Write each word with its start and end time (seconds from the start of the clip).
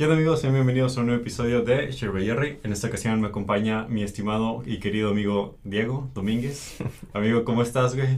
¿Qué 0.00 0.04
onda 0.06 0.16
amigos? 0.16 0.40
Sean 0.40 0.54
bienvenidos 0.54 0.96
a 0.96 1.00
un 1.00 1.08
nuevo 1.08 1.20
episodio 1.20 1.60
de 1.60 1.92
Sherry 1.92 2.24
Jerry. 2.24 2.58
En 2.62 2.72
esta 2.72 2.86
ocasión 2.86 3.20
me 3.20 3.26
acompaña 3.26 3.86
mi 3.86 4.02
estimado 4.02 4.62
y 4.64 4.78
querido 4.80 5.10
amigo 5.10 5.58
Diego 5.62 6.08
Domínguez. 6.14 6.78
Amigo, 7.12 7.44
¿cómo 7.44 7.60
estás, 7.60 7.94
güey? 7.94 8.16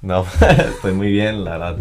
No, 0.00 0.24
estoy 0.40 0.92
muy 0.92 1.10
bien, 1.10 1.42
la 1.42 1.58
verdad. 1.58 1.78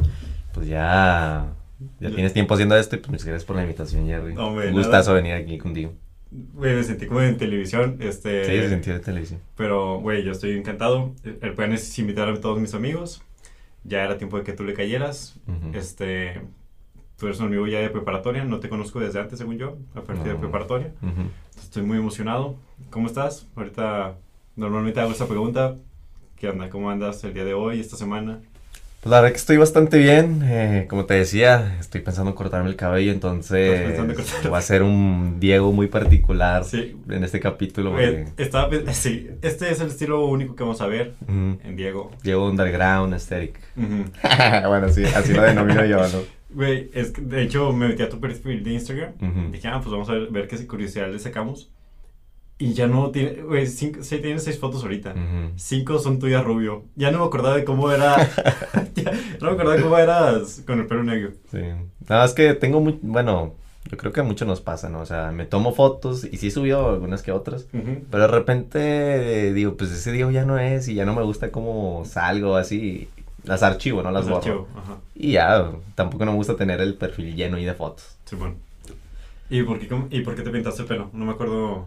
Pues 0.56 0.68
ya, 0.68 1.54
ya 2.00 2.10
tienes 2.10 2.34
tiempo 2.34 2.56
haciendo 2.56 2.76
esto 2.78 2.96
y 2.96 2.98
pues 2.98 3.12
muchas 3.12 3.28
gracias 3.28 3.46
por 3.46 3.58
la 3.58 3.62
invitación, 3.62 4.08
Jerry. 4.08 4.34
No, 4.34 4.54
güey, 4.54 4.70
Un 4.70 4.74
nada. 4.74 4.88
gustazo 4.88 5.14
venir 5.14 5.34
aquí 5.34 5.60
contigo. 5.60 5.94
Güey, 6.32 6.74
me 6.76 6.84
sentí 6.84 7.06
como 7.06 7.22
en 7.22 7.38
televisión. 7.38 7.98
Este, 8.00 8.44
Sí, 8.44 8.60
se 8.60 8.70
sentido 8.70 8.98
de 8.98 9.04
televisión. 9.04 9.40
Pero, 9.56 10.00
güey, 10.00 10.24
yo 10.24 10.32
estoy 10.32 10.58
encantado. 10.58 11.14
El 11.24 11.54
plan 11.54 11.74
es 11.74 12.00
invitar 12.00 12.28
a 12.28 12.42
todos 12.42 12.60
mis 12.60 12.74
amigos. 12.74 13.22
Ya 13.84 14.04
era 14.04 14.18
tiempo 14.18 14.40
de 14.40 14.44
que 14.44 14.54
tú 14.54 14.64
le 14.64 14.74
cayeras. 14.74 15.36
Ujú. 15.46 15.78
Este, 15.78 16.42
tú 17.18 17.26
eres 17.28 17.40
un 17.40 17.48
amigo 17.48 17.68
ya 17.68 17.80
de 17.80 17.90
preparatoria. 17.90 18.44
No 18.44 18.60
te 18.60 18.70
conozco 18.70 19.00
desde 19.00 19.20
antes, 19.20 19.40
según 19.40 19.58
yo, 19.58 19.78
a 19.96 20.02
partir 20.02 20.26
de 20.26 20.34
No. 20.34 20.40
preparatoria. 20.40 20.92
Ujú. 21.02 21.30
Estoy 21.60 21.84
muy 21.84 21.98
emocionado. 21.98 22.56
¿Cómo 22.90 23.08
estás? 23.08 23.48
Ahorita 23.56 24.16
normalmente 24.56 25.00
hago 25.00 25.12
esta 25.12 25.28
pregunta. 25.28 25.76
¿Qué 26.38 26.50
onda? 26.50 26.70
¿Cómo 26.70 26.90
andas 26.92 27.24
el 27.24 27.34
día 27.34 27.46
de 27.46 27.54
hoy, 27.56 27.80
esta 27.80 27.98
semana? 27.98 28.40
Pues 29.02 29.12
la 29.12 29.18
verdad 29.22 29.32
que 29.32 29.38
estoy 29.40 29.58
bastante 29.58 29.98
bien. 30.00 30.42
eh, 30.44 30.86
como 30.90 31.06
te 31.06 31.14
decía, 31.16 31.78
estoy 31.80 32.02
pensando 32.02 32.32
en 32.32 32.36
cortarme 32.36 32.70
el 32.70 32.76
cabello, 32.76 33.12
¿Estás 33.12 33.32
entonces 33.32 34.52
va 34.52 34.58
a 34.58 34.62
ser 34.62 34.84
un 34.84 35.40
Diego 35.40 35.72
muy 35.72 35.88
particular 35.88 36.64
Sí. 36.66 36.96
en 37.10 37.24
este 37.24 37.40
capítulo. 37.40 37.92
Güey, 37.92 38.26
porque, 38.26 38.44
estaba 38.44 38.70
sí, 38.94 39.30
este 39.42 39.72
es 39.72 39.80
el 39.82 39.88
estilo 39.88 40.26
único 40.26 40.56
que 40.56 40.64
vamos 40.64 40.82
a 40.82 40.88
ver 40.88 41.14
ujú, 41.22 41.60
en 41.64 41.76
Diego. 41.76 42.12
Diego 42.24 42.48
Underground 42.50 43.14
Aesthetic. 43.14 43.60
Ujú. 43.76 44.06
bueno, 44.68 44.90
sí, 44.90 45.04
así 45.06 45.34
lo 45.34 45.42
denomino 45.44 45.86
yo, 45.86 46.00
¿no? 46.00 46.37
Güey, 46.58 46.90
es 46.92 47.12
que, 47.12 47.22
de 47.22 47.44
hecho 47.44 47.72
me 47.72 47.88
metí 47.88 48.02
a 48.02 48.10
tu 48.10 48.20
perfil 48.20 48.64
de 48.64 48.74
Instagram. 48.74 49.14
Ujú. 49.22 49.52
Dije, 49.52 49.68
ah, 49.68 49.80
pues 49.80 49.92
vamos 49.92 50.10
a 50.10 50.14
ver, 50.14 50.32
ver 50.32 50.48
qué 50.48 50.66
curiosidad 50.66 51.08
le 51.12 51.20
sacamos. 51.20 51.70
Y 52.58 52.74
ya 52.74 52.88
no 52.88 53.12
tiene, 53.12 53.44
güey, 53.44 53.68
cinco, 53.68 54.02
sí, 54.02 54.18
tienes 54.18 54.44
seis 54.44 54.58
fotos 54.58 54.82
ahorita. 54.82 55.12
Ujú. 55.12 55.52
Cinco 55.56 56.00
son 56.00 56.18
tuyas 56.18 56.44
rubio. 56.44 56.86
Ya 56.96 57.12
no 57.12 57.20
me 57.20 57.26
acordaba 57.26 57.56
de 57.56 57.64
cómo 57.64 57.92
era. 57.92 58.16
ya, 58.96 59.12
no 59.40 59.48
me 59.48 59.54
acordaba 59.54 59.76
de 59.76 59.84
cómo 59.84 60.00
eras 60.00 60.64
con 60.66 60.80
el 60.80 60.88
pelo 60.88 61.04
negro. 61.04 61.34
Sí. 61.52 61.60
Nada 62.10 62.24
más 62.24 62.34
que 62.34 62.56
tengo 62.56 62.82
muy, 62.82 62.98
bueno, 63.04 63.54
yo 63.92 63.98
creo 63.98 64.12
que 64.12 64.22
a 64.22 64.24
muchos 64.24 64.48
nos 64.48 64.60
pasa, 64.60 64.90
¿no? 64.90 65.02
O 65.02 65.06
sea, 65.06 65.32
me 65.32 65.46
tomo 65.46 65.74
fotos 65.76 66.24
y 66.24 66.38
sí 66.38 66.48
he 66.48 66.52
subido 66.52 66.90
algunas 66.90 67.22
que 67.22 67.32
otras, 67.32 67.68
Ujú. 67.72 68.02
pero 68.10 68.24
de 68.24 68.30
repente 68.30 69.50
eh, 69.50 69.54
digo, 69.54 69.78
pues 69.78 69.92
ese 69.92 70.12
Diego 70.12 70.32
ya 70.32 70.44
no 70.44 70.58
es 70.58 70.88
y 70.88 70.96
ya 70.96 71.06
no 71.06 71.14
me 71.14 71.22
gusta 71.22 71.52
cómo 71.52 72.04
salgo 72.06 72.56
así, 72.56 73.10
las 73.48 73.64
archivo, 73.64 74.04
no 74.04 74.12
las 74.12 74.26
Los 74.26 74.30
borro. 74.30 74.38
archivo, 74.38 74.68
Ajá, 74.78 74.98
Y 75.16 75.32
ya, 75.34 75.72
tampoco 75.96 76.26
no 76.26 76.32
me 76.32 76.38
gusta 76.38 76.56
tener 76.56 76.80
el 76.82 76.96
perfil 76.96 77.36
lleno 77.36 77.58
ahí 77.58 77.66
de 77.66 77.74
fotos. 77.74 78.16
Simón. 78.26 78.56
¿Y 79.50 79.64
por, 79.64 79.80
qué, 79.80 79.88
¿Y 80.12 80.22
por 80.22 80.36
qué 80.36 80.42
te 80.42 80.50
pintaste 80.50 80.82
el 80.82 80.88
pelo? 80.88 81.10
No 81.14 81.26
me 81.26 81.32
acuerdo. 81.32 81.86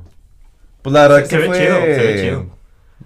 Pues 0.83 0.93
la 0.95 1.03
verdad 1.03 1.17
Se- 1.19 1.23
que 1.25 1.29
se 1.29 1.37
ve 1.39 1.47
fue... 1.47 1.59
chido, 1.59 1.77
se 1.81 1.87
ve 2.03 2.21
chido. 2.23 2.47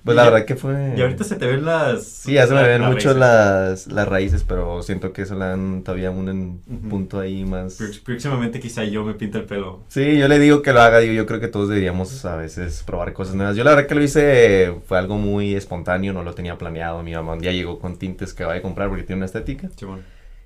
Pues 0.02 0.14
Y 0.14 0.16
la 0.16 0.24
ya- 0.24 0.30
verdad 0.30 0.46
que 0.46 0.56
fue... 0.56 0.94
Y 0.96 1.00
ahorita 1.00 1.24
se 1.24 1.36
te 1.36 1.46
ven 1.46 1.64
las. 1.64 2.04
Sí, 2.04 2.32
ya 2.34 2.46
se 2.46 2.52
me 2.54 2.60
la- 2.60 2.66
ven 2.68 2.82
las 2.82 2.90
mucho 2.90 3.08
raíces. 3.14 3.16
las, 3.20 3.86
las 3.86 4.08
raíces, 4.08 4.44
pero 4.46 4.82
siento 4.82 5.12
que 5.12 5.22
eso 5.22 5.34
le 5.34 5.44
dan 5.46 5.82
todavía 5.82 6.10
un 6.10 6.28
en- 6.28 6.60
Ujú. 6.66 6.88
punto 6.88 7.20
ahí 7.20 7.44
más... 7.44 7.78
Próximamente 8.04 8.60
quizá 8.60 8.84
yo 8.84 9.04
me 9.04 9.14
pinte 9.14 9.38
el 9.38 9.44
pelo. 9.44 9.80
Sí, 9.88 10.18
yo 10.18 10.28
le 10.28 10.38
digo 10.38 10.60
que 10.62 10.72
lo 10.72 10.80
haga, 10.82 10.98
digo, 10.98 11.14
yo 11.14 11.24
creo 11.26 11.40
que 11.40 11.48
todos 11.48 11.68
deberíamos 11.68 12.24
a 12.24 12.36
veces 12.36 12.82
probar 12.84 13.12
cosas 13.12 13.34
nuevas. 13.34 13.56
Yo 13.56 13.64
la 13.64 13.70
verdad 13.70 13.86
que 13.88 13.94
lo 13.94 14.02
hice, 14.02 14.74
fue 14.86 14.98
algo 14.98 15.16
muy 15.16 15.54
espontáneo, 15.54 16.12
no 16.12 16.22
lo 16.22 16.34
tenía 16.34 16.58
planeado. 16.58 17.02
Mi 17.02 17.14
mamá 17.14 17.32
un 17.34 17.38
día 17.40 17.52
llegó 17.52 17.78
con 17.78 17.96
tintes 17.96 18.34
que 18.34 18.44
vaya 18.44 18.58
a 18.58 18.62
comprar 18.62 18.88
porque 18.88 19.04
tiene 19.04 19.20
una 19.20 19.26
estética. 19.26 19.70
Simón. 19.76 20.02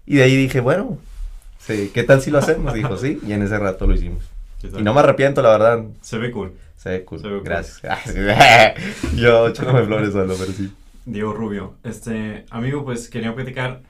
Y 0.06 0.16
de 0.16 0.22
ahí 0.22 0.36
dije, 0.36 0.60
bueno, 0.60 0.98
sí, 1.58 1.90
¿qué 1.92 2.02
tal 2.04 2.20
si 2.22 2.30
lo 2.30 2.38
hacemos? 2.38 2.74
Dijo, 2.74 2.96
sí, 2.96 3.18
y 3.26 3.32
en 3.32 3.42
ese 3.42 3.58
rato 3.58 3.86
lo 3.86 3.94
hicimos. 3.94 4.24
Y 4.62 4.82
no 4.82 4.94
me 4.94 5.00
arrepiento, 5.00 5.42
la 5.42 5.50
verdad. 5.50 5.84
Se 6.00 6.18
ve 6.18 6.30
cool. 6.30 6.52
Se 6.88 6.98
ve 6.98 7.04
cool. 7.04 7.20
Se 7.20 7.28
ve 7.28 7.34
cool. 7.34 7.44
Gracias. 7.44 8.14
yo 9.14 9.48
echándome 9.48 9.84
flores 9.84 10.12
solo, 10.12 10.34
pero 10.38 10.52
sí. 10.52 10.72
Diego 11.04 11.34
Rubio. 11.34 11.74
Este, 11.84 12.46
amigo, 12.50 12.84
pues 12.84 13.10
quería 13.10 13.34
platicar. 13.34 13.82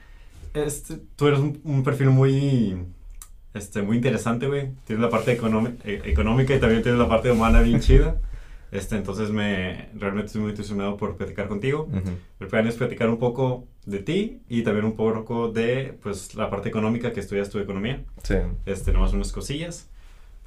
Este, 0.53 0.97
tú 1.15 1.27
eres 1.27 1.39
un, 1.39 1.61
un 1.63 1.83
perfil 1.83 2.09
muy. 2.09 2.77
Este, 3.53 3.81
muy 3.81 3.97
interesante, 3.97 4.47
güey. 4.47 4.71
Tienes 4.85 5.01
la 5.01 5.09
parte 5.09 5.31
eh, 5.31 6.01
económica 6.05 6.53
y 6.53 6.59
también 6.59 6.83
tienes 6.83 6.99
la 6.99 7.07
parte 7.07 7.31
humana 7.31 7.61
bien 7.61 7.79
chida. 7.79 8.17
Este, 8.71 8.97
entonces 8.97 9.29
me. 9.29 9.89
Realmente 9.95 10.27
estoy 10.27 10.41
muy 10.41 10.51
entusiasmado 10.51 10.97
por 10.97 11.15
platicar 11.15 11.47
contigo. 11.47 11.89
Ujú. 11.91 12.11
El 12.41 12.47
plan 12.47 12.67
es 12.67 12.75
platicar 12.75 13.09
un 13.09 13.17
poco 13.17 13.65
de 13.85 13.99
ti 13.99 14.41
y 14.49 14.63
también 14.63 14.85
un 14.85 14.95
poco 14.97 15.49
de, 15.49 15.97
pues, 16.03 16.35
la 16.35 16.49
parte 16.49 16.67
económica 16.67 17.13
que 17.13 17.21
estudias 17.21 17.49
tu 17.49 17.59
economía. 17.59 18.03
Sí. 18.23 18.35
este, 18.65 18.91
nomás 18.91 19.13
unas 19.13 19.31
cosillas. 19.31 19.89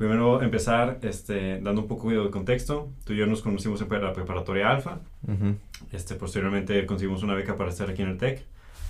Primero 0.02 0.42
empezar 0.42 0.98
este, 1.02 1.60
dando 1.60 1.82
un 1.82 1.86
poco 1.86 2.10
de 2.10 2.28
contexto. 2.28 2.88
Tú 3.04 3.12
y 3.12 3.18
yo 3.18 3.26
nos 3.28 3.40
conocimos 3.40 3.80
en 3.80 4.02
la 4.02 4.12
preparatoria 4.12 4.68
Alfa. 4.68 4.98
Ujú. 5.22 5.54
Este, 5.92 6.16
posteriormente 6.16 6.84
conseguimos 6.86 7.22
una 7.22 7.34
beca 7.34 7.54
para 7.54 7.70
estar 7.70 7.88
aquí 7.88 8.02
en 8.02 8.08
el 8.08 8.18
TEC. 8.18 8.42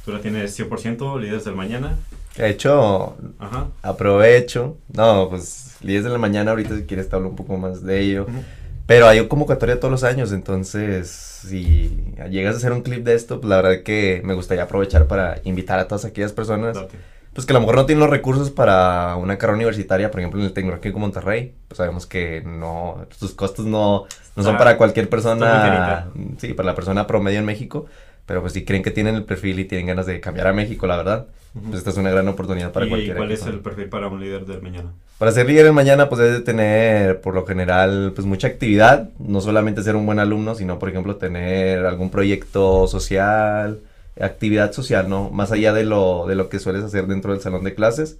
Tú 0.06 0.12
la 0.12 0.20
tienes 0.20 0.58
100%, 0.58 1.20
líderes 1.20 1.44
del 1.44 1.54
mañana. 1.54 1.98
De 2.34 2.48
hecho, 2.48 3.14
Ajá. 3.38 3.68
aprovecho. 3.82 4.78
No, 4.90 5.28
pues, 5.28 5.76
10 5.82 6.04
de 6.04 6.08
la 6.08 6.16
mañana, 6.16 6.52
ahorita 6.52 6.76
si 6.78 6.84
quieres 6.84 7.10
te 7.10 7.14
hablo 7.14 7.28
un 7.28 7.36
poco 7.36 7.58
más 7.58 7.82
de 7.84 8.00
ello. 8.00 8.22
Ujú. 8.22 8.42
Pero 8.86 9.06
hay 9.06 9.28
convocatoria 9.28 9.78
todos 9.78 9.92
los 9.92 10.04
años, 10.04 10.32
entonces 10.32 11.10
si 11.10 12.04
llegas 12.30 12.54
a 12.54 12.56
hacer 12.56 12.72
un 12.72 12.80
clip 12.80 13.04
de 13.04 13.14
esto, 13.14 13.38
pues 13.38 13.50
la 13.50 13.56
verdad 13.60 13.82
que 13.82 14.22
me 14.24 14.32
gustaría 14.32 14.64
aprovechar 14.64 15.06
para 15.06 15.42
invitar 15.44 15.78
a 15.78 15.86
todas 15.86 16.06
aquellas 16.06 16.32
personas, 16.32 16.74
Date. 16.74 16.96
Pues 17.34 17.46
que 17.46 17.52
a 17.52 17.54
lo 17.54 17.60
mejor 17.60 17.76
no 17.76 17.86
tienen 17.86 18.00
los 18.00 18.10
recursos 18.10 18.50
para 18.50 19.16
una 19.16 19.38
carrera 19.38 19.56
universitaria, 19.56 20.10
por 20.10 20.20
ejemplo 20.20 20.40
en 20.40 20.46
el 20.46 20.52
Tecnológico 20.52 20.98
Monterrey, 20.98 21.54
pues 21.68 21.78
sabemos 21.78 22.06
que 22.06 22.42
no, 22.44 23.06
sus 23.18 23.32
costos 23.32 23.64
no, 23.66 24.04
no 24.36 24.42
son 24.42 24.52
Está- 24.52 24.58
para 24.58 24.76
cualquier 24.76 25.08
persona, 25.08 26.08
sí, 26.38 26.52
para 26.54 26.66
la 26.66 26.74
persona 26.74 27.06
promedio 27.06 27.38
en 27.38 27.46
México, 27.46 27.86
pero 28.26 28.40
pues 28.40 28.52
si 28.52 28.64
creen 28.64 28.82
que 28.82 28.90
tienen 28.90 29.14
el 29.14 29.24
perfil 29.24 29.58
y 29.60 29.64
tienen 29.64 29.86
ganas 29.86 30.06
de 30.06 30.20
cambiar 30.20 30.46
a 30.46 30.52
México, 30.52 30.86
la 30.86 30.96
verdad, 30.96 31.26
Ujú. 31.54 31.66
pues 31.66 31.78
esta 31.78 31.90
es 31.90 31.96
una 31.96 32.10
gran 32.10 32.28
oportunidad 32.28 32.70
para 32.72 32.86
¿Y 32.86 32.88
cualquiera. 32.88 33.16
cuál 33.16 33.28
que 33.28 33.34
es 33.34 33.46
el 33.46 33.60
perfil 33.60 33.88
para 33.88 34.08
un 34.08 34.20
líder 34.20 34.44
del 34.46 34.62
mañana? 34.62 34.90
Para 35.18 35.32
ser 35.32 35.46
líder 35.46 35.66
en 35.66 35.74
mañana, 35.74 36.08
pues 36.08 36.18
debes 36.20 36.34
de 36.38 36.40
tener, 36.44 37.20
por 37.20 37.34
lo 37.34 37.46
general, 37.46 38.12
pues 38.14 38.26
mucha 38.26 38.48
actividad. 38.48 39.10
No 39.20 39.40
solamente 39.40 39.82
ser 39.82 39.94
un 39.94 40.04
buen 40.04 40.18
alumno, 40.18 40.54
sino, 40.56 40.78
por 40.80 40.88
ejemplo, 40.88 41.14
tener 41.16 41.86
algún 41.86 42.10
proyecto 42.10 42.88
social, 42.88 43.78
actividad 44.20 44.72
social, 44.72 45.08
¿no? 45.08 45.30
Más 45.30 45.52
allá 45.52 45.72
de 45.72 45.84
lo, 45.84 46.26
de 46.26 46.34
lo 46.34 46.48
que 46.48 46.58
sueles 46.58 46.82
hacer 46.84 47.06
dentro 47.06 47.32
del 47.32 47.40
salón 47.40 47.64
de 47.64 47.74
clases. 47.74 48.18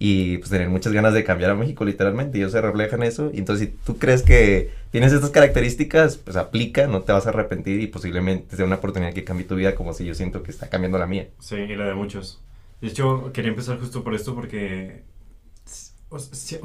Y 0.00 0.38
pues 0.38 0.50
tener 0.50 0.68
muchas 0.68 0.92
ganas 0.92 1.12
de 1.12 1.24
cambiar 1.24 1.50
a 1.50 1.54
México, 1.56 1.84
literalmente. 1.84 2.38
Y 2.38 2.42
eso 2.42 2.50
se 2.50 2.60
refleja 2.60 2.94
en 2.94 3.02
eso. 3.02 3.30
Y 3.34 3.38
entonces, 3.38 3.68
si 3.68 3.74
tú 3.84 3.98
crees 3.98 4.22
que 4.22 4.70
tienes 4.92 5.12
estas 5.12 5.30
características, 5.30 6.18
pues 6.18 6.36
aplica, 6.36 6.86
no 6.86 7.02
te 7.02 7.10
vas 7.10 7.26
a 7.26 7.30
arrepentir 7.30 7.80
y 7.80 7.88
posiblemente 7.88 8.54
sea 8.54 8.64
una 8.64 8.76
oportunidad 8.76 9.12
que 9.12 9.24
cambie 9.24 9.44
tu 9.44 9.56
vida 9.56 9.74
como 9.74 9.92
si 9.92 10.04
yo 10.04 10.14
siento 10.14 10.44
que 10.44 10.52
está 10.52 10.68
cambiando 10.68 10.98
la 10.98 11.08
mía. 11.08 11.28
Sí, 11.40 11.56
y 11.56 11.74
la 11.74 11.86
de 11.86 11.94
muchos. 11.94 12.40
De 12.80 12.86
hecho, 12.86 13.32
quería 13.32 13.50
empezar 13.50 13.80
justo 13.80 14.04
por 14.04 14.14
esto 14.14 14.36
porque, 14.36 15.02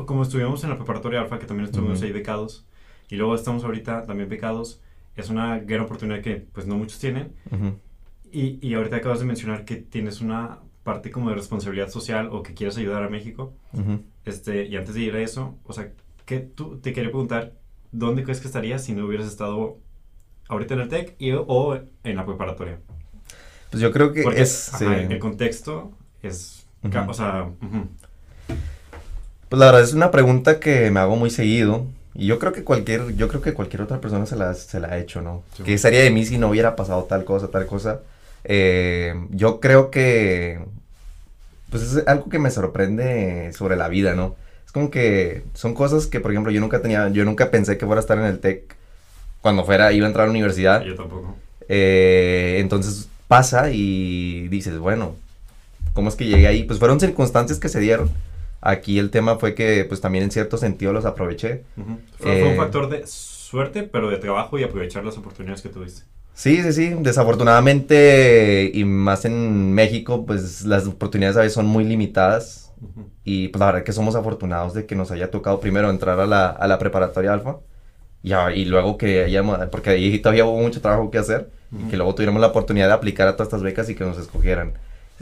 como 0.06 0.22
estuvimos 0.22 0.64
en 0.64 0.70
la 0.70 0.78
preparatoria 0.78 1.22
Alfa, 1.22 1.40
que 1.40 1.48
también 1.48 1.66
estuvimos 1.66 1.98
Ujú. 1.98 2.06
ahí 2.06 2.12
becados, 2.12 2.68
y 3.10 3.16
luego 3.16 3.34
estamos 3.34 3.64
ahorita 3.64 4.06
también 4.06 4.30
becados, 4.30 4.80
es 5.16 5.30
una 5.32 5.58
gran 5.58 5.82
oportunidad 5.82 6.22
que 6.22 6.36
pues 6.36 6.68
no 6.68 6.76
muchos 6.76 7.00
tienen. 7.00 7.34
Ujú. 7.52 7.80
Y, 8.34 8.58
y 8.68 8.74
ahorita 8.74 8.96
acabas 8.96 9.20
de 9.20 9.26
mencionar 9.26 9.64
que 9.64 9.76
tienes 9.76 10.20
una 10.20 10.58
parte 10.84 11.12
como 11.12 11.30
de 11.30 11.36
responsabilidad 11.36 11.90
social 11.90 12.30
o 12.32 12.42
que 12.42 12.56
quieres 12.56 12.78
ayudar 12.78 13.04
a 13.04 13.10
México. 13.10 13.54
Este, 14.26 14.66
y 14.66 14.76
antes 14.76 14.96
de 14.96 15.02
ir 15.02 15.16
a 15.16 15.22
eso, 15.22 15.56
o 15.64 15.72
sea, 15.72 15.92
que 16.26 16.40
tú, 16.40 16.80
te 16.80 16.94
quería 16.94 17.12
preguntar, 17.12 17.54
¿dónde 17.92 18.24
crees 18.24 18.42
que 18.42 18.48
estarías 18.48 18.84
si 18.84 18.94
no 18.94 19.06
hubieras 19.06 19.28
estado 19.28 19.78
ahorita 20.50 20.74
en 20.74 20.80
el 20.80 20.90
TEC 20.90 21.16
y, 21.20 21.32
o 21.32 21.80
en 22.04 22.16
la 22.16 22.26
preparatoria? 22.26 22.80
Pues 23.70 23.82
yo 23.82 23.92
creo 23.92 24.12
que 24.14 24.24
Porque 24.24 24.42
es... 24.42 24.74
ajá, 24.74 24.80
sí. 24.80 25.06
el 25.10 25.20
contexto 25.20 25.92
es... 26.24 26.66
O 27.08 27.14
sea. 27.14 27.50
Pues 29.48 29.60
la 29.60 29.68
verdad 29.68 29.82
es 29.84 29.94
una 29.94 30.12
pregunta 30.12 30.60
que 30.60 30.92
me 30.92 31.00
hago 31.00 31.16
muy 31.16 31.30
seguido. 31.30 31.86
Y 32.16 32.28
yo 32.28 32.40
creo 32.40 32.52
que 32.52 32.64
cualquier, 32.64 33.16
yo 33.16 33.28
creo 33.28 33.42
que 33.42 33.54
cualquier 33.54 33.84
otra 33.84 34.02
persona 34.02 34.26
se 34.26 34.36
la, 34.36 34.54
se 34.54 34.80
la 34.80 34.90
ha 34.90 34.98
hecho, 35.00 35.22
¿no? 35.22 35.44
Sí. 35.56 35.64
¿Qué 35.64 35.78
sería 35.78 36.02
de 36.02 36.12
mí 36.12 36.26
si 36.26 36.38
no 36.38 36.50
hubiera 36.50 36.76
pasado 36.76 37.04
tal 37.06 37.24
cosa, 37.24 37.48
tal 37.48 37.66
cosa? 37.66 38.02
Eh, 38.46 39.16
yo 39.32 39.60
creo 39.60 39.92
que, 39.92 40.60
pues 41.70 41.84
es 41.84 42.08
algo 42.08 42.30
que 42.30 42.40
me 42.40 42.52
sorprende 42.52 43.52
sobre 43.54 43.76
la 43.76 43.88
vida, 43.88 44.14
¿no? 44.16 44.36
Es 44.66 44.72
como 44.72 44.90
que 44.92 45.44
son 45.54 45.74
cosas 45.74 46.08
que, 46.08 46.20
por 46.20 46.32
ejemplo, 46.32 46.52
yo 46.52 46.62
nunca 46.62 46.82
tenía, 46.82 47.10
yo 47.10 47.26
nunca 47.26 47.52
pensé 47.52 47.78
que 47.78 47.86
fuera 47.86 48.00
a 48.00 48.04
estar 48.04 48.18
en 48.18 48.26
el 48.26 48.40
TEC 48.40 48.76
cuando 49.42 49.66
fuera, 49.66 49.92
iba 49.92 50.06
a 50.06 50.10
entrar 50.10 50.24
a 50.24 50.28
la 50.28 50.32
universidad. 50.32 50.84
yo 50.84 50.96
tampoco. 50.96 51.36
Eh, 51.70 52.58
entonces 52.60 53.10
pasa 53.28 53.72
y 53.72 54.48
dices, 54.50 54.78
bueno, 54.78 55.16
¿cómo 55.94 56.10
es 56.10 56.16
que 56.16 56.26
llegué 56.26 56.48
ahí? 56.48 56.64
Pues 56.64 56.80
fueron 56.80 57.00
circunstancias 57.00 57.60
que 57.60 57.70
se 57.70 57.80
dieron. 57.80 58.12
Aquí 58.62 59.00
el 59.00 59.10
tema 59.10 59.38
fue 59.38 59.56
que, 59.56 59.84
pues 59.86 60.00
también 60.02 60.24
en 60.26 60.32
cierto 60.32 60.58
sentido 60.58 60.94
los 60.94 61.06
aproveché. 61.06 61.64
Fue, 62.18 62.40
fue 62.40 62.44
un 62.44 62.54
Eh, 62.54 62.58
factor 62.58 62.90
de 62.90 63.06
suerte, 63.08 63.84
pero 63.84 64.10
de 64.10 64.18
trabajo 64.18 64.58
y 64.58 64.64
aprovechar 64.64 65.04
las 65.04 65.18
oportunidades 65.18 65.62
que 65.62 65.70
tuviste. 65.70 66.04
Sí, 66.34 66.62
sí, 66.64 66.74
sí. 66.74 66.96
Desafortunadamente, 67.00 68.72
y 68.74 68.86
más 68.86 69.26
en 69.26 69.74
México, 69.74 70.26
pues 70.26 70.64
las 70.66 70.88
oportunidades 70.88 71.38
a 71.38 71.42
veces 71.42 71.54
son 71.54 71.68
muy 71.68 71.84
limitadas. 71.84 72.72
Y 73.24 73.48
pues 73.48 73.60
la 73.60 73.68
verdad 73.68 73.84
que 73.84 73.94
somos 73.94 74.16
afortunados 74.16 74.74
de 74.74 74.86
que 74.86 74.96
nos 74.96 75.12
haya 75.12 75.32
tocado 75.32 75.60
primero 75.60 75.90
entrar 75.90 76.20
a 76.20 76.26
la, 76.26 76.50
a 76.50 76.68
la 76.68 76.80
preparatoria 76.80 77.32
alfa. 77.34 77.58
Ya, 78.24 78.54
y 78.54 78.66
luego 78.66 78.98
que 78.98 79.24
hayamos, 79.24 79.60
porque 79.72 79.92
ahí 79.92 80.20
todavía 80.20 80.46
hubo 80.46 80.60
mucho 80.62 80.82
trabajo 80.82 81.12
que 81.12 81.18
hacer, 81.18 81.50
y 81.72 81.90
que 81.90 81.98
luego 81.98 82.16
tuviéramos 82.16 82.42
la 82.42 82.48
oportunidad 82.48 82.88
de 82.88 82.94
aplicar 82.94 83.28
a 83.28 83.34
todas 83.34 83.48
estas 83.48 83.64
becas 83.64 83.90
y 83.90 83.96
que 83.96 84.06
nos 84.06 84.18
escogieran. 84.18 84.74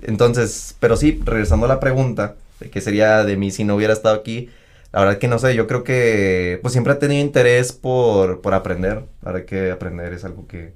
Entonces, 0.03 0.75
pero 0.79 0.95
sí, 0.95 1.19
regresando 1.25 1.65
a 1.65 1.69
la 1.69 1.79
pregunta, 1.79 2.35
qué 2.71 2.79
sería 2.79 3.23
de 3.23 3.37
mí 3.37 3.49
si 3.51 3.63
no 3.63 3.75
hubiera 3.75 3.93
estado 3.93 4.15
aquí, 4.15 4.49
la 4.93 5.01
verdad 5.01 5.17
que 5.19 5.27
no 5.27 5.39
sé, 5.39 5.55
yo 5.55 5.67
creo 5.67 5.83
que 5.83 6.59
pues 6.61 6.71
siempre 6.73 6.93
he 6.93 6.95
tenido 6.97 7.21
interés 7.21 7.71
por, 7.71 8.41
por 8.41 8.53
aprender, 8.53 9.05
la 9.21 9.31
verdad 9.31 9.45
que 9.45 9.71
aprender 9.71 10.13
es 10.13 10.25
algo 10.25 10.47
que, 10.47 10.73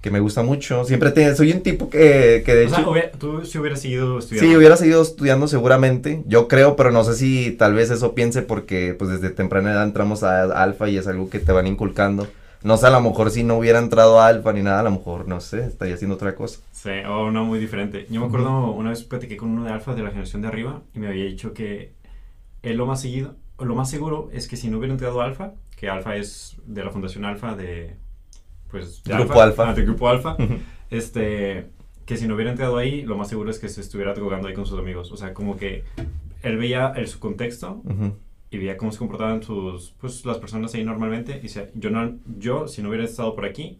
que 0.00 0.10
me 0.10 0.20
gusta 0.20 0.42
mucho. 0.42 0.84
Siempre 0.84 1.10
te, 1.12 1.34
soy 1.36 1.52
un 1.52 1.62
tipo 1.62 1.88
que, 1.88 2.42
que 2.44 2.54
de 2.54 2.64
O 2.64 2.66
hecho... 2.68 2.74
sea, 2.76 2.88
hubiera- 2.88 3.10
tú 3.12 3.44
si 3.44 3.58
hubieras 3.58 3.80
seguido 3.80 4.18
estudiando. 4.18 4.50
Sí, 4.50 4.56
hubiera 4.56 4.76
seguido 4.76 5.02
estudiando 5.02 5.46
seguramente, 5.46 6.22
yo 6.26 6.48
creo, 6.48 6.74
pero 6.74 6.90
no 6.90 7.04
sé 7.04 7.14
si 7.14 7.52
tal 7.52 7.74
vez 7.74 7.90
eso 7.90 8.14
piense 8.14 8.42
porque 8.42 8.94
pues 8.98 9.10
desde 9.10 9.30
temprana 9.30 9.72
edad 9.72 9.84
entramos 9.84 10.22
a, 10.24 10.42
a 10.42 10.62
alfa 10.62 10.88
y 10.88 10.96
es 10.98 11.06
algo 11.06 11.30
que 11.30 11.38
te 11.38 11.52
van 11.52 11.66
inculcando. 11.68 12.26
No 12.64 12.76
sé, 12.76 12.86
a 12.86 12.90
lo 12.90 13.00
mejor 13.00 13.30
si 13.32 13.42
no 13.42 13.56
hubiera 13.58 13.80
entrado 13.80 14.20
a 14.20 14.28
alfa 14.28 14.52
ni 14.52 14.62
nada, 14.62 14.80
a 14.80 14.82
lo 14.84 14.92
mejor, 14.92 15.26
no 15.26 15.40
sé, 15.40 15.66
estaría 15.66 15.94
haciendo 15.94 16.14
otra 16.14 16.34
cosa. 16.36 16.60
Sí, 16.70 16.90
o 17.08 17.30
no 17.32 17.44
muy 17.44 17.58
diferente. 17.58 18.06
Yo 18.08 18.20
me 18.20 18.26
acuerdo 18.26 18.70
una 18.72 18.90
vez 18.90 19.02
platiqué 19.02 19.36
con 19.36 19.50
uno 19.50 19.64
de 19.64 19.70
Alfa 19.72 19.94
de 19.94 20.02
la 20.02 20.10
generación 20.10 20.42
de 20.42 20.48
arriba 20.48 20.80
y 20.94 20.98
me 21.00 21.08
había 21.08 21.24
dicho 21.24 21.52
que 21.54 21.92
él 22.62 22.76
lo 22.76 22.86
más 22.86 23.00
seguido, 23.00 23.36
lo 23.58 23.74
más 23.74 23.90
seguro 23.90 24.28
es 24.32 24.48
que 24.48 24.56
si 24.56 24.68
no 24.68 24.78
hubiera 24.78 24.92
entrado 24.92 25.20
a 25.20 25.24
Alfa, 25.24 25.54
que 25.76 25.88
Alfa 25.88 26.16
es 26.16 26.56
de 26.66 26.84
la 26.84 26.90
Fundación 26.90 27.24
Alfa 27.24 27.54
de 27.56 27.96
pues 28.70 29.02
de 29.04 29.14
Grupo 29.14 29.40
Alfa. 29.40 29.70
ah, 29.70 29.74
de 29.74 29.82
Grupo 29.84 30.08
Alfa, 30.08 30.36
este 30.90 31.66
que 32.06 32.16
si 32.16 32.26
no 32.26 32.34
hubiera 32.34 32.50
entrado 32.50 32.76
ahí, 32.78 33.02
lo 33.02 33.16
más 33.16 33.28
seguro 33.28 33.50
es 33.50 33.58
que 33.58 33.68
se 33.68 33.80
estuviera 33.80 34.12
drogando 34.14 34.48
ahí 34.48 34.54
con 34.54 34.66
sus 34.66 34.78
amigos, 34.78 35.12
o 35.12 35.16
sea, 35.16 35.32
como 35.34 35.56
que 35.56 35.84
él 36.42 36.56
veía 36.56 36.92
el, 36.96 37.06
su 37.06 37.20
contexto 37.20 37.80
Ujú. 37.84 38.16
y 38.50 38.58
veía 38.58 38.76
cómo 38.76 38.90
se 38.90 38.98
comportaban 38.98 39.42
sus, 39.42 39.94
pues, 40.00 40.24
las 40.24 40.38
personas 40.38 40.74
ahí 40.74 40.84
normalmente. 40.84 41.36
Y 41.38 41.42
decía, 41.42 41.70
yo, 41.74 41.90
no, 41.90 42.18
yo, 42.38 42.66
si 42.66 42.82
no 42.82 42.88
hubiera 42.88 43.04
estado 43.04 43.36
por 43.36 43.44
aquí, 43.44 43.78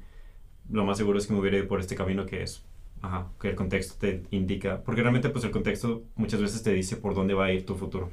lo 0.70 0.85
más 0.85 0.99
seguro 0.99 1.19
es 1.19 1.26
que 1.26 1.32
me 1.32 1.40
hubiera 1.40 1.56
ido 1.58 1.67
por 1.67 1.81
este 1.81 1.96
camino 1.96 2.25
que 2.25 2.44
es, 2.44 2.62
ajá, 3.00 3.26
que 3.40 3.49
el 3.49 3.56
contexto 3.56 3.96
te 3.99 4.23
indica. 4.31 4.81
Porque 4.85 5.02
realmente, 5.02 5.28
pues, 5.31 5.44
el 5.44 5.50
contexto 5.50 6.05
muchas 6.14 6.40
veces 6.40 6.62
te 6.62 6.73
dice 6.73 6.96
por 6.96 7.14
dónde 7.17 7.35
va 7.35 7.46
a 7.46 7.52
ir 7.52 7.67
tu 7.67 7.75
futuro. 7.75 8.11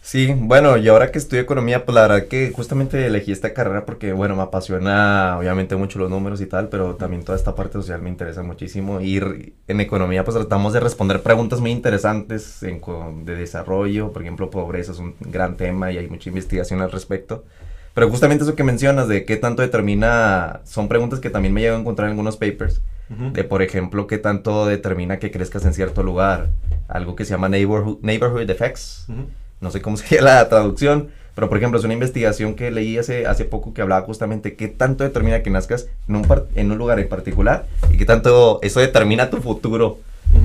Sí, 0.00 0.32
bueno, 0.34 0.78
y 0.78 0.88
ahora 0.88 1.10
que 1.12 1.18
estudio 1.18 1.42
economía, 1.42 1.84
pues 1.84 1.94
la 1.94 2.02
verdad 2.02 2.28
que 2.28 2.50
justamente 2.50 3.04
elegí 3.06 3.30
esta 3.30 3.52
carrera 3.52 3.84
porque, 3.84 4.12
bueno, 4.14 4.36
me 4.36 4.42
apasiona 4.42 5.36
obviamente 5.38 5.76
mucho 5.76 5.98
los 5.98 6.08
números 6.08 6.40
y 6.40 6.46
tal, 6.46 6.68
pero 6.68 6.94
también 6.94 7.24
toda 7.24 7.36
esta 7.36 7.54
parte 7.54 7.74
social 7.74 8.00
me 8.00 8.08
interesa 8.08 8.42
muchísimo. 8.42 9.02
Y 9.02 9.52
en 9.66 9.80
economía, 9.80 10.24
pues 10.24 10.34
tratamos 10.34 10.72
de 10.72 10.80
responder 10.80 11.22
preguntas 11.22 11.60
muy 11.60 11.72
interesantes 11.72 12.62
en 12.62 12.80
de 13.26 13.36
desarrollo, 13.36 14.10
por 14.12 14.22
ejemplo, 14.22 14.48
pobreza 14.50 14.92
es 14.92 14.98
un 14.98 15.14
gran 15.20 15.58
tema 15.58 15.92
y 15.92 15.98
hay 15.98 16.08
mucha 16.08 16.30
investigación 16.30 16.80
al 16.80 16.90
respecto. 16.90 17.44
Pero 17.92 18.08
justamente 18.08 18.44
eso 18.44 18.54
que 18.54 18.64
mencionas 18.64 19.08
de 19.08 19.26
qué 19.26 19.36
tanto 19.36 19.60
determina, 19.60 20.60
son 20.64 20.88
preguntas 20.88 21.20
que 21.20 21.28
también 21.28 21.52
me 21.52 21.60
llevo 21.60 21.76
a 21.76 21.80
encontrar 21.80 22.06
en 22.06 22.12
algunos 22.12 22.36
papers, 22.38 22.80
de 23.10 23.44
por 23.44 23.60
ejemplo, 23.60 24.06
qué 24.06 24.16
tanto 24.16 24.64
determina 24.64 25.18
que 25.18 25.30
crezcas 25.30 25.66
en 25.66 25.74
cierto 25.74 26.02
lugar, 26.02 26.50
algo 26.86 27.16
que 27.16 27.24
se 27.24 27.32
llama 27.32 27.48
neighborhood, 27.48 27.98
neighborhood 28.00 28.48
effects 28.48 29.04
Ujú. 29.08 29.28
No 29.60 29.70
sé 29.70 29.80
cómo 29.80 29.96
sería 29.98 30.22
la 30.22 30.48
traducción, 30.48 31.08
pero 31.34 31.48
por 31.48 31.58
ejemplo 31.58 31.78
es 31.78 31.84
una 31.84 31.94
investigación 31.94 32.54
que 32.54 32.70
leí 32.70 32.98
hace, 32.98 33.26
hace 33.26 33.44
poco 33.44 33.72
que 33.72 33.82
hablaba 33.82 34.04
justamente 34.06 34.56
qué 34.56 34.68
tanto 34.68 35.04
determina 35.04 35.42
que 35.42 35.50
nazcas 35.50 35.86
en 36.08 36.16
un, 36.16 36.22
par- 36.22 36.46
en 36.56 36.70
un 36.72 36.78
lugar 36.78 36.98
en 36.98 37.08
particular 37.08 37.66
y 37.92 37.96
qué 37.96 38.04
tanto 38.04 38.58
eso 38.62 38.80
determina 38.80 39.30
tu 39.30 39.36
futuro, 39.38 39.98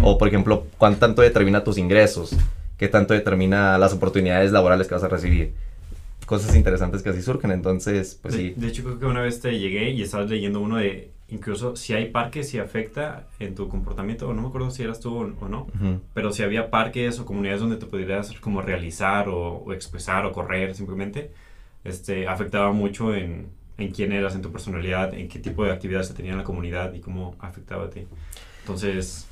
o 0.03 0.17
por 0.17 0.27
ejemplo, 0.27 0.65
cuán 0.77 0.95
tanto 0.97 1.21
determina 1.21 1.63
tus 1.63 1.77
ingresos, 1.77 2.35
qué 2.77 2.87
tanto 2.87 3.13
determina 3.13 3.77
las 3.77 3.93
oportunidades 3.93 4.51
laborales 4.51 4.87
que 4.87 4.93
vas 4.93 5.03
a 5.03 5.07
recibir. 5.09 5.53
Cosas 6.25 6.55
interesantes 6.55 7.01
que 7.03 7.09
así 7.09 7.21
surgen, 7.21 7.51
entonces, 7.51 8.17
pues 8.21 8.33
de, 8.35 8.39
sí. 8.39 8.53
de 8.55 8.67
hecho, 8.67 8.83
creo 8.83 8.97
que 8.97 9.05
una 9.05 9.21
vez 9.21 9.41
te 9.41 9.59
llegué 9.59 9.89
y 9.89 10.03
estabas 10.03 10.29
leyendo 10.29 10.61
uno 10.61 10.77
de, 10.77 11.09
incluso, 11.33 11.75
si 11.75 11.93
hay 11.93 12.09
parques, 12.09 12.47
si 12.49 12.59
afecta 12.59 13.27
en 13.39 13.55
tu 13.55 13.67
comportamiento, 13.67 14.29
o 14.29 14.33
no 14.33 14.41
me 14.43 14.47
acuerdo 14.47 14.69
si 14.71 14.83
eras 14.83 14.99
tú 14.99 15.15
o, 15.17 15.21
o 15.45 15.49
no. 15.49 15.61
Ujú. 15.75 15.99
Pero 16.13 16.31
si 16.31 16.43
había 16.43 16.69
parques 16.69 17.19
o 17.19 17.25
comunidades 17.25 17.59
donde 17.59 17.77
te 17.77 17.85
pudieras 17.87 18.31
como 18.39 18.61
realizar 18.61 19.27
o, 19.27 19.63
o 19.65 19.73
expresar 19.73 20.25
o 20.25 20.31
correr 20.31 20.75
simplemente, 20.75 21.31
este, 21.83 22.27
afectaba 22.27 22.71
mucho 22.71 23.13
en, 23.15 23.47
en 23.77 23.91
quién 23.91 24.11
eras, 24.11 24.35
en 24.35 24.41
tu 24.43 24.51
personalidad, 24.51 25.13
en 25.13 25.27
qué 25.27 25.39
tipo 25.39 25.65
de 25.65 25.71
actividades 25.71 26.07
se 26.07 26.13
tenía 26.13 26.31
en 26.33 26.37
la 26.37 26.43
comunidad 26.43 26.93
y 26.93 26.99
cómo 26.99 27.35
afectaba 27.39 27.85
a 27.85 27.89
ti. 27.89 28.07
Entonces, 28.61 29.27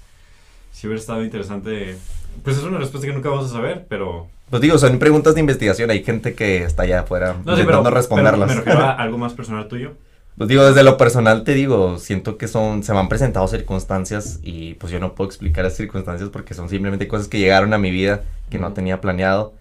si 0.72 0.88
hubiera 0.88 1.00
estado 1.00 1.24
interesante, 1.24 1.98
pues 2.44 2.58
es 2.58 2.64
una 2.64 2.80
respuesta 2.80 3.08
que 3.08 3.14
nunca 3.14 3.30
vamos 3.30 3.46
a 3.46 3.54
saber, 3.54 3.86
pero... 3.88 4.28
Pues 4.50 4.62
digo, 4.62 4.78
son 4.78 5.00
preguntas 5.00 5.34
de 5.36 5.40
investigación, 5.40 5.92
hay 5.92 6.04
gente 6.04 6.34
que 6.34 6.64
está 6.64 6.84
allá 6.84 7.02
afuera 7.02 7.36
No 7.46 7.54
intentando 7.54 7.84
pero, 7.84 7.96
responderlas. 7.96 8.50
pero 8.50 8.60
me 8.60 8.66
refiero 8.66 8.80
a 8.86 8.92
algo 9.04 9.18
más 9.18 9.34
personal 9.34 9.68
tuyo. 9.70 9.94
Pues 10.38 10.50
digo, 10.50 10.64
desde 10.66 10.84
lo 10.84 10.98
personal 10.98 11.44
te 11.44 11.54
digo, 11.54 12.00
siento 12.00 12.38
que 12.38 12.48
son, 12.48 12.84
se 12.84 12.94
me 12.94 13.00
han 13.00 13.10
presentado 13.10 13.48
circunstancias 13.48 14.40
y 14.44 14.74
pues 14.76 14.92
yo 14.92 15.00
no 15.00 15.14
puedo 15.14 15.30
explicar 15.30 15.66
esas 15.66 15.78
circunstancias 15.78 16.30
porque 16.30 16.54
son 16.54 16.70
simplemente 16.70 17.08
cosas 17.08 17.28
que 17.28 17.38
llegaron 17.40 17.74
a 17.74 17.78
mi 17.78 17.92
vida 17.92 18.24
que 18.50 18.58
no 18.58 18.74
tenía 18.74 19.02
planeado 19.02 19.54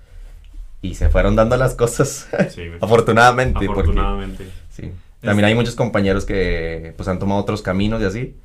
y 0.83 0.95
se 0.95 1.11
fueron 1.11 1.37
dando 1.37 1.57
las 1.57 1.75
cosas, 1.75 2.29
Sí, 2.49 2.69
güey. 2.69 2.79
afortunadamente, 2.81 3.67
porque 3.67 3.93
afortunadamente. 3.93 4.55
sí. 4.71 4.93
También 5.23 5.45
hay 5.47 5.55
muchos 5.55 5.75
compañeros 5.77 6.25
que 6.25 6.95
pues 6.97 7.07
han 7.09 7.19
tomado 7.19 7.41
otros 7.43 7.61
caminos 7.63 8.01
y 8.01 8.05
así. 8.07 8.37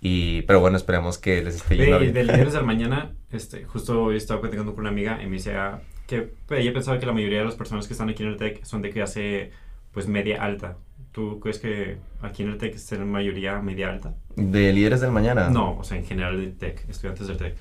Y, 0.00 0.42
pero 0.42 0.58
bueno, 0.60 0.76
esperemos 0.76 1.16
que 1.18 1.42
les 1.42 1.54
esté 1.56 1.76
yendo 1.76 2.00
De, 2.00 2.12
de 2.12 2.24
líderes 2.24 2.54
del 2.54 2.64
mañana, 2.64 3.12
este, 3.30 3.64
justo 3.64 4.02
hoy 4.04 4.16
estaba 4.16 4.40
platicando 4.40 4.72
con 4.74 4.80
una 4.80 4.90
amiga 4.90 5.22
y 5.22 5.26
me 5.26 5.36
decía 5.36 5.82
que 6.06 6.22
pues, 6.46 6.60
ella 6.60 6.72
pensaba 6.72 6.98
que 6.98 7.06
la 7.06 7.12
mayoría 7.12 7.38
de 7.38 7.44
las 7.44 7.54
personas 7.54 7.86
que 7.86 7.94
están 7.94 8.08
aquí 8.10 8.24
en 8.24 8.30
el 8.30 8.36
TEC 8.36 8.64
son 8.64 8.82
de 8.82 8.90
clase 8.90 9.52
pues 9.92 10.08
media 10.08 10.42
alta. 10.42 10.76
¿Tú 11.12 11.38
crees 11.40 11.58
que 11.58 11.98
aquí 12.22 12.42
en 12.42 12.50
el 12.50 12.58
TEC 12.58 12.74
es 12.74 12.90
la 12.92 13.04
mayoría 13.04 13.60
media 13.60 13.90
alta? 13.90 14.14
¿De 14.34 14.72
líderes 14.72 15.00
del 15.02 15.10
mañana? 15.12 15.50
No, 15.50 15.78
o 15.78 15.84
sea, 15.84 15.98
en 15.98 16.06
general 16.06 16.38
del 16.40 16.56
TEC, 16.56 16.88
estudiantes 16.88 17.26
del 17.28 17.36
TEC. 17.36 17.54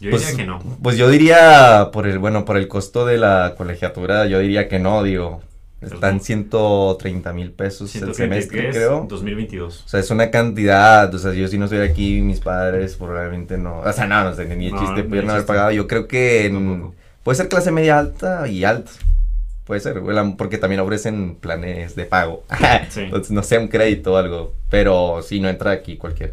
Yo 0.00 0.10
Pues, 0.10 0.22
diría 0.28 0.36
que 0.36 0.46
no. 0.46 0.58
Pues 0.82 0.96
yo 0.96 1.08
diría, 1.08 1.90
por 1.92 2.06
el, 2.06 2.18
bueno, 2.18 2.44
por 2.44 2.56
el 2.56 2.66
costo 2.68 3.06
de 3.06 3.16
la 3.18 3.54
colegiatura, 3.56 4.26
yo 4.26 4.38
diría 4.40 4.68
que 4.68 4.78
no, 4.78 5.02
digo. 5.02 5.42
Están 5.80 6.20
130 6.20 7.32
mil 7.32 7.52
pesos 7.52 7.94
el 7.94 8.12
semestre, 8.12 8.62
133, 8.72 8.74
creo. 8.76 9.06
2022. 9.08 9.84
O 9.86 9.88
sea, 9.88 10.00
es 10.00 10.10
una 10.10 10.28
cantidad, 10.28 11.14
o 11.14 11.18
sea, 11.20 11.32
yo 11.32 11.46
si 11.46 11.56
no 11.56 11.66
estoy 11.66 11.78
aquí, 11.78 12.20
mis 12.20 12.40
padres 12.40 12.96
probablemente 12.96 13.56
no, 13.58 13.78
o 13.78 13.92
sea, 13.92 14.04
no, 14.08 14.24
no 14.24 14.34
sé, 14.34 14.44
ni 14.56 14.66
el 14.66 14.72
No, 14.72 14.80
chiste 14.80 15.02
ni 15.04 15.08
pudieron 15.08 15.30
haber 15.30 15.46
pagado, 15.46 15.70
yo 15.70 15.86
creo 15.86 16.08
que 16.08 16.46
en- 16.46 16.90
puede 17.22 17.36
ser 17.36 17.46
clase 17.48 17.70
media 17.70 17.96
alta 17.96 18.48
y 18.48 18.64
alta, 18.64 18.90
puede 19.68 19.80
ser, 19.80 20.02
porque 20.36 20.58
también 20.58 20.80
ofrecen 20.80 21.36
planes 21.36 21.94
de 21.94 22.06
pago, 22.06 22.42
Sí. 22.88 23.02
entonces 23.02 23.30
no 23.30 23.42
sé, 23.44 23.58
un 23.58 23.68
crédito 23.68 24.14
o 24.14 24.16
algo, 24.16 24.54
pero 24.70 25.20
sí, 25.22 25.38
no 25.38 25.48
entra 25.48 25.70
aquí 25.70 25.96
cualquiera. 25.96 26.32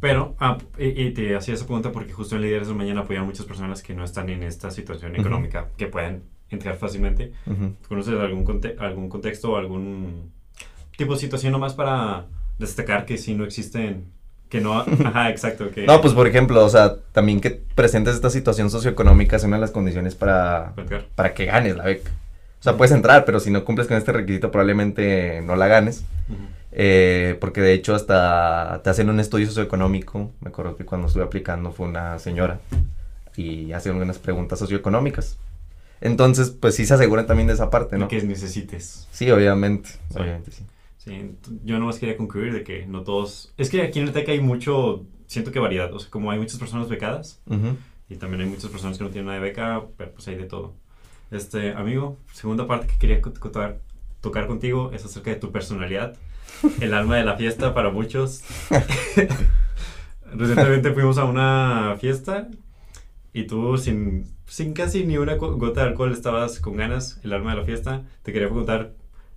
Pero, 0.00 0.36
ah, 0.38 0.58
y, 0.78 1.02
y 1.02 1.10
te 1.14 1.34
hacía 1.34 1.54
esa 1.54 1.64
pregunta 1.66 1.90
porque 1.90 2.12
justo 2.12 2.36
en 2.36 2.42
Líderes 2.42 2.68
del 2.68 2.76
Mañana 2.76 3.00
apoyan 3.00 3.22
a 3.22 3.26
muchas 3.26 3.46
personas 3.46 3.82
que 3.82 3.94
no 3.94 4.04
están 4.04 4.28
en 4.28 4.42
esta 4.42 4.70
situación 4.70 5.16
económica, 5.16 5.68
que 5.76 5.86
pueden 5.86 6.22
entrar 6.50 6.76
fácilmente. 6.76 7.32
¿Conoces 7.88 8.14
algún, 8.20 8.44
conte- 8.44 8.76
algún 8.78 9.08
contexto 9.08 9.52
o 9.52 9.56
algún 9.56 10.30
tipo 10.96 11.14
de 11.14 11.20
situación 11.20 11.52
nomás 11.52 11.74
para 11.74 12.26
destacar 12.58 13.04
que 13.06 13.18
si 13.18 13.34
no 13.34 13.44
existen, 13.44 14.04
que 14.48 14.60
no, 14.60 14.74
ajá, 15.04 15.30
exacto, 15.30 15.70
que... 15.70 15.86
No, 15.86 16.00
pues 16.00 16.12
por 16.14 16.26
ejemplo, 16.28 16.64
o 16.64 16.68
sea, 16.68 16.96
también 17.12 17.40
que 17.40 17.50
presentes 17.50 18.14
esta 18.14 18.30
situación 18.30 18.70
socioeconómica 18.70 19.36
es 19.36 19.44
una 19.44 19.56
de 19.56 19.62
las 19.62 19.70
condiciones 19.72 20.14
para, 20.14 20.72
para 21.16 21.34
que 21.34 21.46
ganes 21.46 21.76
la 21.76 21.84
beca. 21.84 22.10
O 22.62 22.64
sea, 22.64 22.76
puedes 22.76 22.92
entrar, 22.92 23.24
pero 23.24 23.40
si 23.40 23.50
no 23.50 23.64
cumples 23.64 23.88
con 23.88 23.96
este 23.96 24.12
requisito 24.12 24.52
probablemente 24.52 25.42
no 25.42 25.56
la 25.56 25.66
ganes. 25.66 26.04
Ujú. 26.28 26.38
Eh, 26.70 27.36
porque 27.40 27.60
de 27.60 27.72
hecho 27.72 27.92
hasta 27.92 28.80
te 28.84 28.88
hacen 28.88 29.10
un 29.10 29.18
estudio 29.18 29.48
socioeconómico. 29.48 30.30
Me 30.40 30.50
acuerdo 30.50 30.76
que 30.76 30.84
cuando 30.84 31.08
estuve 31.08 31.24
aplicando 31.24 31.72
fue 31.72 31.88
una 31.88 32.20
señora 32.20 32.60
y 33.36 33.72
hacen 33.72 33.96
unas 33.96 34.18
preguntas 34.18 34.60
socioeconómicas. 34.60 35.38
Entonces, 36.00 36.50
pues 36.50 36.76
sí 36.76 36.86
se 36.86 36.94
aseguran 36.94 37.26
también 37.26 37.48
de 37.48 37.54
esa 37.54 37.68
parte, 37.68 37.98
¿no? 37.98 38.06
que 38.06 38.22
necesites. 38.22 39.08
Sí, 39.10 39.28
obviamente. 39.32 39.88
Sí. 39.88 40.18
Obviamente, 40.20 40.52
sí. 40.52 40.64
Sí, 40.98 41.34
yo 41.64 41.80
nomás 41.80 41.98
quería 41.98 42.16
concluir 42.16 42.52
de 42.52 42.62
que 42.62 42.86
no 42.86 43.02
todos... 43.02 43.52
Es 43.56 43.70
que 43.70 43.82
aquí 43.82 43.98
en 43.98 44.06
el 44.06 44.12
TEC 44.12 44.28
hay 44.28 44.40
mucho, 44.40 45.04
siento 45.26 45.50
que 45.50 45.58
variedad, 45.58 45.92
o 45.92 45.98
sea, 45.98 46.10
como 46.10 46.30
hay 46.30 46.38
muchas 46.38 46.60
personas 46.60 46.88
becadas, 46.88 47.40
Ujú. 47.46 47.76
Y 48.12 48.16
también 48.16 48.42
hay 48.42 48.48
muchas 48.48 48.70
personas 48.70 48.98
que 48.98 49.04
no 49.04 49.10
tienen 49.10 49.26
nada 49.26 49.38
de 49.38 49.44
beca, 49.44 49.84
pero 49.96 50.12
pues 50.12 50.28
hay 50.28 50.34
de 50.34 50.44
todo. 50.44 50.74
Este, 51.32 51.72
amigo, 51.72 52.18
segunda 52.34 52.66
parte 52.66 52.86
que 52.86 52.98
quería 52.98 53.22
tocar, 53.22 53.80
tocar 54.20 54.46
contigo 54.46 54.90
es 54.92 55.02
acerca 55.06 55.30
de 55.30 55.36
tu 55.36 55.50
personalidad. 55.50 56.14
El 56.78 56.92
alma 56.92 57.16
de 57.16 57.24
la 57.24 57.38
fiesta 57.38 57.72
para 57.72 57.90
muchos. 57.90 58.44
Recientemente 60.34 60.92
fuimos 60.92 61.16
a 61.16 61.24
una 61.24 61.96
fiesta 61.98 62.48
y 63.32 63.44
tú 63.44 63.78
sin, 63.78 64.26
sin 64.46 64.74
casi 64.74 65.04
ni 65.04 65.16
una 65.16 65.36
gota 65.36 65.82
de 65.82 65.88
alcohol 65.88 66.12
estabas 66.12 66.60
con 66.60 66.76
ganas, 66.76 67.18
el 67.24 67.32
alma 67.32 67.52
de 67.54 67.60
la 67.60 67.64
fiesta. 67.64 68.02
Te 68.22 68.34
quería 68.34 68.48
preguntar 68.48 68.92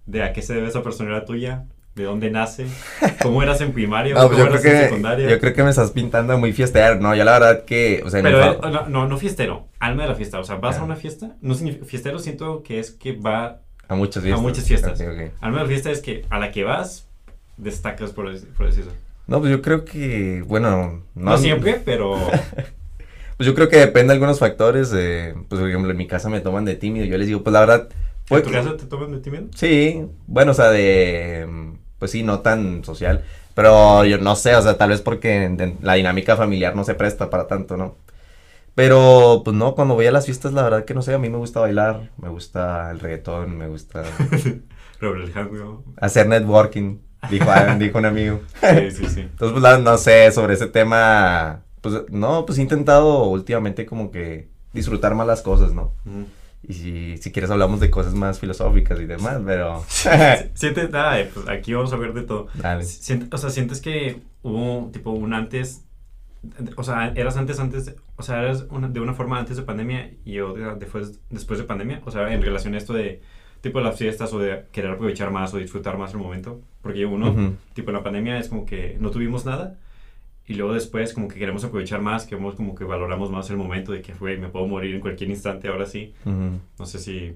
de 0.05 0.21
a 0.21 0.33
qué 0.33 0.41
se 0.41 0.53
debe 0.53 0.67
esa 0.67 0.83
personalidad 0.83 1.25
tuya 1.25 1.65
¿De 1.95 2.03
dónde 2.03 2.29
nace? 2.29 2.65
¿Cómo 3.21 3.41
eras 3.41 3.61
en 3.61 3.71
primaria? 3.71 4.13
No, 4.15 4.23
¿Cómo 4.23 4.35
pues 4.35 4.41
creo, 4.41 4.53
eras 4.53 4.65
en 4.65 4.71
que, 4.71 4.83
secundaria? 4.89 5.29
yo 5.29 5.39
creo 5.39 5.53
que 5.53 5.63
me 5.63 5.69
estás 5.69 5.91
pintando 5.91 6.37
muy 6.37 6.51
fiestero. 6.51 6.95
No, 6.99 7.15
yo 7.15 7.23
la 7.23 7.39
verdad 7.39 7.63
que, 7.63 8.01
o 8.05 8.09
sea, 8.09 8.21
Pero 8.21 8.43
eh, 8.53 8.57
no, 8.63 8.87
no, 8.89 9.07
no 9.07 9.17
fiestero, 9.17 9.67
alma 9.79 10.03
de 10.03 10.09
la 10.09 10.15
fiesta. 10.15 10.39
O 10.39 10.43
sea, 10.43 10.55
vas 10.55 10.75
a 10.77 10.81
Ah. 10.81 10.83
una 10.83 10.97
fiesta, 10.97 11.35
no 11.41 11.53
significa, 11.53 11.85
fiestero 11.85 12.19
siento 12.19 12.63
que 12.63 12.79
es 12.79 12.91
que 12.91 13.13
va, 13.13 13.61
a 13.87 13.95
muchas 13.95 14.23
fiestas. 14.23 14.41
muchas 14.41 14.65
fiestas. 14.65 14.99
Ok, 14.99 15.07
ok. 15.09 15.31
alma 15.39 15.57
de 15.59 15.63
la 15.63 15.69
fiesta 15.69 15.89
es 15.91 16.01
que 16.01 16.25
a 16.29 16.37
la 16.39 16.51
que 16.51 16.63
vas, 16.65 17.07
destacas 17.55 18.11
por, 18.11 18.25
por 18.57 18.65
decirlo. 18.65 18.91
No, 19.27 19.39
pues 19.39 19.51
yo 19.51 19.61
creo 19.61 19.85
que, 19.85 20.43
bueno, 20.45 21.01
No, 21.15 21.37
siempre, 21.37 21.81
pero... 21.85 22.17
Pues 23.37 23.47
yo 23.47 23.53
creo 23.53 23.67
que 23.67 23.75
depende 23.77 24.07
de 24.07 24.13
algunos 24.13 24.39
factores. 24.39 24.93
eh, 24.95 25.33
pues 25.49 25.59
por 25.59 25.69
ejemplo, 25.69 25.91
en 25.91 25.97
mi 25.97 26.07
casa 26.07 26.29
me 26.29 26.39
toman 26.39 26.63
de 26.63 26.75
tímido. 26.75 27.05
Yo 27.05 27.17
les 27.17 27.27
digo, 27.27 27.43
pues 27.43 27.51
la 27.53 27.59
verdad, 27.61 27.89
¿En 28.29 28.41
tu 28.43 28.49
que- 28.49 28.55
casa 28.55 28.77
te 28.77 28.85
toman 28.85 29.11
de 29.11 29.19
tímido? 29.19 29.47
Sí, 29.53 30.03
bueno, 30.25 30.51
o 30.51 30.53
sea, 30.53 30.69
de, 30.69 31.45
pues 31.99 32.11
sí, 32.11 32.23
no 32.23 32.39
tan 32.41 32.83
social, 32.83 33.23
pero 33.53 34.03
yo 34.05 34.17
no 34.19 34.35
sé, 34.35 34.55
o 34.55 34.61
sea, 34.61 34.77
tal 34.77 34.89
vez 34.89 35.01
porque 35.01 35.43
en- 35.45 35.59
en 35.61 35.77
la 35.81 35.93
dinámica 35.95 36.35
familiar 36.37 36.75
no 36.75 36.83
se 36.83 36.95
presta 36.95 37.29
para 37.29 37.47
tanto, 37.47 37.77
¿no? 37.77 37.95
Pero, 38.75 39.41
pues 39.45 39.55
no, 39.55 39.73
cuando 39.75 39.95
voy 39.95 40.05
a 40.07 40.11
las 40.11 40.25
fiestas, 40.25 40.51
la 40.53 40.63
verdad 40.63 40.83
que 40.85 40.93
no 40.93 41.01
sé, 41.01 41.13
a 41.13 41.17
mí 41.17 41.29
me 41.29 41.37
gusta 41.37 41.61
bailar, 41.61 42.09
me 42.17 42.27
gusta 42.29 42.91
el 42.91 42.99
reggaetón, 42.99 43.57
me 43.57 43.67
gusta 43.69 44.03
hacer 45.97 46.27
networking, 46.27 46.97
dijo, 47.29 47.45
dijo 47.79 47.97
un 47.97 48.05
amigo. 48.05 48.41
Sí, 48.61 48.91
sí, 48.91 49.05
sí. 49.09 49.21
Entonces, 49.21 49.51
pues 49.53 49.61
la- 49.61 49.77
no 49.77 49.97
sé, 49.97 50.31
sobre 50.31 50.55
ese 50.55 50.67
tema, 50.67 51.61
pues 51.81 51.95
no, 52.09 52.45
pues 52.45 52.57
he 52.59 52.61
intentado 52.61 53.23
últimamente 53.25 53.85
como 53.85 54.11
que 54.11 54.49
disfrutar 54.73 55.15
más 55.15 55.27
las 55.27 55.41
cosas, 55.41 55.73
¿no? 55.73 55.93
Ujú. 56.05 56.25
Y 56.67 56.73
si, 56.73 57.17
si 57.17 57.31
quieres 57.31 57.51
hablamos 57.51 57.79
de 57.79 57.89
cosas 57.91 58.13
más 58.15 58.39
filosóficas 58.39 58.99
y 58.99 59.05
demás, 59.05 59.39
pero... 59.45 59.83
Sientes, 60.53 60.89
nada, 60.89 61.17
pues 61.33 61.47
aquí 61.47 61.73
vamos 61.73 61.93
a 61.93 61.97
ver 61.97 62.13
de 62.13 62.23
todo. 62.23 62.47
Dale. 62.55 62.83
Sient- 62.83 63.27
o 63.31 63.37
sea, 63.37 63.49
sientes 63.49 63.81
que 63.81 64.21
hubo 64.41 64.89
tipo 64.91 65.11
un 65.11 65.33
antes, 65.33 65.83
o 66.75 66.83
sea, 66.83 67.09
eras 67.15 67.37
antes, 67.37 67.59
antes, 67.59 67.85
de- 67.85 67.95
o 68.15 68.23
sea, 68.23 68.41
eras 68.41 68.65
una- 68.69 68.87
de 68.89 68.99
una 68.99 69.13
forma 69.13 69.37
antes 69.39 69.57
de 69.57 69.63
pandemia 69.63 70.11
y 70.25 70.39
otra 70.39 70.75
después, 70.75 71.19
después 71.29 71.59
de 71.59 71.65
pandemia, 71.65 72.01
o 72.05 72.11
sea, 72.11 72.31
en 72.33 72.41
relación 72.41 72.73
a 72.73 72.77
esto 72.77 72.93
de 72.93 73.21
tipo 73.61 73.79
las 73.81 73.97
fiestas 73.97 74.31
o 74.33 74.39
de 74.39 74.65
querer 74.71 74.91
aprovechar 74.91 75.31
más 75.31 75.53
o 75.53 75.57
disfrutar 75.57 75.97
más 75.97 76.11
el 76.13 76.19
momento, 76.19 76.61
porque 76.81 77.05
uno, 77.05 77.31
Ujú. 77.31 77.55
tipo 77.73 77.89
en 77.89 77.95
la 77.97 78.03
pandemia 78.03 78.37
es 78.39 78.47
como 78.49 78.65
que 78.65 78.97
no 78.99 79.09
tuvimos 79.11 79.45
nada 79.45 79.77
y 80.47 80.53
luego 80.53 80.73
después 80.73 81.13
como 81.13 81.27
que 81.27 81.39
queremos 81.39 81.63
aprovechar 81.63 82.01
más, 82.01 82.25
queremos 82.25 82.55
como 82.55 82.75
que 82.75 82.83
valoramos 82.83 83.31
más 83.31 83.49
el 83.49 83.57
momento 83.57 83.91
de 83.91 84.01
que 84.01 84.13
fue, 84.13 84.37
me 84.37 84.49
puedo 84.49 84.67
morir 84.67 84.93
en 84.95 85.01
cualquier 85.01 85.29
instante, 85.29 85.67
ahora 85.67 85.85
sí, 85.85 86.13
Ujú. 86.25 86.59
no 86.79 86.85
sé 86.85 86.99
si... 86.99 87.35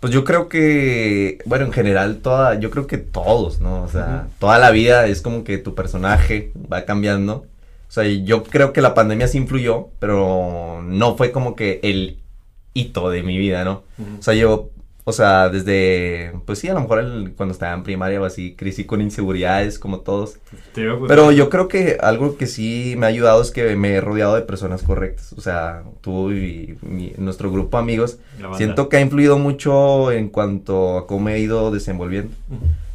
Pues 0.00 0.12
yo 0.12 0.24
creo 0.24 0.48
que, 0.48 1.38
bueno, 1.46 1.64
en 1.64 1.72
general 1.72 2.18
toda, 2.18 2.58
yo 2.60 2.70
creo 2.70 2.86
que 2.86 2.98
todos, 2.98 3.60
¿no? 3.60 3.82
O 3.82 3.88
sea, 3.88 4.24
Ujú. 4.26 4.34
toda 4.40 4.58
la 4.58 4.70
vida 4.70 5.06
es 5.06 5.22
como 5.22 5.44
que 5.44 5.56
tu 5.56 5.74
personaje 5.74 6.52
va 6.70 6.84
cambiando. 6.84 7.46
O 7.88 7.92
sea, 7.94 8.04
yo 8.04 8.42
creo 8.42 8.72
que 8.72 8.82
la 8.82 8.92
pandemia 8.92 9.28
sí 9.28 9.38
influyó, 9.38 9.88
pero 10.00 10.82
no 10.84 11.16
fue 11.16 11.30
como 11.32 11.54
que 11.56 11.80
el 11.82 12.18
hito 12.74 13.08
de 13.08 13.22
mi 13.22 13.38
vida, 13.38 13.64
¿no? 13.64 13.84
Ujú. 13.96 14.18
O 14.18 14.22
sea, 14.22 14.34
yo, 14.34 14.70
o 15.06 15.12
sea, 15.12 15.48
desde, 15.50 16.32
pues 16.46 16.58
sí, 16.58 16.68
a 16.68 16.74
lo 16.74 16.80
mejor 16.80 17.00
el- 17.00 17.32
cuando 17.36 17.52
estaba 17.52 17.74
en 17.74 17.82
primaria 17.82 18.20
o 18.20 18.24
así, 18.24 18.54
crecí 18.56 18.84
con 18.84 19.00
inseguridades 19.02 19.78
como 19.78 20.00
todos. 20.00 20.38
Preguntar- 20.74 21.08
Pero 21.08 21.30
yo 21.32 21.50
creo 21.50 21.68
que 21.68 21.98
algo 22.00 22.36
que 22.38 22.46
sí 22.46 22.94
me 22.96 23.04
ha 23.06 23.10
ayudado 23.10 23.42
es 23.42 23.50
que 23.50 23.76
me 23.76 23.92
he 23.94 24.00
rodeado 24.00 24.34
de 24.34 24.42
personas 24.42 24.82
correctas. 24.82 25.32
O 25.34 25.40
sea, 25.42 25.82
tú 26.00 26.32
y 26.32 26.78
mi- 26.82 27.12
nuestro 27.18 27.50
grupo 27.52 27.76
de 27.76 27.82
amigos. 27.82 28.18
Siento 28.56 28.88
que 28.88 28.96
ha 28.96 29.00
influido 29.00 29.38
mucho 29.38 30.10
en 30.10 30.28
cuanto 30.30 30.96
a 30.98 31.06
cómo 31.06 31.28
he 31.28 31.38
ido 31.38 31.70
desenvolviendo. 31.70 32.32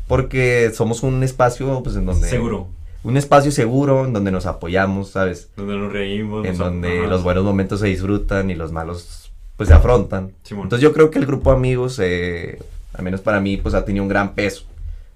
Porque 0.08 0.72
somos 0.74 1.04
un 1.04 1.22
espacio, 1.24 1.82
pues, 1.84 1.96
en 1.96 2.06
donde... 2.06 2.28
Seguro. 2.28 2.68
Un 3.04 3.16
espacio 3.16 3.52
seguro, 3.52 4.06
en 4.06 4.12
donde 4.12 4.32
nos 4.32 4.46
apoyamos, 4.46 5.12
¿sabes? 5.12 5.50
Donde 5.56 5.78
nos 5.78 5.94
reímos. 5.94 6.46
En 6.46 6.52
nos- 6.58 6.60
donde 6.60 7.08
los 7.08 7.24
buenos 7.24 7.44
momentos 7.46 7.80
se 7.80 7.88
disfrutan 7.88 8.50
y 8.50 8.56
los 8.56 8.72
malos, 8.74 9.29
pues, 9.60 9.68
se 9.68 9.76
afrontan. 9.76 10.32
Entonces 10.50 10.80
yo 10.80 10.94
creo 10.94 11.12
que 11.12 11.20
el 11.20 11.26
grupo 11.26 11.50
de 11.52 11.58
amigos, 11.58 12.00
eh, 12.02 12.60
al 12.94 13.04
menos 13.04 13.20
para 13.20 13.42
mí, 13.42 13.58
pues, 13.58 13.76
ha 13.76 13.84
tenido 13.84 14.04
un 14.04 14.10
gran 14.10 14.34
peso. 14.34 14.64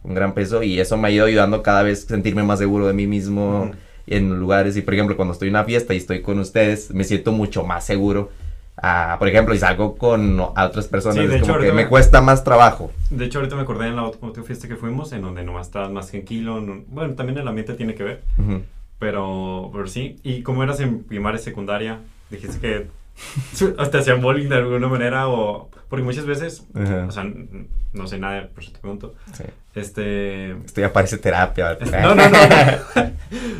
Un 0.03 0.13
gran 0.15 0.33
peso 0.33 0.61
y 0.63 0.81
eso 0.81 0.97
me 0.97 1.07
ha 1.07 1.11
ido 1.11 1.25
ayudando 1.25 1.63
cada 1.63 1.81
vez 1.81 2.03
a 2.03 2.07
sentirme 2.09 2.43
más 2.43 2.59
seguro 2.59 2.85
de 2.87 2.91
mí 2.93 3.07
mismo 3.07 3.61
Ujú. 3.69 3.71
en 4.07 4.37
lugares. 4.37 4.75
Y, 4.75 4.81
por 4.81 4.93
ejemplo, 4.95 5.15
cuando 5.15 5.31
estoy 5.31 5.47
en 5.47 5.53
una 5.55 5.63
fiesta 5.63 5.93
y 5.93 5.97
estoy 5.97 6.21
con 6.21 6.39
ustedes, 6.39 6.91
me 6.93 7.05
siento 7.05 7.31
mucho 7.31 7.63
más 7.63 7.85
seguro. 7.85 8.31
Ah, 8.75 9.15
por 9.17 9.29
ejemplo, 9.29 9.55
y 9.55 9.59
salgo 9.59 9.95
con 9.95 10.41
a 10.41 10.65
otras 10.65 10.87
personas, 10.89 11.15
Sí, 11.15 11.21
de 11.27 11.35
es 11.37 11.43
hecho, 11.43 11.53
como 11.53 11.59
que 11.63 11.71
me 11.71 11.83
me- 11.83 11.87
cuesta 11.87 12.19
más 12.19 12.43
trabajo. 12.43 12.91
De 13.11 13.23
hecho, 13.23 13.39
ahorita 13.39 13.55
me 13.55 13.61
acordé 13.61 13.87
en 13.87 13.95
la 13.95 14.03
ot- 14.03 14.17
otra 14.19 14.43
fiesta 14.43 14.67
que 14.67 14.75
fuimos, 14.75 15.13
en 15.13 15.21
donde 15.21 15.43
nomás 15.45 15.67
estabas 15.67 15.89
más 15.89 16.07
tranquilo. 16.11 16.59
no- 16.59 16.81
bueno, 16.89 17.13
también 17.13 17.37
el 17.37 17.47
ambiente 17.47 17.75
tiene 17.75 17.95
que 17.95 18.03
ver, 18.03 18.23
Ujú. 18.37 18.61
pero, 18.99 19.69
pero 19.71 19.87
sí. 19.87 20.17
¿Y 20.23 20.41
cómo 20.41 20.63
eras 20.63 20.81
en 20.81 21.03
primaria 21.03 21.39
y 21.39 21.43
secundaria? 21.43 21.99
Dijiste 22.29 22.59
que 22.59 22.87
te 23.91 23.97
hacían 23.97 24.21
bullying 24.21 24.49
de 24.49 24.55
alguna 24.57 24.87
manera 24.87 25.27
o... 25.27 25.69
Porque 25.89 26.03
muchas 26.03 26.25
veces, 26.25 26.65
Ajá. 26.73 27.05
o 27.07 27.11
sea, 27.11 27.31
no 27.93 28.07
sé 28.07 28.17
nada, 28.17 28.49
por 28.49 28.63
eso 28.63 28.71
te 28.71 28.79
pregunto. 28.79 29.13
Sí. 29.33 29.43
Este... 29.75 30.51
Esto 30.65 30.81
ya 30.81 30.91
parece 30.91 31.17
terapia. 31.19 31.73
Es- 31.73 31.91
No, 32.01 32.15
no, 32.15 32.29
no. 32.29 32.37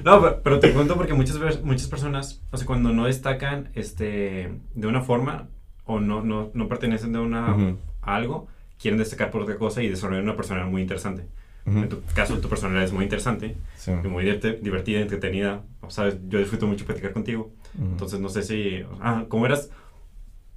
No, 0.03 0.21
pero, 0.21 0.41
pero 0.43 0.59
te 0.59 0.71
cuento 0.73 0.95
porque 0.95 1.13
muchas 1.13 1.37
veces, 1.39 1.63
muchas 1.63 1.87
personas, 1.87 2.41
o 2.51 2.57
sea, 2.57 2.65
cuando 2.67 2.91
no 2.91 3.05
destacan 3.05 3.69
este, 3.75 4.51
de 4.75 4.87
una 4.87 5.01
forma 5.01 5.47
o 5.85 5.99
no, 5.99 6.21
no, 6.23 6.49
no 6.53 6.67
pertenecen 6.67 7.13
de 7.13 7.19
una, 7.19 7.53
Ujú. 7.55 7.77
a 8.01 8.15
algo, 8.15 8.47
quieren 8.79 8.97
destacar 8.99 9.31
por 9.31 9.41
otra 9.41 9.57
cosa 9.57 9.81
y 9.83 9.87
desarrollar 9.89 10.23
una 10.23 10.35
personalidad 10.35 10.69
muy 10.71 10.81
interesante. 10.81 11.25
Ujú. 11.65 11.77
En 11.79 11.89
tu 11.89 12.01
caso, 12.15 12.37
tu 12.39 12.49
personalidad 12.49 12.83
es 12.85 12.91
muy 12.93 13.03
interesante, 13.03 13.55
Sí. 13.77 13.91
y 14.03 14.07
muy 14.07 14.23
divertida, 14.25 14.99
entretenida. 14.99 15.61
O 15.81 15.89
sabes, 15.89 16.17
yo 16.27 16.39
disfruto 16.39 16.67
mucho 16.67 16.85
platicar 16.85 17.13
contigo. 17.13 17.51
Entonces, 17.79 18.19
no 18.19 18.29
sé 18.29 18.43
si. 18.43 18.83
Ah, 19.01 19.25
¿cómo 19.27 19.45
eras 19.45 19.69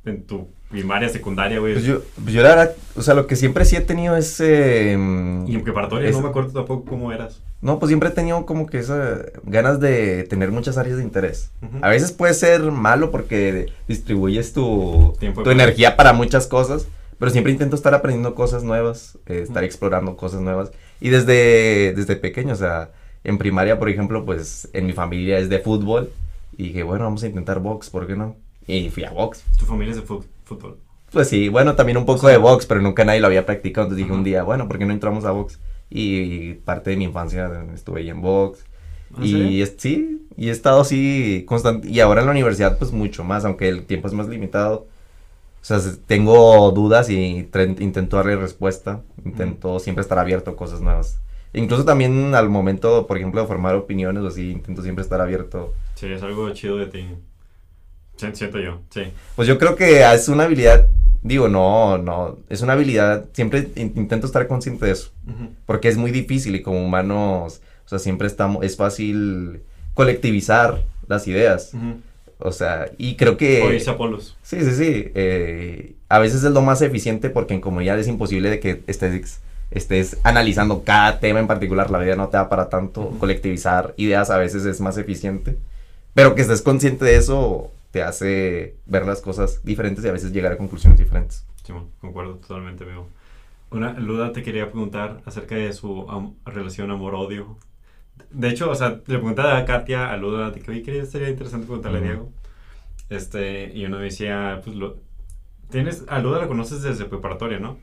en 0.05 0.23
tu 0.25 0.49
primaria, 0.71 1.09
secundaria, 1.09 1.59
güey? 1.59 1.75
Pues 1.75 1.85
yo, 1.85 2.01
pues 2.23 2.35
yo 2.35 2.43
la 2.43 2.51
verdad, 2.51 2.77
o 2.97 3.03
sea, 3.03 3.15
lo 3.15 3.27
que 3.27 3.37
siempre 3.37 3.65
sí 3.65 3.77
he 3.77 3.81
tenido 3.81 4.17
es... 4.17 4.39
eh, 4.41 4.93
y 5.47 5.55
en 5.55 5.63
preparatoria, 5.63 6.09
es- 6.09 6.15
no 6.17 6.23
me 6.23 6.29
acuerdo 6.29 6.53
tampoco 6.53 6.85
cómo 6.89 7.13
eras. 7.13 7.43
No, 7.63 7.79
pues 7.79 7.89
siempre 7.89 8.11
he 8.11 8.13
tenido 8.13 8.45
como 8.47 8.67
que 8.67 8.79
esa 8.79 9.19
ganas 9.45 9.81
de 9.81 10.25
tener 10.25 10.53
muchas 10.53 10.77
áreas 10.77 10.99
de 10.99 11.03
interés. 11.03 11.51
Ujú. 11.63 11.79
A 11.83 11.89
veces 11.89 12.13
puede 12.13 12.35
ser 12.35 12.61
malo 12.71 13.11
porque 13.11 13.73
distribuyes 13.89 14.53
tu, 14.53 15.17
tu 15.43 15.51
energía 15.51 15.97
para 15.97 16.13
muchas 16.13 16.47
cosas, 16.47 16.87
pero 17.19 17.31
siempre 17.31 17.53
intento 17.53 17.75
estar 17.75 17.95
aprendiendo 17.95 18.35
cosas 18.35 18.63
nuevas, 18.63 19.19
eh, 19.27 19.41
estar 19.43 19.63
Ujú. 19.63 19.67
explorando 19.67 20.17
cosas 20.17 20.41
nuevas. 20.43 20.71
Y 21.01 21.09
desde, 21.09 21.95
desde 21.97 22.15
pequeño, 22.17 22.53
o 22.53 22.57
sea, 22.57 22.91
en 23.25 23.39
primaria, 23.39 23.79
por 23.79 23.89
ejemplo, 23.89 24.25
pues 24.25 24.69
en 24.73 24.87
mi 24.87 24.93
familia 24.93 25.39
es 25.39 25.49
de 25.49 25.59
fútbol. 25.59 26.11
Y 26.59 26.65
dije, 26.69 26.83
bueno, 26.83 27.05
vamos 27.05 27.23
a 27.23 27.27
intentar 27.27 27.61
box, 27.61 27.91
¿por 27.91 28.07
qué 28.07 28.17
no? 28.17 28.37
Y 28.67 28.89
fui 28.91 29.05
a 29.05 29.11
box. 29.11 29.45
Tu 29.59 29.65
familia 29.67 29.93
es 29.93 29.97
de 30.01 30.03
fútbol. 30.03 30.79
Pues 31.13 31.29
sí, 31.29 31.49
bueno, 31.49 31.75
también 31.77 31.99
un 31.99 32.07
poco 32.07 32.29
de 32.29 32.37
box, 32.37 32.67
pero 32.67 32.81
nunca 32.81 33.05
nadie 33.05 33.21
lo 33.21 33.27
había 33.29 33.47
practicado. 33.47 33.87
Entonces 33.87 33.99
dije 34.05 34.11
Ajá. 34.11 34.19
un 34.19 34.25
día, 34.25 34.43
bueno, 34.43 34.67
¿por 34.69 34.79
qué 34.79 34.85
no 34.87 34.93
entramos 34.93 35.25
a 35.25 35.31
box? 35.31 35.61
Y 35.89 36.55
parte 36.55 36.91
de 36.91 36.97
mi 36.97 37.05
infancia 37.05 37.51
estuve 37.75 38.01
ahí 38.01 38.11
en 38.11 38.21
box. 38.23 38.65
¿En 39.19 39.25
Y 39.25 39.63
es- 39.63 39.75
sí, 39.79 40.27
y 40.37 40.49
he 40.49 40.51
estado 40.51 40.81
así 40.81 41.45
constante. 41.47 41.89
Y 41.89 42.01
ahora 42.01 42.21
en 42.23 42.27
la 42.27 42.33
universidad, 42.33 42.77
pues 42.79 42.91
mucho 42.93 43.23
más, 43.23 43.45
aunque 43.45 43.69
el 43.69 43.85
tiempo 43.87 44.09
es 44.09 44.15
más 44.15 44.29
limitado. 44.29 44.87
O 45.63 45.65
sea, 45.65 45.79
se- 45.79 45.97
tengo 45.97 46.71
dudas 46.73 47.09
y 47.11 47.49
intento 47.79 48.17
darle 48.17 48.37
respuesta. 48.37 49.03
Intento 49.25 49.79
siempre 49.79 50.03
estar 50.03 50.19
abierto 50.19 50.51
a 50.51 50.57
cosas 50.57 50.81
nuevas. 50.81 51.21
Incluso 51.53 51.85
también 51.85 52.35
al 52.35 52.49
momento, 52.49 53.07
por 53.07 53.17
ejemplo, 53.17 53.41
de 53.41 53.47
formar 53.47 53.75
opiniones 53.77 54.23
o 54.25 54.27
así, 54.27 54.51
intento 54.51 54.83
siempre 54.83 55.03
estar 55.03 55.21
abierto. 55.21 55.73
Sí, 55.97 56.07
es 56.07 56.23
algo 56.23 56.49
chido 56.55 56.77
de 56.79 56.87
ti. 56.87 57.05
Siento 58.17 58.59
yo, 58.59 58.81
sí. 58.91 59.03
Pues 59.35 59.47
yo 59.49 59.59
creo 59.59 59.77
que 59.77 60.01
es 60.15 60.29
una 60.29 60.45
habilidad, 60.45 60.89
digo, 61.23 61.49
no, 61.49 61.99
no, 61.99 62.39
es 62.49 62.63
una 62.63 62.73
habilidad, 62.73 63.27
siempre 63.35 63.69
in- 63.77 63.93
intento 63.97 64.27
estar 64.27 64.47
consciente 64.47 64.87
de 64.87 64.93
eso. 64.93 65.11
Porque 65.67 65.89
es 65.89 65.97
muy 65.99 66.11
difícil 66.13 66.55
y 66.55 66.63
como 66.63 66.83
humanos, 66.83 67.61
o 67.85 67.89
sea, 67.89 67.99
siempre 67.99 68.27
estamos, 68.27 68.65
es 68.65 68.77
fácil 68.77 69.61
colectivizar 69.93 70.83
las 71.09 71.27
ideas. 71.29 71.73
O 72.39 72.53
sea, 72.53 72.91
y 72.99 73.17
creo 73.17 73.37
que... 73.37 73.63
O 73.63 73.73
irse 73.73 73.91
a 73.91 73.97
polos. 73.97 74.37
Sí, 74.43 74.61
sí, 74.63 74.73
sí. 74.75 75.11
eh, 75.15 75.95
a 76.09 76.19
veces 76.19 76.45
es 76.45 76.53
lo 76.53 76.63
más 76.63 76.81
eficiente 76.83 77.31
porque 77.31 77.55
en 77.55 77.61
comunidad 77.61 77.99
es 77.99 78.09
imposible 78.09 78.49
de 78.51 78.61
que 78.61 78.83
estés, 78.87 79.41
estés 79.71 80.19
analizando 80.23 80.85
cada 80.85 81.19
tema 81.19 81.41
en 81.41 81.47
particular. 81.47 81.91
La 81.91 81.99
vida 81.99 82.15
no 82.17 82.29
te 82.29 82.37
da 82.37 82.49
para 82.49 82.69
tanto. 82.69 83.11
Colectivizar 83.19 83.95
ideas 83.97 84.31
a 84.31 84.37
veces 84.39 84.65
es 84.67 84.81
más 84.81 84.99
eficiente. 84.99 85.57
Pero 86.17 86.35
que 86.35 86.41
estés 86.41 86.63
consciente 86.63 87.05
de 87.05 87.17
eso 87.17 87.71
te 87.91 88.03
hace 88.03 88.75
ver 88.87 89.05
las 89.05 89.21
cosas 89.21 89.63
diferentes 89.65 90.03
y 90.03 90.09
a 90.09 90.13
veces 90.13 90.33
llegar 90.33 90.51
a 90.51 90.57
conclusiones 90.57 90.99
diferentes. 90.99 91.45
Simón, 91.63 91.91
concuerdo 92.01 92.37
totalmente, 92.37 92.85
amigo. 92.85 93.07
Una, 93.71 93.93
Luda 94.01 94.33
te 94.33 94.43
quería 94.43 94.71
preguntar 94.71 95.21
acerca 95.27 95.57
de 95.57 95.75
su 95.75 96.07
am- 96.09 96.33
relación 96.47 96.91
amor-odio. 96.91 97.59
De 98.31 98.49
hecho, 98.49 98.71
o 98.71 98.75
sea, 98.75 98.89
le 99.07 99.19
preguntaba 99.19 99.59
a 99.59 99.67
Katia, 99.67 100.11
a 100.11 100.17
Luda, 100.17 100.51
de 100.53 100.61
que, 100.63 100.71
oye, 100.71 100.83
quería, 100.83 101.05
sería 101.05 101.29
interesante 101.29 101.67
preguntarle 101.67 101.99
a 101.99 102.01
Ujú. 102.01 102.09
Diego. 102.09 102.33
Este, 103.11 103.71
y 103.75 103.85
uno 103.85 103.99
decía, 103.99 104.63
pues, 104.65 104.75
lo, 104.75 104.97
tienes, 105.71 106.05
a 106.09 106.19
Luda 106.21 106.39
la 106.39 106.49
conoces 106.49 106.81
desde 106.81 107.05
preparatoria, 107.05 107.59
¿no? 107.59 107.77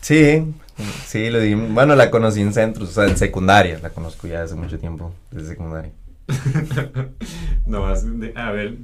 Sí, 0.00 0.54
sí, 1.04 1.28
lo 1.28 1.40
di. 1.40 1.52
Bueno, 1.54 1.94
la 1.94 2.10
conocí 2.10 2.40
en 2.40 2.54
centros, 2.54 2.88
o 2.88 2.92
sea, 2.92 3.04
en 3.04 3.18
secundaria, 3.18 3.78
la 3.82 3.90
conozco 3.90 4.26
ya 4.28 4.44
hace 4.44 4.54
mucho 4.54 4.78
tiempo, 4.78 5.12
desde 5.30 5.48
secundaria. 5.48 5.92
no 7.66 7.82
más, 7.82 8.06
a 8.34 8.50
ver, 8.50 8.76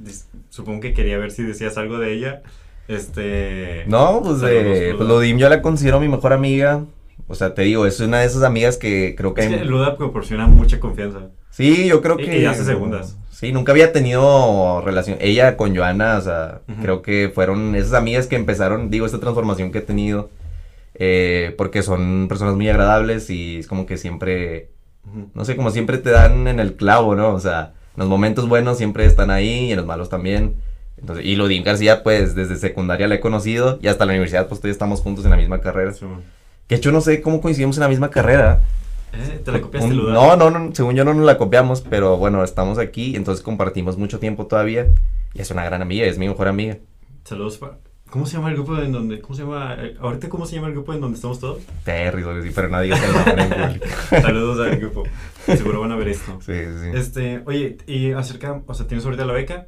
supongo 0.49 0.81
que 0.81 0.93
quería 0.93 1.17
ver 1.17 1.31
si 1.31 1.43
decías 1.43 1.77
algo 1.77 1.99
de 1.99 2.13
ella. 2.13 2.43
Este. 2.87 3.85
No, 3.87 4.21
pues, 4.23 4.41
de, 4.41 4.93
pues 4.97 5.07
Lodim 5.07 5.37
yo 5.37 5.49
la 5.49 5.61
considero 5.61 5.99
mi 5.99 6.09
mejor 6.09 6.33
amiga. 6.33 6.85
O 7.27 7.35
sea, 7.35 7.53
te 7.53 7.61
digo, 7.61 7.85
es 7.85 7.99
una 7.99 8.19
de 8.19 8.25
esas 8.25 8.43
amigas 8.43 8.77
que 8.77 9.15
creo 9.17 9.33
que... 9.33 9.41
Es 9.41 9.47
que 9.47 9.65
Luda 9.65 9.97
proporciona 9.97 10.45
mucha 10.47 10.79
confianza. 10.79 11.29
Sí, 11.49 11.87
yo 11.87 12.01
creo 12.01 12.17
que... 12.17 12.39
Y 12.39 12.45
hace 12.45 12.65
segundas. 12.65 13.17
Sí, 13.31 13.51
nunca 13.51 13.71
había 13.71 13.93
tenido 13.93 14.81
relación. 14.81 15.17
Ella 15.21 15.55
con 15.55 15.75
Joana, 15.75 16.17
o 16.17 16.21
sea, 16.21 16.61
creo 16.81 17.01
que 17.01 17.31
fueron 17.33 17.75
esas 17.75 17.93
amigas 17.93 18.27
que 18.27 18.35
empezaron, 18.35 18.89
digo, 18.89 19.05
esta 19.05 19.19
transformación 19.19 19.71
que 19.71 19.79
he 19.79 19.81
tenido. 19.81 20.29
Eh, 20.95 21.55
porque 21.57 21.81
son 21.81 22.27
personas 22.27 22.55
muy 22.55 22.69
agradables 22.69 23.29
y 23.29 23.57
es 23.59 23.67
como 23.67 23.85
que 23.85 23.97
siempre, 23.97 24.69
no 25.33 25.45
sé, 25.45 25.55
como 25.55 25.69
siempre 25.69 25.97
te 25.97 26.09
dan 26.09 26.47
en 26.47 26.59
el 26.59 26.75
clavo, 26.75 27.15
¿no? 27.15 27.33
O 27.33 27.39
sea, 27.39 27.73
en 27.95 27.99
los 27.99 28.09
momentos 28.09 28.47
buenos 28.47 28.77
siempre 28.77 29.05
están 29.05 29.29
ahí 29.29 29.65
y 29.65 29.71
en 29.71 29.77
los 29.77 29.85
malos 29.85 30.09
también. 30.09 30.55
Entonces, 30.97 31.25
y 31.25 31.35
Ludín 31.35 31.63
García, 31.63 32.03
pues 32.03 32.33
desde 32.33 32.55
secundaria 32.55 33.07
la 33.07 33.15
he 33.15 33.19
conocido 33.19 33.77
y 33.81 33.87
hasta 33.87 34.05
la 34.05 34.13
universidad, 34.13 34.47
pues 34.47 34.61
todavía 34.61 34.73
estamos 34.73 35.01
juntos 35.01 35.25
en 35.25 35.31
la 35.31 35.37
misma 35.37 35.59
carrera. 35.59 35.93
que 36.67 36.75
hecho 36.75 36.91
no 36.91 37.01
sé 37.01 37.21
cómo 37.21 37.41
coincidimos 37.41 37.77
en 37.77 37.81
la 37.81 37.89
misma 37.89 38.09
carrera. 38.09 38.63
¿Eh? 39.13 39.41
¿Te 39.43 39.51
la 39.51 39.61
copiaste, 39.61 39.93
No, 39.93 40.35
no, 40.35 40.49
no, 40.49 40.73
según 40.73 40.95
yo 40.95 41.05
no 41.05 41.13
nos 41.13 41.25
la 41.25 41.37
copiamos, 41.37 41.81
pero 41.81 42.17
bueno, 42.17 42.43
estamos 42.43 42.79
aquí, 42.79 43.15
entonces 43.15 43.43
compartimos 43.43 43.97
mucho 43.97 44.19
tiempo 44.19 44.47
todavía 44.47 44.87
y 45.33 45.41
es 45.41 45.51
una 45.51 45.63
gran 45.65 45.81
amiga, 45.81 46.05
es 46.05 46.17
mi 46.17 46.27
mejor 46.27 46.47
amiga. 46.47 46.77
Saludos 47.23 47.57
para... 47.57 47.77
¿Cómo 48.13 48.27
se 48.27 48.37
llama 48.37 48.49
el 48.49 48.53
grupo 48.53 48.77
en 48.77 48.91
donde, 48.91 49.19
cómo 49.21 49.33
se 49.33 49.41
llama, 49.41 49.75
eh, 49.79 49.97
ahorita 49.99 50.29
cómo 50.29 50.45
se 50.45 50.53
llama 50.53 50.67
el 50.67 50.73
grupo 50.73 50.93
en 50.93 51.01
donde 51.01 51.15
estamos 51.15 51.39
todos? 51.39 51.63
Terry, 51.83 52.23
pero 52.53 52.69
nadie 52.69 52.93
el 52.93 53.01
nombre 53.11 53.81
Saludos 54.21 54.67
al 54.67 54.77
grupo, 54.77 55.03
seguro 55.47 55.81
van 55.81 55.93
a 55.93 55.95
ver 55.95 56.09
esto. 56.09 56.39
Sí, 56.41 56.53
sí. 56.53 56.91
Este, 56.93 57.41
oye, 57.47 57.79
y 57.87 58.11
acerca, 58.11 58.61
o 58.67 58.73
sea, 58.75 58.85
tienes 58.85 59.03
ahorita 59.03 59.25
la 59.25 59.33
beca, 59.33 59.65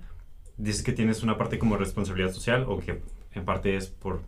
dices 0.58 0.84
que 0.84 0.92
tienes 0.92 1.24
una 1.24 1.40
parte 1.40 1.58
como 1.58 1.76
responsabilidad 1.76 2.32
social, 2.34 2.66
o 2.68 2.78
que 2.78 3.02
en 3.34 3.46
parte 3.46 3.78
es 3.78 3.88
por 3.88 4.22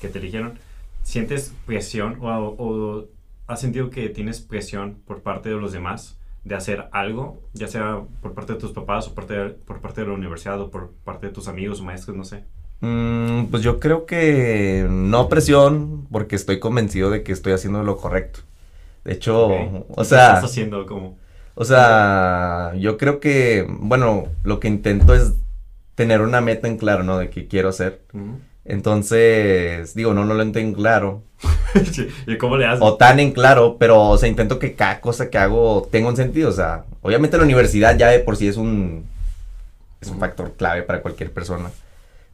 que 0.00 0.08
te 0.08 0.20
eligieron. 0.20 0.60
¿Sientes 1.02 1.52
presión 1.66 2.18
o, 2.20 3.06
has 3.48 3.60
sentido 3.60 3.90
que 3.90 4.10
tienes 4.10 4.40
presión 4.42 4.98
por 5.04 5.22
parte 5.22 5.48
de 5.48 5.56
los 5.56 5.72
demás 5.72 6.20
de 6.44 6.54
hacer 6.54 6.88
algo, 6.92 7.42
ya 7.52 7.66
sea 7.66 8.00
por 8.22 8.32
parte 8.32 8.52
de 8.52 8.60
tus 8.60 8.70
papás 8.70 9.08
o 9.08 9.14
parte 9.16 9.46
por 9.66 9.80
parte 9.80 10.02
de 10.02 10.06
la 10.06 10.12
universidad 10.12 10.60
o 10.60 10.70
por 10.70 10.92
parte 11.04 11.26
de 11.26 11.32
tus 11.32 11.48
amigos 11.48 11.80
o 11.80 11.84
maestros, 11.84 12.16
no 12.16 12.22
sé? 12.22 12.44
Mm, 12.80 13.46
pues 13.46 13.62
yo 13.62 13.78
creo 13.78 14.06
que 14.06 14.86
no 14.88 15.28
presión, 15.28 16.06
porque 16.10 16.36
estoy 16.36 16.58
convencido 16.58 17.10
de 17.10 17.22
que 17.22 17.32
estoy 17.32 17.52
haciendo 17.52 17.82
lo 17.82 17.96
correcto. 17.96 18.40
De 19.04 19.12
hecho, 19.12 19.48
o 19.48 20.04
sea... 20.04 20.18
¿Qué 20.18 20.34
estás 20.34 20.44
haciendo 20.44 20.86
como? 20.86 21.18
O 21.54 21.64
sea, 21.64 22.72
yo 22.78 22.96
creo 22.96 23.20
que, 23.20 23.66
bueno, 23.68 24.28
lo 24.44 24.60
que 24.60 24.68
intento 24.68 25.14
es 25.14 25.34
tener 25.94 26.22
una 26.22 26.40
meta 26.40 26.68
en 26.68 26.78
claro, 26.78 27.02
¿no? 27.02 27.18
De 27.18 27.28
qué 27.28 27.48
quiero 27.48 27.68
hacer. 27.68 28.00
Entonces, 28.64 29.94
digo, 29.94 30.14
no, 30.14 30.24
no 30.24 30.34
lo 30.34 30.42
entiendo 30.42 30.70
en 30.70 30.74
claro. 30.74 31.22
¿Y 32.26 32.38
cómo 32.38 32.56
le 32.56 32.66
haces? 32.66 32.80
O 32.82 32.94
tan 32.94 33.20
en 33.20 33.32
claro, 33.32 33.76
pero, 33.78 34.08
o 34.08 34.16
sea, 34.16 34.28
intento 34.28 34.58
que 34.58 34.74
cada 34.74 35.00
cosa 35.00 35.28
que 35.28 35.38
hago 35.38 35.86
tenga 35.90 36.08
un 36.08 36.16
sentido. 36.16 36.48
O 36.48 36.52
sea, 36.52 36.84
obviamente 37.02 37.36
la 37.36 37.44
universidad 37.44 37.98
ya 37.98 38.08
de 38.08 38.20
por 38.20 38.36
sí 38.36 38.48
es 38.48 38.56
un, 38.56 39.04
es 40.00 40.08
un 40.08 40.18
factor 40.18 40.54
clave 40.56 40.82
para 40.82 41.02
cualquier 41.02 41.30
persona. 41.30 41.70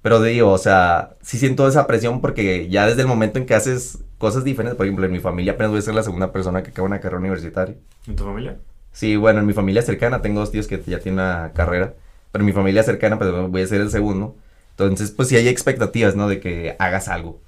Pero 0.07 0.23
digo, 0.23 0.53
o 0.53 0.59
sea, 0.59 1.17
sí 1.21 1.37
siento 1.37 1.67
esa 1.67 1.89
presión 1.89 2.21
porque 2.21 2.69
ya 2.69 2.87
desde 2.87 3.01
el 3.01 3.09
momento 3.09 3.41
en 3.41 3.45
que 3.45 3.55
haces 3.55 3.99
cosas 4.19 4.45
diferentes, 4.45 4.77
por 4.77 4.87
ejemplo, 4.87 5.05
en 5.05 5.11
mi 5.11 5.19
familia 5.19 5.55
apenas 5.55 5.73
voy 5.73 5.81
a 5.81 5.83
ser 5.83 5.97
la 5.97 6.05
segunda 6.05 6.31
persona 6.31 6.63
que 6.63 6.71
acaba 6.71 6.87
una 6.87 7.01
carrera 7.01 7.19
universitaria. 7.19 7.75
¿En 8.07 8.15
tu 8.15 8.23
familia? 8.23 8.57
Sí, 8.93 9.17
bueno, 9.17 9.41
en 9.41 9.47
mi 9.47 9.53
familia 9.53 9.83
cercana 9.83 10.23
tengo 10.23 10.39
dos 10.39 10.53
tíos 10.53 10.69
que 10.69 10.81
ya 10.87 11.01
tienen 11.01 11.15
una 11.15 11.51
carrera 11.55 11.95
pero 12.31 12.45
mi 12.45 12.53
familia 12.53 12.85
cercana, 12.85 13.19
pues 13.19 13.33
voy 13.49 13.63
a 13.63 13.67
ser 13.67 13.81
el 13.81 13.91
segundo. 13.91 14.37
Entonces, 14.71 15.11
pues 15.11 15.27
sí 15.27 15.37
hay 15.37 15.49
expectativas, 15.49 16.15
¿no? 16.15 16.29
De 16.29 16.39
que 16.39 16.77
hagas 16.79 17.09
algo. 17.09 17.41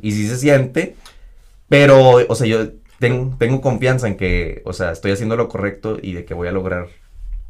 Y 0.00 0.12
sí 0.12 0.28
se 0.28 0.36
siente, 0.36 0.94
pero, 1.68 2.18
o 2.28 2.34
sea, 2.36 2.46
yo 2.46 2.68
tengo, 3.00 3.34
tengo 3.36 3.60
confianza 3.60 4.06
en 4.06 4.16
que, 4.16 4.62
o 4.64 4.72
sea, 4.72 4.92
estoy 4.92 5.10
haciendo 5.10 5.34
lo 5.34 5.48
correcto 5.48 5.98
y 6.00 6.12
de 6.12 6.24
que 6.24 6.34
voy 6.34 6.46
a 6.46 6.52
lograr 6.52 6.86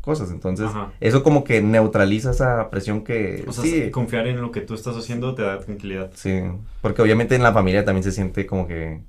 cosas. 0.06 0.30
Entonces, 0.30 0.70
eso 1.00 1.22
como 1.22 1.44
que 1.44 1.60
neutraliza 1.60 2.30
esa 2.30 2.70
presión 2.70 3.02
que... 3.02 3.44
O 3.46 3.52
sea, 3.52 3.64
sí. 3.64 3.90
confiar 3.90 4.26
en 4.28 4.40
lo 4.40 4.52
que 4.52 4.62
tú 4.62 4.72
estás 4.72 4.96
haciendo 4.96 5.34
te 5.34 5.42
da 5.42 5.58
tranquilidad. 5.58 6.10
Sí, 6.14 6.42
porque 6.80 7.02
obviamente 7.02 7.34
en 7.34 7.42
la 7.42 7.52
familia 7.52 7.84
también 7.84 8.04
se 8.04 8.12
siente 8.12 8.46
como 8.46 8.68
que 8.68 9.00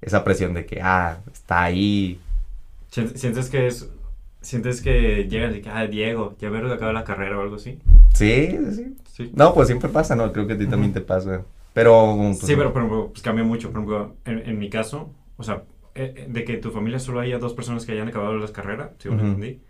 esa 0.00 0.22
presión 0.24 0.54
de 0.54 0.64
que, 0.64 0.80
ah, 0.80 1.18
está 1.32 1.64
ahí. 1.64 2.20
¿Sientes 2.90 3.50
que 3.50 3.66
es 3.66 3.90
¿Sientes 4.44 4.82
que 4.82 5.26
llegas 5.26 5.56
y 5.56 5.62
que, 5.62 5.70
ah, 5.70 5.86
Diego, 5.86 6.36
ya 6.38 6.48
he 6.48 6.56
acabado 6.56 6.92
la 6.92 7.04
carrera 7.04 7.38
o 7.38 7.42
algo 7.42 7.56
así? 7.56 7.78
Sí, 8.12 8.58
sí, 8.72 8.94
sí. 9.10 9.32
No, 9.34 9.54
pues 9.54 9.68
siempre 9.68 9.88
pasa, 9.88 10.14
¿no? 10.14 10.30
Creo 10.32 10.46
que 10.46 10.52
a 10.52 10.58
ti 10.58 10.66
también 10.66 10.92
te 10.92 11.00
pasa. 11.00 11.42
Pero... 11.72 12.14
Pues, 12.14 12.40
sí, 12.40 12.54
pero, 12.54 12.72
por 12.72 13.10
pues 13.10 13.22
cambia 13.22 13.42
mucho. 13.42 13.70
Por 13.70 13.80
ejemplo, 13.80 14.14
en, 14.26 14.58
mi 14.58 14.68
caso, 14.68 15.10
o 15.38 15.42
sea, 15.42 15.62
eh, 15.94 16.12
eh, 16.14 16.26
de 16.28 16.44
que 16.44 16.58
tu 16.58 16.70
familia 16.70 16.98
solo 16.98 17.20
haya 17.20 17.38
dos 17.38 17.54
personas 17.54 17.86
que 17.86 17.92
hayan 17.92 18.08
acabado 18.08 18.36
la 18.36 18.46
carrera, 18.48 18.92
si 18.98 19.08
lo 19.08 19.14
entendí, 19.14 19.60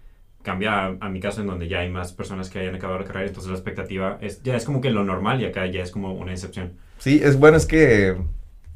cambia 0.44 0.96
a, 1.00 1.09
mi 1.09 1.18
caso 1.18 1.40
en 1.40 1.48
donde 1.48 1.66
ya 1.66 1.80
hay 1.80 1.90
más 1.90 2.12
personas 2.12 2.50
que 2.50 2.61
hayan 2.61 2.76
acabado 2.76 3.00
la 3.00 3.07
carrera, 3.07 3.26
entonces 3.26 3.50
la 3.50 3.57
expectativa 3.57 4.18
es, 4.20 4.42
ya 4.44 4.54
es 4.54 4.64
como 4.64 4.80
que 4.80 4.90
lo 4.90 5.02
normal 5.02 5.40
y 5.40 5.46
acá 5.46 5.66
ya 5.66 5.83
es 5.83 5.90
como 5.90 6.12
una 6.12 6.30
excepción. 6.30 6.74
Sí, 6.98 7.20
es 7.22 7.37
bueno, 7.38 7.57
es 7.57 7.66
que, 7.66 8.16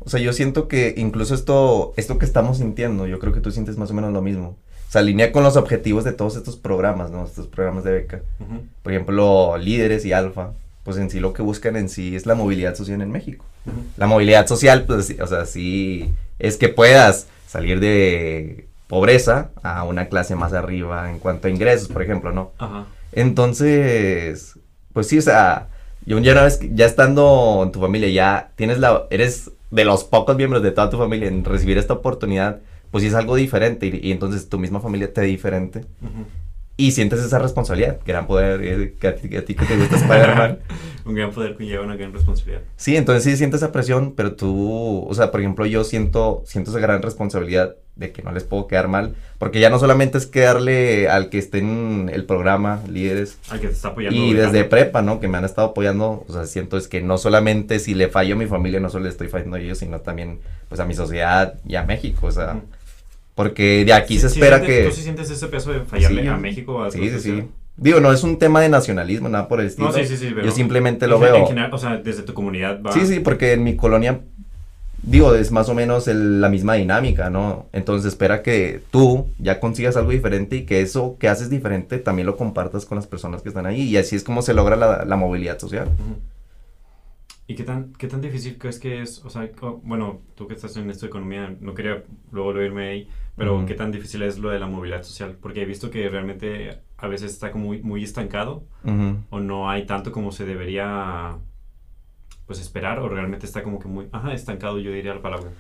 o 0.01 0.09
sea, 0.09 0.19
yo 0.19 0.33
siento 0.33 0.67
que 0.67 0.95
incluso 0.97 1.35
esto, 1.35 1.95
esto 1.97 2.19
que 2.19 2.25
estamos 2.25 2.59
sintiendo, 2.59 3.07
yo 3.07 3.21
creo 3.21 3.33
que 3.33 3.41
tú 3.41 3.53
sientes 3.53 3.77
más 3.77 3.93
o 3.93 3.95
menos 3.95 4.13
lo 4.13 4.23
mismo 4.23 4.57
se 4.89 4.99
alinea 4.99 5.33
con 5.33 5.45
los 5.45 5.57
objetivos 5.57 6.05
de 6.05 6.13
todos 6.13 6.37
estos 6.37 6.57
programas, 6.57 7.11
¿no? 7.11 7.25
Estos 7.25 7.47
programas 7.47 7.85
de 7.85 7.93
beca. 7.93 8.23
Por 8.83 8.93
ejemplo, 8.93 9.57
líderes 9.59 10.05
y 10.07 10.13
alfa, 10.13 10.53
pues 10.83 10.97
en 10.97 11.11
sí 11.11 11.21
lo 11.21 11.35
que 11.35 11.43
buscan 11.43 11.77
en 11.77 11.91
sí 11.91 12.17
es 12.17 12.25
la 12.25 12.35
movilidad 12.35 12.75
social 12.75 13.03
en 13.03 13.11
México. 13.11 13.45
La 13.99 14.07
movilidad 14.07 14.47
social, 14.47 14.85
pues, 14.87 15.15
o 15.21 15.27
sea, 15.27 15.45
sí 15.45 16.11
es 16.39 16.57
que 16.57 16.71
puedas 16.71 17.27
salir 17.47 17.81
de 17.81 18.68
pobreza 18.89 19.51
a 19.63 19.85
una 19.85 20.09
clase 20.09 20.35
más 20.35 20.53
arriba 20.53 21.11
en 21.11 21.21
cuanto 21.21 21.47
a 21.47 21.51
ingresos, 21.51 21.89
por 21.89 22.03
ejemplo, 22.03 22.33
¿no? 22.33 22.53
Ajá. 22.59 22.87
Entonces, 23.13 24.59
pues 24.93 25.07
sí, 25.07 25.19
o 25.19 25.23
sea, 25.23 25.69
yo 26.05 26.19
ya 26.19 26.33
una 26.33 26.43
vez, 26.43 26.61
ya 26.73 26.87
estando 26.87 27.63
en 27.65 27.73
tu 27.73 27.81
familia, 27.81 28.09
ya 28.09 28.51
tienes 28.57 28.79
la, 28.79 29.05
eres 29.11 29.51
de 29.71 29.85
los 29.85 30.05
pocos 30.05 30.37
miembros 30.37 30.63
de 30.63 30.73
toda 30.73 30.91
tu 30.91 30.99
familia 30.99 31.29
en 31.29 31.45
recibir 31.45 31.79
esta 31.79 31.95
oportunidad, 31.95 32.61
pues 32.91 33.03
sí 33.03 33.09
es 33.09 33.15
algo 33.15 33.37
diferente 33.37 33.87
y, 33.87 34.11
entonces 34.11 34.49
tu 34.49 34.59
misma 34.59 34.81
familia 34.81 35.13
te 35.13 35.21
diferente. 35.23 35.85
Y 36.79 36.93
sientes 36.93 37.21
esa 37.21 37.41
responsabilidad, 37.41 37.99
gran 38.07 38.27
poder, 38.29 38.61
eh, 38.63 38.95
que 39.01 39.09
a, 39.09 39.17
ti, 39.17 39.29
que 39.29 39.43
te 39.43 39.77
gusta 39.77 39.97
Spider-Man. 39.97 40.61
un 41.05 41.15
gran 41.15 41.33
poder 41.33 41.57
conlleva 41.57 41.85
una 41.85 41.97
gran 41.97 42.13
responsabilidad. 42.13 42.63
Sí, 42.77 42.97
entonces 42.97 43.25
sí 43.25 43.37
sientes 43.37 43.63
esa 43.63 43.73
presión, 43.73 44.15
pero 44.17 44.37
tú, 44.37 45.05
o 45.09 45.13
sea, 45.13 45.33
por 45.33 45.41
ejemplo, 45.41 45.67
yo 45.67 45.83
siento, 45.83 46.43
siento 46.47 46.71
esa 46.71 46.79
gran 46.79 47.03
responsabilidad 47.03 47.75
de 47.99 48.13
que 48.13 48.23
no 48.23 48.33
les 48.33 48.45
puedo 48.45 48.67
quedar 48.67 48.89
mal, 48.89 49.15
porque 49.39 49.61
ya 49.61 49.71
no 49.71 49.79
solamente 49.79 50.19
es 50.19 50.27
quedarle 50.27 51.09
al 51.09 51.29
que 51.29 51.39
esté 51.39 51.59
en 51.59 52.11
el 52.13 52.25
programa, 52.25 52.81
líderes. 52.89 53.39
Al 53.51 53.61
que 53.61 53.67
te 53.67 53.73
está 53.75 53.89
apoyando. 53.89 54.17
Y 54.17 54.33
desde 54.33 54.65
prepa, 54.65 55.03
¿no? 55.03 55.21
Que 55.21 55.29
me 55.29 55.37
han 55.37 55.45
estado 55.45 55.69
apoyando, 55.69 56.25
o 56.27 56.33
sea, 56.33 56.47
siento 56.47 56.77
es 56.77 56.89
que 56.89 57.03
no 57.03 57.19
solamente 57.19 57.81
si 57.81 57.95
le 57.95 58.09
fallo 58.09 58.37
a 58.37 58.39
mi 58.39 58.47
familia, 58.47 58.81
no 58.81 58.89
solo 58.89 59.05
le 59.05 59.11
estoy 59.11 59.29
fallando 59.29 59.57
a 59.57 59.61
ellos, 59.61 59.79
sino 59.79 60.01
también, 60.01 60.39
pues, 60.69 60.81
a 60.81 60.87
mi 60.87 60.95
sociedad 60.95 61.55
y 61.67 61.75
a 61.75 61.83
México, 61.83 62.29
o 62.29 62.33
sea... 62.33 62.61
Porque 63.35 63.85
de 63.85 63.93
aquí 63.93 64.19
se 64.19 64.27
espera 64.27 64.61
que... 64.61 64.85
¿Tú 64.85 64.93
sí 64.93 65.03
sientes 65.03 65.31
ese 65.31 65.47
peso 65.47 65.73
de 65.73 65.81
fallarle 65.83 66.29
a 66.29 66.37
México? 66.37 66.83
A 66.83 66.91
sí, 66.91 67.09
sí, 67.09 67.21
sí. 67.21 67.45
Digo, 67.77 68.01
no 68.01 68.13
es 68.13 68.25
un 68.25 68.37
tema 68.39 68.61
de 68.61 68.69
nacionalismo, 68.69 69.29
nada 69.29 69.47
por 69.47 69.61
el 69.61 69.69
estilo. 69.69 69.87
No, 69.87 69.95
sí, 69.95 70.05
sí, 70.05 70.17
sí. 70.17 70.35
Yo 70.45 70.51
simplemente 70.51 71.07
lo 71.07 71.21
veo. 71.21 71.45
o 71.71 71.79
sea, 71.79 71.97
desde 71.99 72.23
tu 72.23 72.35
comunidad 72.35 72.83
va... 72.83 72.93
Sí, 72.93 73.07
sí, 73.07 73.21
porque 73.21 73.53
en 73.53 73.63
mi 73.63 73.77
colonia, 73.77 74.23
digo, 75.09 75.35
es 75.35 75.51
más 75.51 75.69
o 75.69 75.75
menos 75.75 76.07
la 76.07 76.49
misma 76.49 76.75
dinámica, 76.75 77.31
¿no? 77.31 77.67
Entonces 77.73 78.13
espera 78.13 78.43
que 78.43 78.81
tú 78.91 79.29
ya 79.39 79.61
consigas 79.61 79.97
algo 79.97 80.11
diferente 80.11 80.57
y 80.57 80.67
que 80.67 80.81
eso 80.81 81.17
que 81.19 81.29
haces 81.29 81.51
diferente 81.51 81.99
también 81.99 82.27
lo 82.27 82.37
compartas 82.37 82.85
con 82.85 82.97
las 82.97 83.07
personas 83.07 83.43
que 83.43 83.49
están 83.49 83.67
ahí. 83.67 83.83
Y 83.83 83.97
así 83.97 84.17
es 84.17 84.25
como 84.25 84.43
se 84.43 84.55
logra 84.55 84.77
la, 84.77 85.17
movilidad 85.17 85.59
social. 85.59 85.89
¿Y 87.47 87.55
qué 87.55 87.65
tan, 87.65 87.93
qué 87.95 88.07
tan 88.07 88.21
difícil 88.21 88.59
crees 88.59 88.79
que 88.79 89.03
es? 89.03 89.25
O 89.25 89.31
sea, 89.31 89.51
bueno, 89.83 90.21
tú 90.35 90.47
que 90.47 90.55
estás 90.55 90.77
en 90.77 90.91
esto 90.91 91.07
de 91.07 91.11
economía, 91.11 91.57
no 91.61 91.75
quería 91.75 92.03
luego 92.31 92.61
irme 92.61 92.89
ahí 92.89 93.09
pero 93.39 93.65
qué 93.67 93.75
tan 93.75 93.93
difícil 93.93 94.23
es 94.23 94.37
lo 94.39 94.51
de 94.51 94.59
la 94.59 94.67
movilidad 94.67 95.05
social, 95.05 95.37
porque 95.41 95.63
he 95.63 95.65
visto 95.65 95.93
que 95.93 96.09
realmente 96.09 96.81
a 96.97 97.07
veces 97.07 97.33
está 97.33 97.53
como 97.53 97.67
muy, 97.67 97.81
muy 97.83 98.03
estancado 98.03 98.65
o 99.31 99.39
no 99.39 99.71
hay 99.71 99.87
tanto 99.87 100.11
como 100.11 100.33
se 100.33 100.45
debería 100.45 101.39
pues 102.49 102.59
esperar 102.61 102.99
o 102.99 103.09
realmente 103.09 103.47
está 103.47 103.63
como 103.63 103.79
que 103.79 103.87
muy, 103.87 104.09
ajá, 104.11 104.33
estancado 104.33 104.81
yo 104.81 104.91
diría 104.91 105.15
la 105.15 105.23
palabra. 105.23 105.51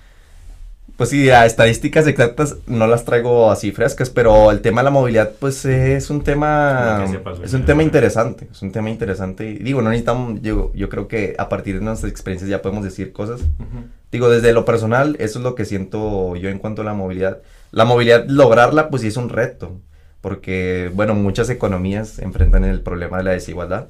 Pues 0.96 1.10
sí, 1.10 1.30
a 1.30 1.44
estadísticas 1.44 2.06
exactas 2.08 2.56
no 2.66 2.86
las 2.86 3.04
traigo 3.04 3.52
así 3.52 3.70
frescas, 3.70 4.10
pero 4.10 4.50
el 4.50 4.62
tema 4.62 4.80
de 4.80 4.86
la 4.86 4.90
movilidad, 4.90 5.32
pues 5.38 5.64
es 5.66 6.08
un 6.10 6.22
tema, 6.24 7.06
sepas, 7.06 7.38
es 7.44 7.52
un 7.52 7.64
tema 7.66 7.82
interesante, 7.84 8.48
es 8.50 8.62
un 8.62 8.72
tema 8.72 8.90
interesante. 8.90 9.58
Digo, 9.60 9.82
no 9.82 9.90
necesitamos, 9.90 10.40
yo, 10.40 10.72
yo 10.74 10.88
creo 10.88 11.06
que 11.06 11.36
a 11.38 11.48
partir 11.48 11.78
de 11.78 11.84
nuestras 11.84 12.10
experiencias 12.10 12.50
ya 12.50 12.62
podemos 12.62 12.82
decir 12.82 13.12
cosas. 13.12 13.42
Ujú. 13.42 13.84
Digo, 14.10 14.30
desde 14.30 14.52
lo 14.52 14.64
personal, 14.64 15.14
eso 15.20 15.38
es 15.38 15.44
lo 15.44 15.54
que 15.54 15.66
siento 15.66 16.34
yo 16.36 16.48
en 16.48 16.58
cuanto 16.58 16.82
a 16.82 16.84
la 16.86 16.94
movilidad. 16.94 17.42
La 17.70 17.84
movilidad, 17.84 18.24
lograrla, 18.26 18.88
pues 18.88 19.02
sí 19.02 19.08
es 19.08 19.18
un 19.18 19.28
reto, 19.28 19.78
porque, 20.22 20.90
bueno, 20.94 21.14
muchas 21.14 21.50
economías 21.50 22.18
enfrentan 22.18 22.64
el 22.64 22.80
problema 22.80 23.18
de 23.18 23.24
la 23.24 23.32
desigualdad. 23.32 23.88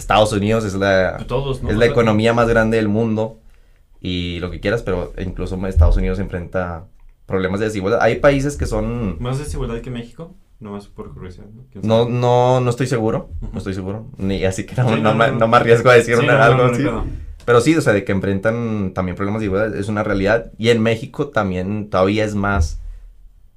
Estados 0.00 0.32
Unidos 0.32 0.64
es 0.64 0.74
la, 0.74 1.18
Todos, 1.28 1.62
¿no? 1.62 1.70
es 1.70 1.76
la 1.76 1.86
economía 1.86 2.32
más 2.34 2.48
grande 2.48 2.76
del 2.78 2.88
mundo 2.88 3.38
y 4.00 4.40
lo 4.40 4.50
que 4.50 4.58
quieras, 4.60 4.82
pero 4.82 5.12
incluso 5.18 5.54
Estados 5.66 5.96
Unidos 5.96 6.18
enfrenta 6.18 6.86
problemas 7.26 7.60
de 7.60 7.66
desigualdad. 7.66 8.00
Hay 8.02 8.16
países 8.16 8.56
que 8.56 8.66
son... 8.66 9.16
¿Más 9.22 9.38
desigualdad 9.38 9.80
que 9.82 9.90
México? 9.90 10.34
Nomás 10.58 10.88
por 10.88 11.14
curiosidad, 11.14 11.46
¿no? 11.54 11.62
¿Quién 11.70 11.86
No, 11.86 12.08
no, 12.08 12.60
no 12.60 12.70
estoy 12.70 12.86
seguro, 12.86 13.30
no 13.52 13.58
estoy 13.58 13.72
seguro, 13.74 14.06
ni 14.18 14.44
así 14.44 14.66
que 14.66 14.74
no, 14.74 14.88
Sí, 14.88 14.96
no, 14.96 15.12
no, 15.12 15.14
me, 15.14 15.26
no, 15.28 15.32
no. 15.34 15.38
no 15.40 15.48
me 15.48 15.56
arriesgo 15.56 15.88
a 15.90 15.94
decir 15.94 16.16
Sí, 16.16 16.24
una- 16.24 16.32
no, 16.32 16.38
no, 16.38 16.44
algo 16.44 16.56
no, 16.64 16.68
no, 16.68 16.74
así. 16.74 16.82
no. 16.82 17.04
Pero 17.46 17.60
sí, 17.62 17.74
o 17.76 17.80
sea, 17.80 17.92
de 17.94 18.04
que 18.04 18.12
enfrentan 18.12 18.92
también 18.94 19.16
problemas 19.16 19.40
de 19.40 19.46
igualdad 19.46 19.74
es 19.74 19.88
una 19.88 20.02
realidad. 20.02 20.52
Y 20.58 20.68
en 20.68 20.82
México 20.82 21.28
también 21.28 21.88
todavía 21.88 22.24
es 22.24 22.34
más, 22.34 22.80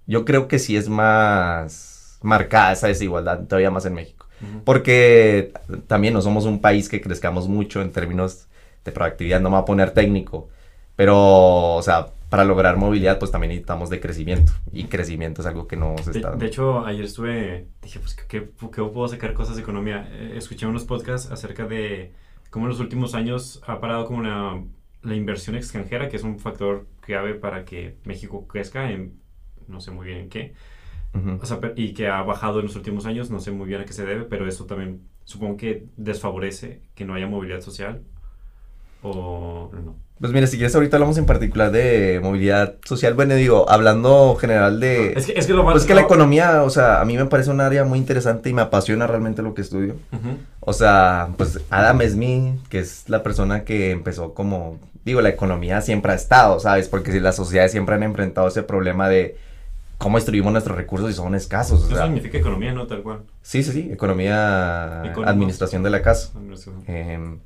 yo 0.07 0.23
creo 0.23 0.47
que 0.47 0.59
sí 0.59 0.77
es 0.77 0.87
más 0.89 2.19
marcada 2.21 2.71
esa 2.71 2.87
desigualdad, 2.87 3.41
todavía 3.47 3.69
más 3.71 3.85
en 3.85 3.93
México. 3.95 4.22
Porque 4.65 5.53
también 5.87 6.13
no 6.13 6.21
somos 6.21 6.45
un 6.45 6.59
país 6.59 6.89
que 6.89 7.01
crezcamos 7.01 7.47
mucho 7.47 7.81
en 7.81 7.91
términos 7.91 8.47
de 8.83 8.91
proactividad, 8.91 9.39
no 9.39 9.49
me 9.49 9.55
voy 9.55 9.63
a 9.63 9.65
poner 9.65 9.91
técnico, 9.91 10.49
pero, 10.95 11.75
o 11.75 11.81
sea, 11.81 12.07
para 12.29 12.45
lograr 12.45 12.77
movilidad, 12.77 13.19
pues 13.19 13.31
también 13.31 13.49
necesitamos 13.49 13.89
de 13.89 13.99
crecimiento. 13.99 14.53
Y 14.71 14.85
crecimiento 14.85 15.41
es 15.41 15.47
algo 15.47 15.67
que 15.67 15.75
no 15.75 15.95
se 15.99 16.11
De, 16.11 16.19
está 16.19 16.35
de 16.35 16.45
hecho, 16.45 16.85
ayer 16.85 17.05
estuve, 17.05 17.67
dije, 17.81 17.99
pues, 17.99 18.15
¿qué, 18.15 18.25
qué, 18.27 18.49
qué 18.59 18.83
puedo 18.83 19.07
sacar 19.07 19.33
cosas 19.33 19.55
de 19.55 19.61
economía? 19.61 20.09
Eh, 20.11 20.33
escuché 20.35 20.65
unos 20.65 20.83
podcasts 20.83 21.31
acerca 21.31 21.65
de 21.65 22.11
cómo 22.49 22.65
en 22.65 22.69
los 22.69 22.79
últimos 22.79 23.13
años 23.13 23.61
ha 23.67 23.79
parado 23.79 24.05
como 24.05 24.23
la, 24.23 24.63
la 25.03 25.15
inversión 25.15 25.55
extranjera, 25.55 26.09
que 26.09 26.17
es 26.17 26.23
un 26.23 26.39
factor 26.39 26.87
clave 27.01 27.35
para 27.35 27.65
que 27.65 27.97
México 28.05 28.47
crezca 28.47 28.89
en, 28.91 29.19
no 29.67 29.79
sé 29.79 29.91
muy 29.91 30.07
bien 30.07 30.19
en 30.19 30.29
qué, 30.29 30.53
Ujú. 31.13 31.39
o 31.41 31.45
sea, 31.45 31.59
y 31.75 31.93
que 31.93 32.07
ha 32.07 32.21
bajado 32.23 32.59
en 32.59 32.65
los 32.65 32.75
últimos 32.75 33.05
años, 33.05 33.29
no 33.29 33.39
sé 33.39 33.51
muy 33.51 33.67
bien 33.67 33.81
a 33.81 33.85
qué 33.85 33.93
se 33.93 34.05
debe, 34.05 34.23
pero 34.23 34.47
eso 34.47 34.65
también 34.65 35.01
supongo 35.25 35.57
que 35.57 35.85
desfavorece 35.95 36.81
que 36.95 37.05
no 37.05 37.13
haya 37.13 37.27
movilidad 37.27 37.61
social, 37.61 38.01
o 39.03 39.69
no. 39.73 39.95
Pues 40.19 40.31
mira, 40.31 40.47
si 40.47 40.55
quieres 40.55 40.73
ahorita 40.73 40.95
hablamos 40.95 41.17
en 41.17 41.25
particular 41.25 41.69
de 41.71 42.21
movilidad 42.23 42.75
social. 42.85 43.13
Bueno, 43.13 43.35
digo, 43.35 43.69
hablando 43.69 44.35
general 44.35 44.79
de... 44.79 45.11
Es 45.13 45.25
que, 45.25 45.33
es 45.33 45.47
que 45.47 45.53
lo 45.53 45.63
más... 45.63 45.73
Pues 45.73 45.85
que 45.85 45.95
la 45.95 46.01
economía, 46.01 46.63
o 46.63 46.69
sea, 46.69 47.01
a 47.01 47.05
mí 47.05 47.17
me 47.17 47.25
parece 47.25 47.49
un 47.49 47.59
área 47.59 47.83
muy 47.83 47.99
interesante 47.99 48.49
y 48.49 48.53
me 48.53 48.61
apasiona 48.61 49.05
realmente 49.05 49.41
lo 49.41 49.53
que 49.53 49.61
estudio. 49.61 49.95
Ujú. 50.13 50.37
O 50.61 50.71
sea, 50.71 51.29
pues 51.35 51.59
Adam 51.69 51.99
Smith, 52.07 52.55
que 52.69 52.79
es 52.79 53.09
la 53.09 53.21
persona 53.21 53.65
que 53.65 53.91
empezó 53.91 54.33
como, 54.33 54.79
digo, 55.03 55.19
la 55.19 55.27
economía 55.27 55.81
siempre 55.81 56.13
ha 56.13 56.15
estado, 56.15 56.57
¿sabes? 56.61 56.87
Porque 56.87 57.11
si 57.11 57.19
las 57.19 57.35
sociedades 57.35 57.73
siempre 57.73 57.95
han 57.95 58.03
enfrentado 58.03 58.47
ese 58.47 58.63
problema 58.63 59.09
de 59.09 59.35
cómo 59.97 60.17
distribuimos 60.17 60.51
nuestros 60.53 60.77
recursos 60.77 61.09
y 61.09 61.13
son 61.13 61.35
escasos. 61.35 61.83
O 61.83 61.85
Eso 61.85 61.95
sea, 61.95 62.05
significa 62.05 62.37
economía, 62.37 62.73
¿no? 62.73 62.87
Tal 62.87 63.01
cual. 63.03 63.21
sí, 63.41 63.63
sí, 63.63 63.71
sí, 63.71 63.89
economía, 63.91 65.01
administración 65.25 65.83
de 65.83 65.89
la 65.89 66.01
casa. 66.01 66.29
Administración. 66.35 66.83
Em, 66.87 67.39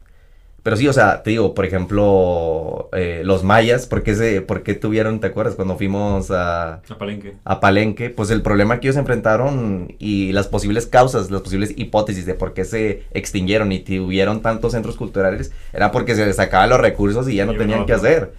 pero 0.64 0.76
sí, 0.76 0.86
o 0.88 0.92
sea, 0.94 1.24
te 1.24 1.30
digo, 1.30 1.54
por 1.54 1.66
ejemplo, 1.66 2.90
eh, 2.92 3.22
los 3.24 3.44
mayas, 3.46 3.88
¿por 3.88 4.04
qué, 4.04 4.16
se, 4.16 4.42
¿por 4.42 4.64
qué 4.64 4.74
tuvieron, 4.74 5.22
te 5.22 5.28
acuerdas, 5.28 5.56
cuando 5.56 5.78
fuimos 5.78 6.30
a, 6.30 6.82
A 6.90 6.98
Palenque. 6.98 7.36
a 7.46 7.60
Palenque, 7.62 8.10
pues 8.10 8.32
el 8.32 8.42
problema 8.42 8.80
que 8.82 8.88
ellos 8.88 8.98
enfrentaron 8.98 9.96
y 9.98 10.34
las 10.34 10.48
posibles 10.50 10.86
causas, 10.86 11.32
las 11.32 11.42
posibles 11.42 11.74
hipótesis 11.78 12.26
de 12.26 12.34
por 12.34 12.54
qué 12.54 12.66
se 12.66 13.04
extinguieron 13.12 13.72
y 13.72 13.80
tuvieron 13.80 14.42
tantos 14.42 14.74
centros 14.74 14.98
culturales, 14.98 15.54
era 15.72 15.92
porque 15.92 16.16
se 16.16 16.26
les 16.26 16.36
sacaban 16.36 16.70
los 16.70 16.82
recursos 16.82 17.30
y 17.30 17.36
ya 17.36 17.46
no 17.46 17.54
Y 17.54 17.58
tenían 17.58 17.86
que 17.86 17.94
otro. 17.94 18.08
hacer. 18.08 18.34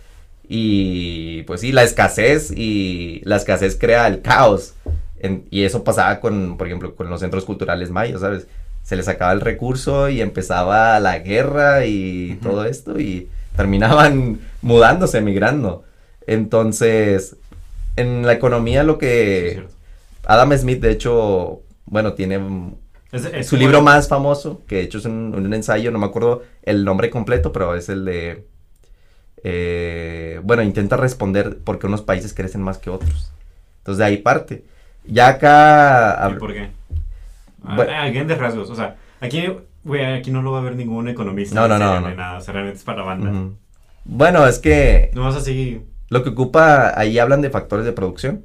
Y 0.48 1.42
pues 1.42 1.61
sí, 1.61 1.72
la 1.72 1.82
escasez 1.82 2.50
y 2.50 3.20
la 3.24 3.37
escasez 3.37 3.76
crea 3.78 4.06
el 4.08 4.22
caos. 4.22 4.74
En- 5.20 5.44
y 5.50 5.64
eso 5.64 5.84
pasaba 5.84 6.20
con, 6.20 6.56
por 6.56 6.66
ejemplo, 6.66 6.94
con 6.94 7.11
los 7.11 7.20
centros 7.20 7.44
culturales 7.44 7.90
mayas, 7.90 8.20
¿sabes? 8.20 8.46
Se 8.82 8.96
les 8.96 9.04
sacaba 9.04 9.32
el 9.32 9.40
recurso 9.42 10.08
y 10.08 10.20
empezaba 10.22 10.98
la 11.00 11.18
guerra 11.18 11.84
y 11.84 12.38
Ujú. 12.40 12.48
todo 12.48 12.64
esto 12.64 12.98
y 12.98 13.28
terminaban 13.56 14.40
mudándose, 14.62 15.18
emigrando. 15.18 15.84
Entonces, 16.26 17.37
en 17.96 18.24
la 18.24 18.32
economía 18.32 18.84
lo 18.84 18.96
que. 18.98 19.64
Adam 20.24 20.52
Smith, 20.56 20.80
de 20.80 20.90
hecho, 20.92 21.61
bueno, 21.87 22.12
tiene 22.14 22.38
Es- 23.12 23.24
es 23.26 23.46
su 23.46 23.56
libro 23.56 23.82
más 23.82 24.08
famoso, 24.08 24.62
que 24.66 24.76
de 24.76 24.82
hecho 24.82 24.98
es 24.98 25.04
un, 25.06 25.34
un 25.34 25.52
ensayo, 25.54 25.90
no 25.90 25.98
me 25.98 26.06
acuerdo 26.06 26.42
el 26.62 26.84
nombre 26.84 27.11
completo, 27.11 27.50
pero 27.52 27.74
es 27.74 27.88
el 27.88 28.04
de, 28.04 28.44
eh, 29.44 30.40
bueno, 30.44 30.62
intenta 30.62 30.96
responder 30.96 31.59
por 31.59 31.79
qué 31.79 31.87
unos 31.87 32.03
países 32.03 32.35
crecen 32.35 32.62
más 32.62 32.79
que 32.79 32.90
otros. 32.90 33.33
Entonces 33.79 33.98
de 33.98 34.05
ahí 34.05 34.16
parte. 34.18 34.64
Ya 35.05 35.29
acá... 35.29 36.31
¿Y 36.35 36.38
por 36.38 36.53
qué? 36.53 36.70
Ah, 37.64 37.77
Bueno. 37.77 37.92
ah, 37.94 38.09
grandes 38.11 38.38
rasgos. 38.38 38.68
O 38.70 38.74
sea, 38.74 38.96
aquí, 39.20 39.46
aquí 40.16 40.31
no 40.31 40.42
lo 40.42 40.53
va 40.53 40.59
a 40.59 40.62
ver 40.62 40.77
ningún 40.77 41.09
economista. 41.09 41.55
No, 41.55 41.66
no, 41.68 41.79
no, 41.79 42.01
no. 42.01 42.14
nada. 42.14 42.38
O 42.38 42.40
sea, 42.40 42.53
realmente 42.53 42.79
es 42.79 42.85
para 42.85 42.98
la 42.98 43.05
banda. 43.05 43.51
Bueno, 44.05 44.46
es 44.46 44.59
que 44.59 45.11
No 45.14 45.22
vas 45.24 45.37
así. 45.37 45.83
lo 46.09 46.22
que 46.22 46.31
ocupa, 46.31 46.98
ahí 46.98 47.18
hablan 47.18 47.40
de 47.42 47.51
factores 47.51 47.85
de 47.87 47.92
producción. 47.92 48.44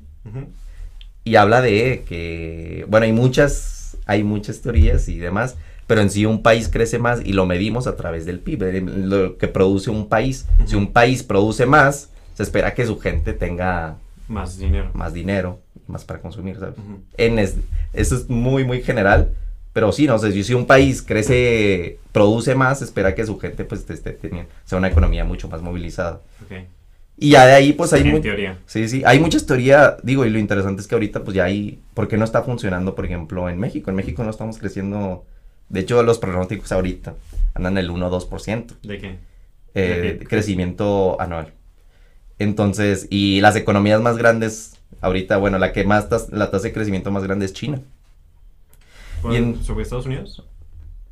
Y 1.25 1.35
habla 1.35 1.61
de 1.61 2.03
que, 2.07 2.85
bueno, 2.89 3.05
hay 3.05 3.13
muchas, 3.13 3.97
hay 4.05 4.23
muchas 4.23 4.61
teorías 4.61 5.07
y 5.07 5.17
demás, 5.19 5.55
pero 5.87 6.01
en 6.01 6.09
sí 6.09 6.25
un 6.25 6.41
país 6.41 6.69
crece 6.69 6.99
más 6.99 7.21
y 7.23 7.33
lo 7.33 7.45
medimos 7.45 7.87
a 7.87 7.95
través 7.95 8.25
del 8.25 8.39
PIB, 8.39 8.59
de 8.71 8.81
lo 8.81 9.37
que 9.37 9.47
produce 9.47 9.89
un 9.89 10.07
país. 10.07 10.45
Si 10.65 10.75
un 10.75 10.91
país 10.91 11.23
produce 11.23 11.65
más, 11.65 12.09
se 12.33 12.43
espera 12.43 12.73
que 12.73 12.85
su 12.85 12.99
gente 12.99 13.33
tenga 13.33 13.97
Más 14.27 14.57
dinero. 14.57 14.89
más 14.93 15.13
dinero, 15.13 15.59
más 15.87 16.05
para 16.05 16.19
consumir, 16.19 16.57
¿sabes? 16.59 16.75
En 17.17 17.37
es- 17.39 17.55
eso 17.93 18.15
es 18.15 18.29
muy, 18.29 18.63
muy 18.63 18.81
general, 18.81 19.31
pero 19.73 19.91
sí, 19.91 20.07
no 20.07 20.17
sé, 20.19 20.43
si 20.43 20.53
un 20.53 20.65
país 20.65 21.01
crece, 21.01 21.99
produce 22.11 22.55
más, 22.55 22.79
se 22.79 22.85
espera 22.85 23.13
que 23.15 23.25
su 23.25 23.37
gente, 23.39 23.65
pues, 23.65 23.87
esté 23.89 24.11
teniendo, 24.11 24.49
sea 24.65 24.77
una 24.77 24.87
economía 24.87 25.25
mucho 25.25 25.47
más 25.49 25.61
movilizada. 25.61 26.21
Y 27.17 27.29
ya 27.31 27.45
de 27.45 27.53
ahí, 27.53 27.73
pues, 27.73 27.93
hay 27.93 28.01
en 28.01 28.09
mu- 28.11 28.21
teoría. 28.21 28.57
Sí, 28.65 28.87
sí, 28.89 29.03
hay 29.05 29.19
muchas 29.19 29.45
teorías, 29.45 29.95
digo, 30.01 30.25
y 30.25 30.29
lo 30.31 30.39
interesante 30.39 30.81
es 30.81 30.87
que 30.87 30.95
ahorita 30.95 31.23
pues 31.23 31.35
ya 31.35 31.43
hay, 31.43 31.79
¿por 31.93 32.07
qué 32.07 32.17
no 32.17 32.25
está 32.25 32.41
funcionando, 32.41 32.95
por 32.95 33.05
ejemplo, 33.05 33.49
en 33.49 33.59
México? 33.59 33.89
En 33.91 33.95
México 33.95 34.23
no 34.23 34.31
estamos 34.31 34.57
creciendo, 34.57 35.23
de 35.73 35.81
hecho 35.81 36.03
los 36.03 36.19
pronósticos 36.19 36.71
ahorita 36.71 37.15
andan 37.55 37.77
el 37.77 37.89
1 37.91 38.07
o 38.07 38.09
2% 38.09 38.75
¿De 38.83 38.97
qué? 38.99 39.17
eh, 39.75 40.17
¿De 40.19 40.19
qué? 40.19 40.25
crecimiento 40.27 41.19
anual. 41.21 41.53
Entonces, 42.39 43.07
y 43.09 43.41
las 43.41 43.55
economías 43.55 44.01
más 44.01 44.17
grandes, 44.17 44.77
ahorita, 45.01 45.37
bueno, 45.37 45.59
la 45.59 45.73
que 45.73 45.83
más, 45.85 46.09
tas- 46.09 46.29
la 46.31 46.51
tasa 46.51 46.63
de 46.65 46.73
crecimiento 46.73 47.11
más 47.11 47.23
grande 47.23 47.45
es 47.45 47.53
China. 47.53 47.81
Y 49.29 49.35
en- 49.35 49.63
¿Sobre 49.63 49.83
Estados 49.83 50.05
Unidos? 50.05 50.43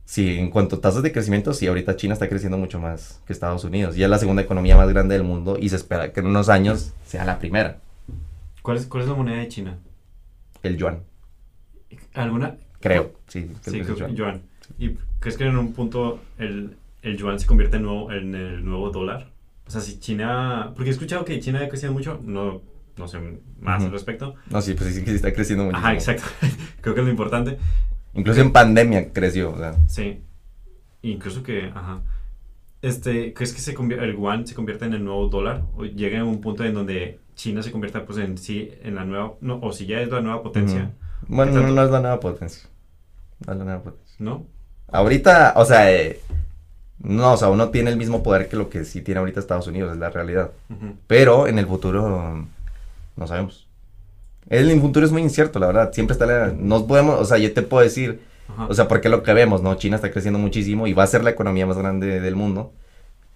Sí, 0.05 0.37
en 0.37 0.49
cuanto 0.49 0.75
a 0.75 0.81
tasas 0.81 1.03
de 1.03 1.11
crecimiento, 1.13 1.53
sí, 1.53 1.67
ahorita 1.67 1.95
China 1.95 2.13
está 2.13 2.27
creciendo 2.27 2.57
mucho 2.57 2.79
más 2.79 3.21
que 3.25 3.31
Estados 3.33 3.63
Unidos. 3.63 3.95
Ya 3.95 4.05
es 4.05 4.09
la 4.11 4.17
segunda 4.19 4.41
economía 4.41 4.75
más 4.75 4.89
grande 4.89 5.15
del 5.15 5.23
mundo 5.23 5.57
y 5.59 5.69
se 5.69 5.77
espera 5.77 6.11
que 6.11 6.19
en 6.19 6.27
unos 6.27 6.49
años 6.49 6.91
sea 7.05 7.23
la 7.25 7.39
primera, 7.39 7.77
¿Cuál 8.63 8.77
es, 8.77 8.85
¿Cuál 8.87 9.03
es 9.03 9.09
la 9.09 9.15
moneda 9.15 9.37
de 9.37 9.47
China? 9.49 9.77
el 10.63 10.77
yuan, 10.77 11.03
¿Alguna? 12.13 12.57
creo. 12.79 13.13
Sí, 13.27 13.47
creo 13.61 13.61
Sí, 13.61 13.71
que 13.77 13.91
es 13.93 13.99
el 14.01 14.15
yuan. 14.15 14.41
¿Y 14.77 14.97
crees 15.19 15.37
que 15.37 15.45
en 15.45 15.57
un 15.57 15.73
punto 15.73 16.19
el, 16.37 16.75
el 17.01 17.17
yuan 17.17 17.39
se 17.39 17.47
convierte 17.47 17.77
en, 17.77 17.83
nuevo, 17.83 18.11
en 18.11 18.35
el 18.35 18.65
nuevo 18.65 18.89
dólar? 18.89 19.29
O 19.67 19.71
sea, 19.71 19.81
si 19.81 19.99
China... 19.99 20.71
Porque 20.75 20.89
he 20.89 20.93
escuchado 20.93 21.23
que 21.25 21.39
China 21.39 21.61
ha 21.61 21.69
crecido 21.69 21.93
mucho, 21.93 22.19
no, 22.23 22.61
no 22.97 23.07
sé 23.07 23.19
más 23.59 23.77
Ujú. 23.77 23.85
al 23.85 23.91
respecto. 23.91 24.35
No, 24.49 24.61
sí, 24.61 24.73
pues 24.73 24.93
sí 24.93 25.03
que 25.03 25.11
sí 25.11 25.15
está 25.15 25.33
creciendo 25.33 25.65
muchísimo. 25.65 25.85
Ajá, 25.85 25.93
exacto. 25.93 26.23
Creo 26.81 26.95
que 26.95 27.01
es 27.01 27.05
lo 27.05 27.11
importante. 27.11 27.57
Incluso 28.13 28.41
en 28.41 28.51
pandemia 28.51 29.13
creció, 29.13 29.51
o 29.51 29.57
sea. 29.57 29.75
Sí. 29.87 30.21
Incluso 31.01 31.43
que, 31.43 31.71
ajá. 31.73 32.01
Este, 32.81 33.33
¿crees 33.33 33.53
que 33.53 33.61
se 33.61 33.71
el 33.71 34.15
yuan 34.15 34.47
se 34.47 34.55
convierta 34.55 34.85
en 34.85 34.93
el 34.93 35.03
nuevo 35.03 35.27
dólar? 35.27 35.63
¿O 35.75 35.85
llega 35.85 36.17
en 36.17 36.23
un 36.23 36.41
punto 36.41 36.63
en 36.65 36.73
donde 36.73 37.19
China 37.35 37.63
se 37.63 37.71
convierta 37.71 38.05
pues 38.05 38.17
en 38.17 38.37
sí, 38.37 38.71
en 38.83 38.95
la 38.95 39.05
nueva, 39.05 39.33
no, 39.41 39.59
o 39.61 39.71
si 39.71 39.85
ya 39.85 40.01
es 40.01 40.09
la 40.09 40.21
nueva 40.21 40.41
potencia, 40.43 40.83
Ujú. 40.83 41.35
Bueno, 41.35 41.51
¿Qué 41.51 41.59
no, 41.59 41.71
no 41.71 41.83
es 41.83 41.91
la 41.91 41.99
nueva 41.99 42.19
potencia. 42.19 42.69
No 43.45 43.53
es 43.53 43.59
la 43.59 43.65
nueva 43.65 43.83
potencia. 43.83 44.15
¿no? 44.19 44.45
Ahorita, 44.91 45.53
o 45.55 45.65
sea, 45.65 45.91
eh, 45.91 46.19
no, 46.99 47.33
o 47.33 47.37
sea, 47.37 47.49
uno 47.49 47.69
tiene 47.69 47.89
el 47.91 47.97
mismo 47.97 48.23
poder 48.23 48.47
que 48.49 48.55
lo 48.57 48.69
que 48.69 48.85
sí 48.85 49.01
tiene 49.01 49.19
ahorita 49.19 49.39
Estados 49.39 49.67
Unidos, 49.67 49.93
es 49.93 49.97
la 49.99 50.09
realidad. 50.09 50.51
Pero 51.07 51.47
en 51.47 51.59
el 51.59 51.65
futuro 51.67 52.45
no 53.15 53.27
sabemos. 53.27 53.67
El 54.49 54.79
futuro 54.81 55.05
es 55.05 55.11
muy 55.11 55.21
incierto, 55.21 55.59
la 55.59 55.67
verdad. 55.67 55.93
Siempre 55.93 56.13
está 56.13 56.25
la... 56.25 56.53
No 56.55 56.85
podemos, 56.85 57.19
o 57.19 57.25
sea, 57.25 57.37
yo 57.37 57.53
te 57.53 57.61
puedo 57.61 57.83
decir, 57.83 58.21
Ajá. 58.49 58.65
o 58.69 58.73
sea, 58.73 58.87
porque 58.87 59.07
lo 59.07 59.23
que 59.23 59.33
vemos, 59.33 59.61
¿no? 59.61 59.75
China 59.75 59.95
está 59.95 60.11
creciendo 60.11 60.39
muchísimo 60.39 60.87
y 60.87 60.93
va 60.93 61.03
a 61.03 61.07
ser 61.07 61.23
la 61.23 61.29
economía 61.29 61.65
más 61.65 61.77
grande 61.77 62.19
del 62.19 62.35
mundo. 62.35 62.73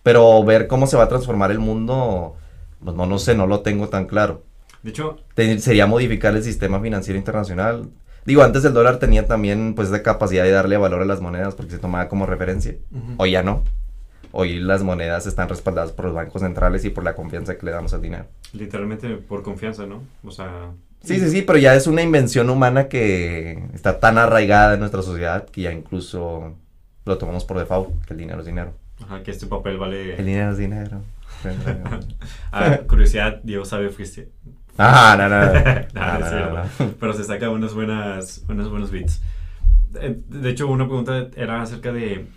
Pero 0.03 0.43
ver 0.43 0.67
cómo 0.67 0.87
se 0.87 0.97
va 0.97 1.03
a 1.03 1.07
transformar 1.09 1.51
el 1.51 1.59
mundo, 1.59 2.35
Pues 2.83 2.95
no, 2.97 3.05
no 3.05 3.17
sé, 3.17 3.33
no 3.33 3.47
lo 3.47 3.61
tengo 3.61 3.87
tan 3.87 4.05
claro. 4.05 4.43
De 4.83 4.89
hecho, 4.91 5.17
Te- 5.33 5.57
sería 5.59 5.87
modificar 5.87 6.35
el 6.35 6.43
sistema 6.43 6.79
financiero 6.81 7.17
internacional. 7.17 7.89
Digo, 8.25 8.41
antes 8.43 8.65
el 8.65 8.73
dólar 8.73 8.97
tenía 8.97 9.27
también 9.27 9.73
pues 9.75 9.89
esa 9.89 10.01
capacidad 10.03 10.43
de 10.43 10.51
darle 10.51 10.77
valor 10.77 11.01
a 11.01 11.05
las 11.05 11.21
monedas 11.21 11.55
porque 11.55 11.71
se 11.73 11.77
tomaba 11.79 12.07
como 12.09 12.25
referencia. 12.25 12.75
ujú. 12.91 13.13
Hoy 13.17 13.31
ya 13.31 13.43
no. 13.43 13.63
Hoy 14.31 14.59
las 14.59 14.83
monedas 14.83 15.27
están 15.27 15.47
respaldadas 15.47 15.91
por 15.93 16.05
los 16.05 16.13
bancos 16.13 16.41
centrales 16.41 16.83
y 16.83 16.89
por 16.89 17.03
la 17.03 17.15
confianza 17.15 17.57
que 17.57 17.65
le 17.65 17.71
damos 17.71 17.93
al 17.93 18.01
dinero. 18.01 18.25
literalmente 18.53 19.15
por 19.15 19.43
confianza, 19.43 19.85
¿no? 19.85 20.01
O 20.23 20.31
sea, 20.31 20.71
Sí, 21.03 21.19
sí, 21.19 21.29
sí, 21.29 21.41
pero 21.43 21.59
ya 21.59 21.75
es 21.75 21.85
una 21.85 22.01
invención 22.01 22.49
humana 22.49 22.87
que 22.87 23.63
está 23.75 23.99
tan 23.99 24.17
arraigada 24.17 24.73
en 24.73 24.79
nuestra 24.79 25.03
sociedad 25.03 25.45
que 25.45 25.61
ya 25.61 25.71
incluso 25.71 26.55
lo 27.05 27.17
tomamos 27.19 27.45
por 27.45 27.59
default, 27.59 28.03
que 28.05 28.13
el 28.13 28.19
dinero 28.19 28.39
es 28.39 28.47
dinero. 28.47 28.73
ajá, 29.03 29.21
que 29.21 29.29
este 29.29 29.45
papel 29.45 29.73
El 29.73 29.77
vale... 29.79 30.15
dinero 30.17 30.51
es 30.51 30.57
dinero. 30.57 31.01
Ah, 32.51 32.79
curiosidad, 32.87 33.39
Diego 33.43 33.65
sabe 33.65 33.89
fuiste. 33.89 34.29
Ah, 34.77 35.15
no, 35.17 35.29
no, 35.29 35.39
no. 35.45 35.59
Es 36.69 36.79
no. 36.79 36.89
Pero 36.99 37.13
se 37.13 37.23
saca 37.23 37.49
unas 37.49 37.73
buenas, 37.73 38.43
unos 38.49 38.69
buenos 38.69 38.91
beats. 38.91 39.21
Eh, 39.99 40.19
De 40.27 40.49
hecho, 40.49 40.67
una 40.67 40.85
pregunta 40.85 41.29
era 41.35 41.61
acerca 41.61 41.91
de... 41.93 42.27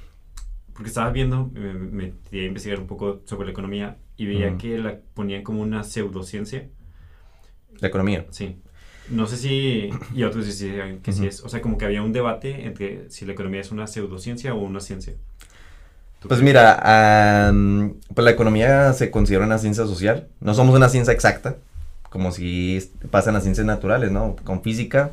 Porque 0.72 0.88
estaba 0.88 1.10
viendo, 1.10 1.50
me 1.54 1.74
me 1.74 2.02
metí 2.04 2.38
a 2.38 2.44
investigar 2.44 2.78
un 2.78 2.86
poco 2.86 3.22
sobre 3.24 3.46
la 3.46 3.50
economía 3.52 3.96
y 4.16 4.26
veía 4.26 4.48
Ujú. 4.50 4.58
que 4.58 4.78
la 4.78 4.96
ponían 5.14 5.42
como 5.42 5.60
una 5.62 5.82
pseudociencia. 5.82 6.68
La 7.80 7.88
economía. 7.88 8.26
Sí. 8.30 8.60
No 9.10 9.26
sé 9.26 9.36
si... 9.36 9.90
Y 10.14 10.22
otros 10.22 10.46
decían 10.46 11.00
que 11.00 11.12
sí 11.12 11.20
Ujú. 11.20 11.28
es. 11.28 11.40
O 11.42 11.48
sea, 11.48 11.60
como 11.60 11.78
que 11.78 11.84
había 11.86 12.02
un 12.02 12.12
debate 12.12 12.64
entre 12.66 13.10
si 13.10 13.24
la 13.26 13.32
economía 13.32 13.60
es 13.60 13.72
una 13.72 13.88
pseudociencia 13.88 14.54
o 14.54 14.58
una 14.58 14.78
ciencia. 14.80 15.14
¿Tú 16.20 16.28
Pues 16.28 16.42
mira, 16.42 17.48
am, 17.48 17.94
pues 18.14 18.24
la 18.24 18.30
economía 18.30 18.92
se 18.92 19.10
considera 19.10 19.44
una 19.46 19.58
ciencia 19.58 19.84
social. 19.86 20.28
No 20.40 20.54
somos 20.54 20.76
una 20.76 20.88
ciencia 20.88 21.12
exacta, 21.12 21.56
como 22.10 22.32
si 22.32 22.78
pasan 23.10 23.34
las 23.34 23.42
ciencias 23.42 23.66
naturales, 23.66 24.10
¿no? 24.10 24.36
Con 24.44 24.62
física, 24.62 25.10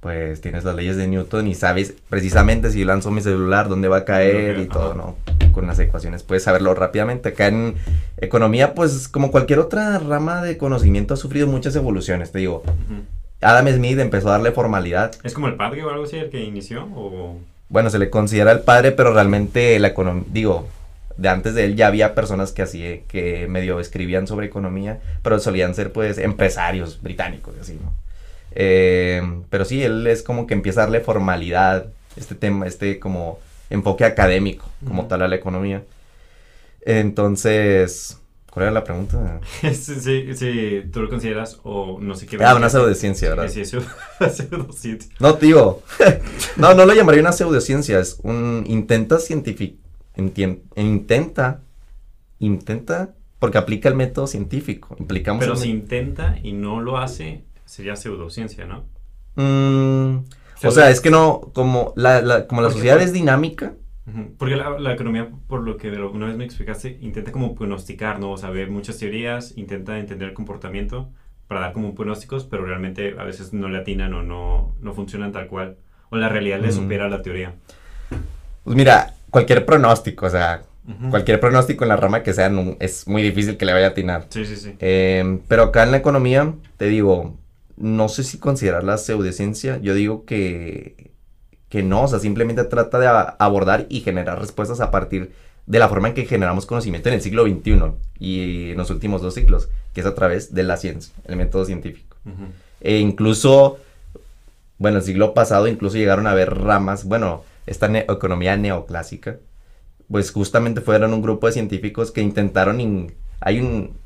pues 0.00 0.40
tienes 0.40 0.64
las 0.64 0.74
leyes 0.74 0.96
de 0.96 1.08
Newton 1.08 1.46
y 1.46 1.54
sabes 1.54 1.94
precisamente 2.08 2.70
si 2.70 2.84
lanzo 2.84 3.10
mi 3.10 3.22
celular, 3.22 3.68
dónde 3.68 3.88
va 3.88 3.98
a 3.98 4.04
caer 4.04 4.58
y 4.58 4.62
Ajá. 4.62 4.72
todo, 4.72 4.94
¿no? 4.94 5.16
Con 5.52 5.66
las 5.66 5.78
ecuaciones 5.78 6.22
puedes 6.22 6.42
saberlo 6.44 6.74
rápidamente. 6.74 7.30
Acá 7.30 7.48
en 7.48 7.74
economía, 8.18 8.74
pues 8.74 9.08
como 9.08 9.30
cualquier 9.30 9.58
otra 9.58 9.98
rama 9.98 10.42
de 10.42 10.58
conocimiento, 10.58 11.14
ha 11.14 11.16
sufrido 11.16 11.46
muchas 11.46 11.74
evoluciones, 11.76 12.30
te 12.30 12.38
digo. 12.38 12.62
Adam 13.40 13.68
Smith 13.68 13.98
empezó 13.98 14.28
a 14.28 14.32
darle 14.32 14.50
formalidad 14.52 15.12
¿Es 15.22 15.34
como 15.34 15.46
el 15.46 15.56
padre 15.56 15.84
o 15.84 15.90
algo 15.90 16.04
así 16.04 16.16
el 16.16 16.30
que 16.30 16.42
inició? 16.42 16.84
¿O...? 16.94 17.36
bueno, 17.68 17.90
se 17.90 17.98
le 17.98 18.10
considera 18.10 18.52
el 18.52 18.60
padre, 18.60 18.92
pero 18.92 19.12
realmente 19.12 19.78
la 19.78 19.88
economía, 19.88 20.24
digo, 20.32 20.68
de 21.16 21.28
antes 21.28 21.54
de 21.54 21.64
él 21.64 21.76
ya 21.76 21.86
había 21.86 22.14
personas 22.14 22.52
que 22.52 22.62
así, 22.62 23.02
que 23.08 23.46
medio 23.48 23.80
escribían 23.80 24.26
sobre 24.26 24.46
economía, 24.46 25.00
pero 25.22 25.38
solían 25.38 25.74
ser 25.74 25.92
pues 25.92 26.18
empresarios 26.18 27.00
británicos 27.02 27.54
y 27.56 27.60
así, 27.60 27.78
¿no? 27.82 27.92
Eh, 28.58 29.22
pero 29.50 29.64
sí, 29.64 29.82
él 29.82 30.06
es 30.06 30.22
como 30.22 30.46
que 30.46 30.54
empieza 30.54 30.80
a 30.80 30.84
darle 30.84 31.00
formalidad, 31.00 31.86
este 32.16 32.34
tema, 32.34 32.66
este 32.66 32.98
como 32.98 33.38
enfoque 33.70 34.04
académico, 34.04 34.66
como 34.86 35.06
tal 35.06 35.22
a 35.22 35.28
la 35.28 35.36
economía. 35.36 35.82
Entonces, 36.86 38.18
¿cuál 38.50 38.64
era 38.64 38.72
la 38.72 38.84
pregunta? 38.84 39.40
sí, 39.60 39.74
sí, 39.74 40.34
sí, 40.34 40.82
tú 40.92 41.02
lo 41.02 41.08
consideras 41.10 41.58
o 41.64 41.98
no 42.00 42.14
sé 42.14 42.26
qué... 42.26 42.38
Ah, 42.42 42.54
una 42.54 42.70
pseudociencia, 42.70 43.30
¿verdad? 43.30 43.48
sí, 43.48 43.64
pseudociencia. 43.64 45.12
No, 45.20 45.34
digo, 45.34 45.82
no, 46.56 46.74
no 46.74 46.86
lo 46.86 46.94
llamaría 46.94 47.20
una 47.20 47.32
pseudociencia, 47.32 47.98
es 47.98 48.18
un 48.22 48.64
intenta 48.66 49.18
científico, 49.18 49.78
intenta, 50.16 51.60
intenta, 52.38 53.14
porque 53.38 53.58
aplica 53.58 53.88
el 53.88 53.94
método 53.94 54.26
científico, 54.26 54.96
implicamos 54.98 55.44
Pero 55.44 55.56
si 55.56 55.70
intenta 55.70 56.38
y 56.42 56.52
no 56.52 56.80
lo 56.80 56.98
hace, 56.98 57.44
sería 57.64 57.96
pseudociencia, 57.96 58.66
¿no? 58.66 58.84
Mm, 59.36 60.24
o 60.64 60.70
sea, 60.70 60.90
es 60.90 61.00
que 61.00 61.10
no, 61.10 61.50
como 61.52 61.92
la, 61.96 62.22
la- 62.22 62.46
como 62.46 62.62
la 62.62 62.68
Porque 62.68 62.78
sociedad 62.78 63.00
es 63.02 63.12
dinámica. 63.12 63.74
Porque 64.38 64.56
la, 64.56 64.78
la 64.78 64.94
economía, 64.94 65.28
por 65.48 65.62
lo 65.62 65.76
que 65.76 65.88
alguna 65.88 66.26
vez 66.26 66.36
me 66.36 66.44
explicaste, 66.44 66.96
intenta 67.02 67.32
como 67.32 67.54
pronosticar, 67.54 68.20
¿no? 68.20 68.30
O 68.32 68.36
sea, 68.38 68.50
ve 68.50 68.66
muchas 68.66 68.98
teorías, 68.98 69.52
intenta 69.56 69.98
entender 69.98 70.28
el 70.28 70.34
comportamiento 70.34 71.10
para 71.48 71.60
dar 71.60 71.72
como 71.72 71.94
pronósticos, 71.94 72.44
pero 72.44 72.64
realmente 72.64 73.16
a 73.18 73.24
veces 73.24 73.52
no 73.52 73.68
le 73.68 73.78
atinan 73.78 74.14
o 74.14 74.22
no, 74.22 74.74
no 74.80 74.94
funcionan 74.94 75.32
tal 75.32 75.48
cual. 75.48 75.76
O 76.10 76.16
la 76.16 76.28
realidad 76.28 76.60
le 76.60 76.68
Ujú. 76.68 76.76
supera 76.82 77.08
la 77.08 77.20
teoría. 77.22 77.54
pues 78.64 78.76
mira, 78.76 79.14
cualquier 79.36 79.66
pronóstico, 79.66 80.24
o 80.26 80.30
sea, 80.30 80.62
cualquier 81.10 81.40
pronóstico 81.40 81.84
en 81.84 81.88
la 81.90 81.96
rama 81.96 82.22
que 82.22 82.32
sea, 82.32 82.48
no- 82.48 82.74
es 82.80 83.06
muy 83.06 83.20
difícil 83.22 83.58
que 83.58 83.66
le 83.66 83.74
vaya 83.74 83.88
a 83.88 83.90
atinar. 83.90 84.26
Sí, 84.30 84.46
sí, 84.46 84.56
sí. 84.56 84.74
Eh, 84.80 85.40
pero 85.46 85.64
acá 85.64 85.82
en 85.82 85.90
la 85.90 85.98
economía, 85.98 86.54
te 86.78 86.86
digo, 86.86 87.34
no 87.76 88.08
sé 88.08 88.24
si 88.24 88.38
considerarla 88.38 88.96
pseudociencia. 88.96 89.78
Yo 89.82 89.92
digo 89.92 90.24
que, 90.24 91.10
que 91.68 91.82
no, 91.82 92.04
o 92.04 92.08
sea, 92.08 92.18
simplemente 92.18 92.64
trata 92.64 92.98
de 92.98 93.08
abordar 93.38 93.84
y 93.90 94.00
generar 94.00 94.40
respuestas 94.40 94.80
a 94.80 94.90
partir 94.90 95.32
de 95.66 95.78
la 95.80 95.88
forma 95.90 96.08
en 96.08 96.14
que 96.14 96.24
generamos 96.24 96.64
conocimiento 96.64 97.08
en 97.10 97.16
el 97.16 97.20
siglo 97.20 97.42
XXI 97.44 97.92
y 98.18 98.70
en 98.70 98.78
los 98.78 98.88
últimos 98.88 99.20
dos 99.20 99.34
siglos, 99.34 99.68
que 99.92 100.00
es 100.00 100.06
a 100.06 100.14
través 100.14 100.54
de 100.54 100.62
la 100.62 100.78
ciencia, 100.78 101.12
el 101.26 101.36
método 101.36 101.66
científico. 101.66 102.16
Ujú. 102.24 102.46
E 102.80 102.98
incluso, 103.00 103.78
bueno, 104.78 104.98
el 104.98 105.02
siglo 105.04 105.34
pasado 105.34 105.66
incluso 105.68 105.96
llegaron 105.98 106.26
a 106.26 106.30
haber 106.30 106.54
ramas, 106.54 107.04
bueno, 107.04 107.42
esta 107.66 107.88
ne- 107.88 108.06
economía 108.08 108.56
neoclásica, 108.56 109.38
pues 110.10 110.30
justamente 110.30 110.80
fueron 110.80 111.12
un 111.12 111.22
grupo 111.22 111.46
de 111.46 111.52
científicos 111.52 112.10
que 112.12 112.20
intentaron, 112.20 112.80
in- 112.80 113.14
hay 113.40 113.60
un, 113.60 113.96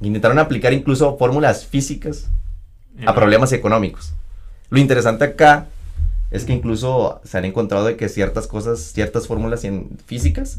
intentaron 0.00 0.38
aplicar 0.38 0.72
incluso 0.72 1.16
fórmulas 1.18 1.66
físicas 1.66 2.28
a 3.06 3.14
problemas 3.14 3.52
económicos. 3.52 4.12
Lo 4.70 4.78
interesante 4.78 5.24
acá 5.24 5.66
es 6.30 6.44
que 6.44 6.52
incluso 6.52 7.20
se 7.24 7.36
han 7.38 7.44
encontrado 7.44 7.84
de 7.86 7.96
que 7.96 8.08
ciertas 8.08 8.46
cosas, 8.46 8.80
ciertas 8.80 9.26
fórmulas 9.26 9.66
físicas 10.06 10.58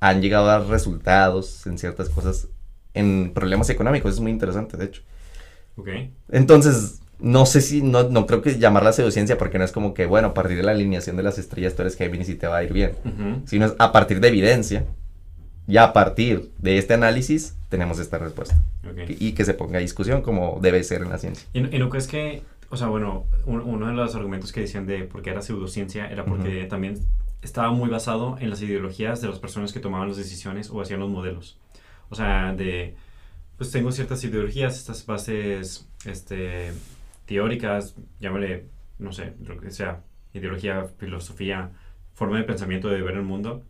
han 0.00 0.20
llegado 0.22 0.48
a 0.48 0.58
dar 0.58 0.66
resultados 0.66 1.66
en 1.66 1.78
ciertas 1.78 2.08
cosas 2.08 2.48
en 2.94 3.32
problemas 3.34 3.68
económicos. 3.70 4.14
Es 4.14 4.20
muy 4.20 4.32
interesante, 4.32 4.76
de 4.76 4.86
hecho. 4.86 5.02
Ok. 5.76 5.88
Entonces, 6.30 7.00
no 7.22 7.46
sé 7.46 7.60
si, 7.60 7.82
no, 7.82 8.04
no 8.08 8.26
creo 8.26 8.42
que 8.42 8.58
llamarla 8.58 8.92
pseudociencia 8.92 9.36
porque 9.38 9.58
no 9.58 9.64
es 9.64 9.72
como 9.72 9.94
que, 9.94 10.06
bueno, 10.06 10.28
a 10.28 10.34
partir 10.34 10.56
de 10.56 10.62
la 10.62 10.72
alineación 10.72 11.16
de 11.16 11.22
las 11.22 11.38
estrellas 11.38 11.74
tú 11.74 11.82
eres 11.82 11.96
Géminis 11.96 12.28
y 12.28 12.34
te 12.34 12.46
va 12.46 12.58
a 12.58 12.64
ir 12.64 12.72
bien. 12.72 12.92
Ujú. 13.04 13.42
Sino 13.46 13.66
es 13.66 13.74
a 13.78 13.92
partir 13.92 14.20
de 14.20 14.28
evidencia. 14.28 14.84
Ya 15.66 15.84
a 15.84 15.92
partir 15.92 16.50
de 16.58 16.78
este 16.78 16.94
análisis 16.94 17.54
tenemos 17.68 17.98
esta 18.00 18.18
respuesta. 18.18 18.60
Y 19.18 19.32
que 19.32 19.44
se 19.44 19.54
ponga 19.54 19.78
a 19.78 19.80
discusión 19.80 20.22
como 20.22 20.58
debe 20.60 20.82
ser 20.82 21.02
en 21.02 21.10
la 21.10 21.18
ciencia. 21.18 21.46
¿Y, 21.52 21.76
y 21.76 21.78
no 21.78 21.88
crees 21.90 22.08
que, 22.08 22.42
o 22.70 22.76
sea, 22.76 22.88
bueno, 22.88 23.26
un- 23.46 23.60
uno 23.60 23.86
de 23.86 23.92
los 23.92 24.14
argumentos 24.16 24.50
que 24.52 24.60
decían 24.62 24.86
de 24.86 25.04
por 25.04 25.22
qué 25.22 25.30
era 25.30 25.42
pseudociencia 25.42 26.10
era 26.10 26.24
porque 26.24 26.64
también 26.64 26.98
estaba 27.42 27.70
muy 27.70 27.88
basado 27.88 28.36
en 28.40 28.50
las 28.50 28.60
ideologías 28.62 29.20
de 29.20 29.28
las 29.28 29.38
personas 29.38 29.72
que 29.72 29.80
tomaban 29.80 30.08
las 30.08 30.16
decisiones 30.16 30.70
o 30.70 30.80
hacían 30.80 31.00
los 31.00 31.08
modelos. 31.10 31.58
O 32.08 32.16
sea, 32.16 32.52
de, 32.52 32.96
pues 33.56 33.70
tengo 33.70 33.92
ciertas 33.92 34.24
ideologías, 34.24 34.76
estas 34.76 35.06
bases, 35.06 35.86
este, 36.04 36.72
teóricas, 37.30 37.94
llámale, 38.20 38.66
no 38.98 39.12
sé, 39.12 39.34
lo 39.44 39.58
que 39.60 39.70
sea, 39.70 40.04
ideología, 40.34 40.86
filosofía, 40.98 41.72
forma 42.14 42.38
de 42.38 42.44
pensamiento 42.44 42.88
de 42.88 43.02
ver 43.02 43.14
el 43.16 43.22
mundo 43.22 43.64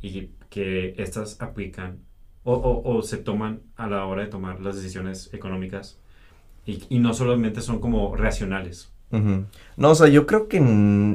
y 0.00 0.28
que 0.50 0.94
estas 0.98 1.40
aplican 1.42 2.00
o, 2.44 2.54
o- 2.54 2.96
o 2.98 3.02
se 3.02 3.18
toman 3.18 3.62
a 3.76 3.88
la 3.88 4.04
hora 4.06 4.22
de 4.22 4.28
tomar 4.30 4.60
las 4.60 4.76
decisiones 4.76 5.30
económicas 5.34 5.98
y, 6.66 6.84
y 6.88 6.98
no 7.00 7.14
solamente 7.14 7.60
son 7.62 7.80
como 7.80 8.16
racionales. 8.16 8.92
Ujú. 9.12 9.46
No, 9.76 9.90
o 9.90 9.94
sea, 9.94 10.08
yo 10.08 10.26
creo 10.26 10.46
que, 10.48 10.58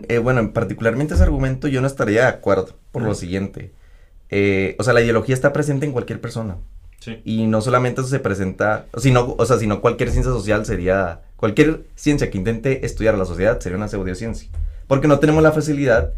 eh, 0.09 0.17
bueno, 0.19 0.51
particularmente 0.53 1.13
ese 1.13 1.23
argumento 1.23 1.67
yo 1.69 1.79
no 1.81 1.87
estaría 1.87 2.23
de 2.23 2.27
acuerdo 2.27 2.77
por 2.91 3.03
lo 3.03 3.11
Ujú. 3.11 3.19
siguiente. 3.21 3.73
Eh, 4.29 4.75
o 4.79 4.83
sea, 4.83 4.93
la 4.93 5.01
ideología 5.01 5.35
está 5.35 5.53
presente 5.53 5.85
en 5.85 5.93
cualquier 5.93 6.21
persona. 6.21 6.57
Sí. 6.99 7.21
Y 7.23 7.45
no 7.45 7.61
solamente 7.61 8.01
eso 8.01 8.09
se 8.09 8.19
presenta, 8.19 8.85
sino, 8.97 9.35
o 9.37 9.45
sea, 9.45 9.57
sino 9.57 9.79
cualquier 9.81 10.09
ciencia 10.11 10.31
social 10.31 10.65
sería, 10.65 11.21
cualquier 11.35 11.85
ciencia 11.95 12.31
que 12.31 12.37
intente 12.37 12.85
estudiar 12.85 13.15
la 13.17 13.25
sociedad 13.25 13.59
sería 13.59 13.77
una 13.77 13.87
pseudociencia. 13.87 14.49
Porque 14.87 15.07
no 15.07 15.19
tenemos 15.19 15.43
la 15.43 15.51
facilidad 15.51 16.13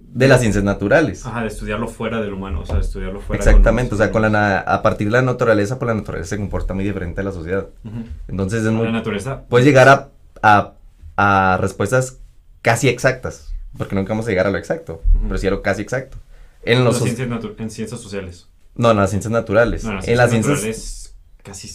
de 0.00 0.28
las 0.28 0.40
ciencias 0.40 0.64
naturales. 0.64 1.24
Ajá, 1.26 1.42
de 1.42 1.48
estudiarlo 1.48 1.88
fuera 1.88 2.20
del 2.20 2.32
humano, 2.32 2.60
o 2.60 2.66
sea, 2.66 2.76
de 2.76 2.80
estudiarlo 2.82 3.20
fuera 3.20 3.38
Exactamente, 3.42 3.94
o 3.94 3.98
sea, 3.98 4.10
con 4.10 4.22
la, 4.22 4.58
a 4.60 4.82
partir 4.82 5.08
de 5.08 5.12
la 5.12 5.22
naturaleza, 5.22 5.78
pues 5.78 5.88
la 5.88 5.94
naturaleza 5.94 6.30
se 6.30 6.36
comporta 6.38 6.74
muy 6.74 6.84
diferente 6.84 7.20
a 7.20 7.24
la 7.24 7.32
sociedad. 7.32 7.66
Ujú. 7.84 8.04
Entonces 8.28 8.60
es 8.60 8.64
La 8.66 8.72
muy, 8.72 8.90
naturaleza. 8.92 9.42
puedes 9.48 9.66
llegar 9.66 9.88
a, 9.88 10.08
a, 10.42 10.72
a 11.16 11.56
respuestas 11.58 12.18
casi 12.62 12.88
exactas, 12.88 13.54
porque 13.76 13.94
nunca 13.94 14.10
vamos 14.10 14.26
a 14.26 14.30
llegar 14.30 14.46
a 14.46 14.50
lo 14.50 14.58
exacto, 14.58 15.02
Ujú. 15.14 15.24
pero 15.28 15.38
sí 15.38 15.46
a 15.46 15.50
lo 15.50 15.62
casi 15.62 15.82
exacto. 15.82 16.16
En 16.64 16.84
los, 16.84 16.98
ciencias 16.98 17.28
en 17.58 17.70
ciencias 17.70 18.00
sociales. 18.00 18.48
No, 18.78 18.90
en 18.92 18.96
las 18.96 19.10
ciencias 19.10 19.30
naturales. 19.30 19.84
No, 19.84 20.00
en 20.02 20.16
las 20.16 20.30
ciencias, 20.30 20.56
naturales 20.56 20.98
casi 21.42 21.68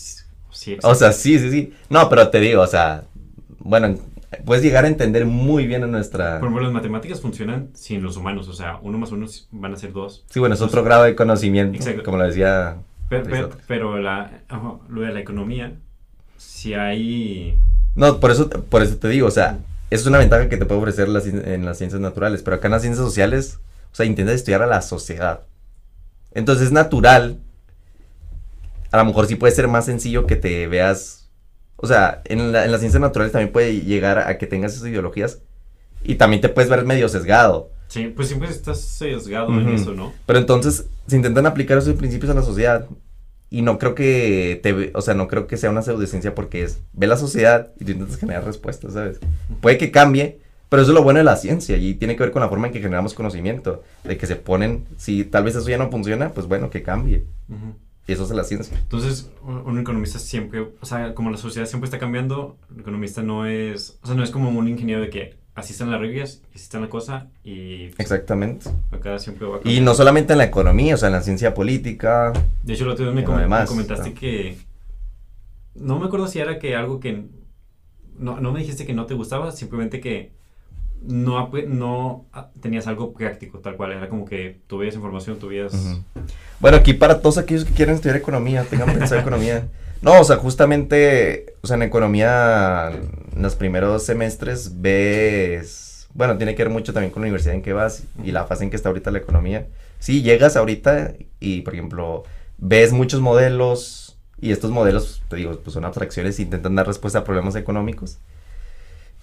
sí. 0.51 0.77
o 0.81 0.95
sea, 0.95 1.11
sí, 1.11 1.39
sí, 1.39 1.51
sí. 1.51 1.73
No, 1.89 2.09
pero 2.09 2.29
te 2.29 2.39
digo, 2.39 2.61
o 2.61 2.67
sea, 2.67 3.03
bueno, 3.59 3.97
puedes 4.45 4.63
llegar 4.63 4.85
a 4.85 4.87
entender 4.87 5.25
muy 5.25 5.67
bien 5.67 5.83
a 5.83 5.87
nuestra... 5.87 6.39
Por 6.39 6.47
ejemplo, 6.47 6.63
las 6.63 6.73
matemáticas 6.73 7.21
funcionan 7.21 7.69
sin 7.73 8.01
los 8.03 8.17
humanos, 8.17 8.47
o 8.47 8.53
sea, 8.53 8.79
uno 8.81 8.97
más 8.97 9.11
uno 9.11 9.27
van 9.51 9.73
a 9.73 9.77
ser 9.77 9.91
dos. 9.91 10.23
Sí, 10.29 10.39
bueno, 10.39 10.55
es 10.55 10.61
otro 10.61 10.83
grado 10.83 11.03
de 11.03 11.15
conocimiento, 11.15 11.77
Exacto. 11.77 12.03
como 12.03 12.17
lo 12.17 12.25
decía 12.25 12.77
Pero, 13.09 13.23
pero, 13.29 13.49
pero 13.67 13.97
la, 13.97 14.43
lo 14.89 15.01
de 15.01 15.13
la 15.13 15.19
economía, 15.19 15.73
si 16.37 16.73
hay... 16.73 17.59
No, 17.95 18.19
por 18.19 18.31
eso, 18.31 18.49
por 18.49 18.81
eso 18.81 18.97
te 18.97 19.07
digo, 19.09 19.27
o 19.27 19.31
sea, 19.31 19.59
eso 19.89 20.01
es 20.01 20.07
una 20.07 20.17
ventaja 20.17 20.49
que 20.49 20.57
te 20.57 20.65
puede 20.65 20.81
ofrecer 20.81 21.09
las 21.09 21.27
en 21.27 21.65
las 21.65 21.77
ciencias 21.77 22.01
naturales, 22.01 22.41
pero 22.41 22.57
acá 22.57 22.67
en 22.67 22.71
las 22.71 22.81
ciencias 22.81 23.05
sociales, 23.05 23.59
o 23.91 23.95
sea, 23.95 24.05
intentas 24.05 24.35
estudiar 24.35 24.63
a 24.63 24.67
la 24.67 24.81
sociedad. 24.81 25.41
Entonces 26.35 26.67
es 26.67 26.71
natural, 26.71 27.39
a 28.91 28.97
lo 28.97 29.05
mejor 29.05 29.27
sí 29.27 29.35
puede 29.35 29.53
ser 29.53 29.67
más 29.67 29.85
sencillo 29.85 30.25
que 30.27 30.35
te 30.35 30.67
veas, 30.67 31.29
o 31.77 31.87
sea, 31.87 32.21
en, 32.25 32.51
la- 32.51 32.65
en 32.65 32.71
las 32.71 32.79
ciencias 32.81 33.01
naturales 33.01 33.31
también 33.31 33.51
puede 33.51 33.81
llegar 33.81 34.19
a 34.19 34.37
que 34.37 34.47
tengas 34.47 34.73
esas 34.75 34.87
ideologías 34.87 35.39
y 36.03 36.15
también 36.15 36.41
te 36.41 36.49
puedes 36.49 36.69
ver 36.69 36.85
medio 36.85 37.07
sesgado. 37.09 37.69
Sí, 37.87 38.07
pues 38.15 38.27
siempre 38.27 38.49
estás 38.49 38.79
sesgado 38.81 39.49
en 39.49 39.67
Ujú. 39.67 39.75
eso, 39.75 39.93
¿no? 39.93 40.13
Pero 40.25 40.39
entonces 40.39 40.85
se 41.07 41.15
intentan 41.15 41.45
aplicar 41.45 41.77
esos 41.77 41.95
principios 41.95 42.31
a 42.31 42.35
la 42.35 42.41
sociedad. 42.41 42.87
Y 43.49 43.61
no 43.61 43.77
creo 43.77 43.93
que 43.93 44.59
te, 44.63 44.91
o 44.95 45.01
sea, 45.01 45.13
no 45.13 45.27
creo 45.27 45.45
que 45.45 45.57
sea 45.57 45.69
una 45.69 45.83
pseudociencia 45.83 46.33
porque 46.33 46.63
es, 46.63 46.79
ve 46.93 47.05
la 47.05 47.17
sociedad 47.17 47.71
y 47.79 47.85
tú 47.85 47.91
intentas 47.91 48.17
generar 48.17 48.43
respuestas, 48.45 48.93
¿sabes? 48.93 49.19
Puede 49.61 49.77
que 49.77 49.91
cambie, 49.91 50.39
pero 50.73 50.81
eso 50.81 50.91
es 50.91 50.95
lo 50.95 51.03
bueno 51.03 51.19
de 51.19 51.23
la 51.23 51.35
ciencia 51.35 51.77
y 51.77 51.93
tiene 51.93 52.15
que 52.15 52.23
ver 52.23 52.31
con 52.31 52.41
la 52.41 52.49
forma 52.49 52.65
en 52.65 52.73
que 52.73 52.79
generamos 52.81 53.13
conocimiento, 53.13 53.83
de 54.03 54.17
que 54.17 54.25
se 54.25 54.35
ponen, 54.37 54.85
si 54.97 55.23
tal 55.23 55.43
vez 55.43 55.55
eso 55.55 55.69
ya 55.69 55.77
no 55.77 55.91
funciona, 55.91 56.29
pues 56.33 56.47
bueno, 56.47 56.71
que 56.71 56.81
cambie. 56.81 57.25
Ujú. 57.47 57.75
Y 58.07 58.11
eso 58.13 58.23
es 58.23 58.31
la 58.31 58.43
ciencia. 58.43 58.75
Entonces, 58.75 59.29
un 59.43 59.57
un 59.59 59.77
economista 59.77 60.17
siempre, 60.17 60.61
o 60.81 60.85
sea, 60.87 61.13
como 61.13 61.29
la 61.29 61.37
sociedad 61.37 61.67
siempre 61.67 61.85
está 61.85 61.99
cambiando, 61.99 62.57
el 62.73 62.79
economista 62.81 63.21
no 63.21 63.45
es, 63.45 63.99
o 64.01 64.07
sea, 64.07 64.15
no 64.15 64.23
es 64.23 64.31
como 64.31 64.49
un 64.49 64.67
ingeniero 64.67 64.99
de 65.01 65.11
que 65.11 65.35
así 65.53 65.73
están 65.73 65.91
las 65.91 65.99
reglas, 66.01 66.41
y 66.51 66.55
así 66.55 66.63
está 66.63 66.79
la 66.79 66.89
cosa, 66.89 67.27
y 67.43 67.83
Exactamente. 67.99 68.71
acá 68.91 69.19
siempre 69.19 69.45
va 69.45 69.57
a 69.57 69.59
Y 69.59 69.61
cambiar. 69.63 69.83
no 69.83 69.93
solamente 69.93 70.33
en 70.33 70.39
la 70.39 70.45
economía, 70.45 70.95
o 70.95 70.97
sea, 70.97 71.09
en 71.09 71.13
la 71.13 71.21
ciencia 71.21 71.53
política. 71.53 72.33
De 72.63 72.73
hecho, 72.73 72.85
el 72.85 72.89
otro 72.89 73.05
día 73.05 73.13
me, 73.13 73.23
com- 73.23 73.33
lo 73.33 73.37
me 73.37 73.43
demás, 73.43 73.69
comentaste 73.69 74.09
¿no? 74.09 74.15
que, 74.15 74.57
no 75.75 75.99
me 75.99 76.07
acuerdo 76.07 76.27
si 76.27 76.39
era 76.39 76.57
que 76.59 76.75
algo 76.75 76.99
que, 76.99 77.25
no, 78.17 78.39
no 78.39 78.51
me 78.51 78.59
dijiste 78.61 78.85
que 78.87 78.93
no 78.93 79.05
te 79.05 79.13
gustaba, 79.13 79.51
simplemente 79.51 79.99
que 79.99 80.31
no, 81.03 81.51
no 81.67 82.25
ah, 82.33 82.49
tenías 82.61 82.87
algo 82.87 83.13
práctico, 83.13 83.59
tal 83.59 83.75
cual, 83.75 83.91
era 83.91 84.09
como 84.09 84.25
que 84.25 84.61
tú 84.67 84.79
veías 84.79 84.95
información, 84.95 85.37
tú 85.37 85.47
veías... 85.49 85.73
Ujú. 85.73 86.03
Bueno, 86.59 86.77
aquí 86.77 86.93
para 86.93 87.21
todos 87.21 87.37
aquellos 87.37 87.65
que 87.65 87.73
quieren 87.73 87.95
estudiar 87.95 88.15
economía, 88.15 88.63
tengan 88.63 88.93
pensado 88.93 89.19
economía. 89.21 89.67
No, 90.01 90.19
o 90.19 90.23
sea, 90.23 90.37
justamente, 90.37 91.55
o 91.61 91.67
sea, 91.67 91.75
en 91.75 91.83
economía, 91.83 92.91
en 93.35 93.41
los 93.41 93.55
primeros 93.55 94.03
semestres 94.03 94.81
ves, 94.81 96.07
bueno, 96.13 96.37
tiene 96.37 96.55
que 96.55 96.63
ver 96.63 96.71
mucho 96.71 96.93
también 96.93 97.11
con 97.11 97.21
la 97.21 97.25
universidad 97.25 97.55
en 97.55 97.61
que 97.61 97.73
vas 97.73 98.03
y 98.23 98.31
la 98.31 98.45
fase 98.45 98.63
en 98.63 98.69
que 98.69 98.75
está 98.75 98.89
ahorita 98.89 99.11
la 99.11 99.19
economía. 99.19 99.67
Sí, 99.99 100.21
llegas 100.21 100.57
ahorita 100.57 101.13
y, 101.39 101.61
por 101.61 101.73
ejemplo, 101.73 102.23
ves 102.57 102.91
muchos 102.91 103.21
modelos 103.21 104.17
y 104.39 104.51
estos 104.51 104.71
modelos, 104.71 105.21
te 105.29 105.37
digo, 105.37 105.57
pues 105.63 105.73
son 105.73 105.85
abstracciones 105.85 106.37
e 106.37 106.43
intentan 106.43 106.75
dar 106.75 106.85
respuesta 106.85 107.19
a 107.19 107.23
problemas 107.23 107.55
económicos. 107.55 108.19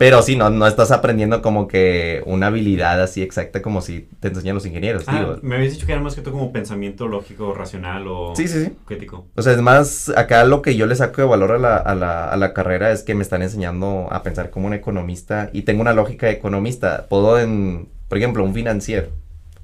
Pero 0.00 0.22
sí, 0.22 0.34
no, 0.34 0.48
no 0.48 0.66
estás 0.66 0.92
aprendiendo 0.92 1.42
como 1.42 1.68
que 1.68 2.22
una 2.24 2.46
habilidad 2.46 3.02
así 3.02 3.20
exacta 3.20 3.60
como 3.60 3.82
si 3.82 4.08
te 4.18 4.28
enseñan 4.28 4.54
los 4.54 4.64
ingenieros, 4.64 5.04
Ah, 5.06 5.18
digo. 5.18 5.36
me 5.42 5.56
habías 5.56 5.74
dicho 5.74 5.84
que 5.84 5.92
era 5.92 6.00
más 6.00 6.14
que 6.14 6.22
todo 6.22 6.32
como 6.32 6.52
pensamiento 6.52 7.06
lógico, 7.06 7.52
racional 7.52 8.06
o 8.08 8.34
Sí, 8.34 8.48
sí, 8.48 8.64
sí. 8.64 8.72
crítico. 8.86 9.26
O 9.36 9.42
sea, 9.42 9.52
es 9.52 9.60
más, 9.60 10.08
acá 10.16 10.44
lo 10.44 10.62
que 10.62 10.74
yo 10.74 10.86
le 10.86 10.96
saco 10.96 11.20
de 11.20 11.28
valor 11.28 11.52
a 11.52 11.58
la, 11.58 11.76
a 11.76 11.94
la, 11.94 12.24
a 12.30 12.36
la 12.38 12.54
carrera 12.54 12.92
es 12.92 13.02
que 13.02 13.14
me 13.14 13.20
están 13.22 13.42
enseñando 13.42 14.08
a 14.10 14.22
pensar 14.22 14.48
como 14.48 14.68
un 14.68 14.72
economista 14.72 15.50
y 15.52 15.62
tengo 15.62 15.82
una 15.82 15.92
lógica 15.92 16.28
de 16.28 16.32
economista. 16.32 17.04
Puedo 17.10 17.38
en, 17.38 17.90
por 18.08 18.16
ejemplo, 18.16 18.42
un 18.42 18.54
financiero. 18.54 19.08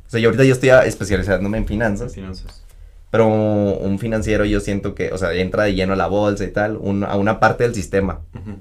O 0.07 0.11
sea, 0.11 0.21
yo 0.21 0.29
ahorita 0.29 0.45
yo 0.45 0.53
estoy 0.53 0.69
especializándome 0.69 1.57
en 1.57 1.67
finanzas, 1.67 2.15
Finanzas. 2.15 2.63
pero 3.11 3.27
un 3.27 3.99
financiero 3.99 4.45
yo 4.45 4.61
siento 4.61 4.95
que, 4.95 5.13
o 5.13 5.17
sea, 5.17 5.33
entra 5.33 5.63
de 5.65 5.75
lleno 5.75 5.95
a 5.95 5.97
la 5.97 6.09
bolsa 6.09 6.45
y 6.45 6.49
tal, 6.49 6.77
un- 6.77 7.05
a 7.05 7.17
una 7.17 7.41
parte 7.41 7.65
del 7.65 7.75
sistema. 7.75 8.21
Ujú. 8.35 8.59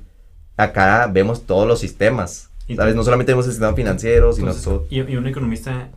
Acá 0.57 1.07
vemos 1.07 1.45
todos 1.45 1.67
los 1.67 1.79
sistemas, 1.79 2.49
¿sabes? 2.75 2.95
No 2.95 3.03
solamente 3.03 3.31
vemos 3.33 3.45
el 3.45 3.51
sistema 3.51 3.73
financiero, 3.73 4.31
sino 4.33 4.47
Entonces, 4.47 4.63
todo. 4.63 4.87
y, 4.89 5.01
y 5.01 5.15
un 5.17 5.27
economista, 5.27 5.89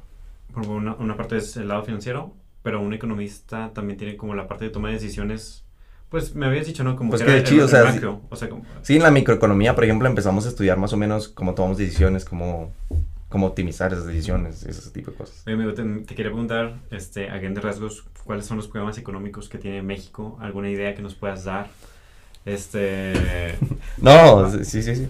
por 0.53 0.67
una, 0.69 0.95
una 0.97 1.17
parte 1.17 1.37
es 1.37 1.57
el 1.57 1.69
lado 1.69 1.85
financiero, 1.85 2.33
pero 2.63 2.81
un 2.81 2.93
economista 2.93 3.71
también 3.73 3.99
tiene 3.99 4.17
como 4.17 4.35
la 4.35 4.49
parte 4.49 4.65
de 4.65 4.71
toma 4.71 4.89
de 4.89 4.95
decisiones. 4.95 5.65
Pues 6.09 6.35
me 6.35 6.47
habías 6.47 6.67
dicho, 6.67 6.83
¿no? 6.85 6.97
Como 6.97 7.11
Pues 7.11 7.23
que 7.23 7.29
era 7.29 7.37
de 7.39 7.45
chido, 7.45 7.61
el, 7.61 7.67
o 7.67 7.69
sea, 7.69 7.85
macro. 7.85 8.21
O 8.31 8.37
sea, 8.37 8.49
como, 8.49 8.65
Sí, 8.83 8.97
en 8.97 9.03
la 9.03 9.11
microeconomía, 9.11 9.75
por 9.75 9.85
ejemplo, 9.85 10.09
empezamos 10.09 10.47
a 10.47 10.49
estudiar 10.49 10.79
más 10.79 10.93
o 10.93 10.97
menos 10.97 11.29
cómo 11.29 11.55
tomamos 11.55 11.77
decisiones, 11.79 12.25
cómo, 12.25 12.73
cómo 13.29 13.47
optimizar 13.47 13.93
esas 13.93 14.07
decisiones, 14.07 14.65
ese 14.65 14.91
tipo 14.91 15.11
de 15.11 15.19
cosas. 15.19 15.43
Oye, 15.47 15.55
amigo, 15.55 15.75
te, 15.75 15.83
te 15.85 16.15
quería 16.15 16.31
preguntar, 16.33 16.77
este, 16.91 17.29
a 17.31 17.39
grandes 17.39 17.63
rasgos, 17.63 18.05
¿cuáles 18.25 18.47
son 18.47 18.57
los 18.57 18.69
problemas 18.69 18.97
económicos 18.99 19.49
que 19.51 19.59
tiene 19.59 19.83
México? 19.83 20.39
¿Alguna 20.41 20.71
idea 20.71 20.95
que 20.95 21.03
nos 21.03 21.15
puedas 21.15 21.45
dar? 21.45 21.69
Este... 22.49 23.55
No, 23.99 24.51
sí, 24.65 24.83
sí, 24.83 24.95
sí. 24.95 25.09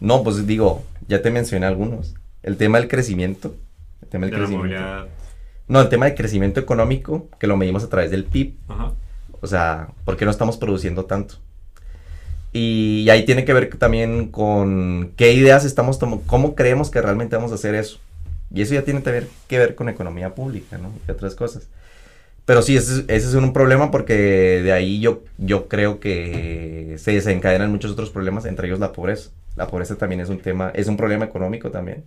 No, 0.00 0.24
pues 0.24 0.44
digo, 0.46 0.82
ya 1.06 1.22
te 1.22 1.30
mencioné 1.30 1.66
algunos. 1.66 2.14
El 2.42 2.56
tema 2.56 2.78
del 2.78 2.88
crecimiento. 2.88 3.54
El 4.02 4.08
tema 4.08 4.26
del 4.26 4.34
de 4.34 4.40
crecimiento. 4.40 5.08
No, 5.68 5.80
el 5.80 5.88
tema 5.88 6.06
del 6.06 6.16
crecimiento 6.16 6.58
económico, 6.58 7.28
que 7.38 7.46
lo 7.46 7.56
medimos 7.56 7.84
a 7.84 7.88
través 7.88 8.10
del 8.10 8.24
PIB. 8.24 8.54
Ajá. 8.68 8.92
O 9.40 9.46
sea, 9.46 9.88
¿por 10.04 10.16
qué 10.16 10.24
no 10.24 10.30
estamos 10.30 10.56
produciendo 10.56 11.04
tanto? 11.04 11.36
Y 12.52 13.08
ahí 13.08 13.24
tiene 13.24 13.44
que 13.44 13.52
ver 13.52 13.76
también 13.76 14.28
con 14.30 15.12
qué 15.16 15.32
ideas 15.32 15.64
estamos 15.64 15.98
tomando, 15.98 16.22
cómo 16.26 16.54
creemos 16.54 16.90
que 16.90 17.00
realmente 17.00 17.36
vamos 17.36 17.50
a 17.50 17.56
hacer 17.56 17.74
eso. 17.74 17.98
Y 18.54 18.62
eso 18.62 18.74
ya 18.74 18.82
tiene 18.82 19.02
que 19.02 19.10
ver, 19.10 19.28
que 19.48 19.58
ver 19.58 19.74
con 19.74 19.88
economía 19.88 20.34
pública, 20.34 20.76
¿no? 20.78 20.92
Y 21.08 21.10
otras 21.10 21.34
cosas. 21.34 21.68
Pero 22.44 22.62
sí, 22.62 22.76
ese, 22.76 22.92
es- 23.00 23.04
ese 23.08 23.28
es 23.28 23.34
un 23.34 23.52
problema 23.52 23.90
porque 23.90 24.14
de 24.62 24.72
ahí 24.72 25.00
yo, 25.00 25.22
yo 25.38 25.68
creo 25.68 26.00
que 26.00 26.96
se 26.98 27.12
desencadenan 27.12 27.70
muchos 27.70 27.92
otros 27.92 28.10
problemas, 28.10 28.44
entre 28.46 28.66
ellos 28.68 28.80
la 28.80 28.92
pobreza. 28.92 29.30
La 29.56 29.66
pobreza 29.68 29.96
también 29.96 30.20
es 30.20 30.28
un 30.28 30.38
tema, 30.38 30.70
es 30.74 30.88
un 30.88 30.96
problema 30.96 31.24
económico 31.24 31.70
también. 31.70 32.04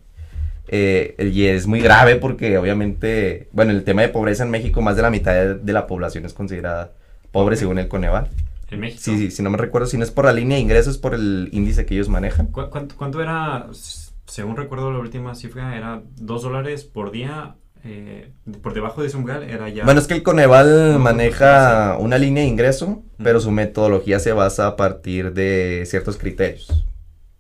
Eh, 0.68 1.16
y 1.32 1.46
es 1.46 1.68
muy 1.68 1.80
grave 1.80 2.16
porque 2.16 2.58
obviamente, 2.58 3.48
bueno, 3.52 3.72
el 3.72 3.84
tema 3.84 4.02
de 4.02 4.10
pobreza 4.10 4.44
en 4.44 4.50
México, 4.50 4.82
más 4.82 4.96
de 4.96 5.04
la 5.04 5.12
mitad 5.12 5.34
de, 5.34 5.56
de 5.56 5.74
la 5.74 5.86
población 5.88 6.26
es 6.26 6.34
considerada 6.34 6.92
pobre 7.32 7.56
según 7.56 7.78
el 7.78 7.88
Coneval. 7.88 8.30
En 8.72 8.80
México. 8.80 9.02
Sí, 9.04 9.18
sí, 9.18 9.32
si 9.32 9.44
no 9.44 9.52
me 9.52 9.58
recuerdo, 9.58 9.88
si 9.88 9.98
no 9.98 10.04
es 10.04 10.12
por 10.12 10.26
la 10.26 10.34
línea 10.34 10.58
de 10.58 10.64
ingresos, 10.64 10.96
es 10.96 11.00
por 11.02 11.14
el 11.14 11.50
índice 11.52 11.86
que 11.86 11.94
ellos 11.94 12.10
manejan. 12.10 12.48
¿Cu- 12.48 12.70
cuánto, 12.72 12.96
cuánto 12.96 13.22
era, 13.22 13.68
según 14.26 14.58
recuerdo 14.58 14.92
la 14.92 15.00
última 15.00 15.36
cifra, 15.36 15.78
era 15.78 16.02
dos 16.18 16.42
dólares 16.42 16.84
por 16.84 17.12
día? 17.12 17.56
Eh, 17.86 18.32
por 18.64 18.74
debajo 18.74 19.02
de 19.02 19.08
ese 19.08 19.16
umbral 19.18 19.44
era 19.44 19.70
ya... 19.70 19.86
Bueno, 19.86 20.00
es 20.00 20.08
que 20.08 20.16
el 20.16 20.24
Coneval 20.24 20.98
maneja 21.00 21.98
una 22.00 22.18
línea 22.18 22.44
de 22.44 22.50
ingreso, 22.50 23.04
pero 23.24 23.40
su 23.40 23.52
metodología 23.52 24.20
se 24.20 24.34
basa 24.34 24.66
a 24.68 24.76
partir 24.76 25.34
de 25.34 25.84
ciertos 25.86 26.18
criterios. 26.18 26.86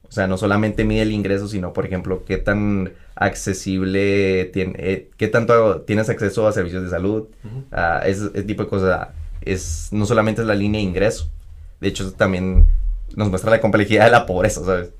O 0.08 0.12
sea, 0.12 0.28
no 0.28 0.38
solamente 0.38 0.86
mide 0.86 1.02
el 1.02 1.12
ingreso, 1.12 1.48
sino, 1.48 1.74
por 1.74 1.86
ejemplo, 1.86 2.24
qué 2.26 2.38
tan 2.38 2.94
accesible, 3.16 4.46
tiene, 4.54 4.74
eh, 4.78 5.10
qué 5.18 5.28
tanto 5.28 5.82
tienes 5.82 6.10
acceso 6.10 6.48
a 6.48 6.54
servicios 6.54 6.84
de 6.84 6.90
salud, 6.90 7.28
Ujú. 7.44 7.64
a 7.72 8.00
ese, 8.06 8.28
ese 8.34 8.44
tipo 8.44 8.64
de 8.64 8.70
cosas. 8.70 9.10
Es, 9.42 9.90
no 9.92 10.06
solamente 10.06 10.42
es 10.42 10.48
la 10.48 10.56
línea 10.56 10.80
de 10.80 10.88
ingreso, 10.88 11.30
de 11.82 11.88
hecho 11.88 12.14
también 12.14 12.68
nos 13.16 13.30
muestra 13.30 13.52
la 13.52 13.62
complejidad 13.62 14.06
de 14.06 14.12
la 14.12 14.26
pobreza, 14.26 14.64
¿sabes? 14.64 14.92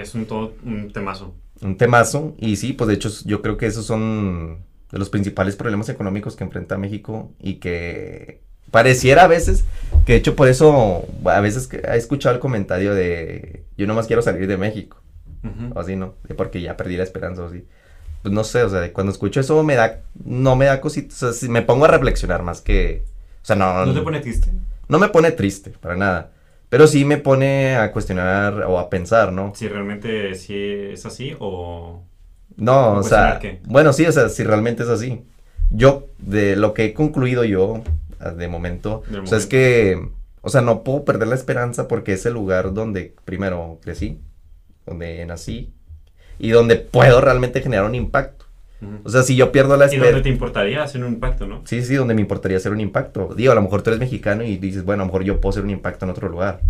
Es 0.00 0.14
un, 0.14 0.26
todo, 0.26 0.52
un 0.64 0.92
temazo. 0.92 1.32
Un 1.62 1.76
temazo. 1.76 2.34
Y 2.38 2.56
sí, 2.56 2.72
pues 2.72 2.88
de 2.88 2.94
hecho 2.94 3.10
yo 3.24 3.42
creo 3.42 3.56
que 3.56 3.66
esos 3.66 3.86
son 3.86 4.64
de 4.90 4.98
los 4.98 5.10
principales 5.10 5.56
problemas 5.56 5.88
económicos 5.88 6.36
que 6.36 6.44
enfrenta 6.44 6.78
México 6.78 7.32
y 7.40 7.54
que 7.54 8.42
pareciera 8.70 9.24
a 9.24 9.28
veces, 9.28 9.64
que 10.04 10.12
de 10.14 10.18
hecho 10.18 10.34
por 10.36 10.48
eso 10.48 11.04
a 11.24 11.40
veces 11.40 11.68
he 11.72 11.96
escuchado 11.96 12.34
el 12.34 12.40
comentario 12.40 12.94
de 12.94 13.64
yo 13.76 13.86
nomás 13.86 14.06
quiero 14.06 14.22
salir 14.22 14.46
de 14.46 14.56
México, 14.56 15.00
Ujú. 15.44 15.72
o 15.74 15.80
así, 15.80 15.94
¿no? 15.96 16.14
Porque 16.36 16.60
ya 16.60 16.76
perdí 16.76 16.96
la 16.96 17.04
esperanza 17.04 17.42
o 17.42 17.46
así. 17.46 17.64
Pues 18.22 18.32
no 18.34 18.42
sé, 18.42 18.62
o 18.62 18.70
sea, 18.70 18.90
cuando 18.92 19.12
escucho 19.12 19.40
eso 19.40 19.62
me 19.62 19.74
da, 19.74 20.00
no 20.24 20.56
me 20.56 20.64
da 20.64 20.80
cositas, 20.80 21.22
o 21.22 21.26
sea, 21.26 21.32
sí 21.38 21.48
me 21.48 21.62
pongo 21.62 21.84
a 21.84 21.88
reflexionar 21.88 22.42
más 22.42 22.62
que, 22.62 23.04
o 23.42 23.44
sea, 23.46 23.54
no, 23.54 23.84
¿No 23.84 23.92
te 23.94 24.00
pone 24.00 24.20
triste? 24.20 24.48
no 24.88 24.98
me 24.98 25.08
pone 25.08 25.30
triste, 25.32 25.70
para 25.70 25.94
nada. 25.96 26.32
Pero 26.74 26.88
sí 26.88 27.04
me 27.04 27.18
pone 27.18 27.76
a 27.76 27.92
cuestionar 27.92 28.64
o 28.66 28.80
a 28.80 28.90
pensar, 28.90 29.30
¿no? 29.30 29.52
Si 29.54 29.68
realmente 29.68 30.34
sí 30.34 30.56
es 30.56 31.06
así 31.06 31.36
o... 31.38 32.02
No, 32.56 32.94
o 32.94 33.02
sea, 33.04 33.38
qué? 33.40 33.60
bueno, 33.64 33.92
sí, 33.92 34.04
o 34.04 34.10
sea, 34.10 34.28
si 34.28 34.42
realmente 34.42 34.82
es 34.82 34.88
así. 34.88 35.22
Yo, 35.70 36.08
de 36.18 36.56
lo 36.56 36.74
que 36.74 36.86
he 36.86 36.92
concluido 36.92 37.44
yo, 37.44 37.84
ah, 38.18 38.30
de 38.30 38.48
momento, 38.48 39.04
De 39.08 39.20
o 39.20 39.26
sea, 39.28 39.38
es 39.38 39.46
que, 39.46 40.04
o 40.40 40.48
sea, 40.48 40.62
no 40.62 40.82
puedo 40.82 41.04
perder 41.04 41.28
la 41.28 41.36
esperanza 41.36 41.86
porque 41.86 42.14
es 42.14 42.26
el 42.26 42.32
lugar 42.32 42.74
donde 42.74 43.14
primero 43.24 43.78
crecí, 43.80 44.18
donde 44.84 45.24
nací 45.26 45.72
y 46.40 46.50
donde 46.50 46.74
puedo 46.74 47.20
realmente 47.20 47.62
generar 47.62 47.84
un 47.84 47.94
impacto. 47.94 48.43
O 49.02 49.08
sea, 49.08 49.22
si 49.22 49.34
yo 49.34 49.50
pierdo 49.50 49.76
la 49.76 49.86
y 49.86 49.88
donde 49.88 49.96
esperanza... 49.96 50.22
te 50.22 50.28
importaría 50.28 50.82
hacer 50.82 51.02
un 51.02 51.14
impacto, 51.14 51.46
¿no? 51.46 51.62
Sí, 51.64 51.82
sí, 51.82 51.94
donde 51.94 52.14
me 52.14 52.20
importaría 52.20 52.58
hacer 52.58 52.72
un 52.72 52.80
impacto. 52.80 53.34
Digo, 53.34 53.52
a 53.52 53.54
lo 53.54 53.62
mejor 53.62 53.82
tú 53.82 53.90
eres 53.90 54.00
mexicano 54.00 54.44
y 54.44 54.56
dices, 54.58 54.84
bueno, 54.84 55.02
a 55.02 55.06
lo 55.06 55.12
mejor 55.12 55.24
yo 55.24 55.40
puedo 55.40 55.50
hacer 55.50 55.64
un 55.64 55.70
impacto 55.70 56.04
en 56.04 56.10
otro 56.10 56.28
lugar. 56.28 56.60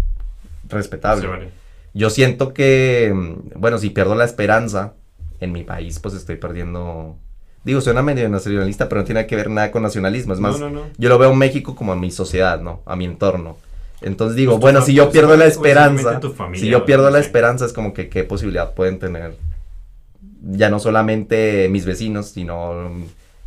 Respetable. 0.69 1.23
Se 1.23 1.29
vale. 1.29 1.49
Yo 1.93 2.11
siento 2.11 2.55
que, 2.55 3.13
mm, 3.15 3.61
bueno, 3.61 3.79
si 3.79 3.91
pierdo 3.91 4.15
la 4.15 4.25
esperanza 4.25 4.95
en 5.41 5.53
mi 5.53 5.65
país, 5.65 5.99
pues 5.99 6.15
estoy 6.15 6.37
perdiendo, 6.37 7.17
Digo, 7.65 7.81
suena 7.81 8.03
medio 8.03 8.29
nacionalista, 8.29 8.89
pero 8.89 9.01
no 9.01 9.05
tiene 9.07 9.27
que 9.27 9.37
ver 9.37 9.49
nada 9.49 9.71
con 9.71 9.83
nacionalismo. 9.83 10.35
Es 10.35 10.41
más, 10.41 10.61
no, 10.61 10.69
no, 10.69 10.83
no. 10.83 10.87
yo 10.99 11.09
lo 11.09 11.19
veo 11.19 11.35
México 11.35 11.75
como 11.75 11.93
a 11.93 11.97
mi 11.97 12.11
sociedad, 12.11 12.61
¿no? 12.61 12.83
A 12.85 12.95
mi 12.95 13.07
entorno. 13.07 13.57
Entonces 14.03 14.37
digo, 14.37 14.53
Pues 14.53 14.61
bueno, 14.61 14.83
si 14.83 14.93
yo 14.93 15.11
pierdo 15.11 15.31
la 15.31 15.45
pues, 15.45 15.57
esperanza, 15.57 16.21
familia, 16.37 16.61
si 16.61 16.71
yo 16.71 16.85
pierdo 16.85 17.11
la 17.11 17.21
esperanza, 17.21 17.65
es 17.65 17.73
como 17.73 17.95
que 17.95 18.11
qué 18.11 18.23
posibilidad 18.23 18.75
pueden 18.75 18.99
tener 18.99 19.35
ya 20.53 20.71
no 20.71 20.79
solamente 20.79 21.69
mis 21.71 21.85
vecinos, 21.87 22.29
sino 22.31 22.91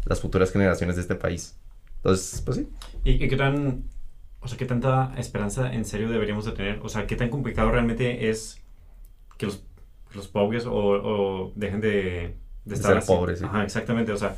las 0.06 0.22
futuras 0.22 0.52
generaciones 0.52 0.96
de 0.96 1.02
este 1.04 1.16
país. 1.16 1.56
Entonces, 1.98 2.42
pues 2.42 2.58
sí. 2.58 2.68
¿Y, 3.04 3.24
y 3.24 3.28
qué 3.28 3.36
tan, 3.38 3.84
o 4.42 4.48
sea, 4.48 4.58
qué 4.58 4.66
tanta 4.66 5.14
esperanza 5.18 5.74
en 5.74 5.86
serio 5.86 6.10
deberíamos 6.10 6.46
de 6.46 6.52
tener? 6.54 6.80
O 6.84 6.90
sea, 6.90 7.08
qué 7.08 7.16
tan 7.16 7.30
complicado 7.30 7.72
realmente 7.72 8.30
es 8.30 8.60
que 9.38 9.48
los, 9.48 9.64
los 10.16 10.28
pobres 10.28 10.66
o, 10.66 10.74
o 10.76 11.54
dejen 11.56 11.82
de, 11.82 11.90
de 11.90 12.36
De 12.66 12.76
estar 12.76 12.92
ser 12.92 12.98
así? 12.98 13.08
pobres, 13.08 13.40
sí. 13.40 13.46
Ajá, 13.46 13.64
exactamente, 13.64 14.12
o 14.12 14.18
sea, 14.18 14.36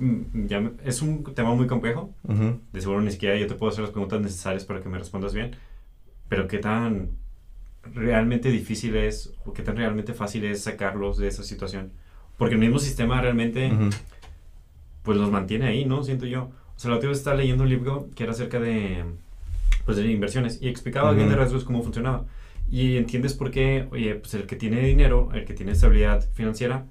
mm, 0.00 0.46
ya 0.46 0.60
me- 0.60 0.72
es 0.84 1.02
un 1.02 1.24
tema 1.34 1.54
muy 1.54 1.66
complejo. 1.66 2.14
Ujú. 2.28 2.60
De 2.72 2.80
seguro 2.80 3.00
ni 3.02 3.10
siquiera 3.12 3.36
yo 3.36 3.46
te 3.46 3.54
puedo 3.54 3.70
hacer 3.72 3.82
las 3.84 3.92
preguntas 3.92 4.20
necesarias 4.20 4.64
para 4.64 4.82
que 4.82 4.88
me 4.88 4.98
respondas 4.98 5.34
bien. 5.34 5.56
Pero 6.28 6.48
qué 6.48 6.58
tan 6.58 7.10
realmente 7.82 8.50
difícil 8.50 8.96
es 8.96 9.32
o 9.44 9.52
qué 9.52 9.62
tan 9.62 9.76
realmente 9.76 10.14
fácil 10.14 10.44
es 10.44 10.62
sacarlos 10.62 11.18
de 11.18 11.28
esa 11.28 11.42
situación. 11.42 11.92
Porque 12.36 12.54
el 12.54 12.60
mismo 12.60 12.78
sistema 12.78 13.20
realmente 13.20 13.72
Ujú. 13.72 13.90
pues 15.02 15.18
los 15.18 15.30
mantiene 15.30 15.66
ahí, 15.66 15.84
¿no? 15.84 16.02
Siento 16.02 16.26
yo. 16.26 16.50
O 16.76 16.78
sea, 16.78 16.90
la 16.90 16.98
otra 16.98 17.08
vez 17.08 17.18
estaba 17.18 17.36
leyendo 17.36 17.64
un 17.64 17.70
libro 17.70 18.08
que 18.14 18.22
era 18.22 18.32
acerca 18.32 18.60
de, 18.60 19.04
pues, 19.84 19.96
de 19.96 20.10
inversiones 20.10 20.62
y 20.62 20.68
explicaba 20.68 21.12
bien 21.12 21.28
de 21.28 21.34
rasgos 21.34 21.64
cómo 21.64 21.82
funcionaba. 21.82 22.26
Y 22.70 22.96
entiendes 22.96 23.34
por 23.34 23.50
qué, 23.50 23.88
oye, 23.90 24.14
pues 24.14 24.34
el 24.34 24.46
que 24.46 24.54
tiene 24.54 24.80
dinero, 24.82 25.30
el 25.32 25.44
que 25.44 25.54
tiene 25.54 25.72
estabilidad 25.72 26.28
financiera, 26.34 26.84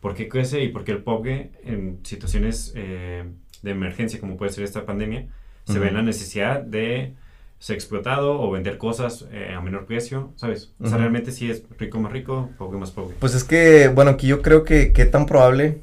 por 0.00 0.14
qué 0.14 0.28
crece 0.28 0.62
y 0.62 0.68
por 0.68 0.84
qué 0.84 0.92
el 0.92 1.02
pobre 1.02 1.52
en 1.62 2.00
situaciones 2.02 2.72
eh, 2.74 3.24
de 3.62 3.70
emergencia, 3.70 4.18
como 4.18 4.36
puede 4.36 4.52
ser 4.52 4.64
esta 4.64 4.84
pandemia, 4.84 5.28
se 5.64 5.78
ve 5.78 5.88
en 5.88 5.94
la 5.94 6.02
necesidad 6.02 6.62
de 6.62 7.14
ser 7.60 7.74
explotado 7.76 8.40
o 8.40 8.50
vender 8.50 8.78
cosas 8.78 9.26
eh, 9.30 9.52
a 9.56 9.60
menor 9.60 9.86
precio, 9.86 10.32
¿sabes? 10.34 10.72
O 10.80 10.88
sea, 10.88 10.98
realmente 10.98 11.30
sí 11.30 11.48
es 11.50 11.62
rico 11.78 12.00
más 12.00 12.10
rico, 12.10 12.50
pobre 12.58 12.78
más 12.78 12.90
pobre. 12.90 13.14
Pues 13.20 13.34
es 13.36 13.44
que, 13.44 13.86
bueno, 13.88 14.10
aquí 14.12 14.26
yo 14.26 14.42
creo 14.42 14.64
que 14.64 14.92
qué 14.92 15.04
tan 15.04 15.26
probable 15.26 15.82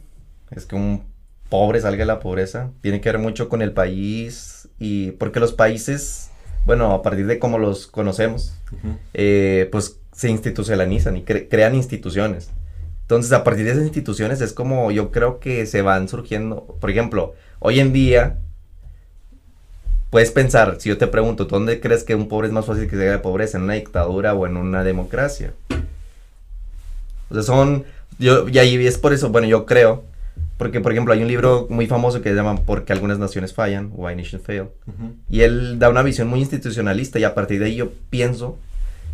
es 0.51 0.65
que 0.65 0.75
un 0.75 1.03
pobre 1.49 1.80
salga 1.80 1.99
de 1.99 2.07
la 2.07 2.19
pobreza. 2.19 2.71
Tiene 2.82 2.99
que 2.99 3.09
ver 3.11 3.19
mucho 3.21 3.47
con 3.47 3.61
el 3.61 3.71
país 3.71 4.67
y 4.80 5.11
porque 5.11 5.39
los 5.39 5.53
países, 5.53 6.32
bueno, 6.65 6.91
a 6.91 7.01
partir 7.01 7.28
de 7.28 7.39
cómo 7.39 7.57
los 7.59 7.88
conocemos, 7.88 8.57
eh, 9.13 9.69
pues 9.71 9.99
se 10.11 10.30
institucionalizan 10.32 11.15
y 11.15 11.23
cre- 11.23 11.47
crean 11.47 11.75
instituciones. 11.75 12.49
Entonces, 13.01 13.32
a 13.34 13.43
partir 13.43 13.65
de 13.65 13.71
esas 13.71 13.84
instituciones 13.84 14.41
es 14.41 14.51
como 14.51 14.91
yo 14.91 15.11
creo 15.11 15.39
que 15.39 15.65
se 15.67 15.82
van 15.84 16.09
surgiendo. 16.09 16.65
Por 16.82 16.89
ejemplo, 16.89 17.36
hoy 17.59 17.80
en 17.80 17.93
día, 17.93 18.39
puedes 20.10 20.32
pensar, 20.32 20.78
si 20.80 20.89
yo 20.89 20.97
te 20.97 21.08
pregunto, 21.08 21.45
¿dónde 21.45 21.80
crees 21.80 22.03
que 22.03 22.16
un 22.16 22.28
pobre 22.28 22.47
es 22.47 22.53
más 22.53 22.66
fácil 22.66 22.89
que 22.89 22.95
salga 22.95 23.12
de 23.12 23.20
pobreza? 23.20 23.58
¿En 23.58 23.66
una 23.66 23.74
dictadura 23.74 24.34
o 24.34 24.45
en 24.45 24.58
una 24.58 24.84
democracia? 24.84 25.53
O 27.30 27.34
sea, 27.34 27.43
son, 27.43 27.84
yo, 28.20 28.47
y 28.47 28.58
ahí 28.58 28.88
es 28.88 28.97
por 28.97 29.14
eso, 29.14 29.30
bueno, 29.30 29.47
yo 29.47 29.66
creo, 29.66 30.03
porque 30.58 30.80
por 30.80 30.91
ejemplo 30.91 31.14
hay 31.14 31.22
un 31.22 31.28
libro 31.28 31.68
muy 31.70 31.88
famoso 31.88 32.22
que 32.22 32.30
se 32.30 32.36
llama 32.36 32.55
Porque 32.66 32.93
algunas 32.93 33.20
naciones 33.20 33.53
fallan, 33.53 33.91
Why 33.93 34.16
Nations 34.16 34.43
Fail, 34.43 34.68
y 35.30 35.41
él 35.41 35.78
da 35.78 35.89
una 35.89 36.03
visión 36.03 36.28
muy 36.28 36.39
institucionalista 36.39 37.20
y 37.20 37.24
a 37.24 37.36
partir 37.36 37.60
de 37.60 37.66
ahí 37.66 37.76
yo 37.76 37.91
pienso 38.10 38.58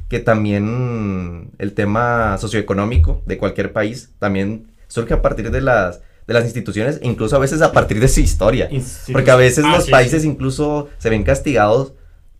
que 0.09 0.19
también 0.19 1.49
el 1.57 1.73
tema 1.73 2.37
socioeconómico 2.37 3.21
de 3.25 3.37
cualquier 3.37 3.73
país 3.73 4.11
también 4.19 4.67
surge 4.87 5.15
a 5.15 5.21
partir 5.21 5.49
de 5.49 5.61
las, 5.61 6.01
de 6.27 6.33
las 6.33 6.45
instituciones, 6.45 6.99
incluso 7.03 7.35
a 7.35 7.39
veces 7.39 7.61
a 7.61 7.71
partir 7.71 7.99
de 7.99 8.07
su 8.07 8.19
historia. 8.21 8.69
Porque 9.11 9.31
a 9.31 9.35
veces 9.35 9.65
Ah, 9.65 9.75
los 9.75 9.85
sí, 9.85 9.91
países 9.91 10.21
sí. 10.21 10.27
incluso 10.27 10.89
se 10.97 11.09
ven 11.09 11.23
castigados 11.23 11.93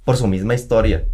por 0.06 0.18
su 0.18 0.28
misma 0.28 0.54
historia, 0.56 1.06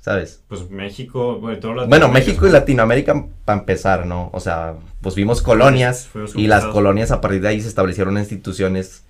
¿sabes? 0.00 0.40
Pues 0.48 0.68
México, 0.70 1.38
bueno, 1.40 1.58
todo 1.58 1.86
Bueno, 1.86 2.08
México 2.08 2.46
y 2.46 2.50
Latinoamérica 2.50 3.26
para 3.44 3.60
empezar, 3.60 4.06
¿no? 4.06 4.30
O 4.32 4.40
sea, 4.40 4.74
pues 5.00 5.14
vimos 5.14 5.42
colonias 5.42 6.08
y 6.34 6.46
las 6.46 6.64
colonias 6.66 7.10
a 7.10 7.20
partir 7.20 7.40
de 7.40 7.48
ahí 7.48 7.60
se 7.60 7.68
establecieron 7.68 8.18
instituciones 8.18 9.02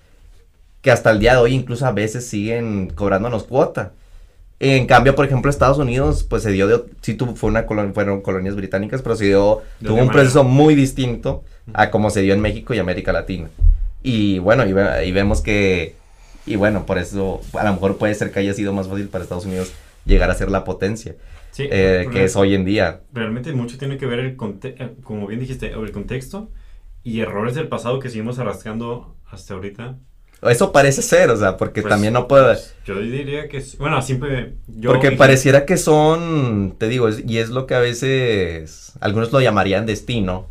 que 0.81 0.91
hasta 0.91 1.11
el 1.11 1.19
día 1.19 1.33
de 1.33 1.39
hoy 1.39 1.53
incluso 1.53 1.85
a 1.85 1.91
veces 1.91 2.27
siguen 2.27 2.89
cobrándonos 2.93 3.43
cuota. 3.45 3.93
En 4.59 4.87
cambio, 4.87 5.15
por 5.15 5.25
ejemplo, 5.25 5.49
Estados 5.51 5.79
Unidos, 5.79 6.23
pues 6.23 6.43
se 6.43 6.51
dio 6.51 6.67
de, 6.67 6.83
sí 7.01 7.15
tuvo, 7.15 7.35
fue 7.35 7.49
una 7.49 7.65
colonia, 7.65 7.93
fueron 7.93 8.21
colonias 8.21 8.55
británicas, 8.55 9.01
pero 9.01 9.15
se 9.15 9.25
dio, 9.25 9.63
De 9.81 9.87
tuvo 9.87 9.97
un 9.97 10.07
manera. 10.07 10.13
proceso 10.13 10.43
muy 10.45 10.75
distinto 10.75 11.43
a 11.73 11.91
como 11.91 12.09
se 12.09 12.21
dio 12.21 12.33
en 12.33 12.41
México 12.41 12.73
y 12.73 12.79
América 12.79 13.11
Latina. 13.13 13.49
Y 14.03 14.39
bueno, 14.39 14.65
y, 14.65 14.73
ve- 14.73 15.05
y 15.05 15.11
vemos 15.11 15.41
que, 15.41 15.95
y 16.45 16.55
bueno, 16.55 16.85
por 16.85 16.97
eso 16.97 17.41
a 17.53 17.63
lo 17.65 17.73
mejor 17.73 17.97
puede 17.97 18.13
ser 18.15 18.31
que 18.31 18.39
haya 18.39 18.53
sido 18.53 18.73
más 18.73 18.87
fácil 18.87 19.07
para 19.07 19.23
Estados 19.23 19.45
Unidos 19.45 19.71
llegar 20.05 20.29
a 20.29 20.35
ser 20.35 20.51
la 20.51 20.63
potencia 20.63 21.15
Sí, 21.51 21.67
eh, 21.71 22.07
que 22.11 22.25
es 22.25 22.35
hoy 22.35 22.53
en 22.53 22.65
día. 22.65 23.01
Realmente 23.13 23.51
mucho 23.53 23.77
tiene 23.77 23.97
que 23.97 24.05
ver 24.05 24.19
el 24.19 24.37
eh, 24.63 24.95
como 25.03 25.25
bien 25.27 25.39
dijiste, 25.39 25.71
el 25.71 25.91
contexto 25.91 26.51
y 27.03 27.21
errores 27.21 27.55
del 27.55 27.67
pasado 27.67 27.99
que 27.99 28.09
seguimos 28.09 28.39
arrastrando 28.39 29.15
hasta 29.29 29.53
ahorita. 29.53 29.97
Eso 30.41 30.71
parece 30.71 31.01
ser, 31.01 31.29
o 31.31 31.37
sea, 31.37 31.57
porque 31.57 31.81
Pues, 31.81 31.91
también 31.93 32.13
no 32.13 32.27
puede... 32.27 32.45
pues, 32.53 32.75
yo 32.85 32.99
diría 32.99 33.47
que 33.47 33.63
bueno, 33.79 34.01
siempre 34.01 34.55
yo 34.67 34.91
porque 34.91 35.07
en- 35.07 35.17
pareciera 35.17 35.65
que 35.65 35.77
son, 35.77 36.75
te 36.77 36.87
digo, 36.87 37.07
es- 37.07 37.23
y 37.25 37.37
es 37.39 37.49
lo 37.49 37.65
que 37.65 37.73
a 37.73 37.79
veces 37.79 38.91
algunos 38.99 39.31
lo 39.31 39.39
llamarían 39.41 39.85
destino, 39.85 40.47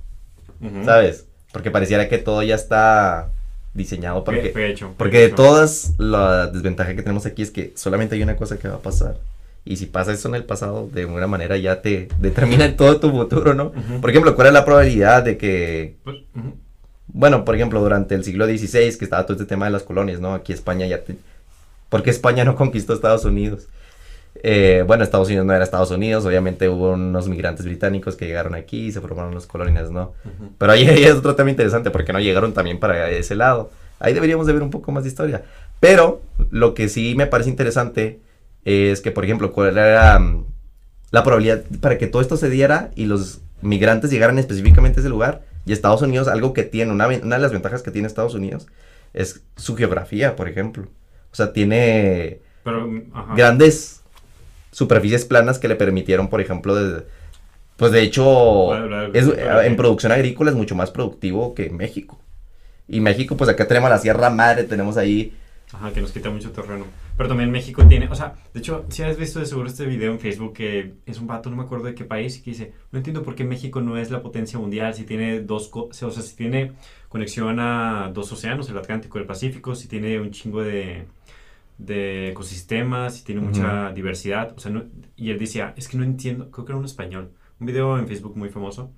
Ujú. 0.64 0.84
¿sabes? 0.84 1.26
Porque 1.52 1.70
pareciera 1.70 2.08
que 2.08 2.18
todo 2.18 2.42
ya 2.42 2.54
está 2.54 3.30
diseñado 3.74 4.24
para 4.24 4.40
que... 4.40 4.48
prehecho, 4.48 4.94
Porque 4.96 5.18
de 5.18 5.28
todas 5.28 5.94
la 5.98 6.46
desventaja 6.46 6.94
que 6.94 7.02
tenemos 7.02 7.26
aquí 7.26 7.42
es 7.42 7.50
que 7.50 7.72
solamente 7.76 8.14
hay 8.14 8.22
una 8.22 8.36
cosa 8.36 8.58
que 8.58 8.68
va 8.68 8.76
a 8.76 8.80
pasar. 8.80 9.16
Y 9.64 9.76
si 9.76 9.86
pasa 9.86 10.12
eso 10.12 10.28
en 10.28 10.34
el 10.34 10.44
pasado, 10.44 10.88
de 10.92 11.02
alguna 11.02 11.26
manera 11.26 11.56
ya 11.56 11.80
te 11.80 12.08
determina 12.18 12.76
todo 12.76 13.00
tu 13.00 13.10
futuro, 13.10 13.54
¿no? 13.54 13.66
Ujú. 13.66 14.00
Por 14.00 14.10
ejemplo, 14.10 14.34
¿cuál 14.34 14.48
es 14.48 14.52
la 14.52 14.64
probabilidad 14.64 15.22
de 15.22 15.36
que 15.36 15.96
Pues, 16.04 16.16
ujú. 16.34 16.54
Bueno, 17.06 17.44
por 17.44 17.54
ejemplo, 17.54 17.80
durante 17.80 18.14
el 18.14 18.24
siglo 18.24 18.46
XVI, 18.46 18.96
que 18.98 19.04
estaba 19.04 19.24
todo 19.24 19.34
este 19.34 19.46
tema 19.46 19.66
de 19.66 19.72
las 19.72 19.82
colonias, 19.84 20.20
¿no? 20.20 20.34
Aquí 20.34 20.52
España 20.52 20.86
ya... 20.86 21.04
Te... 21.04 21.16
¿Por 21.88 22.02
qué 22.02 22.10
España 22.10 22.44
no 22.44 22.56
conquistó 22.56 22.92
Estados 22.92 23.24
Unidos? 23.24 23.68
Eh, 24.46 24.84
bueno, 24.86 25.04
Estados 25.04 25.28
Unidos 25.28 25.46
no 25.46 25.54
era 25.54 25.64
Estados 25.64 25.90
Unidos, 25.90 26.26
obviamente 26.26 26.68
hubo 26.68 26.92
unos 26.92 27.28
migrantes 27.28 27.64
británicos 27.64 28.14
que 28.14 28.26
llegaron 28.26 28.54
aquí 28.54 28.88
y 28.88 28.92
se 28.92 29.00
formaron 29.00 29.34
las 29.34 29.46
colonias, 29.46 29.90
¿no? 29.90 30.12
Pero 30.58 30.70
ahí, 30.70 30.86
ahí 30.86 31.02
es 31.02 31.14
otro 31.14 31.34
tema 31.34 31.48
interesante, 31.48 31.90
porque 31.90 32.12
no 32.12 32.20
llegaron 32.20 32.52
también 32.52 32.78
para 32.78 33.08
ese 33.08 33.36
lado. 33.36 33.70
Ahí 34.00 34.12
deberíamos 34.12 34.46
de 34.46 34.52
ver 34.52 34.62
un 34.62 34.68
poco 34.68 34.92
más 34.92 35.04
de 35.04 35.08
historia. 35.08 35.44
Pero 35.80 36.20
lo 36.50 36.74
que 36.74 36.90
sí 36.90 37.14
me 37.16 37.26
parece 37.26 37.48
interesante 37.48 38.20
es 38.66 39.00
que, 39.00 39.12
por 39.12 39.24
ejemplo, 39.24 39.50
cuál 39.50 39.78
era 39.78 40.18
mm, 40.18 40.44
la 41.10 41.22
probabilidad 41.22 41.62
para 41.80 41.96
que 41.96 42.06
todo 42.06 42.20
esto 42.20 42.36
se 42.36 42.50
diera 42.50 42.90
y 42.96 43.06
los 43.06 43.40
migrantes 43.62 44.10
llegaran 44.10 44.38
específicamente 44.38 45.00
a 45.00 45.00
ese 45.00 45.08
lugar. 45.08 45.40
Y 45.64 45.72
Estados 45.72 46.02
Unidos, 46.02 46.28
algo 46.28 46.52
que 46.52 46.64
tiene, 46.64 46.92
una, 46.92 47.08
de 47.08 47.38
las 47.38 47.52
ventajas 47.52 47.82
que 47.82 47.90
tiene 47.90 48.08
Estados 48.08 48.34
Unidos 48.34 48.66
es 49.14 49.42
su 49.56 49.74
geografía, 49.74 50.36
por 50.36 50.50
ejemplo. 50.50 50.88
O 51.32 51.34
sea, 51.34 51.54
tiene 51.54 52.40
Pero, 52.62 52.90
grandes 53.34 54.03
superficies 54.74 55.24
planas 55.24 55.58
que 55.58 55.68
le 55.68 55.76
permitieron, 55.76 56.28
por 56.28 56.40
ejemplo, 56.40 56.74
de, 56.74 57.04
pues 57.76 57.92
de 57.92 58.02
hecho, 58.02 58.74
es- 59.14 59.32
en 59.64 59.76
producción 59.76 60.12
agrícola 60.12 60.50
es 60.50 60.56
mucho 60.56 60.74
más 60.74 60.90
productivo 60.90 61.54
que 61.54 61.70
México. 61.70 62.18
Y 62.88 63.00
México, 63.00 63.36
pues 63.36 63.48
acá 63.48 63.66
tenemos 63.66 63.88
la 63.88 63.98
Sierra 63.98 64.30
Madre, 64.30 64.64
tenemos 64.64 64.96
ahí, 64.96 65.32
Ajá, 65.72 65.90
que 65.92 66.00
nos 66.00 66.12
quita 66.12 66.30
mucho 66.30 66.52
terreno. 66.52 66.84
Pero 67.16 67.28
también 67.28 67.50
México 67.50 67.84
tiene, 67.86 68.06
o 68.08 68.14
sea, 68.14 68.34
de 68.52 68.60
hecho, 68.60 68.84
si 68.90 69.02
has 69.02 69.16
visto 69.16 69.40
de 69.40 69.46
seguro 69.46 69.66
este 69.68 69.86
video 69.86 70.12
en 70.12 70.20
Facebook 70.20 70.52
que 70.52 70.92
es 71.06 71.18
un 71.18 71.26
vato, 71.26 71.50
no 71.50 71.56
me 71.56 71.62
acuerdo 71.62 71.86
de 71.86 71.94
qué 71.94 72.04
país, 72.04 72.38
que 72.38 72.50
dice, 72.50 72.72
no 72.92 72.98
entiendo 72.98 73.22
por 73.22 73.34
qué 73.34 73.44
México 73.44 73.80
no 73.80 73.96
es 73.96 74.10
la 74.10 74.22
potencia 74.22 74.58
mundial, 74.58 74.94
si 74.94 75.04
tiene 75.04 75.40
dos, 75.40 75.70
o 75.72 75.88
sea, 75.92 76.10
si 76.10 76.36
tiene 76.36 76.72
conexión 77.08 77.58
a 77.60 78.10
dos 78.12 78.30
océanos, 78.32 78.68
el 78.70 78.78
Atlántico 78.78 79.18
y 79.18 79.22
el 79.22 79.26
Pacífico, 79.26 79.74
si 79.74 79.88
tiene 79.88 80.20
un 80.20 80.30
chingo 80.32 80.62
de, 80.62 81.06
de 81.78 82.28
ecosistemas, 82.28 83.16
si 83.16 83.24
tiene 83.24 83.40
mucha 83.40 83.90
diversidad, 83.92 84.52
o 84.56 84.60
sea, 84.60 84.70
no- 84.70 84.84
y 85.16 85.30
él 85.30 85.38
decía, 85.38 85.74
es 85.76 85.88
que 85.88 85.96
no 85.96 86.04
entiendo, 86.04 86.50
creo 86.50 86.64
que 86.64 86.72
era 86.72 86.78
un 86.78 86.84
español, 86.84 87.30
un 87.60 87.66
video 87.66 87.98
en 87.98 88.06
Facebook 88.06 88.36
muy 88.36 88.48
famoso, 88.48 88.90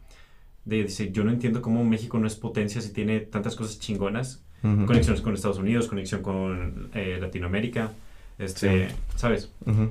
de, 0.64 0.82
dice, 0.82 1.10
yo 1.12 1.24
no 1.24 1.30
entiendo 1.30 1.62
cómo 1.62 1.84
México 1.84 2.18
no 2.18 2.26
es 2.26 2.34
potencia 2.34 2.80
si 2.80 2.92
tiene 2.92 3.20
tantas 3.20 3.54
cosas 3.56 3.78
chingonas 3.78 4.42
Ujú. 4.62 4.86
conexiones 4.86 5.20
con 5.22 5.32
Estados 5.34 5.58
Unidos, 5.58 5.86
conexión 5.86 6.22
con 6.22 6.90
eh, 6.94 7.18
Latinoamérica, 7.20 7.92
este, 8.38 8.88
¿sabes? 9.14 9.50
Ujú. 9.64 9.90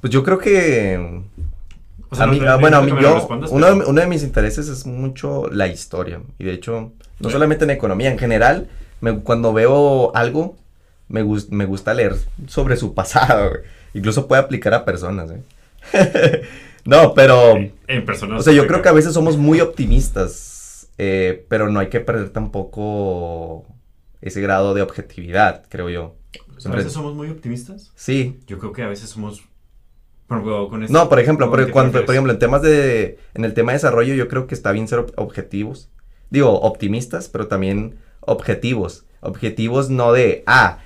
Pues 0.00 0.12
yo 0.12 0.22
creo 0.22 0.38
que 0.38 1.22
O 2.10 2.14
sea, 2.14 2.24
a 2.24 2.28
mí- 2.28 2.38
no- 2.38 2.46
ah, 2.46 2.54
no 2.54 2.60
bueno, 2.60 2.76
a 2.76 2.82
mí 2.82 2.92
yo, 3.00 3.26
uno, 3.26 3.48
pero- 3.50 3.74
de, 3.74 3.84
uno 3.86 4.00
de 4.00 4.06
mis 4.06 4.22
intereses 4.22 4.68
es 4.68 4.86
mucho 4.86 5.48
la 5.50 5.66
historia. 5.66 6.20
Y 6.38 6.44
de 6.44 6.52
hecho, 6.52 6.92
no 7.18 7.30
solamente 7.30 7.64
en 7.64 7.70
economía, 7.70 8.12
en 8.12 8.18
general, 8.18 8.68
me- 9.00 9.18
cuando 9.20 9.52
veo 9.52 10.14
algo, 10.14 10.56
me, 11.08 11.22
gus- 11.22 11.50
me 11.50 11.64
gusta 11.66 11.94
leer 11.94 12.14
sobre 12.48 12.76
su 12.76 12.94
pasado. 12.94 13.50
güey. 13.50 13.62
Incluso 13.94 14.26
puede 14.28 14.42
aplicar 14.42 14.74
a 14.74 14.84
personas. 14.84 15.30
¿eh? 15.30 16.42
no, 16.84 17.14
pero... 17.14 17.56
en 17.56 18.04
personas. 18.04 18.40
O 18.40 18.42
sea, 18.42 18.52
yo 18.52 18.66
creo 18.66 18.82
que 18.82 18.88
a 18.88 18.92
veces 18.92 19.12
somos 19.14 19.36
muy 19.36 19.60
optimistas 19.60 20.54
eh, 20.98 21.44
pero 21.48 21.68
no 21.68 21.80
hay 21.80 21.88
que 21.88 22.00
perder 22.00 22.30
tampoco 22.30 23.66
ese 24.22 24.40
grado 24.40 24.74
de 24.74 24.82
objetividad, 24.82 25.64
creo 25.68 25.90
yo. 25.90 26.16
A 26.64 26.70
veces 26.70 26.92
somos 26.92 27.14
muy 27.14 27.28
optimistas. 27.28 27.92
Sí. 27.94 28.40
Yo 28.46 28.58
creo 28.58 28.72
que 28.72 28.82
a 28.82 28.88
veces 28.88 29.10
somos... 29.10 29.44
Por 30.26 30.42
con 30.70 30.80
No, 30.90 31.08
por 31.08 31.20
ejemplo, 31.20 31.46
¿con 31.46 31.50
porque 31.50 31.64
qué 31.66 31.68
te 31.68 31.72
cuando, 31.72 32.04
por 32.04 32.14
ejemplo, 32.14 32.32
en 32.32 32.38
temas 32.38 32.62
de, 32.62 33.18
en 33.34 33.44
el 33.44 33.54
tema 33.54 33.72
de 33.72 33.76
desarrollo, 33.76 34.14
yo 34.14 34.26
creo 34.26 34.46
que 34.48 34.54
está 34.56 34.72
bien 34.72 34.88
ser 34.88 35.00
ob- 35.00 35.12
objetivos. 35.16 35.88
Digo, 36.30 36.60
optimistas, 36.62 37.28
pero 37.28 37.46
también 37.46 37.96
objetivos. 38.20 39.04
Objetivos 39.20 39.88
no 39.90 40.12
de, 40.12 40.42
ah, 40.46 40.78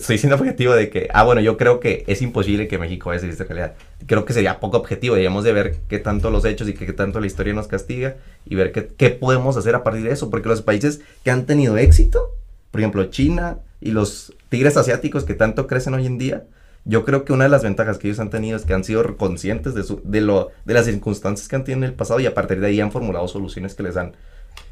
estoy 0.00 0.18
siendo 0.18 0.36
objetivo 0.36 0.74
de 0.74 0.90
que, 0.90 1.08
ah, 1.12 1.24
bueno, 1.24 1.40
yo 1.40 1.56
creo 1.56 1.80
que 1.80 2.04
es 2.06 2.22
imposible 2.22 2.68
que 2.68 2.78
México 2.78 3.08
vaya 3.08 3.18
a 3.18 3.20
seguir 3.20 3.32
esta 3.32 3.46
calidad. 3.46 3.74
Creo 4.06 4.24
que 4.24 4.32
sería 4.32 4.60
poco 4.60 4.76
objetivo. 4.78 5.14
Debemos 5.14 5.44
de 5.44 5.52
ver 5.52 5.76
qué 5.88 5.98
tanto 5.98 6.30
los 6.30 6.44
hechos 6.44 6.68
y 6.68 6.74
qué, 6.74 6.86
qué 6.86 6.92
tanto 6.92 7.20
la 7.20 7.26
historia 7.26 7.52
nos 7.54 7.66
castiga 7.68 8.16
y 8.46 8.54
ver 8.54 8.72
qué, 8.72 8.86
qué 8.86 9.10
podemos 9.10 9.56
hacer 9.56 9.74
a 9.74 9.82
partir 9.84 10.02
de 10.04 10.12
eso. 10.12 10.30
Porque 10.30 10.48
los 10.48 10.62
países 10.62 11.00
que 11.24 11.30
han 11.30 11.46
tenido 11.46 11.76
éxito, 11.76 12.30
por 12.70 12.80
ejemplo, 12.80 13.04
China 13.06 13.58
y 13.80 13.90
los 13.92 14.32
tigres 14.48 14.76
asiáticos 14.76 15.24
que 15.24 15.34
tanto 15.34 15.66
crecen 15.66 15.94
hoy 15.94 16.06
en 16.06 16.18
día, 16.18 16.44
yo 16.84 17.04
creo 17.04 17.24
que 17.24 17.32
una 17.32 17.44
de 17.44 17.50
las 17.50 17.62
ventajas 17.62 17.98
que 17.98 18.08
ellos 18.08 18.18
han 18.20 18.30
tenido 18.30 18.56
es 18.56 18.64
que 18.64 18.72
han 18.72 18.82
sido 18.84 19.16
conscientes 19.16 19.74
de, 19.74 19.82
su, 19.84 20.00
de, 20.04 20.20
lo, 20.22 20.50
de 20.64 20.74
las 20.74 20.86
circunstancias 20.86 21.46
que 21.48 21.56
han 21.56 21.64
tenido 21.64 21.84
en 21.84 21.90
el 21.90 21.94
pasado 21.94 22.18
y 22.20 22.26
a 22.26 22.32
partir 22.34 22.60
de 22.60 22.68
ahí 22.68 22.80
han 22.80 22.90
formulado 22.92 23.28
soluciones 23.28 23.74
que 23.74 23.82
les 23.82 23.96
han 23.96 24.12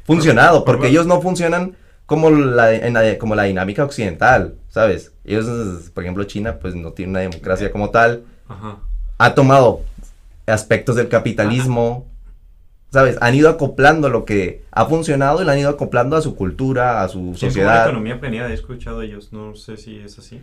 funcionado, 0.05 0.63
por- 0.65 0.75
porque 0.75 0.87
ellos 0.89 1.05
no 1.05 1.21
funcionan 1.21 1.75
como 2.05 2.29
la, 2.31 2.73
en 2.73 2.93
la- 2.93 3.17
como 3.17 3.35
la 3.35 3.43
dinámica 3.43 3.83
occidental, 3.83 4.55
¿sabes? 4.77 5.11
Ellos, 5.25 5.89
por 5.91 6.03
ejemplo, 6.03 6.23
China, 6.25 6.59
pues 6.61 6.75
no 6.75 6.91
tiene 6.91 7.09
una 7.09 7.19
democracia 7.21 7.71
como 7.71 7.89
tal, 7.89 8.25
Ajá. 8.47 8.77
ha 9.17 9.33
tomado 9.33 9.81
aspectos 10.45 10.95
del 10.95 11.07
capitalismo, 11.09 12.05
¿sabes? 12.91 13.17
Han 13.19 13.33
ido 13.33 13.49
acoplando 13.49 14.07
lo 14.09 14.23
que 14.23 14.63
ha 14.71 14.85
funcionado 14.85 15.41
y 15.41 15.45
lo 15.45 15.51
han 15.51 15.57
ido 15.57 15.69
acoplando 15.71 16.15
a 16.15 16.21
su 16.21 16.35
cultura, 16.35 17.01
a 17.01 17.07
su 17.09 17.17
Sí, 17.19 17.23
como 17.23 17.33
sociedad. 17.37 17.85
economía 17.87 18.19
planeada, 18.19 18.51
he 18.51 18.53
escuchado 18.53 19.01
ellos. 19.01 19.33
No 19.33 19.55
sé 19.55 19.77
si 19.77 19.97
es 19.97 20.19
así. 20.19 20.41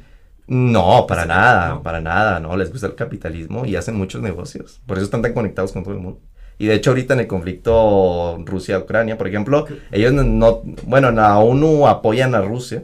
No, 0.49 1.07
para 1.07 1.27
nada, 1.27 1.69
¿no? 1.69 1.83
para 1.85 2.01
nada, 2.01 2.41
no, 2.41 2.57
les 2.57 2.73
gusta 2.73 2.89
el 2.89 2.97
capitalismo 2.97 3.65
y 3.65 3.77
hacen 3.77 3.95
muchos 3.95 4.21
negocios. 4.21 4.81
Por 4.85 4.97
eso 4.99 5.05
están 5.05 5.23
tan 5.23 5.33
conectados 5.33 5.71
con 5.71 5.85
todo 5.85 5.95
el 5.95 6.01
mundo. 6.01 6.19
Y 6.59 6.67
de 6.67 6.75
hecho 6.75 6.91
ahorita 6.91 7.15
en 7.15 7.21
el 7.21 7.27
conflicto 7.29 8.37
Rusia-Ucrania, 8.45 9.17
por 9.17 9.29
ejemplo, 9.29 9.67
ellos 9.93 10.13
no- 10.13 10.25
no, 10.25 10.63
bueno, 10.87 11.13
la 11.13 11.39
ONU 11.39 11.87
apoyan 11.87 12.35
a 12.35 12.41
Rusia, 12.43 12.83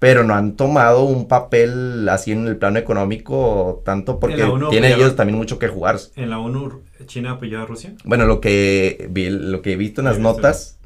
pero 0.00 0.24
no 0.24 0.34
han 0.34 0.56
tomado 0.56 1.04
un 1.04 1.28
papel 1.28 2.08
así 2.08 2.32
en 2.32 2.48
el 2.48 2.56
plano 2.56 2.78
económico 2.78 3.82
tanto 3.84 4.18
porque 4.18 4.50
tienen 4.70 4.94
ellos 4.94 5.14
también 5.14 5.36
mucho 5.36 5.58
que 5.58 5.68
jugar. 5.68 5.98
¿En 6.16 6.30
la 6.30 6.38
ONU 6.38 6.82
China 7.06 7.32
apoyó 7.32 7.60
a 7.60 7.66
Rusia? 7.66 7.92
Bueno, 8.04 8.24
lo 8.24 8.40
que 8.40 9.06
vi, 9.10 9.28
lo 9.28 9.60
que 9.60 9.74
he 9.74 9.76
visto 9.76 10.00
en 10.00 10.06
las 10.06 10.18
notas 10.18 10.78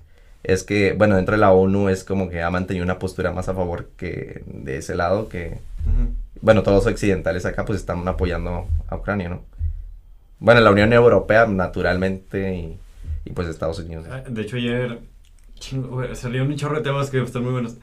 es 0.42 0.64
que, 0.64 0.94
bueno, 0.94 1.14
dentro 1.14 1.32
de 1.36 1.38
la 1.40 1.52
ONU 1.52 1.88
es 1.88 2.02
como 2.02 2.28
que 2.28 2.42
ha 2.42 2.50
mantenido 2.50 2.84
una 2.84 2.98
postura 2.98 3.32
más 3.32 3.48
a 3.48 3.54
favor 3.54 3.88
que 3.96 4.42
de 4.46 4.78
ese 4.78 4.96
lado 4.96 5.28
que, 5.28 5.58
Ujú. 5.86 6.12
bueno, 6.42 6.64
todos 6.64 6.84
los 6.84 6.92
occidentales 6.92 7.46
acá 7.46 7.64
pues 7.64 7.78
están 7.78 8.06
apoyando 8.08 8.66
a 8.88 8.96
Ucrania, 8.96 9.28
¿no? 9.28 9.42
Bueno, 10.40 10.60
la 10.60 10.72
Unión 10.72 10.92
Europea 10.92 11.46
naturalmente 11.46 12.52
y, 12.56 12.78
y, 13.24 13.30
pues 13.30 13.46
Estados 13.46 13.78
Unidos. 13.78 14.06
Ah, 14.10 14.24
De 14.28 14.42
hecho, 14.42 14.56
ayer 14.56 14.98
salieron 16.14 16.48
un 16.48 16.56
chorro 16.56 16.78
de 16.78 16.82
temas 16.82 17.10
que 17.10 17.22
están 17.22 17.44
muy 17.44 17.52
buenos. 17.52 17.76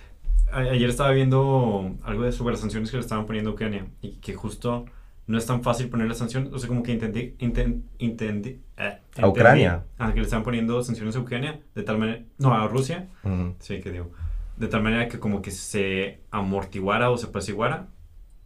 A- 0.51 0.59
Ayer 0.71 0.89
estaba 0.89 1.11
viendo 1.11 1.95
algo 2.03 2.23
de 2.23 2.31
sobre 2.31 2.53
las 2.53 2.61
sanciones 2.61 2.91
que 2.91 2.97
le 2.97 3.01
estaban 3.01 3.25
poniendo 3.25 3.51
a 3.51 3.53
Ucrania 3.53 3.87
y 4.01 4.13
que 4.17 4.33
justo 4.33 4.85
no 5.27 5.37
es 5.37 5.45
tan 5.45 5.63
fácil 5.63 5.89
poner 5.89 6.07
las 6.07 6.17
sanciones. 6.17 6.51
O 6.53 6.59
sea, 6.59 6.67
como 6.67 6.83
que 6.83 6.91
entendí. 6.93 7.35
inten- 7.39 7.83
entendí 7.99 8.59
eh, 8.77 8.97
entendí, 9.15 9.29
Ucrania? 9.29 9.83
ah, 9.97 10.11
que 10.13 10.19
le 10.19 10.25
estaban 10.25 10.43
poniendo 10.43 10.83
sanciones 10.83 11.15
a 11.15 11.19
Ucrania 11.19 11.59
de 11.75 11.83
tal 11.83 11.97
manera. 11.97 12.23
No, 12.37 12.53
a 12.53 12.67
Rusia. 12.67 13.07
Ujú. 13.23 13.55
Sí, 13.59 13.79
que 13.79 13.91
digo. 13.91 14.11
De 14.57 14.67
tal 14.67 14.83
manera 14.83 15.07
que 15.07 15.19
como 15.19 15.41
que 15.41 15.51
se 15.51 16.19
amortiguara 16.31 17.09
o 17.11 17.17
se 17.17 17.27
apaciguara. 17.27 17.87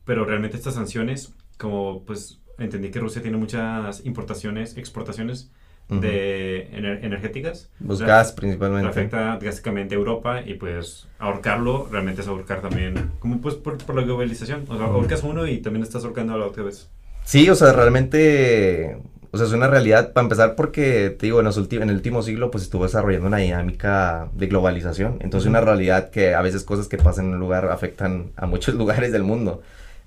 Pero 0.06 0.24
realmente 0.26 0.56
estas 0.58 0.76
sanciones, 0.76 1.34
como 1.58 2.04
pues 2.04 2.40
entendí 2.60 2.92
que 2.92 3.00
Rusia 3.00 3.22
tiene 3.22 3.38
muchas 3.38 4.06
importaciones, 4.06 4.78
exportaciones 4.78 5.52
De 5.90 6.68
ener- 6.74 7.04
energéticas. 7.04 7.70
Los 7.80 8.00
Re- 8.00 8.08
gas 8.08 8.30
le 8.32 8.36
principalmente. 8.38 8.88
afecta 8.90 9.38
drásticamente 9.38 9.94
a 9.96 9.98
Europa 10.00 10.42
y 10.42 10.56
pues 10.56 11.08
ahorcarlo 11.20 11.88
realmente 11.92 12.22
es 12.22 12.28
ahorcar 12.28 12.62
también, 12.62 13.12
como 13.20 13.40
pues 13.40 13.56
por, 13.56 13.78
por 13.78 13.96
la 13.96 14.02
globalización. 14.02 14.66
O 14.68 14.78
sea, 14.78 14.88
ahorcas 14.88 15.22
uno 15.24 15.46
y 15.48 15.60
también 15.60 15.84
estás 15.84 16.04
ahorcando 16.04 16.34
a 16.34 16.38
la 16.38 16.46
otra 16.46 16.64
vez. 16.64 16.90
Sí, 17.24 17.50
o 17.50 17.56
sea, 17.56 17.72
realmente, 17.74 18.98
o 19.32 19.38
sea, 19.38 19.48
es 19.48 19.54
una 19.54 19.68
realidad, 19.68 20.14
para 20.14 20.24
empezar 20.26 20.56
porque, 20.56 21.10
te 21.10 21.26
digo, 21.28 21.40
en, 21.40 21.46
los 21.46 21.58
en 21.58 21.90
el 21.90 21.96
último 21.96 22.22
siglo, 22.22 22.52
pues 22.52 22.64
estuvo 22.64 22.84
desarrollando 22.84 23.28
una 23.28 23.38
dinámica 23.38 24.30
de 24.34 24.48
globalización, 24.48 25.18
entonces 25.22 25.48
Ujú. 25.48 25.50
una 25.58 25.62
realidad 25.62 26.10
que 26.10 26.36
a 26.36 26.42
veces 26.42 26.64
cosas 26.64 26.88
que 26.88 26.98
pasan 26.98 27.26
en 27.28 27.34
un 27.34 27.40
lugar 27.40 27.66
afectan 27.72 28.32
a 28.36 28.46
muchos 28.46 28.76
lugares 28.76 29.12
del 29.12 29.24
mundo. 29.24 29.62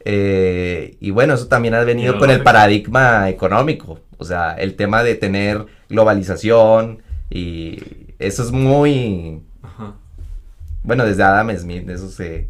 Eh, 0.05 0.97
y 1.01 1.11
bueno, 1.11 1.35
eso 1.35 1.49
también 1.49 1.75
ha 1.75 1.85
venido 1.85 2.15
no 2.15 2.19
con 2.19 2.31
el 2.31 2.43
paradigma 2.43 3.29
económico, 3.29 4.01
o 4.17 4.25
sea, 4.25 4.53
el 4.55 4.75
tema 4.77 5.03
de 5.03 5.15
tener 5.17 5.67
globalización 5.89 7.03
y 7.31 7.79
eso 8.19 8.43
es 8.43 8.53
muy, 8.53 9.43
Ajá. 9.63 9.95
bueno, 10.83 11.05
desde 11.05 11.23
Adam 11.25 11.51
Smith, 11.57 11.89
eso 11.89 12.09
se... 12.11 12.49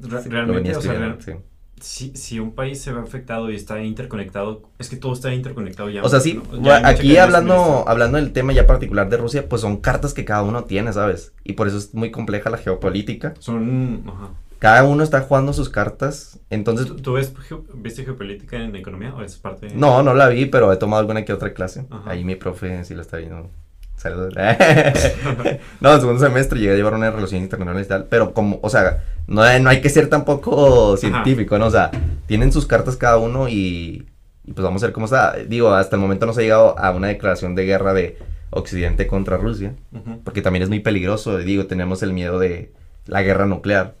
Re- 0.00 0.22
se- 0.22 0.28
realmente, 0.28 0.76
o 0.76 0.80
sea, 0.80 0.92
escribiendo, 0.92 1.16
real- 1.16 1.22
sí. 1.22 1.32
si, 1.80 2.16
si 2.16 2.38
un 2.40 2.54
país 2.54 2.80
se 2.82 2.92
ve 2.92 3.00
afectado 3.00 3.50
y 3.50 3.54
está 3.56 3.80
interconectado, 3.82 4.62
es 4.78 4.88
que 4.88 4.96
todo 4.96 5.12
está 5.12 5.32
interconectado 5.32 5.88
ya. 5.88 6.02
O 6.02 6.08
sea, 6.08 6.20
sí, 6.20 6.40
aquí 6.84 7.16
hablando, 7.16 7.84
hablando 7.88 8.18
del 8.18 8.32
tema 8.32 8.52
ya 8.52 8.66
particular 8.66 9.08
de 9.08 9.16
Rusia, 9.16 9.48
pues 9.48 9.62
son 9.62 9.78
cartas 9.78 10.12
que 10.14 10.24
cada 10.24 10.42
uno 10.42 10.64
tiene, 10.64 10.92
¿sabes? 10.92 11.32
Y 11.44 11.54
por 11.54 11.68
eso 11.68 11.78
es 11.78 11.94
muy 11.94 12.10
compleja 12.10 12.50
la 12.50 12.58
geopolítica. 12.58 13.34
Son... 13.38 14.02
Ajá. 14.06 14.30
Cada 14.62 14.84
uno 14.84 15.02
está 15.02 15.22
jugando 15.22 15.52
sus 15.52 15.68
cartas, 15.68 16.38
entonces... 16.48 16.86
¿Tú, 16.86 16.94
tú 16.94 17.12
ves, 17.14 17.34
viste 17.74 18.04
geopolítica 18.04 18.56
en 18.62 18.76
economía 18.76 19.12
o 19.12 19.20
es 19.20 19.36
parte 19.36 19.66
de- 19.66 19.74
No, 19.74 20.04
no 20.04 20.14
la 20.14 20.28
vi, 20.28 20.46
pero 20.46 20.72
he 20.72 20.76
tomado 20.76 21.00
alguna 21.00 21.24
que 21.24 21.32
otra 21.32 21.52
clase. 21.52 21.84
Ajá. 21.90 22.08
Ahí 22.12 22.22
mi 22.24 22.36
profe 22.36 22.84
sí 22.84 22.94
la 22.94 23.02
está 23.02 23.16
viendo. 23.16 23.50
Saludos. 23.96 24.32
no, 25.80 25.94
en 25.94 26.00
segundo 26.00 26.20
semestre 26.24 26.60
llegué 26.60 26.74
a 26.74 26.76
llevar 26.76 26.94
una 26.94 27.10
relación 27.10 27.42
internacional 27.42 27.82
y 27.82 27.86
tal, 27.88 28.04
pero 28.04 28.32
como, 28.34 28.60
o 28.62 28.70
sea, 28.70 29.02
no, 29.26 29.42
hay- 29.42 29.60
no 29.60 29.68
hay 29.68 29.80
que 29.80 29.88
ser 29.90 30.08
tampoco 30.08 30.96
científico, 30.96 31.58
¿no? 31.58 31.66
O 31.66 31.70
sea, 31.72 31.90
tienen 32.26 32.52
sus 32.52 32.64
cartas 32.64 32.96
cada 32.96 33.18
uno 33.18 33.48
y, 33.48 34.06
y 34.44 34.52
pues 34.52 34.62
vamos 34.62 34.80
a 34.84 34.86
ver 34.86 34.92
cómo 34.92 35.06
está. 35.06 35.34
Digo, 35.48 35.72
hasta 35.74 35.96
el 35.96 36.02
momento 36.02 36.24
no 36.26 36.32
se 36.34 36.40
ha 36.40 36.44
llegado 36.44 36.78
a 36.78 36.92
una 36.92 37.08
declaración 37.08 37.56
de 37.56 37.64
guerra 37.64 37.94
de 37.94 38.16
Occidente 38.50 39.08
contra 39.08 39.38
Rusia, 39.38 39.74
porque 40.22 40.40
también 40.40 40.62
es 40.62 40.68
muy 40.68 40.78
peligroso. 40.78 41.38
Digo, 41.38 41.66
tenemos 41.66 42.02
el 42.04 42.12
miedo 42.12 42.38
de 42.38 42.72
la 43.06 43.22
guerra 43.22 43.46
nuclear, 43.46 43.96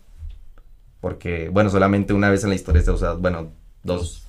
porque, 1.02 1.50
bueno, 1.50 1.68
solamente 1.68 2.14
una 2.14 2.30
vez 2.30 2.42
en 2.44 2.48
la 2.48 2.54
historia 2.54 2.80
se 2.80 2.90
ha 2.90 2.94
usado, 2.94 3.18
bueno, 3.18 3.50
dos 3.82 4.26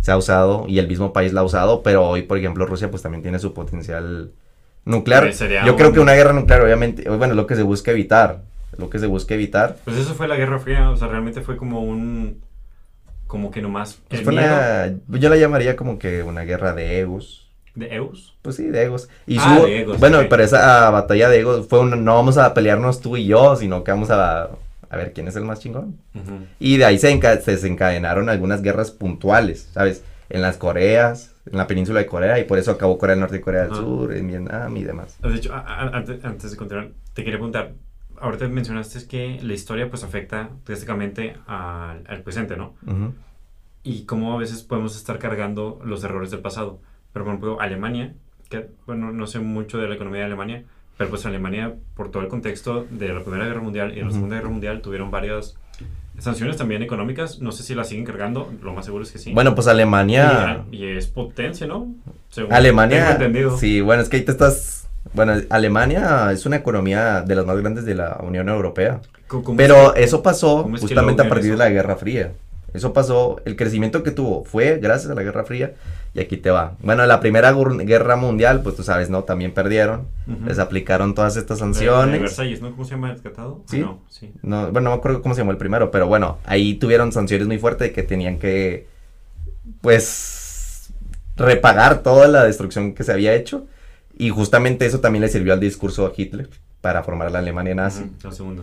se 0.00 0.10
ha 0.10 0.16
usado 0.18 0.66
y 0.68 0.78
el 0.80 0.88
mismo 0.88 1.12
país 1.14 1.32
la 1.32 1.40
ha 1.40 1.44
usado, 1.44 1.82
pero 1.82 2.06
hoy, 2.06 2.22
por 2.22 2.36
ejemplo, 2.36 2.66
Rusia 2.66 2.90
pues 2.90 3.02
también 3.02 3.22
tiene 3.22 3.38
su 3.38 3.54
potencial 3.54 4.32
nuclear. 4.84 5.30
Yo 5.64 5.76
creo 5.76 5.88
un- 5.88 5.94
que 5.94 6.00
una 6.00 6.14
guerra 6.14 6.32
nuclear, 6.32 6.60
obviamente, 6.60 7.08
bueno, 7.08 7.26
es 7.32 7.36
lo 7.36 7.46
que 7.46 7.54
se 7.54 7.62
busca 7.62 7.92
evitar, 7.92 8.42
es 8.72 8.78
lo 8.80 8.90
que 8.90 8.98
se 8.98 9.06
busca 9.06 9.34
evitar. 9.34 9.76
Pues 9.84 9.96
eso 9.96 10.14
fue 10.14 10.26
la 10.26 10.34
Guerra 10.36 10.58
Fría, 10.58 10.90
o 10.90 10.96
sea, 10.96 11.06
realmente 11.08 11.40
fue 11.40 11.56
como 11.56 11.80
un... 11.82 12.42
Como 13.28 13.50
que 13.52 13.62
nomás... 13.62 13.98
Pues 14.08 14.22
fue 14.22 14.32
una- 14.34 14.92
yo 15.08 15.28
la 15.30 15.36
llamaría 15.36 15.76
como 15.76 15.98
que 16.00 16.22
una 16.24 16.42
guerra 16.42 16.74
de 16.74 16.98
egos. 17.00 17.48
de 17.76 17.94
Eus. 17.94 18.34
Pues 18.42 18.56
sí, 18.56 18.64
de 18.66 18.82
egos. 18.82 19.08
Y 19.26 19.38
Ah, 19.38 19.56
su- 19.60 19.66
de 19.66 19.80
egos, 19.82 19.98
bueno, 20.00 20.18
ok. 20.18 20.26
pero 20.28 20.42
esa 20.42 20.90
batalla 20.90 21.28
de 21.30 21.38
egos 21.40 21.66
fue 21.68 21.78
una, 21.78 21.94
no 21.96 22.16
vamos 22.16 22.36
a 22.38 22.52
pelearnos 22.52 23.00
tú 23.00 23.16
y 23.16 23.24
yo, 23.26 23.54
sino 23.56 23.84
que 23.84 23.92
vamos 23.92 24.10
a, 24.10 24.50
a 24.92 24.96
ver 24.98 25.14
quién 25.14 25.26
es 25.26 25.36
el 25.36 25.44
más 25.44 25.58
chingón. 25.60 25.98
Ujú. 26.14 26.46
Y 26.60 26.76
de 26.76 26.84
ahí 26.84 26.98
se, 26.98 27.18
se 27.40 27.50
desencadenaron 27.50 28.28
algunas 28.28 28.60
guerras 28.60 28.90
puntuales, 28.90 29.70
¿sabes? 29.72 30.04
En 30.28 30.42
las 30.42 30.58
Coreas, 30.58 31.34
en 31.50 31.56
la 31.56 31.66
península 31.66 32.00
de 32.00 32.06
Corea, 32.06 32.38
y 32.38 32.44
por 32.44 32.58
eso 32.58 32.70
acabó 32.72 32.98
Corea 32.98 33.14
del 33.14 33.20
Norte 33.20 33.38
y 33.38 33.40
Corea 33.40 33.64
del. 33.64 33.74
Sur, 33.74 34.14
en 34.14 34.28
Vietnam 34.28 34.76
y 34.76 34.84
demás. 34.84 35.18
De 35.22 35.34
hecho, 35.34 35.52
antes, 35.54 36.22
antes 36.22 36.50
de 36.50 36.56
continuar, 36.58 36.90
te 37.14 37.24
quería 37.24 37.38
preguntar, 37.38 37.72
ahorita 38.20 38.46
mencionaste 38.48 39.08
que 39.08 39.40
la 39.42 39.54
historia 39.54 39.88
pues 39.88 40.04
afecta 40.04 40.50
drásticamente 40.66 41.36
al, 41.46 42.04
al 42.06 42.22
presente, 42.22 42.58
¿no? 42.58 42.74
Ujú. 42.86 43.14
Y 43.84 44.04
cómo 44.04 44.34
a 44.34 44.38
veces 44.38 44.62
podemos 44.62 44.94
estar 44.94 45.18
cargando 45.18 45.80
los 45.84 46.04
errores 46.04 46.30
del 46.30 46.40
pasado. 46.40 46.80
Pero 47.14 47.24
por 47.24 47.32
ejemplo, 47.32 47.60
Alemania, 47.60 48.14
que 48.50 48.68
bueno, 48.86 49.10
no 49.10 49.26
sé 49.26 49.38
mucho 49.38 49.78
de 49.78 49.88
la 49.88 49.94
economía 49.94 50.20
de 50.20 50.26
Alemania, 50.26 50.64
pero 51.02 51.10
pues 51.10 51.26
Alemania, 51.26 51.74
por 51.96 52.12
todo 52.12 52.22
el 52.22 52.28
contexto 52.28 52.86
de 52.88 53.08
la 53.12 53.22
Primera 53.22 53.44
Guerra 53.44 53.60
Mundial 53.60 53.90
y 53.92 53.96
de 53.96 54.04
la. 54.04 54.12
Segunda 54.12 54.36
Guerra 54.36 54.50
Mundial, 54.50 54.82
tuvieron 54.82 55.10
varias 55.10 55.56
sanciones 56.20 56.56
también 56.56 56.80
económicas. 56.84 57.40
No 57.40 57.50
sé 57.50 57.64
si 57.64 57.74
las 57.74 57.88
siguen 57.88 58.04
cargando, 58.04 58.52
lo 58.62 58.72
más 58.72 58.84
seguro 58.84 59.02
es 59.02 59.10
que 59.10 59.18
sí. 59.18 59.32
Bueno, 59.32 59.56
pues 59.56 59.66
Alemania... 59.66 60.64
y 60.70 60.86
es 60.86 61.08
potencia, 61.08 61.66
¿no? 61.66 61.88
Según 62.30 62.52
Alemania... 62.52 63.10
entendido. 63.12 63.58
Sí, 63.58 63.80
bueno, 63.80 64.00
es 64.02 64.08
que 64.08 64.18
ahí 64.18 64.22
te 64.22 64.30
estás... 64.30 64.86
Bueno, 65.12 65.34
Alemania 65.50 66.30
es 66.30 66.46
una 66.46 66.54
economía 66.54 67.22
de 67.22 67.34
las 67.34 67.44
más 67.46 67.56
grandes 67.58 67.84
de 67.84 67.96
la 67.96 68.18
Unión 68.22 68.48
Europea. 68.48 69.00
¿Cómo- 69.26 69.42
cómo 69.42 69.56
Pero 69.56 69.88
es 69.88 69.92
que- 69.94 70.04
eso 70.04 70.22
pasó 70.22 70.62
cómo 70.62 70.76
es 70.76 70.82
que 70.82 70.86
justamente 70.86 71.22
a 71.22 71.28
partir 71.28 71.50
de 71.50 71.56
la 71.56 71.68
Guerra 71.68 71.96
Fría. 71.96 72.30
Eso 72.74 72.92
pasó, 72.92 73.40
el 73.44 73.56
crecimiento 73.56 74.02
que 74.02 74.10
tuvo 74.10 74.44
fue 74.44 74.78
gracias 74.78 75.10
a 75.10 75.14
la 75.14 75.22
Guerra 75.22 75.44
Fría 75.44 75.74
y 76.14 76.20
aquí 76.20 76.36
te 76.36 76.50
va. 76.50 76.76
Bueno, 76.80 77.04
la 77.06 77.20
Primera 77.20 77.52
Guerra 77.52 78.16
Mundial, 78.16 78.62
pues 78.62 78.76
tú 78.76 78.82
sabes, 78.82 79.10
¿no? 79.10 79.24
También 79.24 79.52
perdieron, 79.52 80.06
les 80.46 80.58
aplicaron 80.58 81.14
todas 81.14 81.36
estas 81.36 81.58
sanciones. 81.58 82.12
De, 82.12 82.18
Versalles, 82.18 82.60
¿no? 82.60 82.70
¿Cómo 82.70 82.84
se 82.84 82.92
llama 82.92 83.12
el 83.12 83.20
tratado? 83.20 83.62
¿Sí? 83.66 83.80
No, 83.80 84.00
sí. 84.08 84.32
No, 84.42 84.70
bueno, 84.72 84.82
no 84.82 84.90
me 84.90 84.96
acuerdo 84.96 85.22
cómo 85.22 85.34
se 85.34 85.40
llamó 85.40 85.52
el 85.52 85.58
primero, 85.58 85.90
pero 85.90 86.06
bueno, 86.06 86.38
ahí 86.44 86.74
tuvieron 86.74 87.12
sanciones 87.12 87.46
muy 87.46 87.58
fuertes 87.58 87.92
que 87.92 88.02
tenían 88.02 88.38
que, 88.38 88.86
pues, 89.80 90.92
repagar 91.36 92.02
toda 92.02 92.28
la 92.28 92.44
destrucción 92.44 92.94
que 92.94 93.04
se 93.04 93.12
había 93.12 93.34
hecho. 93.34 93.66
Y 94.16 94.30
justamente 94.30 94.84
eso 94.86 95.00
también 95.00 95.22
le 95.22 95.28
sirvió 95.28 95.52
al 95.52 95.60
discurso 95.60 96.06
a 96.06 96.12
Hitler 96.14 96.48
para 96.80 97.02
formar 97.02 97.30
la 97.30 97.38
Alemania 97.38 97.74
nazi. 97.74 98.04
la 98.22 98.32
segunda. 98.32 98.62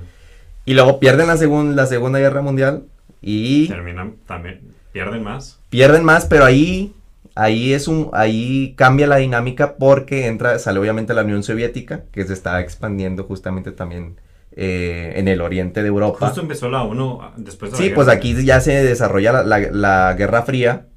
Y 0.65 0.75
luego 0.75 0.99
pierden 0.99 1.27
la, 1.27 1.35
la 1.35 1.85
Segunda 1.87 2.19
Guerra 2.19 2.41
Mundial 2.43 2.83
y... 3.21 3.67
Terminan 3.67 4.15
también, 4.25 4.61
pierden 4.91 5.23
más. 5.23 5.59
Pierden 5.69 6.03
más, 6.03 6.25
pero 6.25 6.45
ahí, 6.45 6.93
ahí 7.35 7.73
es 7.73 7.87
un, 7.87 8.09
ahí 8.13 8.73
cambia 8.77 9.07
la 9.07 9.17
dinámica 9.17 9.75
porque 9.75 10.27
entra, 10.27 10.59
sale 10.59 10.79
obviamente 10.79 11.13
la 11.13 11.23
Unión 11.23 11.43
Soviética, 11.43 12.03
que 12.11 12.25
se 12.25 12.33
está 12.33 12.59
expandiendo 12.59 13.23
justamente 13.23 13.71
también 13.71 14.17
eh, 14.61 15.13
en 15.15 15.27
el 15.27 15.41
oriente 15.41 15.81
de 15.81 15.87
Europa. 15.87 16.25
Justo 16.25 16.41
empezó 16.41 16.69
la 16.69 16.83
ONU 16.83 17.19
después 17.37 17.71
de 17.71 17.77
la 17.77 17.83
Sí, 17.83 17.91
pues 17.93 18.07
aquí 18.07 18.33
ya 18.43 18.59
se 18.59 18.83
desarrolla 18.83 19.43
la, 19.43 20.13
Guerra 20.15 20.41
Fría. 20.41 20.87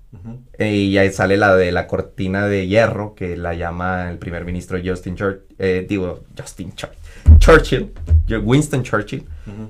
Eh, 0.58 0.74
y 0.74 0.98
ahí 0.98 1.10
sale 1.10 1.36
la 1.36 1.56
de 1.56 1.72
la 1.72 1.86
cortina 1.86 2.46
de 2.46 2.66
hierro 2.66 3.14
que 3.14 3.36
la 3.36 3.54
llama 3.54 4.10
el 4.10 4.18
primer 4.18 4.44
ministro 4.44 4.78
Justin 4.84 5.16
Churchill, 5.16 5.44
eh, 5.58 5.86
digo 5.88 6.24
Justin 6.36 6.74
Churchill, 6.74 7.38
Churchill, 7.38 7.92
Winston 8.42 8.82
Churchill, 8.82 9.24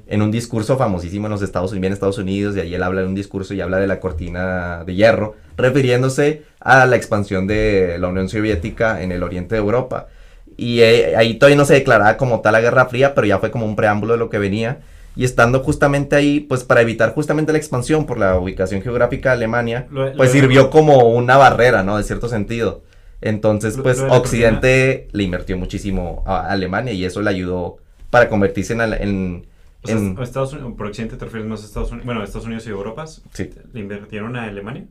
en 0.06 0.22
un 0.22 0.30
discurso 0.30 0.76
famosísimo 0.76 1.26
en 1.26 1.32
los 1.32 1.42
Estados 1.42 1.72
Unidos, 1.72 1.86
en 1.86 1.92
Estados 1.92 2.18
Unidos, 2.18 2.56
y 2.56 2.60
ahí 2.60 2.74
él 2.74 2.82
habla 2.82 3.00
de 3.00 3.06
un 3.06 3.14
discurso 3.14 3.54
y 3.54 3.60
habla 3.60 3.78
de 3.78 3.86
la 3.86 4.00
cortina 4.00 4.84
de 4.84 4.94
hierro, 4.94 5.34
refiriéndose 5.56 6.42
a 6.60 6.86
la 6.86 6.96
expansión 6.96 7.46
de 7.46 7.96
la 7.98 8.08
Unión 8.08 8.28
Soviética 8.28 9.02
en 9.02 9.12
el 9.12 9.22
oriente 9.22 9.54
de 9.54 9.60
Europa. 9.60 10.08
Y 10.56 10.80
eh, 10.80 11.16
ahí 11.16 11.34
todavía 11.34 11.56
no 11.56 11.64
se 11.64 11.74
declaraba 11.74 12.16
como 12.16 12.40
tal 12.40 12.52
la 12.52 12.60
Guerra 12.60 12.86
Fría, 12.86 13.14
pero 13.14 13.26
ya 13.26 13.38
fue 13.38 13.50
como 13.50 13.66
un 13.66 13.76
preámbulo 13.76 14.14
de 14.14 14.18
lo 14.18 14.30
que 14.30 14.38
venía. 14.38 14.80
Y 15.14 15.24
estando 15.24 15.60
justamente 15.60 16.16
ahí, 16.16 16.40
pues 16.40 16.64
para 16.64 16.80
evitar 16.80 17.14
justamente 17.14 17.52
la 17.52 17.58
expansión 17.58 18.06
por 18.06 18.18
la 18.18 18.38
ubicación 18.38 18.80
geográfica 18.80 19.30
de 19.30 19.36
Alemania, 19.36 19.86
pues 20.16 20.32
sirvió 20.32 20.70
como 20.70 21.08
una 21.08 21.36
barrera, 21.36 21.82
¿no? 21.82 21.98
De 21.98 22.02
cierto 22.02 22.28
sentido. 22.28 22.82
Entonces, 23.20 23.78
pues 23.80 24.00
Occidente 24.00 25.08
le 25.12 25.22
invirtió 25.22 25.56
muchísimo 25.56 26.24
a 26.26 26.48
Alemania 26.48 26.92
y 26.92 27.04
eso 27.04 27.22
le 27.22 27.30
ayudó 27.30 27.76
para 28.10 28.28
convertirse 28.28 28.72
en... 28.72 28.80
en, 28.80 29.51
Estados 29.82 30.52
Unidos, 30.52 30.74
por 30.76 30.86
Occidente 30.86 31.16
te 31.16 31.24
refieres 31.24 31.48
más 31.48 31.62
a 31.62 31.66
Estados 31.66 31.90
Unidos, 31.90 32.06
bueno, 32.06 32.22
Estados 32.22 32.46
Unidos 32.46 32.66
y 32.66 32.70
Europa, 32.70 33.06
sí. 33.06 33.50
¿le 33.72 33.80
invirtieron 33.80 34.36
a 34.36 34.44
Alemania? 34.44 34.86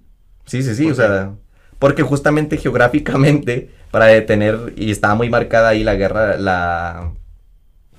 Sí, 0.45 0.61
sí, 0.63 0.75
sí, 0.75 0.89
o 0.89 0.95
sea, 0.95 1.33
porque 1.79 2.03
justamente 2.03 2.57
geográficamente, 2.57 3.69
para 3.91 4.05
detener, 4.05 4.73
y 4.75 4.91
estaba 4.91 5.15
muy 5.15 5.29
marcada 5.29 5.69
ahí 5.69 5.83
la 5.83 5.95
guerra, 5.95 6.37
la, 6.37 7.13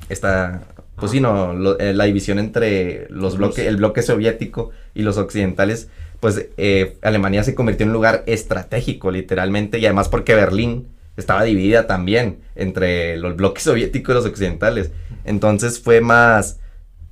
esta, 0.09 0.63
pues 0.97 1.13
sí, 1.13 1.21
no, 1.21 1.77
eh, 1.79 1.95
la 1.95 2.05
división 2.05 2.39
entre 2.39 3.07
los 3.09 3.39
bloques, 3.39 3.67
el 3.67 3.77
bloque 3.77 4.03
soviético 4.03 4.71
y 4.95 5.03
los 5.03 5.17
occidentales, 5.17 5.89
pues 6.21 6.47
eh, 6.57 6.99
Alemania 7.03 7.43
se 7.43 7.55
convirtió 7.55 7.85
en 7.85 7.91
un 7.91 7.95
lugar 7.95 8.23
estratégico, 8.27 9.11
literalmente, 9.11 9.79
y 9.79 9.87
además 9.87 10.09
porque 10.09 10.35
Berlín 10.35 10.89
estaba 11.17 11.43
dividida 11.43 11.87
también 11.87 12.39
entre 12.55 13.17
los 13.17 13.37
bloques 13.37 13.63
soviéticos 13.65 14.13
y 14.13 14.17
los 14.17 14.27
occidentales. 14.27 14.93
Entonces 15.25 15.81
fue 15.81 16.01
más, 16.01 16.61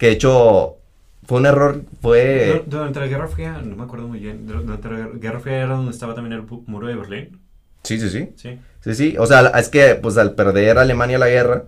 que 0.00 0.06
de 0.06 0.12
hecho 0.12 0.78
fue 1.26 1.38
un 1.38 1.46
error, 1.46 1.82
fue... 2.00 2.64
Durante 2.66 3.00
la 3.00 3.06
Guerra 3.06 3.28
Fría, 3.28 3.60
no 3.62 3.76
me 3.76 3.82
acuerdo 3.82 4.08
muy 4.08 4.18
bien, 4.18 4.46
durante 4.46 4.88
la 4.88 5.08
Guerra 5.12 5.40
Fría 5.40 5.58
era 5.58 5.74
donde 5.74 5.92
estaba 5.92 6.14
también 6.14 6.32
el 6.32 6.46
muro 6.66 6.86
de 6.86 6.96
Berlín. 6.96 7.38
Sí, 7.82 8.00
sí, 8.00 8.08
sí. 8.08 8.32
Sí, 8.34 8.58
sí, 8.80 8.94
sí. 8.94 9.16
O 9.18 9.26
sea, 9.26 9.48
es 9.48 9.68
que 9.68 9.96
pues 9.96 10.16
al 10.16 10.34
perder 10.34 10.78
Alemania 10.78 11.18
la 11.18 11.28
guerra, 11.28 11.64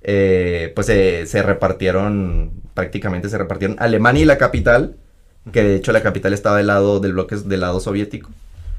eh, 0.00 0.72
pues 0.74 0.86
se 0.86 1.42
repartieron, 1.42 2.52
prácticamente 2.72 3.28
se 3.28 3.36
repartieron 3.36 3.76
Alemania 3.78 4.22
y 4.22 4.26
la 4.26 4.38
capital 4.38 4.96
que 5.52 5.62
de 5.62 5.76
hecho 5.76 5.92
la 5.92 6.02
capital 6.02 6.32
estaba 6.32 6.56
del 6.56 6.68
lado 6.68 7.00
del 7.00 7.12
bloque 7.12 7.36
del 7.36 7.60
lado 7.60 7.80
soviético. 7.80 8.30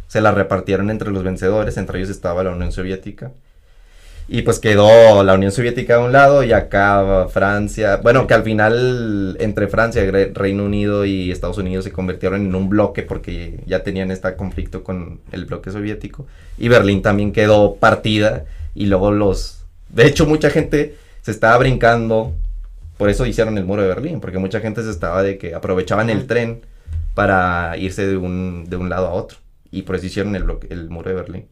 Se 0.08 0.20
la 0.20 0.32
repartieron 0.32 0.90
entre 0.90 1.12
los 1.12 1.24
vencedores, 1.24 1.78
entre 1.78 2.00
ellos 2.00 2.10
estaba 2.10 2.44
la 2.44 2.52
Unión 2.52 2.72
Soviética. 2.72 3.32
Y 4.28 4.44
pues 4.44 4.60
quedó 4.60 5.24
la 5.24 5.34
Unión 5.34 5.52
Soviética 5.52 5.96
a 5.96 6.00
un 6.00 6.12
lado 6.12 6.44
y 6.44 6.54
acá 6.54 7.28
Francia, 7.30 7.98
bueno, 7.98 8.26
que 8.26 8.34
al 8.34 8.44
final 8.44 9.36
entre 9.40 9.68
Francia, 9.68 10.04
Reino 10.34 10.64
Unido 10.64 11.06
y 11.06 11.32
Estados 11.32 11.58
Unidos 11.58 11.84
se 11.84 11.92
convirtieron 11.92 12.46
en 12.46 12.56
un 12.56 12.70
bloque 12.70 13.04
porque 13.04 13.60
ya 13.66 13.84
tenían 13.84 14.12
este 14.12 14.36
conflicto 14.36 14.84
con 14.84 15.20
el 15.32 15.46
bloque 15.46 15.72
soviético. 15.72 16.26
Y 16.58 16.70
Berlín 16.70 17.02
también 17.02 17.34
quedó 17.34 17.76
partida 17.76 18.46
y 18.74 18.86
luego 18.86 19.12
los... 19.12 19.66
De 19.90 20.08
hecho, 20.08 20.26
mucha 20.26 20.50
gente 20.50 20.96
se 21.22 21.32
estaba 21.32 21.58
brincando 21.58 22.34
por 22.98 23.10
eso 23.10 23.26
hicieron 23.26 23.58
el 23.58 23.66
muro 23.66 23.82
de 23.82 23.88
Berlín, 23.88 24.20
porque 24.22 24.38
mucha 24.38 24.60
gente 24.60 24.84
se 24.84 24.90
estaba 24.90 25.24
de 25.24 25.38
que 25.38 25.56
aprovechaban 25.56 26.10
el 26.10 26.28
tren 26.28 26.62
para 27.16 27.76
irse 27.78 28.08
de 28.08 28.18
un, 28.18 28.66
de 28.70 28.78
un 28.78 28.90
lado 28.90 29.08
a 29.08 29.12
otro. 29.12 29.40
Y 29.72 29.82
por 29.82 29.96
eso 29.96 30.06
hicieron 30.06 30.36
el, 30.36 30.46
el 30.70 30.90
muro 30.90 31.10
de 31.10 31.16
Berlín. 31.16 31.48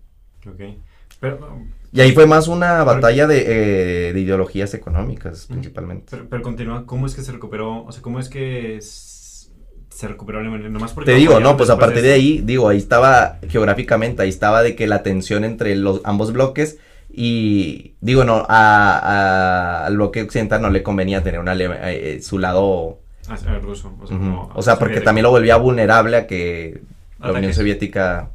Ok. 0.48 0.78
Pero, 1.20 1.60
y 1.94 2.02
ahí 2.02 2.14
fue 2.14 2.26
más 2.26 2.48
una 2.48 2.84
batalla 2.84 3.28
de, 3.28 4.10
eh, 4.10 4.14
de 4.14 4.20
ideologías 4.20 4.74
económicas, 4.74 5.48
principalmente. 5.48 6.18
Pero, 6.30 6.42
continúa, 6.42 6.86
¿cómo 6.86 7.06
es 7.06 7.16
que 7.16 7.22
se 7.22 7.32
recuperó? 7.32 7.84
O 7.84 7.92
sea, 7.92 8.02
¿cómo 8.02 8.20
es 8.20 8.30
que 8.30 8.80
se 8.82 10.08
recuperó 10.08 10.40
Alemania? 10.40 10.70
Nomás 10.70 10.94
porque 10.94 11.12
Te 11.12 11.18
digo, 11.18 11.40
no, 11.42 11.58
pues 11.58 11.70
a 11.70 11.78
partir 11.78 12.02
de, 12.02 12.14
ahí, 12.14 12.42
digo, 12.46 12.70
ahí 12.70 12.78
estaba 12.78 13.40
geográficamente, 13.50 14.22
ahí 14.22 14.30
estaba 14.30 14.64
de 14.64 14.76
que 14.76 14.88
la 14.88 15.04
tensión 15.04 15.44
entre 15.44 15.76
los 15.76 16.00
ambos 16.06 16.32
bloques 16.32 16.78
y 17.14 17.96
digo, 18.00 18.24
no, 18.24 18.46
a, 18.48 19.86
al 19.86 19.96
bloque 19.96 20.22
occidental 20.22 20.62
no 20.62 20.70
le 20.70 20.84
convenía 20.84 21.24
tener 21.24 21.42
una 21.42 21.56
eh, 21.58 22.22
su 22.22 22.40
lado 22.40 23.00
ah, 23.28 23.36
ruso. 23.62 23.92
O 24.56 24.62
sea, 24.62 24.80
porque 24.80 25.02
también 25.02 25.24
lo 25.24 25.32
volvía 25.32 25.58
vulnerable 25.58 26.16
a 26.16 26.26
que 26.26 26.82
la 27.20 27.34
Unión 27.34 27.54
Soviética 27.54 28.30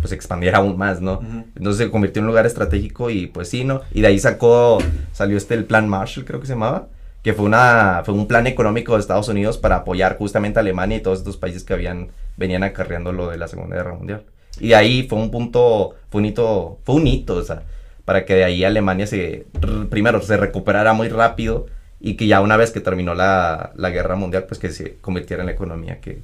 pues 0.00 0.12
expandiera 0.12 0.58
aún 0.58 0.76
más, 0.76 1.00
¿no? 1.00 1.20
Entonces 1.56 1.86
se 1.86 1.90
convirtió 1.90 2.20
en 2.20 2.24
un 2.24 2.28
lugar 2.28 2.46
estratégico 2.46 3.10
y 3.10 3.26
pues 3.26 3.48
sí, 3.48 3.64
¿no? 3.64 3.82
Y 3.92 4.00
de 4.00 4.08
ahí 4.08 4.18
sacó, 4.18 4.78
salió 5.12 5.36
este 5.36 5.54
el 5.54 5.64
plan 5.64 5.88
Marshall, 5.88 6.24
creo 6.24 6.40
que 6.40 6.46
se 6.46 6.52
llamaba, 6.52 6.88
que 7.22 7.32
fue 7.32 7.46
una, 7.46 8.02
fue 8.04 8.14
un 8.14 8.26
plan 8.26 8.46
económico 8.46 8.94
de 8.94 9.00
Estados 9.00 9.28
Unidos 9.28 9.58
para 9.58 9.76
apoyar 9.76 10.16
justamente 10.16 10.58
a 10.58 10.62
Alemania 10.62 10.98
y 10.98 11.00
todos 11.00 11.18
estos 11.18 11.36
países 11.36 11.64
que 11.64 11.74
habían, 11.74 12.08
venían 12.36 12.62
acarreando 12.62 13.12
lo 13.12 13.28
de 13.28 13.38
la 13.38 13.48
Segunda 13.48 13.76
Guerra 13.76 13.94
Mundial. 13.94 14.24
Y 14.60 14.68
de 14.68 14.74
ahí 14.74 15.06
fue 15.08 15.18
un 15.18 15.30
punto, 15.30 15.94
fue 16.10 16.20
un 16.20 16.26
hito, 16.26 16.78
fue 16.84 16.96
un 16.96 17.06
hito, 17.06 17.36
o 17.36 17.42
sea, 17.42 17.62
para 18.04 18.24
que 18.24 18.34
de 18.34 18.44
ahí 18.44 18.64
Alemania 18.64 19.06
se, 19.06 19.46
primero, 19.90 20.20
se 20.22 20.36
recuperara 20.36 20.92
muy 20.94 21.08
rápido 21.08 21.66
y 22.00 22.14
que 22.14 22.26
ya 22.26 22.40
una 22.40 22.56
vez 22.56 22.70
que 22.70 22.80
terminó 22.80 23.14
la, 23.14 23.72
guerra 23.76 24.16
mundial, 24.16 24.44
pues 24.46 24.58
que 24.58 24.70
se 24.70 24.96
convirtiera 24.96 25.42
en 25.42 25.46
la 25.46 25.52
economía 25.52 26.00
que... 26.00 26.22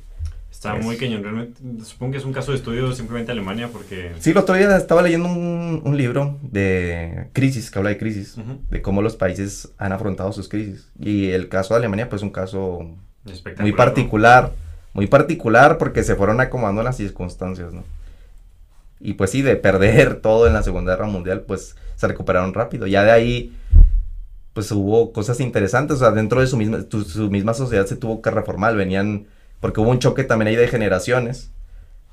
Está 0.68 0.82
muy 0.82 0.96
cañón, 0.96 1.22
realmente. 1.22 1.60
Supongo 1.84 2.12
que 2.12 2.18
es 2.18 2.24
un 2.24 2.32
caso 2.32 2.52
de 2.52 2.58
estudio 2.58 2.92
simplemente 2.92 3.32
Alemania 3.32 3.68
porque... 3.72 4.12
Sí, 4.18 4.30
el 4.30 4.38
otro 4.38 4.54
día 4.54 4.76
estaba 4.76 5.02
leyendo 5.02 5.28
un, 5.28 5.96
libro 5.96 6.38
de 6.42 7.28
crisis, 7.32 7.70
que 7.70 7.78
habla 7.78 7.90
de 7.90 7.98
crisis, 7.98 8.36
de 8.70 8.82
cómo 8.82 9.02
los 9.02 9.16
países 9.16 9.72
han 9.78 9.92
afrontado 9.92 10.32
sus 10.32 10.48
crisis. 10.48 10.90
Y 10.98 11.30
el 11.30 11.48
caso 11.48 11.74
de 11.74 11.78
Alemania, 11.78 12.08
pues 12.08 12.20
es 12.20 12.24
un 12.24 12.30
caso 12.30 12.88
muy 13.60 13.72
particular, 13.72 14.52
muy 14.92 15.06
particular 15.06 15.78
porque 15.78 16.02
se 16.02 16.14
fueron 16.14 16.40
acomodando 16.40 16.82
las 16.82 16.96
circunstancias, 16.96 17.72
¿no? 17.72 17.84
Y 19.00 19.14
pues 19.14 19.30
sí, 19.30 19.42
de 19.42 19.56
perder 19.56 20.16
todo 20.22 20.46
en 20.46 20.54
la 20.54 20.62
Segunda 20.62 20.92
Guerra 20.92 21.06
Mundial, 21.06 21.42
pues 21.42 21.76
se 21.94 22.08
recuperaron 22.08 22.54
rápido. 22.54 22.86
Ya 22.86 23.04
de 23.04 23.10
ahí, 23.10 23.56
pues 24.54 24.70
hubo 24.72 25.12
cosas 25.12 25.40
interesantes. 25.40 25.96
O 25.96 26.00
sea, 26.00 26.10
dentro 26.10 26.40
de 26.40 26.46
su 26.46 26.56
misma, 26.56 26.78
su 26.90 27.30
misma 27.30 27.54
sociedad 27.54 27.86
se 27.86 27.96
tuvo 27.96 28.22
que 28.22 28.30
reformar. 28.30 28.74
Venían, 28.76 29.26
porque 29.64 29.80
hubo 29.80 29.92
un 29.92 29.98
choque 29.98 30.24
también 30.24 30.48
ahí 30.48 30.56
de 30.56 30.68
generaciones. 30.68 31.50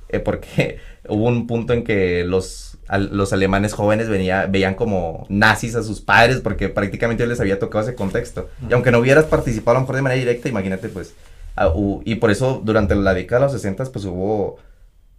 Eh, 0.08 0.22
porque 0.22 0.78
hubo 1.10 1.28
un 1.28 1.47
punto 1.47 1.74
en 1.74 1.84
que 1.84 2.24
los, 2.24 2.78
los 3.12 3.34
alemanes 3.34 3.74
jóvenes 3.74 4.08
venía, 4.08 4.45
veían 4.45 4.74
como 4.74 5.26
nazis 5.28 5.76
a 5.76 5.84
sus 5.84 5.99
padres 5.99 6.39
porque 6.39 6.70
prácticamente 6.70 7.28
les 7.28 7.41
había 7.41 7.60
tocado 7.60 7.84
ese 7.84 7.93
contexto. 7.93 8.49
Y 8.70 8.72
aunque 8.72 8.89
no 8.89 8.99
hubieras 8.99 9.26
participado 9.26 9.72
a 9.72 9.74
lo 9.74 9.82
mejor 9.82 9.97
de 9.97 10.02
manera 10.02 10.18
directa, 10.18 10.47
imagínate 10.47 10.88
pues. 10.88 11.14
Ah, 11.58 11.74
y 12.06 12.16
por 12.16 12.32
eso 12.32 12.62
durante 12.64 12.95
la 12.95 13.14
década 13.14 13.41
de 13.41 13.45
los 13.47 13.62
60 13.62 13.84
pues 13.91 14.06
hubo 14.06 14.58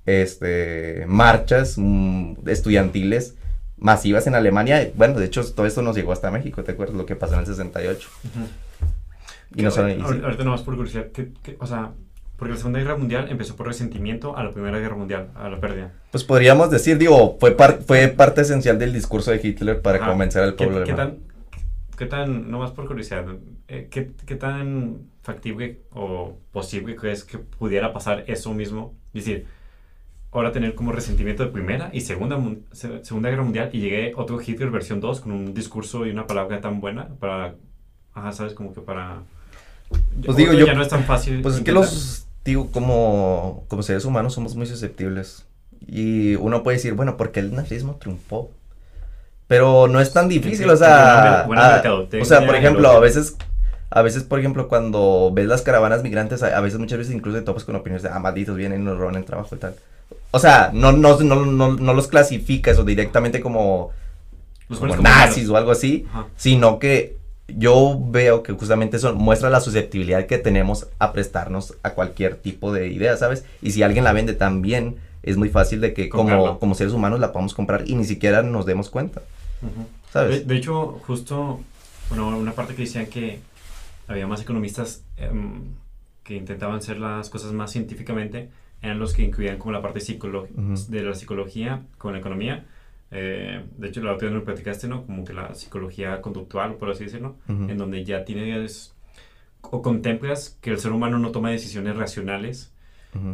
este, 0.07 1.05
marchas 1.07 1.75
mm, 1.77 2.49
estudiantiles 2.49 3.35
masivas 3.77 4.27
en 4.27 4.37
Alemania. 4.37 4.91
Bueno, 4.95 5.19
de 5.19 5.27
hecho, 5.27 5.45
todo 5.53 5.67
esto 5.67 5.83
nos 5.83 5.97
llegó 5.97 6.13
hasta 6.13 6.31
México, 6.31 6.65
¿te 6.65 6.73
acuerdas 6.73 6.97
lo 6.97 7.05
que 7.05 7.15
pasó 7.15 7.35
en 7.35 7.41
el 7.41 7.47
68? 7.47 8.09
Y 9.55 9.61
no 9.61 9.69
ahorita 9.69 10.45
nomás 10.45 10.63
por 10.63 10.77
curiosidad, 10.77 11.09
o 11.59 11.67
sea, 11.67 11.93
porque 12.43 12.55
la 12.55 12.59
Segunda 12.59 12.81
Guerra 12.81 12.97
Mundial 12.97 13.29
empezó 13.31 13.55
por 13.55 13.69
resentimiento 13.69 14.37
a 14.37 14.43
la 14.43 14.51
Primera 14.51 14.77
Guerra 14.81 14.97
Mundial, 14.97 15.29
a 15.37 15.49
la 15.49 15.61
pérdida. 15.61 15.93
Pues 16.11 16.25
podríamos 16.25 16.73
decir, 16.73 16.99
digo, 16.99 17.37
fue, 17.39 17.55
fue 17.87 18.09
parte 18.09 18.41
esencial 18.41 18.81
del 18.81 18.93
discurso 18.93 19.31
de 19.31 19.41
Hitler 19.41 19.81
para 19.81 20.05
convencer 20.05 20.43
al 20.43 20.55
pueblo 20.55 20.83
¿Qué, 20.83 20.93
qué 21.97 22.07
tan, 22.07 22.51
no 22.51 22.59
más 22.59 22.73
por 22.73 22.89
curiosidad, 22.89 23.27
eh, 23.69 23.87
¿qué, 23.89 24.11
¿qué, 24.27 24.35
tan 24.35 25.03
factible 25.23 25.83
o 25.93 26.37
posible 26.51 26.97
crees 26.97 27.23
que 27.23 27.39
pudiera 27.39 27.93
pasar 27.93 28.25
eso 28.27 28.53
mismo? 28.53 28.93
Es 29.15 29.25
decir, 29.25 29.47
ahora 30.33 30.51
tener 30.51 30.75
como 30.75 30.91
resentimiento 30.91 31.45
de 31.45 31.51
Primera 31.51 31.91
y 31.93 32.01
Segunda, 32.01 32.37
segunda 32.73 33.31
Guerra 33.31 33.45
Mundial 33.45 33.71
y 33.73 33.79
llegué 33.79 34.15
otro 34.17 34.41
Hitler 34.45 34.73
versión 34.73 34.99
2 34.99 35.21
con 35.21 35.31
un 35.31 35.55
discurso 35.55 36.07
y 36.07 36.11
una 36.11 36.27
palabra 36.27 36.61
tan 36.61 36.81
buena 36.81 37.07
para, 37.21 37.55
ajá, 38.15 38.33
sabes, 38.33 38.55
como 38.55 38.75
que 38.75 38.81
para... 38.81 39.23
Pues 40.25 40.37
digo, 40.37 40.53
yo... 40.55 40.67
Ya 40.67 40.75
no 40.75 40.83
es 40.83 40.89
tan 40.89 41.05
fácil. 41.05 41.41
Pues 41.41 41.55
es 41.55 41.61
que 41.61 41.71
los, 41.71 42.27
digo, 42.45 42.71
como, 42.71 43.65
como 43.69 43.83
seres 43.83 44.05
humanos 44.05 44.35
somos 44.35 44.55
muy 44.55 44.67
susceptibles. 44.67 45.47
Y 45.87 46.37
uno 46.37 46.63
puede 46.63 46.77
decir, 46.77 46.95
bueno, 46.95 47.17
porque 47.17 47.41
el 47.41 47.55
nazismo 47.55 47.97
triunfó. 47.97 48.51
Pero 49.49 49.89
no 49.89 50.01
es 50.01 50.13
tan 50.13 50.29
difícil, 50.29 50.71
o 50.71 50.77
sea, 50.77 51.47
o 51.49 52.25
sea, 52.25 52.47
por 52.47 52.55
ejemplo, 52.55 52.89
a 52.89 53.01
veces, 53.01 53.37
a 53.91 54.01
veces, 54.01 54.23
por 54.23 54.39
ejemplo, 54.39 54.69
cuando 54.69 55.31
ves 55.35 55.47
las 55.47 55.61
caravanas 55.63 56.03
migrantes, 56.03 56.43
a, 56.43 56.61
veces, 56.61 56.79
muchas 56.79 56.99
veces 56.99 57.15
incluso 57.15 57.39
te 57.39 57.45
topas 57.45 57.65
con 57.65 57.77
opiniones 57.77 58.03
de, 58.03 58.09
ah, 58.09 58.19
malditos, 58.19 58.57
vienen 58.57 58.81
y 58.81 58.85
nos 58.85 58.97
roban 58.97 59.17
el 59.17 59.25
trabajo 59.25 59.55
y 59.55 59.59
tal. 59.59 59.75
O 60.31 60.39
sea, 60.39 60.71
no, 60.73 60.93
no, 60.93 61.21
no, 61.21 61.45
no, 61.45 61.75
no 61.75 61.93
los 61.93 62.09
clasificas 62.09 62.79
o 62.79 62.85
directamente 62.85 63.43
como, 63.43 63.91
como 64.79 64.97
nazis 64.97 65.51
o 65.51 65.57
algo 65.57 65.73
así, 65.73 66.07
sino 66.37 66.79
que 66.79 67.19
yo 67.49 68.01
veo 68.01 68.43
que 68.43 68.53
justamente 68.53 68.97
eso 68.97 69.15
muestra 69.15 69.51
la 69.51 69.61
susceptibilidad 69.61 70.27
que 70.27 70.39
tenemos 70.39 70.89
a 70.99 71.13
prestarnos 71.13 71.75
a 71.83 71.91
cualquier 71.91 72.37
tipo 72.37 72.73
de 72.73 72.89
idea, 72.89 73.17
¿sabes? 73.17 73.45
Y 73.61 73.73
si 73.73 73.83
alguien 73.83 74.05
la 74.05 74.13
vende 74.13 74.35
también, 74.35 74.97
es 75.23 75.37
muy 75.37 75.49
fácil 75.49 75.81
de 75.81 75.93
que 75.93 76.09
como, 76.09 76.59
como, 76.59 76.75
seres 76.75 76.93
humanos 76.93 77.21
la 77.21 77.33
podamos 77.33 77.55
comprar 77.55 77.85
y 77.87 77.95
ni 77.95 78.05
siquiera 78.05 78.43
nos 78.43 78.67
demos 78.67 78.91
cuenta. 78.91 79.23
¿Sabes? 80.13 80.47
De, 80.47 80.57
hecho, 80.57 81.01
justo, 81.07 81.61
bueno, 82.09 82.29
una 82.37 82.53
parte 82.53 82.75
que 82.75 82.83
decían 82.83 83.07
que 83.07 83.41
había 84.09 84.27
más 84.27 84.43
economistas 84.43 85.03
em, 85.17 85.63
que 86.25 86.35
intentaban 86.35 86.77
hacer 86.77 86.99
las 86.99 87.31
cosas 87.31 87.53
más 87.53 87.71
científicamente, 87.71 88.51
eran 88.83 88.99
los 88.99 89.13
que 89.13 89.23
incluían 89.23 89.59
como 89.59 89.73
la 89.73 89.81
parte 89.81 90.01
de 90.01 91.03
la 91.03 91.15
psicología 91.15 91.83
con 91.99 92.13
la 92.13 92.19
economía. 92.19 92.67
Eh, 93.13 93.63
de 93.77 93.89
hecho, 93.89 94.03
la 94.03 94.15
otra 94.15 94.29
vez 94.29 94.39
me 94.39 94.45
platicaste, 94.45 94.89
¿no? 94.89 95.05
Como 95.05 95.25
que 95.25 95.35
la 95.35 95.55
psicología 95.55 96.23
conductual, 96.23 96.77
por 96.77 96.91
así 96.91 97.05
decirlo, 97.05 97.37
en 97.47 97.77
donde 97.77 98.05
ya 98.05 98.25
tienes 98.25 98.95
o 99.61 99.83
contemplas 99.83 100.59
que 100.61 100.71
el 100.71 100.79
ser 100.79 100.93
humano 100.93 101.19
no 101.19 101.31
toma 101.31 101.51
decisiones 101.51 101.97
racionales, 101.97 102.73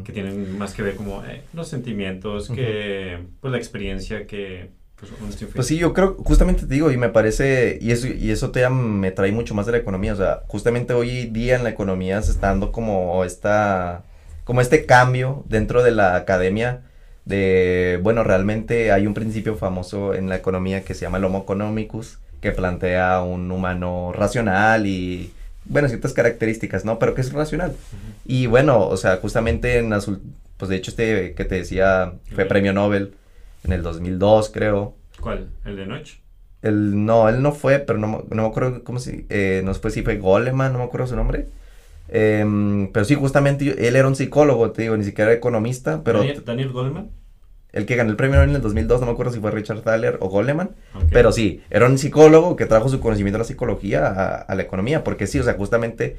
que 0.04 0.12
tienen 0.12 0.58
más 0.58 0.74
que 0.74 0.82
ver 0.82 0.96
como 0.96 1.24
eh, 1.24 1.42
los 1.52 1.68
sentimientos, 1.68 2.48
que 2.50 3.18
pues 3.40 3.52
la 3.52 3.58
experiencia 3.58 4.26
que... 4.26 4.70
Pues, 4.96 5.12
pues, 5.54 5.66
sí, 5.68 5.78
yo 5.78 5.92
creo, 5.92 6.16
justamente 6.24 6.66
te 6.66 6.74
digo, 6.74 6.90
y 6.90 6.96
me 6.96 7.08
parece, 7.08 7.78
y 7.80 7.92
eso, 7.92 8.08
y 8.08 8.32
eso 8.32 8.50
te, 8.50 8.68
me 8.68 9.12
trae 9.12 9.30
mucho 9.30 9.54
más 9.54 9.64
de 9.66 9.70
la 9.70 9.78
economía, 9.78 10.12
o 10.12 10.16
sea, 10.16 10.42
justamente 10.48 10.92
hoy 10.92 11.26
día 11.26 11.54
en 11.54 11.62
la 11.62 11.70
economía 11.70 12.20
se 12.20 12.32
está 12.32 12.48
dando 12.48 12.72
como 12.72 13.24
esta, 13.24 14.02
como 14.42 14.60
este 14.60 14.86
cambio 14.86 15.44
dentro 15.48 15.84
de 15.84 15.92
la 15.92 16.16
academia, 16.16 16.82
de, 17.28 18.00
bueno, 18.02 18.24
realmente 18.24 18.90
hay 18.90 19.06
un 19.06 19.12
principio 19.12 19.54
famoso 19.54 20.14
en 20.14 20.30
la 20.30 20.36
economía 20.36 20.82
que 20.82 20.94
se 20.94 21.02
llama 21.02 21.18
el 21.18 21.24
Homo 21.24 21.42
economicus, 21.42 22.18
que 22.40 22.52
plantea 22.52 23.20
un 23.20 23.50
humano 23.50 24.12
racional 24.14 24.86
y, 24.86 25.30
bueno, 25.66 25.88
ciertas 25.88 26.14
características, 26.14 26.86
¿no? 26.86 26.98
Pero 26.98 27.14
que 27.14 27.20
es 27.20 27.32
racional. 27.32 27.76
Y 28.24 28.46
bueno, 28.46 28.86
o 28.88 28.96
sea, 28.96 29.18
justamente 29.18 29.78
en 29.78 29.92
azul, 29.92 30.22
pues 30.56 30.70
de 30.70 30.76
hecho 30.76 30.90
este 30.90 31.34
que 31.34 31.44
te 31.44 31.56
decía 31.56 32.14
fue 32.34 32.46
premio 32.46 32.72
Nobel 32.72 33.12
en 33.62 33.72
el 33.72 33.82
2002, 33.82 34.48
creo. 34.48 34.94
¿Cuál? 35.20 35.48
¿El 35.66 35.76
de 35.76 35.86
Noche? 35.86 36.20
El, 36.62 37.04
no, 37.04 37.28
él 37.28 37.42
no 37.42 37.52
fue, 37.52 37.78
pero 37.78 37.98
no, 37.98 38.24
no 38.30 38.42
me 38.42 38.48
acuerdo 38.48 38.82
cómo 38.82 39.00
si, 39.00 39.26
eh, 39.28 39.60
no 39.64 39.74
fue 39.74 39.90
si 39.90 40.02
fue 40.02 40.16
Goleman, 40.16 40.72
no 40.72 40.78
me 40.78 40.84
acuerdo 40.84 41.06
su 41.06 41.16
nombre. 41.16 41.46
Em, 42.08 42.90
pero 42.90 43.04
sí, 43.04 43.14
justamente 43.14 43.86
él 43.86 43.94
era 43.94 44.08
un 44.08 44.16
psicólogo, 44.16 44.70
te 44.70 44.82
digo, 44.82 44.96
ni 44.96 45.04
siquiera 45.04 45.32
economista, 45.32 46.02
pero... 46.02 46.24
¿Daniel, 46.44 46.72
Goleman? 46.72 47.10
El 47.72 47.84
que 47.84 47.96
ganó 47.96 48.10
el 48.10 48.16
premio 48.16 48.42
en 48.42 48.50
el 48.50 48.62
2002, 48.62 49.00
no 49.00 49.06
me 49.06 49.12
acuerdo 49.12 49.32
si 49.32 49.40
fue 49.40 49.50
Richard 49.50 49.82
Thaler 49.82 50.16
o 50.20 50.28
Goleman, 50.28 50.70
pero 51.12 51.32
sí, 51.32 51.62
era 51.68 51.86
un 51.86 51.98
psicólogo 51.98 52.56
que 52.56 52.64
trajo 52.64 52.88
su 52.88 52.98
conocimiento 52.98 53.36
de 53.36 53.40
la 53.40 53.44
psicología 53.44 54.06
a, 54.06 54.54
la 54.54 54.62
economía, 54.62 55.04
porque 55.04 55.26
sí, 55.26 55.38
o 55.38 55.44
sea, 55.44 55.52
justamente, 55.52 56.16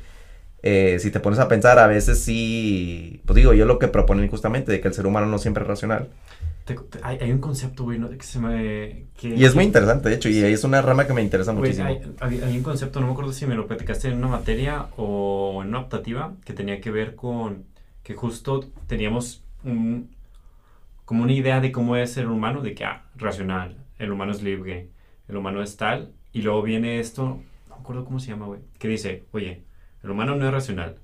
eh, 0.61 0.97
si 0.99 1.09
te 1.09 1.19
pones 1.19 1.39
a 1.39 1.47
pensar, 1.47 1.79
a 1.79 1.87
veces 1.87 2.19
sí, 2.19 3.21
pues 3.25 3.35
digo, 3.35 3.53
yo 3.53 3.65
lo 3.65 3.79
que 3.79 3.87
proponen 3.87 4.29
justamente, 4.29 4.71
de 4.71 4.79
que 4.79 4.89
el 4.89 4.93
ser 4.93 5.07
humano 5.07 5.25
no 5.25 5.39
siempre 5.39 5.63
es 5.63 5.67
racional. 5.67 6.09
hay, 7.01 7.31
un 7.31 7.39
concepto, 7.39 7.83
güey, 7.83 7.97
¿no? 7.97 8.09
que 8.11 8.21
se 8.21 8.37
me... 8.37 9.05
y 9.19 9.43
es 9.43 9.55
muy 9.55 9.63
interesante, 9.63 10.07
de 10.07 10.15
hecho, 10.15 10.29
y 10.29 10.37
es 10.37 10.63
una 10.63 10.83
rama 10.83 11.07
que 11.07 11.13
me 11.13 11.23
interesa 11.23 11.51
muchísimo. 11.51 11.87
Hay, 11.87 12.41
hay, 12.43 12.57
un 12.57 12.63
concepto, 12.63 12.99
no 12.99 13.07
me 13.07 13.13
acuerdo 13.13 13.33
si 13.33 13.47
me 13.47 13.55
lo 13.55 13.65
platicaste 13.65 14.09
en 14.09 14.19
una 14.19 14.27
materia 14.27 14.85
o 14.97 15.61
en 15.63 15.69
una 15.69 15.79
optativa, 15.79 16.31
que 16.45 16.53
tenía 16.53 16.79
que 16.79 16.91
ver 16.91 17.15
con 17.15 17.63
que 18.03 18.13
justo 18.13 18.65
teníamos 18.87 19.43
un 19.63 20.09
como 21.09 21.23
una 21.23 21.33
idea 21.33 21.59
de 21.59 21.71
cómo 21.71 21.95
es 21.95 22.17
el 22.17 22.27
humano, 22.27 22.61
de 22.61 22.75
que, 22.75 22.85
ah, 22.85 23.01
racional, 23.15 23.75
el 23.97 24.11
humano 24.11 24.31
es 24.31 24.43
libre, 24.43 24.89
el 25.27 25.37
humano 25.37 25.63
es 25.63 25.75
tal, 25.75 26.11
y 26.33 26.43
luego 26.43 26.61
viene 26.61 26.99
esto, 26.99 27.39
no 27.67 27.75
me 27.75 27.81
acuerdo 27.81 28.05
cómo 28.05 28.19
se 28.19 28.27
llama, 28.27 28.45
güey, 28.45 28.59
que 28.77 28.87
dice, 28.87 29.23
oye, 29.31 29.63
el 30.03 30.11
humano 30.11 30.35
no 30.35 30.45
es 30.45 30.53
racional, 30.53 30.97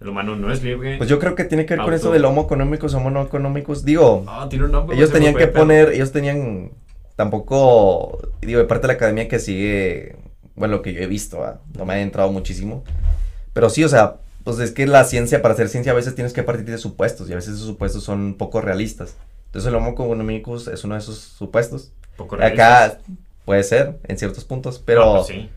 el 0.00 0.08
humano 0.08 0.34
no 0.34 0.50
es 0.50 0.62
libre. 0.62 0.96
Pues 0.96 1.10
yo 1.10 1.18
creo 1.18 1.34
que 1.34 1.44
tiene 1.44 1.66
que 1.66 1.76
ver 1.76 1.84
con 1.84 1.92
eso 1.92 2.10
del 2.10 2.24
homo 2.24 2.44
económicos, 2.44 2.94
homo 2.94 3.10
no 3.10 3.20
económicos, 3.20 3.84
digo, 3.84 4.24
ah, 4.28 4.46
tiene 4.48 4.64
un 4.64 4.72
nombre, 4.72 4.96
ellos 4.96 5.12
tenían 5.12 5.34
que 5.34 5.48
poner, 5.48 5.90
ellos 5.90 6.10
tenían, 6.10 6.70
tampoco, 7.16 8.18
digo, 8.40 8.60
de 8.60 8.64
parte 8.64 8.86
de 8.86 8.94
la 8.94 8.94
academia 8.94 9.28
que 9.28 9.38
sigue, 9.38 10.16
bueno, 10.54 10.76
lo 10.76 10.82
que 10.82 10.94
yo 10.94 11.02
he 11.02 11.06
visto, 11.06 11.44
ah, 11.44 11.60
no 11.76 11.84
me 11.84 11.92
ha 11.92 12.00
entrado 12.00 12.32
muchísimo, 12.32 12.82
pero 13.52 13.68
sí, 13.68 13.84
o 13.84 13.90
sea, 13.90 14.16
pues 14.42 14.58
es 14.58 14.72
que 14.72 14.86
la 14.86 15.04
ciencia, 15.04 15.42
para 15.42 15.52
hacer 15.52 15.68
ciencia 15.68 15.92
a 15.92 15.96
veces 15.96 16.14
tienes 16.14 16.32
que 16.32 16.42
partir 16.42 16.64
de 16.64 16.78
supuestos, 16.78 17.28
y 17.28 17.32
a 17.32 17.36
veces 17.36 17.56
esos 17.56 17.66
supuestos 17.66 18.04
son 18.04 18.36
poco 18.38 18.62
realistas. 18.62 19.18
Entonces 19.50 19.68
el 19.68 19.74
Homo 19.74 19.90
economicus 19.90 20.68
es 20.68 20.84
uno 20.84 20.94
de 20.94 21.00
esos 21.00 21.18
supuestos. 21.18 21.90
acá 22.40 22.98
puede 23.44 23.64
ser 23.64 23.98
en 24.06 24.16
ciertos 24.16 24.44
puntos, 24.44 24.80
pero... 24.84 25.14
Pues 25.14 25.26
sí. 25.26 25.50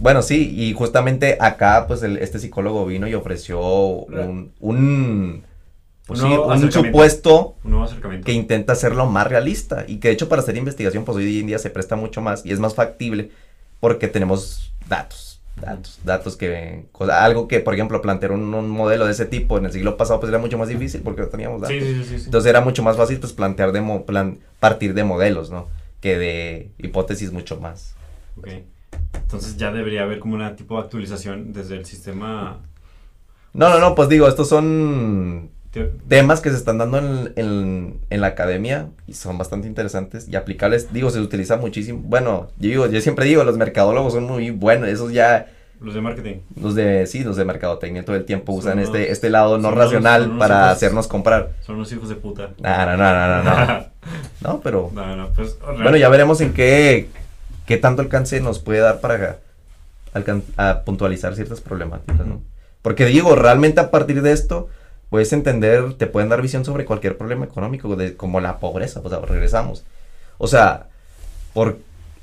Bueno, 0.00 0.20
sí, 0.20 0.54
y 0.54 0.74
justamente 0.74 1.38
acá, 1.40 1.86
pues, 1.88 2.02
este 2.02 2.38
psicólogo 2.38 2.84
vino 2.84 3.08
y 3.08 3.14
ofreció 3.14 3.58
un, 3.58 4.52
un, 4.60 5.44
pues 6.06 6.20
un, 6.20 6.70
supuesto 6.70 7.56
que 8.22 8.32
intenta 8.34 8.74
hacerlo 8.74 9.06
más 9.06 9.26
realista 9.26 9.86
y 9.88 9.96
que 9.96 10.08
de 10.08 10.14
hecho 10.14 10.28
para 10.28 10.42
hacer 10.42 10.58
investigación, 10.58 11.06
pues 11.06 11.16
hoy 11.16 11.40
en 11.40 11.46
día 11.46 11.58
se 11.58 11.70
presta 11.70 11.96
mucho 11.96 12.20
más 12.20 12.44
y 12.44 12.52
es 12.52 12.60
más 12.60 12.74
factible 12.74 13.30
porque 13.80 14.08
tenemos 14.08 14.74
datos 14.88 15.27
datos, 15.60 16.00
datos 16.04 16.36
que, 16.36 16.86
algo 17.10 17.48
que, 17.48 17.60
por 17.60 17.74
ejemplo, 17.74 18.00
plantear 18.02 18.32
un, 18.32 18.68
modelo 18.68 19.06
de 19.06 19.12
ese 19.12 19.26
tipo 19.26 19.58
en 19.58 19.66
el 19.66 19.72
siglo 19.72 19.96
pasado, 19.96 20.20
pues 20.20 20.30
era 20.30 20.38
mucho 20.38 20.58
más 20.58 20.68
difícil 20.68 21.02
porque 21.02 21.22
no 21.22 21.28
teníamos 21.28 21.60
datos. 21.60 21.76
Entonces 21.76 22.48
era 22.48 22.60
mucho 22.60 22.82
más 22.82 22.96
fácil, 22.96 23.18
pues, 23.20 23.32
plantear 23.32 23.72
de, 23.72 24.02
plan, 24.06 24.38
partir 24.60 24.94
de 24.94 25.04
modelos, 25.04 25.50
¿no? 25.50 25.68
Que 26.00 26.18
de 26.18 26.70
hipótesis 26.78 27.32
mucho 27.32 27.58
más. 27.60 27.94
Ok. 28.36 28.48
Entonces 29.14 29.56
ya 29.56 29.72
debería 29.72 30.02
haber 30.02 30.18
como 30.18 30.34
una 30.34 30.56
tipo 30.56 30.76
de 30.76 30.82
actualización 30.82 31.52
desde 31.52 31.76
el 31.76 31.84
sistema. 31.84 32.58
No, 33.52 33.68
no, 33.68 33.78
no, 33.78 33.94
pues 33.94 34.08
digo, 34.08 34.28
estos 34.28 34.48
son 34.48 35.50
temas 36.08 36.40
que 36.40 36.50
se 36.50 36.56
están 36.56 36.78
dando 36.78 36.98
en, 36.98 37.98
la 38.10 38.26
academia 38.26 38.88
y 39.06 39.14
son 39.14 39.38
bastante 39.38 39.66
interesantes 39.66 40.28
y 40.28 40.36
aplicables. 40.36 40.92
Digo, 40.92 41.10
se 41.10 41.20
utiliza 41.20 41.56
muchísimo. 41.56 42.00
Bueno, 42.02 42.48
yo 42.58 42.68
digo, 42.68 42.86
yo 42.86 43.00
siempre 43.00 43.26
digo, 43.26 43.44
los 43.44 43.56
mercadólogos 43.56 44.12
son 44.12 44.24
muy 44.24 44.50
buenos, 44.50 44.88
esos 44.88 45.12
ya... 45.12 45.46
Los 45.80 45.94
de 45.94 46.00
marketing. 46.00 46.36
Los 46.60 46.74
de, 46.74 47.06
sí, 47.06 47.22
los 47.22 47.36
de 47.36 47.44
mercadotecnia 47.44 48.04
todo 48.04 48.16
el 48.16 48.24
tiempo 48.24 48.52
usan 48.52 48.80
este, 48.80 49.12
este 49.12 49.30
lado 49.30 49.58
no 49.58 49.70
racional 49.70 50.36
para 50.36 50.70
hacernos 50.70 51.06
comprar. 51.06 51.50
Son 51.64 51.76
unos 51.76 51.92
hijos 51.92 52.08
de 52.08 52.16
puta. 52.16 52.50
No, 52.58 52.86
no, 52.86 52.96
no, 52.96 53.42
no, 53.42 53.42
no. 53.44 53.86
no, 54.40 54.60
pero... 54.64 54.90
Pues, 55.36 55.56
bueno, 55.60 55.96
ya 55.96 56.08
veremos 56.08 56.40
en 56.40 56.52
qué, 56.52 57.08
qué 57.64 57.76
tanto 57.76 58.02
alcance 58.02 58.40
nos 58.40 58.58
puede 58.58 58.80
dar 58.80 59.00
para 59.00 59.38
a 60.56 60.82
puntualizar 60.84 61.34
ciertas 61.34 61.60
problemáticas, 61.60 62.26
¿no? 62.26 62.42
Porque 62.82 63.06
digo, 63.06 63.34
realmente 63.34 63.80
a 63.80 63.90
partir 63.90 64.22
de 64.22 64.32
esto 64.32 64.68
puedes 65.10 65.32
entender, 65.32 65.94
te 65.94 66.06
pueden 66.06 66.28
dar 66.28 66.42
visión 66.42 66.64
sobre 66.64 66.84
cualquier 66.84 67.16
problema 67.16 67.44
económico, 67.44 67.96
de, 67.96 68.16
como 68.16 68.40
la 68.40 68.58
pobreza, 68.58 69.02
pues 69.02 69.14
regresamos. 69.22 69.84
O 70.38 70.46
sea, 70.46 70.88
por, 71.54 71.78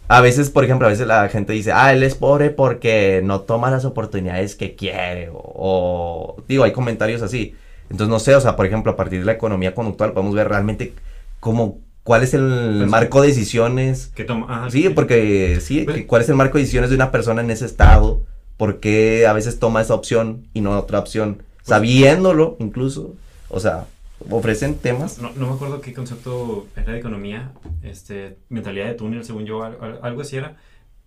a 0.08 0.22
veces, 0.22 0.50
por 0.50 0.64
ejemplo, 0.64 0.88
a 0.88 0.92
veces 0.92 1.08
la 1.08 1.28
gente 1.30 1.54
dice, 1.54 1.72
ah, 1.72 1.92
él 1.94 2.04
es 2.04 2.16
pobre 2.16 2.52
porque 2.52 3.22
no 3.24 3.42
toma 3.42 3.72
las 3.72 3.86
oportunidades 3.86 4.56
que 4.56 4.76
quiere, 4.76 5.30
o, 5.34 6.38
digo, 6.48 6.64
hay 6.64 6.72
comentarios 6.72 7.22
así. 7.22 7.56
Entonces, 7.90 8.10
no 8.10 8.20
sé, 8.20 8.36
o 8.36 8.42
sea, 8.42 8.56
por 8.56 8.66
ejemplo, 8.66 8.92
a 8.92 8.96
partir 8.96 9.20
de 9.20 9.26
la 9.26 9.34
economía 9.34 9.76
conductual 9.76 10.14
podemos 10.14 10.36
ver 10.36 10.48
realmente 10.48 10.94
cómo, 11.40 11.80
cuál 12.04 12.24
es 12.24 12.34
el 12.34 12.76
pues, 12.78 12.90
marco 12.90 13.22
de 13.22 13.28
decisiones. 13.28 14.12
Que 14.16 14.24
toma, 14.24 14.70
sí, 14.70 14.90
porque, 14.90 15.60
sí, 15.62 15.82
pues 15.82 16.06
cuál 16.06 16.22
es 16.22 16.30
el 16.30 16.36
marco 16.36 16.58
de 16.58 16.64
decisiones 16.64 16.90
de 16.90 16.96
una 16.96 17.12
persona 17.12 17.42
en 17.42 17.52
ese 17.52 17.66
estado, 17.66 18.22
por 18.58 18.80
qué 18.80 19.28
a 19.28 19.34
veces 19.34 19.60
toma 19.60 19.82
esa 19.82 19.94
opción 19.94 20.48
y 20.54 20.62
no 20.62 20.78
otra 20.78 21.00
opción 21.00 21.44
sabiéndolo 21.66 22.56
incluso, 22.60 23.16
o 23.50 23.60
sea, 23.60 23.88
ofrecen 24.30 24.76
temas. 24.76 25.20
No, 25.20 25.32
no, 25.36 25.48
me 25.48 25.54
acuerdo 25.54 25.82
qué 25.82 25.94
concepto 25.94 26.68
era 26.76 26.94
de 26.94 27.00
economía, 27.00 27.52
este, 27.84 28.38
mentalidad 28.50 28.86
de 28.88 28.94
túnel, 28.94 29.26
según 29.26 29.46
yo, 29.46 29.64
algo, 29.64 30.22
así 30.22 30.38
era, 30.38 30.58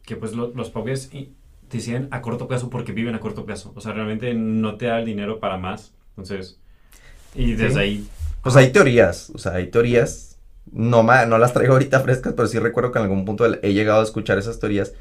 que 0.05 0.17
pues 0.17 0.33
los 0.33 0.71
pobres 0.71 1.11
deciden 1.71 2.09
a 2.11 2.23
corto 2.23 2.49
plazo 2.49 2.71
porque 2.71 2.93
viven 2.93 3.15
a 3.15 3.21
corto 3.21 3.45
plazo. 3.47 3.73
O 3.77 3.81
sea, 3.81 3.93
realmente 3.93 4.35
no 4.35 4.77
te 4.77 4.87
da 4.87 4.99
el 4.99 5.07
dinero 5.07 5.39
para 5.39 5.59
más. 5.59 5.93
Entonces, 6.17 6.59
y 7.35 7.53
desde 7.53 7.73
Sí. 7.75 7.79
ahí... 7.79 8.09
Pues 8.43 8.57
hay 8.57 8.71
teorías, 8.73 9.31
o 9.35 9.39
sea, 9.39 9.53
hay 9.55 9.67
teorías, 9.67 10.39
no, 10.73 11.03
no 11.03 11.39
las 11.39 11.53
traigo 11.53 11.75
ahorita 11.75 12.01
frescas, 12.01 12.33
pero 12.35 12.49
sí 12.49 12.59
recuerdo 12.59 12.93
que 12.93 12.99
en 12.99 13.05
algún 13.05 13.25
punto 13.25 13.45
he 13.63 13.73
llegado 13.75 14.01
a 14.01 14.05
escuchar 14.05 14.39
esas 14.39 14.59
teorías 14.59 14.93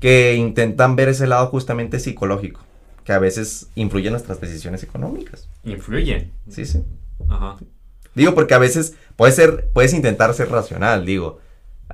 que 0.00 0.34
intentan 0.34 0.96
ver 0.96 1.08
ese 1.08 1.26
lado 1.26 1.46
justamente 1.46 2.00
psicológico, 2.00 2.60
que 3.04 3.12
a 3.12 3.18
veces 3.18 3.68
influye 3.74 4.06
en 4.06 4.12
nuestras 4.12 4.40
decisiones 4.40 4.82
económicas. 4.82 5.48
Influyen. 5.64 6.30
Sí, 6.48 6.66
sí. 6.66 6.82
Ajá. 7.28 7.58
Digo, 8.14 8.34
porque 8.34 8.54
a 8.54 8.58
veces 8.58 8.94
puedes 9.16 9.34
ser, 9.34 9.68
puedes 9.72 9.94
intentar 9.94 10.32
ser 10.34 10.50
racional, 10.50 11.06
digo, 11.06 11.40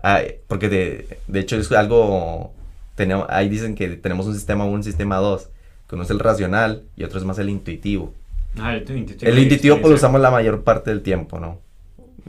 Ay, 0.03 0.37
porque 0.47 0.69
de, 0.69 1.19
de 1.27 1.41
hecho 1.41 1.57
es 1.57 1.71
algo, 1.73 2.53
tenemos, 2.95 3.27
ahí 3.31 3.49
dicen 3.49 3.75
que 3.75 3.89
tenemos 3.89 4.27
un 4.27 4.35
sistema 4.35 4.65
1, 4.65 4.75
un 4.75 4.85
sistema 4.85 5.17
2, 5.17 5.49
que 5.89 5.95
uno 5.95 6.05
es 6.05 6.11
el 6.11 6.19
racional 6.19 6.85
y 6.97 7.05
otro 7.05 7.19
es 7.19 7.25
más 7.25 7.39
el 7.39 7.49
intuitivo. 7.49 8.13
Ah, 8.59 8.75
el 8.75 8.83
intuitivo. 8.97 9.31
El 9.31 9.39
y 9.39 9.43
intuitivo 9.43 9.77
pues 9.81 9.91
lo 9.91 9.97
usamos 9.97 10.21
la 10.21 10.31
mayor 10.31 10.63
parte 10.63 10.91
del 10.91 11.03
tiempo, 11.03 11.39
¿no? 11.39 11.61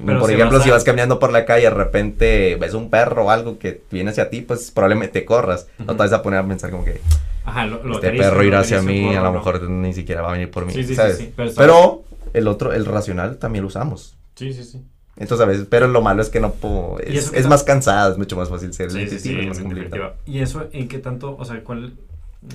Pero 0.06 0.20
por 0.20 0.32
ejemplo, 0.32 0.62
si 0.62 0.70
vas 0.70 0.86
caminando 0.86 1.20
por 1.20 1.34
la 1.34 1.44
calle, 1.44 1.64
de 1.64 1.72
repente 1.72 2.56
ves 2.56 2.74
un 2.74 2.90
perro 2.90 3.26
o 3.26 3.32
algo 3.32 3.60
que 3.60 3.82
viene 3.92 4.12
hacia 4.12 4.30
ti, 4.30 4.40
pues 4.40 4.72
probablemente 4.72 5.20
te 5.20 5.26
corras. 5.26 5.68
No 5.78 5.88
te 5.88 5.98
vas 5.98 6.14
a 6.14 6.22
poner 6.22 6.40
a 6.40 6.48
pensar 6.48 6.72
como 6.72 6.86
que 6.86 7.02
Ajá, 7.50 7.66
lo, 7.66 7.84
lo 7.84 7.95
este 7.95 8.12
perro 8.12 8.43
irá 8.43 8.60
hacia 8.60 8.82
mí, 8.82 9.16
a 9.16 9.22
lo 9.22 9.32
¿no? 9.32 9.34
mejor 9.39 9.70
ni 9.70 9.93
siquiera 9.93 10.22
va 10.22 10.30
a 10.30 10.34
venir 10.34 10.52
por 10.52 10.66
mí, 10.66 10.74
Sí, 10.74 10.84
sí, 10.84 10.89
sí, 10.89 10.95
¿sabes? 10.95 11.18
sí, 11.18 11.34
pero 11.36 12.04
el 12.34 12.47
otro, 12.47 12.74
el 12.74 12.86
racional 12.86 13.38
también 13.38 13.64
lo 13.64 13.68
usamos. 13.70 14.18
Sí, 14.36 14.54
sí, 14.54 14.64
sí. 14.64 14.84
Entonces 15.18 15.43
a 15.43 15.47
veces, 15.50 15.68
pero 15.70 15.88
lo 15.88 16.02
malo 16.02 16.22
es 16.22 16.30
que 16.30 16.39
no 16.39 16.54
puedo, 16.54 16.97
¿Y 17.06 17.18
es, 17.18 17.47
más 17.47 17.64
cansado, 17.64 18.12
es 18.12 18.18
mucho 18.18 18.38
más 18.38 18.50
fácil 18.50 18.72
ser 18.74 18.91
Sí, 18.91 19.10
sí, 19.10 19.20
sí, 19.20 19.30
intuitivo, 19.32 19.41
es 19.41 19.47
más 19.47 19.60
complicado. 19.60 20.14
¿Y 20.26 20.39
eso 20.39 20.70
en 20.72 20.88
qué 20.88 21.00
tanto, 21.00 21.36
o 21.38 21.43
sea, 21.43 21.62
cuál, 21.64 21.93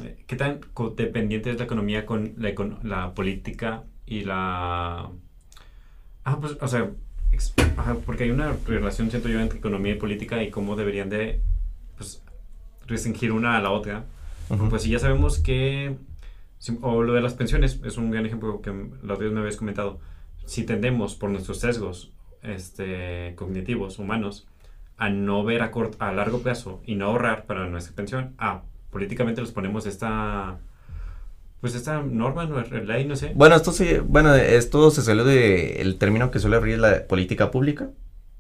eh, 0.03 0.25
qué 0.27 0.37
tan 0.37 0.61
codependiente 0.73 1.51
es 1.51 1.59
la 1.59 1.65
economía 1.65 2.07
con 2.07 2.35
la, 2.39 2.55
la 2.83 3.15
política 3.15 3.83
y 4.07 4.23
la... 4.25 5.11
Ah, 6.25 6.39
pues, 6.41 6.57
o 6.61 6.69
sea, 6.69 6.89
ajá, 7.77 7.97
porque 8.07 8.25
hay 8.25 8.31
una 8.31 8.55
relación, 8.67 9.11
siento 9.11 9.29
yo, 9.29 9.41
entre 9.41 9.59
economía 9.59 9.93
y 9.93 9.97
política 9.97 10.43
y 10.43 10.51
cómo 10.51 10.77
deberían 10.77 11.11
de, 11.11 11.41
pues, 11.99 12.23
restringir 12.87 13.33
una 13.33 13.57
a 13.57 13.61
la 13.61 13.71
otra. 13.71 14.05
Ujú. 14.51 14.69
Pues 14.69 14.83
si 14.83 14.91
ya 14.91 14.99
sabemos 14.99 15.39
que, 15.39 15.97
o 16.83 17.03
lo 17.03 17.13
de 17.13 17.21
las 17.21 17.35
pensiones, 17.35 17.81
es 17.85 17.97
un 17.97 18.11
gran 18.11 18.27
ejemplo 18.27 18.61
que 18.61 18.73
la 19.03 19.15
vez 19.17 19.33
me 19.33 19.41
habías 19.41 19.57
comentado. 19.57 20.01
Si 20.47 20.65
tendemos 20.65 21.15
por 21.15 21.31
nuestros 21.31 21.59
sesgos 21.59 22.13
este, 22.43 23.33
cognitivos, 23.37 23.99
humanos, 23.99 24.47
a 24.97 25.09
no 25.09 25.43
ver 25.45 25.63
a, 25.63 25.73
cort- 25.73 25.97
a 25.99 26.13
largo 26.13 26.41
plazo 26.41 26.81
y 26.87 26.95
no 26.95 27.07
ahorrar 27.07 27.47
para 27.47 27.67
nuestra 27.69 27.95
pensión, 27.95 28.35
ah, 28.39 28.63
políticamente 28.91 29.41
les 29.41 29.51
ponemos 29.51 29.87
esta, 29.87 30.59
pues 31.61 31.75
esta 31.75 32.03
norma, 32.03 32.45
no, 32.47 32.61
ley, 32.61 33.07
no 33.07 33.17
sé. 33.17 33.33
Bueno, 33.35 33.57
esto 33.57 33.73
sí, 33.73 33.97
bueno, 34.07 34.35
esto 34.35 34.91
se 34.91 35.03
suele 35.03 35.25
de, 35.25 35.81
el 35.81 35.97
término 35.99 36.31
que 36.31 36.39
suele 36.39 36.57
abrir 36.57 36.79
la 36.79 37.07
política 37.07 37.51
pública. 37.51 37.89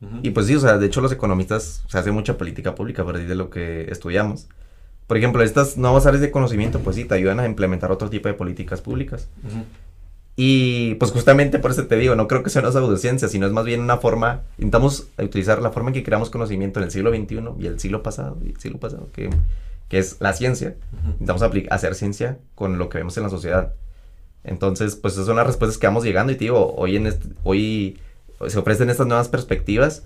Ujú. 0.00 0.18
Y 0.22 0.30
pues 0.30 0.46
sí, 0.46 0.54
o 0.54 0.60
sea, 0.60 0.76
de 0.76 0.86
hecho 0.86 1.00
los 1.00 1.12
economistas 1.12 1.84
se 1.88 1.98
hace 1.98 2.12
mucha 2.12 2.36
política 2.36 2.74
pública 2.74 3.02
a 3.02 3.06
partir 3.06 3.26
de 3.26 3.34
lo 3.34 3.48
que 3.48 3.90
estudiamos. 3.90 4.48
Por 5.06 5.16
ejemplo, 5.18 5.42
estas 5.42 5.76
nuevas 5.76 6.06
áreas 6.06 6.22
de 6.22 6.30
conocimiento, 6.30 6.80
pues 6.80 6.96
sí, 6.96 7.04
te 7.04 7.14
ayudan 7.14 7.38
a 7.40 7.46
implementar 7.46 7.92
otro 7.92 8.08
tipo 8.10 8.28
de 8.28 8.34
políticas 8.34 8.80
públicas. 8.80 9.28
Ujú. 9.46 9.64
Y 10.36 10.94
pues 10.96 11.12
justamente 11.12 11.58
por 11.60 11.70
eso 11.70 11.86
te 11.86 11.96
digo, 11.96 12.16
no 12.16 12.26
creo 12.26 12.42
que 12.42 12.50
sea 12.50 12.62
una 12.62 12.72
pseudociencia, 12.72 13.28
sino 13.28 13.46
es 13.46 13.52
más 13.52 13.64
bien 13.64 13.80
una 13.80 13.98
forma, 13.98 14.42
intentamos 14.58 15.06
utilizar 15.18 15.62
la 15.62 15.70
forma 15.70 15.90
en 15.90 15.94
que 15.94 16.02
creamos 16.02 16.28
conocimiento 16.30 16.80
en 16.80 16.84
el 16.86 16.90
siglo 16.90 17.10
XXI 17.10 17.40
y 17.60 17.66
el 17.66 17.78
siglo 17.78 18.02
pasado, 18.02 18.36
y 18.44 18.48
el 18.50 18.56
siglo 18.58 18.78
pasado, 18.80 19.08
que, 19.12 19.30
que 19.88 19.98
es 19.98 20.16
la 20.20 20.32
ciencia. 20.32 20.74
Ujú. 20.92 21.10
Intentamos 21.12 21.42
apli- 21.42 21.68
hacer 21.70 21.94
ciencia 21.94 22.38
con 22.56 22.78
lo 22.78 22.88
que 22.88 22.98
vemos 22.98 23.16
en 23.16 23.22
la 23.22 23.30
sociedad. 23.30 23.74
Entonces, 24.42 24.96
pues 24.96 25.14
esas 25.14 25.26
son 25.26 25.36
las 25.36 25.46
respuestas 25.46 25.78
que 25.78 25.86
vamos 25.86 26.02
llegando 26.04 26.32
y 26.32 26.36
te 26.36 26.44
digo, 26.46 26.74
hoy, 26.76 26.96
en 26.96 27.06
este- 27.06 27.28
hoy 27.44 27.98
se 28.48 28.58
ofrecen 28.58 28.90
estas 28.90 29.06
nuevas 29.06 29.28
perspectivas 29.28 30.02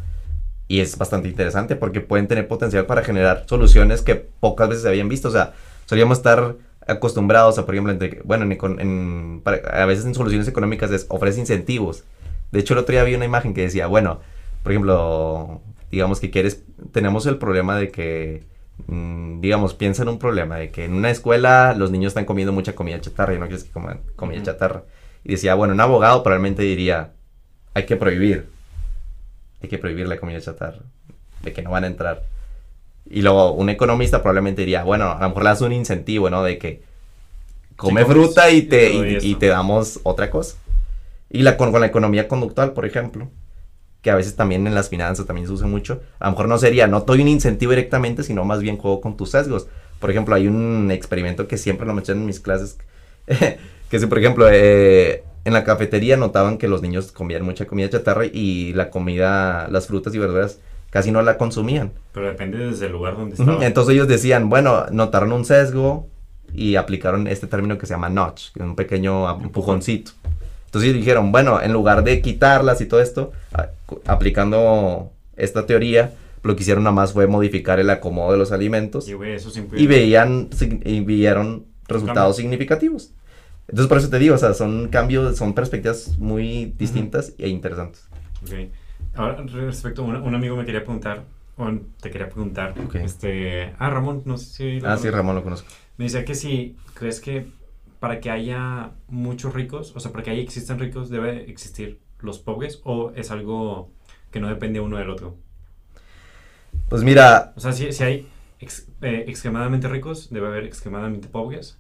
y 0.69 0.81
es 0.81 0.97
bastante 0.99 1.29
interesante 1.29 1.77
porque 1.77 2.01
pueden 2.01 2.29
tener 2.29 2.47
potencial 2.47 2.87
para 2.87 3.03
generar 3.03 3.45
soluciones 3.49 4.03
que 4.03 4.15
pocas 4.17 4.69
veces 4.69 4.83
se 4.83 4.89
habían 4.91 5.09
visto. 5.09 5.29
O 5.29 5.33
sea, 5.33 5.55
solíamos 5.87 6.19
estar 6.19 6.57
acostumbrados 6.87 7.59
a, 7.59 7.67
por 7.67 7.75
ejemplo, 7.75 7.93
entre- 7.93 8.21
bueno, 8.25 8.45
en, 8.45 8.81
en- 8.81 9.41
para- 9.43 9.83
a 9.83 9.87
veces 9.87 10.05
en 10.05 10.15
soluciones 10.15 10.47
económicas 10.49 10.91
es, 10.91 11.07
ofrece 11.09 11.41
incentivos. 11.41 12.05
De 12.53 12.61
hecho, 12.61 12.75
el 12.75 12.81
otro 12.81 12.93
día 12.93 13.05
vi 13.05 13.15
una 13.15 13.25
imagen 13.25 13.55
que 13.55 13.63
decía, 13.63 13.87
bueno, 13.87 14.21
por 14.63 14.73
ejemplo, 14.73 15.61
digamos 15.91 16.21
que 16.21 16.31
quieres, 16.31 16.63
tenemos 16.93 17.27
el 17.27 17.37
problema 17.39 17.77
de 17.77 17.91
que, 17.91 18.43
mm, 18.87 19.41
digamos, 19.41 19.75
piensa 19.75 20.03
en 20.03 20.09
un 20.09 20.19
problema 20.19 20.57
de 20.57 20.71
que 20.71 20.85
en 20.85 20.95
una 20.95 21.11
escuela 21.11 21.75
los 21.77 21.91
niños 21.91 22.11
están 22.11 22.25
comiendo 22.27 22.53
mucha 22.53 22.75
comida 22.75 23.01
chatarra 23.01 23.35
y 23.35 23.39
no 23.39 23.47
quieres 23.47 23.65
que 23.65 23.71
coman 23.71 24.01
comida 24.17 24.43
chatarra. 24.43 24.83
Y 25.25 25.33
decía, 25.33 25.55
bueno, 25.55 25.75
un 25.75 25.81
abogado 25.81 26.23
probablemente 26.23 26.63
diría, 26.63 27.13
hay 27.75 27.85
que 27.87 27.97
prohibir, 27.97 28.49
hay 29.63 29.69
que 29.69 29.79
prohibir 29.79 30.09
la 30.09 30.19
comida 30.19 30.41
chatarra, 30.41 30.81
de 31.43 31.53
que 31.53 31.63
no 31.63 31.71
van 31.71 31.85
a 31.85 31.89
entrar. 31.89 32.25
Y 33.11 33.23
luego 33.23 33.53
un 33.53 33.71
economista 33.71 34.23
probablemente 34.23 34.63
diría, 34.63 34.85
bueno, 34.85 35.11
a 35.11 35.21
lo 35.21 35.29
mejor 35.29 35.43
le 35.43 35.49
das 35.49 35.61
un 35.63 35.73
incentivo, 35.73 36.31
¿no? 36.31 36.43
De 36.43 36.59
que 36.59 36.83
come 37.77 38.05
fruta 38.05 38.51
y 38.51 38.63
te, 38.63 38.93
y, 38.93 39.19
y 39.23 39.35
te 39.37 39.47
damos 39.47 40.01
otra 40.03 40.31
cosa. 40.31 40.57
Y 41.31 41.43
la, 41.43 41.57
con, 41.57 41.73
con 41.73 41.81
la 41.81 41.87
economía 41.87 42.29
conductual, 42.29 42.73
por 42.73 42.87
ejemplo, 42.87 43.29
que 44.03 44.11
a 44.11 44.15
veces 44.15 44.37
también 44.37 44.67
en 44.67 44.75
las 44.75 44.89
finanzas 44.89 45.27
también 45.27 45.47
se 45.47 45.53
usa 45.53 45.67
mucho, 45.67 46.01
a 46.19 46.27
lo 46.27 46.33
mejor 46.33 46.49
no 46.49 46.59
sería, 46.59 46.87
no 46.87 47.01
doy 47.01 47.21
un 47.21 47.29
incentivo 47.29 47.71
directamente, 47.71 48.23
sino 48.23 48.45
más 48.45 48.61
bien 48.61 48.77
juego 48.77 49.01
con 49.01 49.17
tus 49.17 49.31
sesgos. 49.31 49.67
Por 50.01 50.11
ejemplo, 50.11 50.35
hay 50.35 50.47
un 50.47 50.91
experimento 50.91 51.49
que 51.49 51.59
siempre 51.59 51.87
lo 51.87 51.95
mencionan 51.95 52.23
en 52.23 52.27
mis 52.27 52.41
clases, 52.41 52.79
que 53.91 53.99
si, 53.99 54.07
por 54.07 54.19
ejemplo, 54.19 54.49
eh, 54.51 55.25
en 55.49 55.55
la 55.55 55.65
cafetería 55.65 56.17
notaban 56.17 56.59
que 56.59 56.69
los 56.69 56.83
niños 56.83 57.11
comían 57.11 57.43
mucha 57.43 57.67
comida 57.67 57.89
chatarra 57.89 58.27
y 58.27 58.75
la 58.75 58.91
comida, 58.91 59.67
las 59.69 59.87
frutas 59.87 60.15
y 60.15 60.19
verduras 60.19 60.59
casi 60.91 61.11
no 61.11 61.23
la 61.23 61.39
consumían. 61.39 61.93
Pero 62.13 62.27
depende 62.27 62.59
desde 62.59 62.87
el 62.87 62.93
lugar 62.93 63.17
donde 63.17 63.35
Ujú, 63.35 63.43
estaba. 63.43 63.67
Entonces 63.67 63.95
ellos 63.95 64.09
decían, 64.09 64.49
bueno, 64.49 64.87
notaron 64.91 65.33
un 65.33 65.45
sesgo 65.45 66.07
y 66.55 66.77
aplicaron 66.77 67.27
este 67.27 67.47
término 67.47 67.79
que 67.79 67.87
se 67.87 67.95
llama 67.95 68.09
notch, 68.09 68.53
que 68.53 68.61
es 68.61 68.65
un 68.65 68.77
pequeño 68.77 69.29
empujoncito. 69.31 70.13
Entonces 70.67 70.91
ellos 70.91 71.01
dijeron, 71.01 71.33
bueno, 71.33 71.61
en 71.63 71.73
lugar 71.73 72.05
de 72.05 72.21
quitarlas 72.21 72.81
y 72.83 72.87
todo 72.87 73.01
esto, 73.01 73.33
aplicando 74.07 75.11
esta 75.37 75.65
teoría, 75.65 76.13
lo 76.43 76.57
que 76.57 76.63
hicieron 76.63 76.85
nada 76.85 76.95
más 76.95 77.15
fue 77.15 77.27
modificar 77.27 77.81
el 77.81 77.89
acomodo 77.89 78.33
de 78.33 78.39
los 78.39 78.53
alimentos 78.53 79.09
Y, 79.09 79.13
eso 79.13 79.51
veían, 79.87 80.51
y 80.85 81.01
vieron 81.01 81.65
resultados 81.87 82.37
significativos. 82.37 83.13
Entonces 83.69 83.87
por 83.87 83.99
eso 83.99 84.09
te 84.09 84.19
digo, 84.19 84.35
o 84.35 84.39
sea, 84.39 84.55
son 84.55 84.89
cambios, 84.89 85.37
son 85.37 85.55
perspectivas 85.55 86.17
muy 86.19 86.75
distintas 86.79 87.35
e 87.39 87.49
interesantes. 87.49 88.09
Ok. 88.43 88.71
Ahora, 89.15 89.43
respecto 89.43 90.03
a 90.03 90.05
un, 90.07 90.17
un 90.17 90.35
amigo 90.35 90.57
me 90.57 90.65
quería 90.65 90.83
preguntar, 90.85 91.25
o 91.57 91.71
te 92.01 92.11
quería 92.11 92.29
preguntar, 92.29 92.75
este... 92.95 93.75
Ah, 93.79 93.91
Ramón, 93.91 94.23
no 94.25 94.39
sé 94.39 94.45
si... 94.47 94.81
lo 94.81 94.89
Ah, 94.89 94.97
sí. 94.97 95.11
Ramón 95.11 95.35
lo 95.37 95.43
conozco. 95.43 95.69
Me 95.97 96.05
decía 96.05 96.25
que 96.25 96.35
si 96.35 96.77
crees 96.95 97.21
que 97.21 97.47
para 98.01 98.21
que 98.21 98.31
haya 98.31 98.93
muchos 99.09 99.53
ricos, 99.55 99.93
o 99.97 100.01
sea, 100.01 100.13
para 100.13 100.23
que 100.23 100.31
ahí 100.31 100.41
existan 100.41 100.79
ricos, 100.79 101.11
debe 101.11 101.51
existir 101.51 101.99
los 102.21 102.39
pobres, 102.39 102.81
o 102.85 103.13
es 103.17 103.31
algo 103.31 103.91
que 104.31 104.41
no 104.41 104.49
depende 104.49 104.81
uno 104.81 104.99
del 104.99 105.11
otro. 105.11 105.37
Pues 106.89 107.03
mira, 107.03 107.53
O 107.57 107.61
sea, 107.61 107.73
si, 107.73 107.93
si 107.93 108.03
hay 108.05 108.29
ex- 108.61 108.87
eh, 109.03 109.25
extremadamente 109.27 109.89
ricos, 109.89 110.31
debe 110.31 110.47
haber 110.47 110.65
extremadamente 110.65 111.29
pobres. 111.29 111.77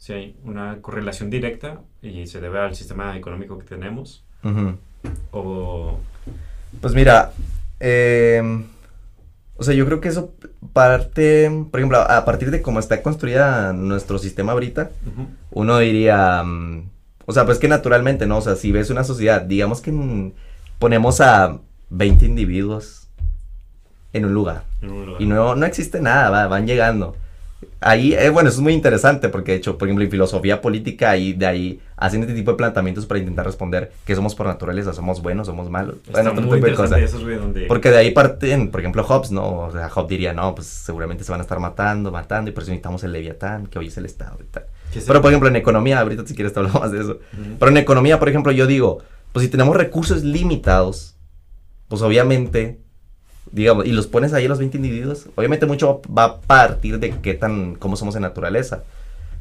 Si 0.00 0.14
hay 0.14 0.34
una 0.44 0.78
correlación 0.80 1.28
directa 1.28 1.80
y 2.00 2.26
se 2.26 2.40
debe 2.40 2.58
al 2.58 2.74
sistema 2.74 3.14
económico 3.18 3.58
que 3.58 3.66
tenemos, 3.66 4.24
ujú. 4.42 4.76
o... 5.30 5.98
Pues 6.80 6.94
mira, 6.94 7.32
em, 7.80 8.64
o 9.58 9.62
sea, 9.62 9.74
yo 9.74 9.84
creo 9.84 10.00
que 10.00 10.08
eso 10.08 10.32
parte, 10.72 11.50
por 11.70 11.80
ejemplo, 11.80 11.98
a 12.00 12.24
partir 12.24 12.50
de 12.50 12.62
cómo 12.62 12.80
está 12.80 13.02
construida 13.02 13.74
nuestro 13.74 14.18
sistema 14.18 14.52
ahorita, 14.52 14.90
uno 15.50 15.76
diría, 15.78 16.42
mm, 16.44 16.88
o 17.26 17.32
sea, 17.34 17.44
pues 17.44 17.58
que 17.58 17.68
naturalmente, 17.68 18.26
¿no? 18.26 18.38
O 18.38 18.40
sea, 18.40 18.56
si 18.56 18.72
ves 18.72 18.88
una 18.88 19.04
sociedad, 19.04 19.42
digamos 19.42 19.82
que 19.82 19.92
mm, 19.92 20.32
ponemos 20.78 21.20
a 21.20 21.58
20 21.90 22.24
individuos 22.24 23.08
en 24.14 24.24
un 24.24 24.32
lugar 24.32 24.62
En 24.80 24.92
un 24.92 25.04
lugar. 25.06 25.20
y 25.20 25.26
no, 25.26 25.54
no 25.56 25.66
existe 25.66 26.00
nada, 26.00 26.30
va- 26.30 26.46
van 26.46 26.66
llegando. 26.66 27.16
Ahí, 27.80 28.14
eh, 28.14 28.28
bueno, 28.30 28.48
eso 28.48 28.58
es 28.58 28.62
muy 28.62 28.72
interesante 28.72 29.28
porque 29.28 29.52
de 29.52 29.58
hecho, 29.58 29.78
por 29.78 29.88
ejemplo, 29.88 30.04
en 30.04 30.10
filosofía 30.10 30.60
política, 30.60 31.10
ahí, 31.10 31.32
de 31.32 31.46
ahí 31.46 31.80
hacen 31.96 32.22
este 32.22 32.34
tipo 32.34 32.50
de 32.50 32.56
planteamientos 32.56 33.06
para 33.06 33.20
intentar 33.20 33.46
responder 33.46 33.92
que 34.04 34.14
somos 34.14 34.34
por 34.34 34.46
naturaleza, 34.46 34.92
somos 34.92 35.22
buenos, 35.22 35.46
somos 35.46 35.70
malos. 35.70 35.96
Bueno, 36.10 36.32
otro 36.32 36.42
tipo 36.42 36.66
de 36.66 36.74
cosas. 36.74 36.98
eso, 37.00 37.20
güey, 37.20 37.36
donde... 37.36 37.66
Porque 37.66 37.90
de 37.90 37.98
ahí 37.98 38.10
parten, 38.10 38.70
por 38.70 38.80
ejemplo, 38.80 39.02
Hobbes, 39.02 39.30
¿no? 39.30 39.60
O 39.60 39.72
sea, 39.72 39.88
Hobbes 39.88 40.08
diría, 40.08 40.32
no, 40.32 40.54
pues 40.54 40.66
seguramente 40.66 41.24
se 41.24 41.32
van 41.32 41.40
a 41.40 41.44
estar 41.44 41.58
matando, 41.58 42.10
matando, 42.10 42.50
y 42.50 42.52
por 42.52 42.62
eso 42.62 42.70
necesitamos 42.70 43.04
el 43.04 43.12
Leviatán, 43.12 43.66
que 43.66 43.78
hoy 43.78 43.88
es 43.88 43.96
el 43.96 44.06
Estado 44.06 44.38
y 44.40 44.44
tal. 44.44 44.64
Pero, 45.06 45.22
por 45.22 45.30
ejemplo, 45.30 45.48
en 45.48 45.56
economía, 45.56 46.00
ahorita 46.00 46.26
si 46.26 46.34
quieres 46.34 46.52
te 46.52 46.60
hablamos 46.60 46.82
más 46.82 46.92
de 46.92 47.00
eso. 47.00 47.18
Pero 47.58 47.70
en 47.70 47.76
economía, 47.76 48.18
por 48.18 48.28
ejemplo, 48.28 48.52
yo 48.52 48.66
digo, 48.66 48.98
pues 49.32 49.44
si 49.44 49.50
tenemos 49.50 49.76
recursos 49.76 50.24
limitados, 50.24 51.16
pues 51.88 52.02
obviamente 52.02 52.80
digamos, 53.52 53.86
y 53.86 53.92
los 53.92 54.06
pones 54.06 54.32
ahí 54.32 54.46
a 54.46 54.48
los 54.48 54.58
20 54.58 54.76
individuos, 54.76 55.26
obviamente 55.34 55.66
mucho 55.66 56.00
va 56.06 56.24
a 56.24 56.40
partir 56.40 56.98
de 56.98 57.10
qué 57.22 57.34
tan, 57.34 57.74
cómo 57.74 57.96
somos 57.96 58.16
en 58.16 58.22
naturaleza. 58.22 58.84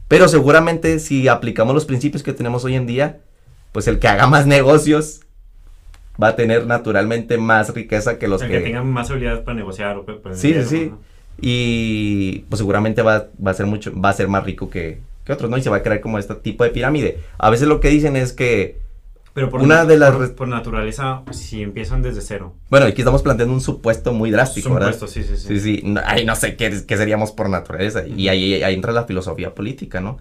Pero 0.08 0.28
seguramente 0.28 1.00
si 1.00 1.28
aplicamos 1.28 1.76
los 1.76 1.86
principios 1.86 2.24
que 2.24 2.34
tenemos 2.34 2.66
hoy 2.66 2.76
en 2.76 2.88
día, 2.88 3.20
pues 3.72 3.88
el 3.88 4.00
que 4.00 4.08
haga 4.08 4.28
más 4.28 4.48
negocios 4.48 5.22
va 6.22 6.30
a 6.30 6.36
tener 6.36 6.66
naturalmente 6.66 7.38
más 7.38 7.74
riqueza 7.74 8.18
que 8.18 8.28
los 8.28 8.42
El 8.42 8.50
que... 8.50 8.58
que 8.58 8.64
tengan 8.64 8.88
más 8.92 9.10
habilidad 9.10 9.44
para 9.44 9.56
negociar 9.56 9.98
o 9.98 10.06
para 10.06 10.36
Sí, 10.36 10.42
sí, 10.42 10.54
vender, 10.54 10.68
sí. 10.68 10.86
¿no? 10.92 11.00
Y 11.42 12.40
pues 12.50 12.58
seguramente 12.58 13.02
va, 13.02 13.28
va 13.46 13.52
a 13.52 13.54
ser 13.54 13.66
mucho, 13.66 13.98
va 13.98 14.10
a 14.10 14.14
ser 14.14 14.28
más 14.28 14.44
rico 14.44 14.70
que, 14.70 15.00
que 15.24 15.32
otros, 15.32 15.50
¿no? 15.50 15.58
Y 15.58 15.62
se 15.62 15.70
va 15.70 15.78
a 15.78 15.84
crear 15.84 16.02
como 16.02 16.20
este 16.20 16.36
tipo 16.36 16.64
de 16.64 16.72
pirámide. 16.72 17.20
A 17.38 17.50
veces 17.50 17.68
lo 17.68 17.80
que 17.80 17.90
dicen 17.90 18.16
es 18.18 18.34
que, 18.34 18.78
Pero 19.40 19.50
por, 19.50 19.62
Una 19.62 19.86
de 19.86 19.96
las 19.96 20.32
por, 20.32 20.50
naturaleza, 20.50 21.24
si 21.32 21.64
empiezan 21.64 22.02
desde 22.02 22.20
cero. 22.20 22.56
bueno, 22.70 22.88
aquí 22.88 23.00
estamos 23.00 23.24
planteando 23.24 23.54
un 23.54 23.62
supuesto 23.62 24.12
muy 24.12 24.32
drástico, 24.32 24.74
¿verdad? 24.74 24.92
Supuesto, 24.92 25.08
sí, 25.08 25.24
sí, 25.24 25.38
sí. 25.38 25.48
Sí, 25.48 25.60
sí, 25.62 25.82
no, 25.86 26.02
ay, 26.06 26.26
no 26.26 26.36
sé 26.36 26.58
qué, 26.58 26.84
qué 26.86 26.98
seríamos 26.98 27.32
por 27.32 27.50
naturaleza. 27.50 28.06
Y 28.06 28.28
ahí, 28.28 28.62
ahí 28.62 28.74
entra 28.74 28.92
la 28.92 29.06
filosofía 29.06 29.56
política, 29.56 30.02
¿no? 30.02 30.18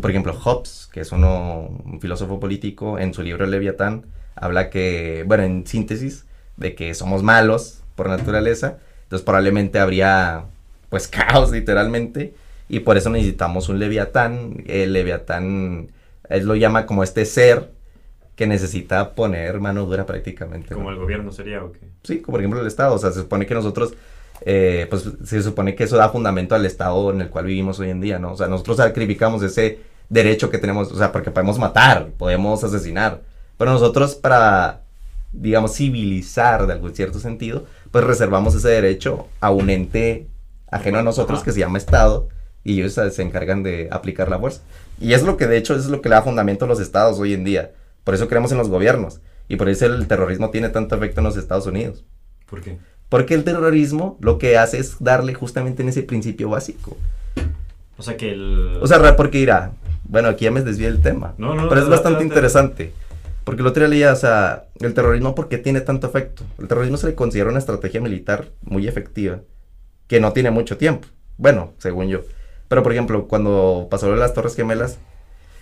Por 0.00 0.10
ejemplo, 0.10 0.32
Hobbes, 0.32 0.88
que 0.90 1.00
es 1.00 1.12
uno, 1.12 1.68
un 1.84 2.00
filósofo 2.00 2.40
político, 2.40 2.98
en 2.98 3.12
su 3.12 3.22
libro 3.22 3.44
Leviatán, 3.44 4.06
habla 4.34 4.70
que, 4.70 5.24
bueno, 5.26 5.42
en 5.42 5.66
síntesis, 5.66 6.24
de 6.56 6.74
que 6.74 6.94
somos 6.94 7.22
malos 7.22 7.82
por 7.96 8.08
naturaleza, 8.08 8.78
entonces 9.02 9.26
probablemente 9.26 9.78
habría, 9.78 10.44
pues, 10.88 11.06
caos, 11.06 11.52
literalmente, 11.52 12.32
y 12.70 12.80
por 12.80 12.96
eso 12.96 13.10
necesitamos 13.10 13.68
un 13.68 13.78
Leviatán. 13.78 14.64
El 14.66 14.94
Leviatán, 14.94 15.90
él 16.30 16.46
lo 16.46 16.56
llama 16.56 16.86
como 16.86 17.04
este 17.04 17.26
ser 17.26 17.76
que 18.38 18.46
necesita 18.46 19.16
poner 19.16 19.58
mano 19.58 19.84
dura 19.84 20.06
prácticamente. 20.06 20.70
¿no? 20.70 20.76
Como 20.76 20.90
el 20.90 20.96
gobierno 20.96 21.32
sería, 21.32 21.64
¿o 21.64 21.72
qué? 21.72 21.80
Sí, 22.04 22.20
como 22.20 22.34
por 22.34 22.40
ejemplo 22.40 22.60
el 22.60 22.68
Estado. 22.68 22.94
O 22.94 22.98
sea, 22.98 23.10
se 23.10 23.22
supone 23.22 23.46
que 23.46 23.54
nosotros, 23.54 23.94
eh, 24.42 24.86
pues 24.88 25.10
se 25.24 25.42
supone 25.42 25.74
que 25.74 25.82
eso 25.82 25.96
da 25.96 26.08
fundamento 26.08 26.54
al 26.54 26.64
Estado 26.64 27.10
en 27.10 27.20
el 27.20 27.30
cual 27.30 27.46
vivimos 27.46 27.80
hoy 27.80 27.90
en 27.90 28.00
día, 28.00 28.20
¿no? 28.20 28.34
O 28.34 28.36
sea, 28.36 28.46
nosotros 28.46 28.76
sacrificamos 28.76 29.42
ese 29.42 29.80
derecho 30.08 30.50
que 30.50 30.58
tenemos, 30.58 30.92
o 30.92 30.96
sea, 30.96 31.10
porque 31.10 31.32
podemos 31.32 31.58
matar, 31.58 32.10
podemos 32.16 32.62
asesinar. 32.62 33.22
Pero 33.56 33.72
nosotros 33.72 34.14
para, 34.14 34.82
digamos, 35.32 35.74
civilizar 35.74 36.68
de 36.68 36.74
algún 36.74 36.94
cierto 36.94 37.18
sentido, 37.18 37.64
pues 37.90 38.04
reservamos 38.04 38.54
ese 38.54 38.68
derecho 38.68 39.26
a 39.40 39.50
un 39.50 39.68
ente 39.68 40.28
ajeno 40.70 40.98
a 40.98 41.02
nosotros 41.02 41.38
Ajá. 41.40 41.44
que 41.44 41.52
se 41.52 41.58
llama 41.58 41.78
Estado 41.78 42.28
y 42.62 42.74
ellos 42.74 42.92
se 42.92 43.10
se 43.10 43.22
encargan 43.22 43.64
de 43.64 43.88
aplicar 43.90 44.28
la 44.28 44.38
fuerza. 44.38 44.60
Y 45.00 45.12
es 45.14 45.24
lo 45.24 45.36
que 45.36 45.48
de 45.48 45.56
hecho 45.56 45.74
es 45.74 45.86
lo 45.86 46.00
que 46.00 46.08
le 46.08 46.14
da 46.14 46.22
fundamento 46.22 46.66
a 46.66 46.68
los 46.68 46.78
estados 46.78 47.18
hoy 47.18 47.34
en 47.34 47.42
día. 47.42 47.72
Por 48.04 48.14
eso 48.14 48.28
creemos 48.28 48.52
en 48.52 48.58
los 48.58 48.68
gobiernos. 48.68 49.20
Y 49.48 49.56
por 49.56 49.68
eso 49.68 49.86
el 49.86 50.06
terrorismo 50.06 50.50
tiene 50.50 50.68
tanto 50.68 50.94
efecto 50.96 51.20
en 51.20 51.24
los 51.24 51.36
Estados 51.36 51.66
Unidos. 51.66 52.04
¿Por 52.48 52.60
qué? 52.60 52.78
Porque 53.08 53.34
el 53.34 53.44
terrorismo 53.44 54.18
lo 54.20 54.38
que 54.38 54.58
hace 54.58 54.78
es 54.78 54.96
darle 55.00 55.34
justamente 55.34 55.82
en 55.82 55.88
ese 55.88 56.02
principio 56.02 56.50
básico. 56.50 56.96
O 57.96 58.02
sea 58.02 58.16
que 58.16 58.32
el... 58.32 58.78
O 58.80 58.86
sea, 58.86 59.16
porque 59.16 59.38
dirá, 59.38 59.72
bueno, 60.04 60.28
aquí 60.28 60.44
ya 60.44 60.50
me 60.50 60.62
desvié 60.62 60.90
del 60.90 61.00
tema. 61.00 61.34
No, 61.38 61.54
no, 61.54 61.68
pero 61.68 61.80
es 61.80 61.86
no, 61.86 61.90
bastante 61.90 62.20
no, 62.20 62.26
no, 62.26 62.26
interesante. 62.26 62.92
Porque 63.44 63.62
el 63.62 63.66
otro 63.66 63.80
día 63.80 63.88
leía, 63.88 64.12
o 64.12 64.16
sea, 64.16 64.66
el 64.80 64.92
terrorismo, 64.92 65.34
¿por 65.34 65.48
qué 65.48 65.56
tiene 65.56 65.80
tanto 65.80 66.06
efecto? 66.06 66.44
El 66.58 66.68
terrorismo 66.68 66.98
se 66.98 67.06
le 67.06 67.14
considera 67.14 67.48
una 67.48 67.58
estrategia 67.58 68.00
militar 68.00 68.48
muy 68.62 68.86
efectiva, 68.86 69.40
que 70.06 70.20
no 70.20 70.34
tiene 70.34 70.50
mucho 70.50 70.76
tiempo. 70.76 71.08
Bueno, 71.38 71.72
según 71.78 72.08
yo. 72.08 72.20
Pero, 72.68 72.82
por 72.82 72.92
ejemplo, 72.92 73.26
cuando 73.26 73.88
pasó 73.90 74.06
lo 74.08 74.12
de 74.14 74.20
las 74.20 74.34
Torres 74.34 74.54
Gemelas, 74.54 74.98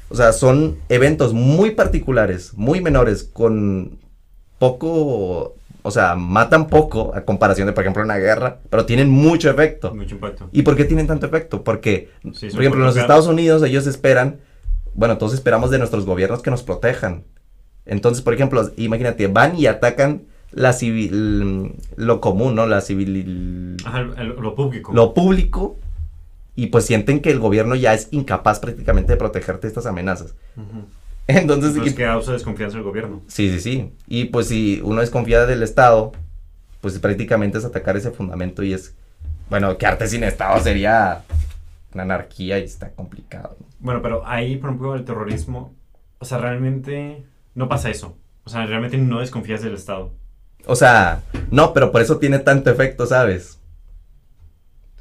o 0.08 0.14
sea, 0.14 0.32
son 0.32 0.76
eventos 0.88 1.32
muy 1.32 1.72
particulares, 1.72 2.52
muy 2.54 2.80
menores, 2.80 3.24
con 3.24 3.98
poco, 4.58 5.54
o 5.82 5.90
sea, 5.90 6.14
matan 6.16 6.68
poco 6.68 7.12
a 7.14 7.22
comparación 7.24 7.66
de, 7.66 7.72
por 7.72 7.84
ejemplo, 7.84 8.02
una 8.02 8.16
guerra, 8.16 8.60
pero 8.70 8.86
tienen 8.86 9.10
mucho 9.10 9.50
efecto. 9.50 9.94
Mucho 9.94 10.14
impacto. 10.14 10.48
¿Y 10.52 10.62
por 10.62 10.76
qué 10.76 10.84
tienen 10.84 11.06
tanto 11.06 11.26
efecto? 11.26 11.62
Porque, 11.62 12.10
Sí, 12.34 12.48
por 12.50 12.60
ejemplo, 12.60 12.80
en 12.80 12.86
los 12.86 12.96
Estados 12.96 13.26
Unidos 13.26 13.62
ellos 13.62 13.86
esperan, 13.86 14.38
bueno, 14.94 15.18
todos 15.18 15.34
esperamos 15.34 15.70
de 15.70 15.78
nuestros 15.78 16.06
gobiernos 16.06 16.42
que 16.42 16.50
nos 16.50 16.62
protejan. 16.62 17.24
Entonces, 17.84 18.22
por 18.22 18.34
ejemplo, 18.34 18.68
imagínate, 18.76 19.26
van 19.28 19.56
y 19.58 19.66
atacan 19.66 20.22
la 20.52 20.72
civil, 20.72 21.74
lo 21.96 22.20
común, 22.20 22.54
¿no? 22.54 22.66
La 22.66 22.80
civil, 22.80 23.76
Ajá, 23.84 24.00
el- 24.00 24.14
el- 24.18 24.28
lo 24.40 24.54
público. 24.54 24.92
lo 24.94 25.12
público, 25.12 25.76
y 26.56 26.66
pues 26.68 26.84
sienten 26.86 27.20
que 27.20 27.30
el 27.30 27.38
gobierno 27.38 27.74
ya 27.76 27.94
es 27.94 28.08
incapaz 28.10 28.58
prácticamente 28.58 29.12
de 29.12 29.16
protegerte 29.18 29.66
de 29.66 29.68
estas 29.68 29.86
amenazas. 29.86 30.34
Ujú. 30.56 30.86
Entonces, 31.28 31.70
Entonces 31.70 31.92
y- 31.92 31.96
causa 31.96 32.32
desconfianza 32.32 32.76
del 32.78 32.84
gobierno. 32.84 33.22
sí, 33.28 33.50
sí, 33.50 33.60
sí. 33.60 33.92
Y 34.08 34.26
pues 34.26 34.48
si 34.48 34.80
uno 34.82 35.00
desconfía 35.00 35.44
del 35.46 35.62
Estado, 35.62 36.12
pues 36.80 36.98
prácticamente 36.98 37.58
es 37.58 37.64
atacar 37.64 37.96
ese 37.96 38.10
fundamento 38.10 38.62
y 38.62 38.72
es, 38.72 38.94
bueno, 39.50 39.76
quedarte 39.76 40.08
sin 40.08 40.24
Estado 40.24 40.58
sería 40.60 41.22
una 41.92 42.02
anarquía 42.04 42.58
y 42.58 42.64
está 42.64 42.90
complicado. 42.90 43.56
¿no? 43.60 43.66
Bueno, 43.80 44.02
pero 44.02 44.26
ahí, 44.26 44.56
por 44.56 44.70
ejemplo, 44.70 44.94
el 44.94 45.04
terrorismo, 45.04 45.74
o 46.18 46.24
sea, 46.24 46.38
realmente 46.38 47.24
no 47.54 47.68
pasa 47.68 47.90
eso. 47.90 48.16
O 48.44 48.48
sea, 48.50 48.64
realmente 48.66 48.96
no 48.96 49.20
desconfías 49.20 49.62
del 49.62 49.74
Estado. 49.74 50.12
O 50.66 50.76
sea, 50.76 51.22
no, 51.50 51.72
pero 51.72 51.90
por 51.92 52.00
eso 52.02 52.18
tiene 52.18 52.38
tanto 52.38 52.70
efecto, 52.70 53.06
¿sabes? 53.06 53.55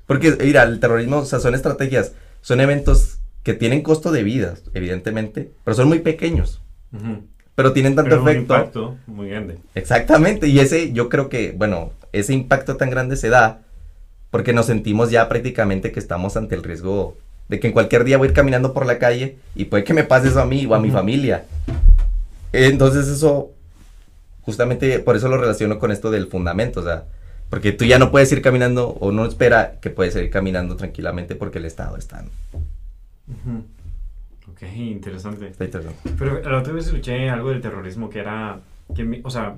Porque, 0.05 0.35
mira, 0.39 0.63
el 0.63 0.79
terrorismo, 0.79 1.17
o 1.17 1.25
sea, 1.25 1.39
son 1.39 1.55
estrategias, 1.55 2.13
son 2.41 2.61
eventos 2.61 3.19
que 3.43 3.53
tienen 3.53 3.81
costo 3.81 4.11
de 4.11 4.23
vida, 4.23 4.55
evidentemente, 4.73 5.51
pero 5.63 5.75
son 5.75 5.87
muy 5.87 5.99
pequeños, 5.99 6.61
Ujú. 6.93 7.23
pero 7.55 7.73
tienen 7.73 7.95
tanto 7.95 8.09
Pero 8.09 8.21
un 8.23 8.29
efecto. 8.29 8.53
impacto 8.55 8.97
muy 9.07 9.29
grande. 9.29 9.57
Exactamente, 9.75 10.47
y 10.47 10.59
ese, 10.59 10.93
yo 10.93 11.09
creo 11.09 11.29
que, 11.29 11.53
bueno, 11.55 11.91
ese 12.11 12.33
impacto 12.33 12.77
tan 12.77 12.89
grande 12.89 13.17
se 13.17 13.29
da 13.29 13.61
porque 14.31 14.53
nos 14.53 14.65
sentimos 14.65 15.11
ya 15.11 15.29
prácticamente 15.29 15.91
que 15.91 15.99
estamos 15.99 16.37
ante 16.37 16.55
el 16.55 16.63
riesgo 16.63 17.17
de 17.47 17.59
que 17.59 17.67
en 17.67 17.73
cualquier 17.73 18.03
día 18.03 18.17
voy 18.17 18.27
a 18.27 18.29
ir 18.29 18.35
caminando 18.35 18.73
por 18.73 18.85
la 18.85 18.97
calle 18.99 19.37
y 19.55 19.65
puede 19.65 19.83
que 19.83 19.93
me 19.93 20.03
pase 20.03 20.29
eso 20.29 20.41
a 20.41 20.45
mí 20.45 20.65
o 20.65 20.73
a 20.75 20.79
mi 20.79 20.89
Ujú. 20.89 20.97
familia. 20.97 21.45
Entonces 22.51 23.07
eso, 23.07 23.51
justamente 24.41 24.99
por 24.99 25.15
eso 25.15 25.27
lo 25.29 25.37
relaciono 25.37 25.77
con 25.79 25.91
esto 25.91 26.09
del 26.11 26.27
fundamento, 26.27 26.79
o 26.79 26.83
sea, 26.83 27.05
porque 27.49 27.71
tú 27.71 27.85
ya 27.85 27.99
no 27.99 28.11
puedes 28.11 28.31
ir 28.31 28.41
caminando 28.41 28.89
o 28.89 29.11
no 29.11 29.25
espera 29.25 29.79
que 29.81 29.89
puedes 29.89 30.15
ir 30.15 30.29
caminando 30.29 30.75
tranquilamente 30.75 31.35
porque 31.35 31.59
el 31.59 31.65
Estado 31.65 31.97
está. 31.97 32.25
Ok, 34.49 34.61
interesante. 34.77 35.47
está 35.49 35.65
interesante. 35.65 36.11
Pero 36.17 36.41
la 36.41 36.59
otra 36.59 36.73
vez 36.73 36.87
escuché 36.87 37.29
algo 37.29 37.49
del 37.49 37.61
terrorismo 37.61 38.09
que 38.09 38.19
era, 38.19 38.59
que, 38.95 39.21
o 39.23 39.29
sea, 39.29 39.57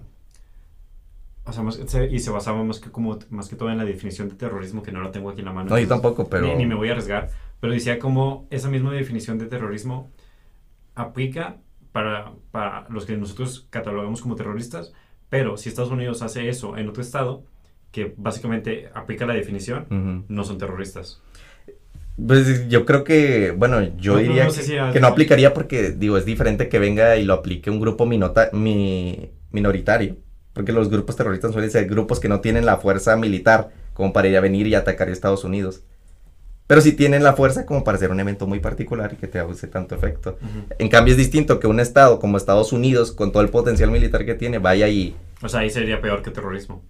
o 1.45 1.53
sea, 1.53 1.63
más- 1.63 1.79
y 2.11 2.19
se 2.19 2.29
basaba 2.29 2.63
más 2.63 2.79
que, 2.79 2.91
como, 2.91 3.17
más 3.29 3.47
que 3.47 3.55
todo 3.55 3.69
en 3.69 3.77
la 3.77 3.85
definición 3.85 4.27
de 4.29 4.35
terrorismo, 4.35 4.83
que 4.83 4.91
no 4.91 5.01
la 5.01 5.11
tengo 5.11 5.29
aquí 5.29 5.39
en 5.39 5.45
la 5.45 5.53
mano. 5.53 5.69
No, 5.69 5.79
yo 5.79 5.87
tampoco, 5.87 6.27
pero... 6.27 6.47
Ni, 6.47 6.55
ni 6.55 6.65
me 6.65 6.75
voy 6.75 6.89
a 6.89 6.91
arriesgar, 6.91 7.29
pero 7.59 7.73
decía 7.73 7.99
como 7.99 8.47
esa 8.49 8.69
misma 8.69 8.91
definición 8.91 9.37
de 9.37 9.45
terrorismo 9.45 10.09
aplica 10.95 11.57
para, 11.91 12.31
para 12.51 12.87
los 12.89 13.05
que 13.05 13.15
nosotros 13.17 13.67
catalogamos 13.69 14.21
como 14.21 14.35
terroristas, 14.35 14.93
pero 15.29 15.57
si 15.57 15.69
Estados 15.69 15.91
Unidos 15.91 16.21
hace 16.21 16.49
eso 16.49 16.77
en 16.77 16.87
otro 16.89 17.01
estado, 17.01 17.43
que 17.91 18.13
básicamente 18.17 18.89
aplica 18.93 19.25
la 19.25 19.33
definición, 19.33 19.85
Ujú. 19.89 20.25
no 20.27 20.43
son 20.43 20.57
terroristas. 20.57 21.21
Pues 22.25 22.67
yo 22.67 22.85
creo 22.85 23.03
que, 23.03 23.51
bueno, 23.51 23.81
yo 23.97 24.13
No, 24.13 24.17
no, 24.21 24.23
diría 24.27 24.43
no 24.45 24.49
sé 24.51 24.61
que, 24.61 24.65
si 24.65 24.71
que 24.73 24.79
has- 24.79 24.99
no 25.01 25.07
aplicaría 25.07 25.53
porque, 25.53 25.91
digo, 25.91 26.17
es 26.17 26.25
diferente 26.25 26.67
que 26.67 26.79
venga 26.79 27.15
y 27.17 27.23
lo 27.23 27.33
aplique 27.35 27.69
un 27.69 27.79
grupo 27.79 28.05
minota- 28.07 28.49
mi- 28.53 29.29
minoritario. 29.51 30.17
Porque 30.53 30.71
los 30.71 30.89
grupos 30.89 31.15
terroristas 31.15 31.51
suelen 31.51 31.69
ser 31.69 31.85
grupos 31.87 32.19
que 32.19 32.27
no 32.27 32.41
tienen 32.41 32.65
la 32.65 32.77
fuerza 32.77 33.15
militar 33.15 33.69
como 33.93 34.13
para 34.13 34.27
ir 34.27 34.35
a 34.35 34.41
venir 34.41 34.65
y 34.65 34.73
atacar 34.73 35.07
a 35.09 35.11
Estados 35.11 35.43
Unidos. 35.43 35.83
Pero 36.65 36.81
sí 36.81 36.91
tienen 36.93 37.23
la 37.23 37.33
fuerza 37.33 37.65
como 37.67 37.83
para 37.83 37.97
hacer 37.97 38.09
un 38.09 38.19
evento 38.19 38.47
muy 38.47 38.59
particular 38.59 39.13
y 39.13 39.17
que 39.17 39.27
te 39.27 39.37
hace 39.39 39.67
tanto 39.67 39.93
efecto. 39.93 40.37
Ujú. 40.41 40.73
En 40.79 40.89
cambio 40.89 41.11
es 41.11 41.17
distinto 41.17 41.59
que 41.59 41.67
un 41.67 41.79
estado 41.79 42.19
como 42.19 42.35
Estados 42.37 42.73
Unidos, 42.73 43.11
con 43.11 43.31
todo 43.31 43.43
el 43.43 43.49
potencial 43.49 43.91
militar 43.91 44.25
que 44.25 44.33
tiene, 44.33 44.57
vaya 44.57 44.89
y... 44.89 45.15
O 45.43 45.47
sea, 45.49 45.59
ahí 45.59 45.69
sería 45.69 46.01
peor 46.01 46.23
que 46.23 46.31
terrorismo. 46.31 46.83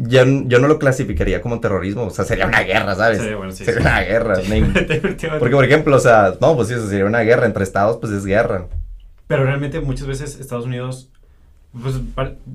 Yo, 0.00 0.22
yo 0.46 0.58
no 0.60 0.68
lo 0.68 0.78
clasificaría 0.78 1.40
como 1.40 1.58
terrorismo, 1.58 2.04
o 2.04 2.10
sea, 2.10 2.24
sería 2.24 2.46
una 2.46 2.62
guerra, 2.62 2.94
¿sabes? 2.94 3.18
Sería, 3.18 3.36
bueno, 3.36 3.50
sí, 3.52 3.64
sería 3.64 3.80
sí. 3.80 3.86
una 3.86 4.00
guerra. 4.00 4.36
Sí. 4.36 4.62
Porque, 5.38 5.54
por 5.56 5.64
ejemplo, 5.64 5.96
o 5.96 6.00
sea, 6.00 6.34
no, 6.40 6.54
pues 6.54 6.68
sí, 6.68 6.74
eso 6.74 6.88
sería 6.88 7.04
una 7.04 7.20
guerra 7.20 7.46
entre 7.46 7.64
estados, 7.64 7.96
pues 7.96 8.12
es 8.12 8.24
guerra. 8.24 8.66
Pero 9.26 9.44
realmente 9.44 9.80
muchas 9.80 10.06
veces 10.06 10.38
Estados 10.38 10.66
Unidos, 10.66 11.10
pues 11.82 11.96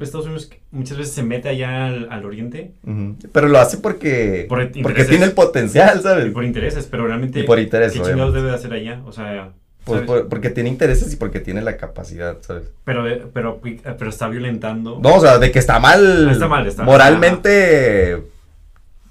Estados 0.02 0.26
Unidos 0.26 0.50
muchas 0.72 0.98
veces 0.98 1.14
se 1.14 1.22
mete 1.22 1.50
allá 1.50 1.86
al, 1.86 2.08
al 2.12 2.26
oriente 2.26 2.72
Ujú. 2.84 3.16
Pero 3.32 3.48
lo 3.48 3.60
hace 3.60 3.78
porque, 3.78 4.46
Por 4.50 4.60
porque 4.60 4.80
intereses. 4.80 5.10
tiene 5.10 5.26
el 5.26 5.34
potencial, 5.34 6.00
y 6.00 6.02
¿sabes? 6.02 6.32
por 6.32 6.44
intereses, 6.46 6.88
pero 6.90 7.06
realmente 7.08 7.42
Y 7.42 7.44
por 7.44 7.60
interés, 7.60 7.94
¿qué 7.94 8.00
chingados 8.02 8.34
debe 8.34 8.50
de 8.50 8.56
hacer 8.56 8.74
allá? 8.74 9.02
O 9.06 9.12
sea, 9.12 9.52
¿sabes? 9.86 10.02
por- 10.08 10.30
porque 10.30 10.50
tiene 10.50 10.70
intereses 10.70 11.12
y 11.14 11.16
porque 11.18 11.40
tiene 11.40 11.62
la 11.62 11.78
capacidad, 11.78 12.38
¿sabes? 12.42 12.64
pero, 12.86 13.08
eh, 13.08 13.24
pero, 13.34 13.60
pero 13.62 14.10
está 14.10 14.28
violentando 14.30 15.00
No, 15.02 15.16
o 15.16 15.20
sea, 15.22 15.38
de 15.40 15.52
que 15.52 15.60
está 15.60 15.80
mal. 15.80 16.30
Está 16.32 16.48
mal, 16.48 16.66
está 16.68 16.84
mal. 16.84 16.92
Moralmente. 16.92 18.24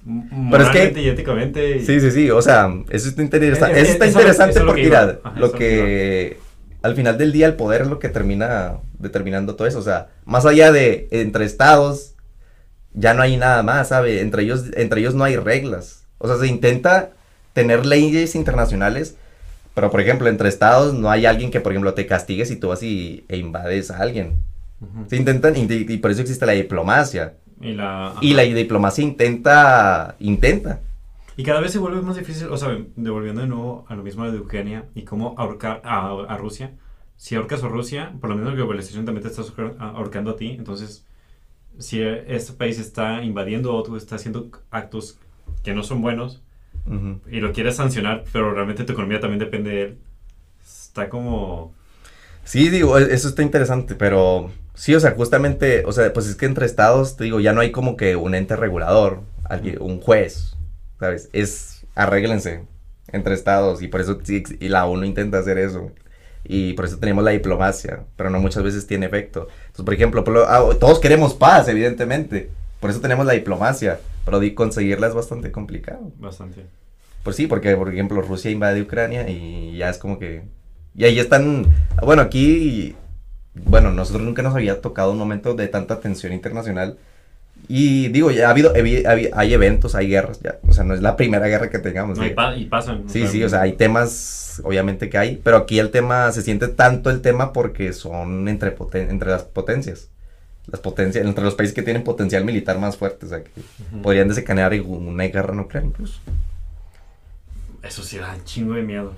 pero 0.04 0.64
es 0.64 0.70
que- 0.70 0.78
moralmente 0.88 1.02
y 1.02 1.08
éticamente. 1.08 1.80
Sí, 1.84 2.00
sí, 2.00 2.10
sí. 2.10 2.30
O 2.30 2.42
sea, 2.42 2.68
eso 2.90 3.08
está, 3.08 3.22
interesa- 3.22 3.70
Es- 3.70 3.76
es- 3.76 3.82
eso 3.82 3.92
está 3.92 4.04
eso 4.06 4.06
es 4.06 4.14
lo- 4.14 4.20
interesante 4.20 4.60
lo 4.60 4.66
porque, 4.66 4.82
que 4.82 4.86
iba. 4.88 5.00
mira, 5.06 5.18
Ajá, 5.22 5.38
lo 5.40 5.46
lo 5.48 5.52
que. 5.52 6.38
Al 6.82 6.96
final 6.96 7.16
del 7.18 7.30
día, 7.30 7.46
el 7.46 7.54
poder 7.54 7.82
es 7.82 7.86
lo 7.88 8.00
que 8.00 8.08
termina 8.08 8.78
determinando 8.98 9.54
todo 9.54 9.68
eso. 9.68 9.78
O 9.78 9.82
sea, 9.82 10.08
más 10.24 10.44
allá 10.46 10.72
de 10.72 11.06
entre 11.12 11.44
estados, 11.44 12.14
ya 12.92 13.14
no 13.14 13.22
hay 13.22 13.36
nada 13.36 13.62
más, 13.62 13.88
¿sabe? 13.88 14.20
Entre 14.20 14.42
ellos, 14.42 14.64
entre 14.74 15.00
ellos 15.00 15.14
no 15.14 15.22
hay 15.22 15.36
reglas. 15.36 16.06
O 16.18 16.26
sea, 16.26 16.36
se 16.38 16.48
intenta 16.48 17.10
tener 17.52 17.86
leyes 17.86 18.34
internacionales, 18.34 19.16
pero 19.74 19.90
por 19.90 20.00
ejemplo, 20.00 20.28
entre 20.28 20.48
estados 20.48 20.94
no 20.94 21.10
hay 21.10 21.26
alguien 21.26 21.50
que, 21.50 21.60
por 21.60 21.72
ejemplo, 21.72 21.94
te 21.94 22.06
castigue 22.06 22.46
si 22.46 22.56
tú 22.56 22.68
vas 22.68 22.82
y, 22.82 23.24
e 23.28 23.36
invades 23.36 23.90
a 23.90 23.98
alguien. 23.98 24.38
Ujú. 24.80 25.08
Se 25.08 25.16
intentan, 25.16 25.54
y, 25.56 25.96
por 25.98 26.10
eso 26.10 26.22
existe 26.22 26.44
la 26.46 26.52
diplomacia. 26.52 27.34
Y 27.60 27.72
la... 27.72 28.14
Y 28.20 28.34
la 28.34 28.42
diplomacia 28.42 29.04
intenta, 29.04 30.16
intenta. 30.18 30.80
Y 31.36 31.44
cada 31.44 31.60
vez 31.60 31.72
se 31.72 31.78
vuelve 31.78 32.02
más 32.02 32.16
difícil, 32.16 32.48
o 32.48 32.56
sea, 32.56 32.76
devolviendo 32.96 33.40
de 33.40 33.46
nuevo 33.46 33.86
a 33.88 33.94
lo 33.94 34.02
mismo 34.02 34.30
de 34.30 34.38
Ucrania 34.38 34.84
y 34.94 35.02
cómo 35.02 35.34
ahorcar 35.38 35.80
a, 35.84 36.10
a 36.28 36.36
Rusia. 36.36 36.72
Si 37.16 37.36
ahorcas 37.36 37.62
a 37.62 37.68
Rusia, 37.68 38.12
por 38.20 38.28
lo 38.30 38.36
menos 38.36 38.50
la 38.50 38.56
globalización 38.56 39.04
también 39.04 39.22
te 39.22 39.28
está 39.30 39.42
ahor- 39.42 39.76
ahorcando 39.78 40.32
a 40.32 40.36
ti. 40.36 40.50
Entonces, 40.58 41.06
si 41.78 42.02
este 42.02 42.52
país 42.52 42.78
está 42.78 43.22
invadiendo 43.22 43.74
otro, 43.74 43.96
está 43.96 44.16
haciendo 44.16 44.50
actos 44.70 45.18
que 45.62 45.72
no 45.72 45.82
son 45.82 46.02
buenos 46.02 46.42
Ujú. 46.86 47.20
y 47.30 47.40
lo 47.40 47.52
quieres 47.52 47.76
sancionar, 47.76 48.24
pero 48.32 48.52
realmente 48.52 48.84
tu 48.84 48.92
economía 48.92 49.20
también 49.20 49.38
depende 49.38 49.70
de 49.70 49.82
él, 49.82 49.98
está 50.64 51.08
como... 51.08 51.72
Sí, 52.44 52.68
digo, 52.70 52.98
e- 52.98 53.14
eso 53.14 53.28
está 53.28 53.42
interesante, 53.42 53.94
pero 53.94 54.50
sí, 54.74 54.94
o 54.94 55.00
sea, 55.00 55.12
justamente, 55.12 55.84
o 55.86 55.92
sea, 55.92 56.12
pues 56.12 56.26
es 56.26 56.34
que 56.34 56.46
entre 56.46 56.66
estados, 56.66 57.16
te 57.16 57.24
digo, 57.24 57.38
ya 57.40 57.52
no 57.52 57.60
hay 57.60 57.70
como 57.70 57.96
que 57.96 58.16
un 58.16 58.34
ente 58.34 58.56
regulador, 58.56 59.20
alguien- 59.44 59.80
un 59.80 60.00
juez, 60.00 60.56
¿sabes? 60.98 61.28
Es, 61.32 61.86
arréglense 61.94 62.62
entre 63.12 63.34
estados 63.34 63.82
y 63.82 63.88
por 63.88 64.00
eso 64.00 64.18
y 64.28 64.68
la 64.68 64.86
ONU 64.86 65.04
intenta 65.04 65.38
hacer 65.38 65.58
eso. 65.58 65.90
Y 66.44 66.72
por 66.72 66.86
eso 66.86 66.98
tenemos 66.98 67.22
la 67.22 67.30
diplomacia, 67.30 68.00
pero 68.16 68.30
no 68.30 68.40
muchas 68.40 68.64
veces 68.64 68.86
tiene 68.86 69.06
efecto. 69.06 69.46
Entonces, 69.66 69.84
por 69.84 69.94
ejemplo, 69.94 70.24
ah, 70.48 70.70
todos 70.80 70.98
queremos 70.98 71.34
paz, 71.34 71.68
evidentemente. 71.68 72.50
Por 72.80 72.90
eso 72.90 73.00
tenemos 73.00 73.24
la 73.26 73.34
diplomacia, 73.34 74.00
pero 74.24 74.40
di- 74.40 74.54
conseguirla 74.54 75.06
es 75.08 75.14
bastante 75.14 75.50
complicado. 75.52 76.10
Bastante. 76.18 76.64
Pues 77.22 77.36
sí, 77.36 77.46
porque 77.46 77.76
por 77.76 77.92
ejemplo 77.92 78.20
Rusia 78.22 78.50
invade 78.50 78.82
Ucrania 78.82 79.28
y 79.28 79.76
ya 79.76 79.88
es 79.90 79.98
como 79.98 80.18
que... 80.18 80.42
Y 80.96 81.04
ahí 81.04 81.18
están... 81.18 81.66
Bueno, 82.02 82.22
aquí... 82.22 82.94
Bueno, 83.54 83.90
nosotros 83.92 84.22
nunca 84.24 84.42
nos 84.42 84.54
había 84.54 84.80
tocado 84.80 85.12
un 85.12 85.18
momento 85.18 85.54
de 85.54 85.68
tanta 85.68 86.00
tensión 86.00 86.32
internacional. 86.32 86.96
Y 87.68 88.08
digo, 88.08 88.30
ya 88.30 88.48
ha 88.48 88.50
habido... 88.50 88.72
hay 88.74 89.54
eventos, 89.54 89.94
hay 89.94 90.08
guerras 90.08 90.40
ya. 90.40 90.56
O 90.68 90.72
sea, 90.72 90.82
no 90.84 90.94
es 90.94 91.00
la 91.02 91.16
primera 91.16 91.46
guerra 91.46 91.70
que 91.70 91.78
tengamos. 91.78 92.18
No, 92.18 92.26
y, 92.26 92.30
pa- 92.30 92.56
y 92.56 92.64
pasan. 92.64 93.04
Sí, 93.08 93.26
sí, 93.28 93.44
o 93.44 93.48
sea, 93.48 93.60
hay 93.62 93.74
temas, 93.74 94.60
obviamente 94.64 95.08
que 95.08 95.18
hay, 95.18 95.40
pero 95.44 95.58
aquí 95.58 95.78
el 95.78 95.90
tema, 95.90 96.32
se 96.32 96.42
siente 96.42 96.66
tanto 96.68 97.08
el 97.10 97.20
tema 97.20 97.52
porque 97.52 97.92
son 97.92 98.48
entre, 98.48 98.76
poten- 98.76 99.10
entre 99.10 99.30
las 99.30 99.44
potencias. 99.44 100.08
Las 100.66 100.80
potencias, 100.80 101.24
entre 101.26 101.42
los 101.44 101.54
países 101.54 101.74
que 101.74 101.82
tienen 101.82 102.04
potencial 102.04 102.44
militar 102.44 102.78
más 102.78 102.96
fuerte, 102.96 103.26
o 103.26 103.28
sea, 103.28 103.42
que 103.42 103.50
Ujú. 103.90 104.02
podrían 104.02 104.28
desencadenar 104.28 104.72
una 104.82 105.24
guerra 105.24 105.54
nuclear 105.54 105.84
incluso. 105.84 106.20
Eso 107.82 108.02
sí 108.02 108.18
da 108.18 108.34
un 108.34 108.44
chingo 108.44 108.74
de 108.74 108.82
miedo. 108.82 109.14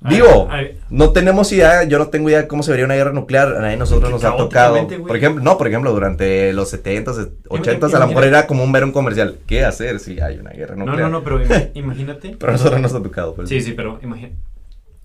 Digo, 0.00 0.46
Ay, 0.50 0.66
ay, 0.66 0.80
No 0.90 1.10
tenemos 1.12 1.50
idea, 1.52 1.82
yo 1.82 1.98
no 1.98 2.06
tengo 2.06 2.28
idea 2.28 2.42
de 2.42 2.46
cómo 2.48 2.62
se 2.62 2.70
vería 2.70 2.84
una 2.86 2.94
guerra 2.94 3.12
nuclear, 3.12 3.48
a 3.56 3.60
nadie 3.60 3.76
nosotros 3.76 4.10
nos 4.12 4.22
ha 4.24 4.36
tocado. 4.36 4.86
Por 4.86 5.16
ejemplo, 5.16 5.42
no, 5.42 5.58
por 5.58 5.66
ejemplo, 5.66 5.92
durante 5.92 6.52
los 6.52 6.72
70s, 6.72 7.30
80s, 7.48 7.94
a 7.94 7.98
lo 7.98 8.06
mejor 8.06 8.24
era 8.24 8.46
común 8.46 8.70
ver 8.70 8.84
un 8.84 8.92
comercial. 8.92 9.38
¿Qué 9.46 9.64
hacer 9.64 9.98
si 9.98 10.20
hay 10.20 10.38
una 10.38 10.50
guerra 10.50 10.76
no, 10.76 10.84
nuclear? 10.86 11.10
no, 11.10 11.18
no, 11.18 11.24
pero 11.24 11.44
ima- 11.44 11.70
imagínate. 11.74 12.36
Pero 12.38 12.50
a 12.50 12.52
nosotros 12.52 12.80
nos 12.80 12.94
ha 12.94 13.02
tocado. 13.02 13.34
pues. 13.34 13.48
Sí, 13.48 13.60
sí, 13.60 13.72
pero 13.72 13.98
imagínate. 14.02 14.36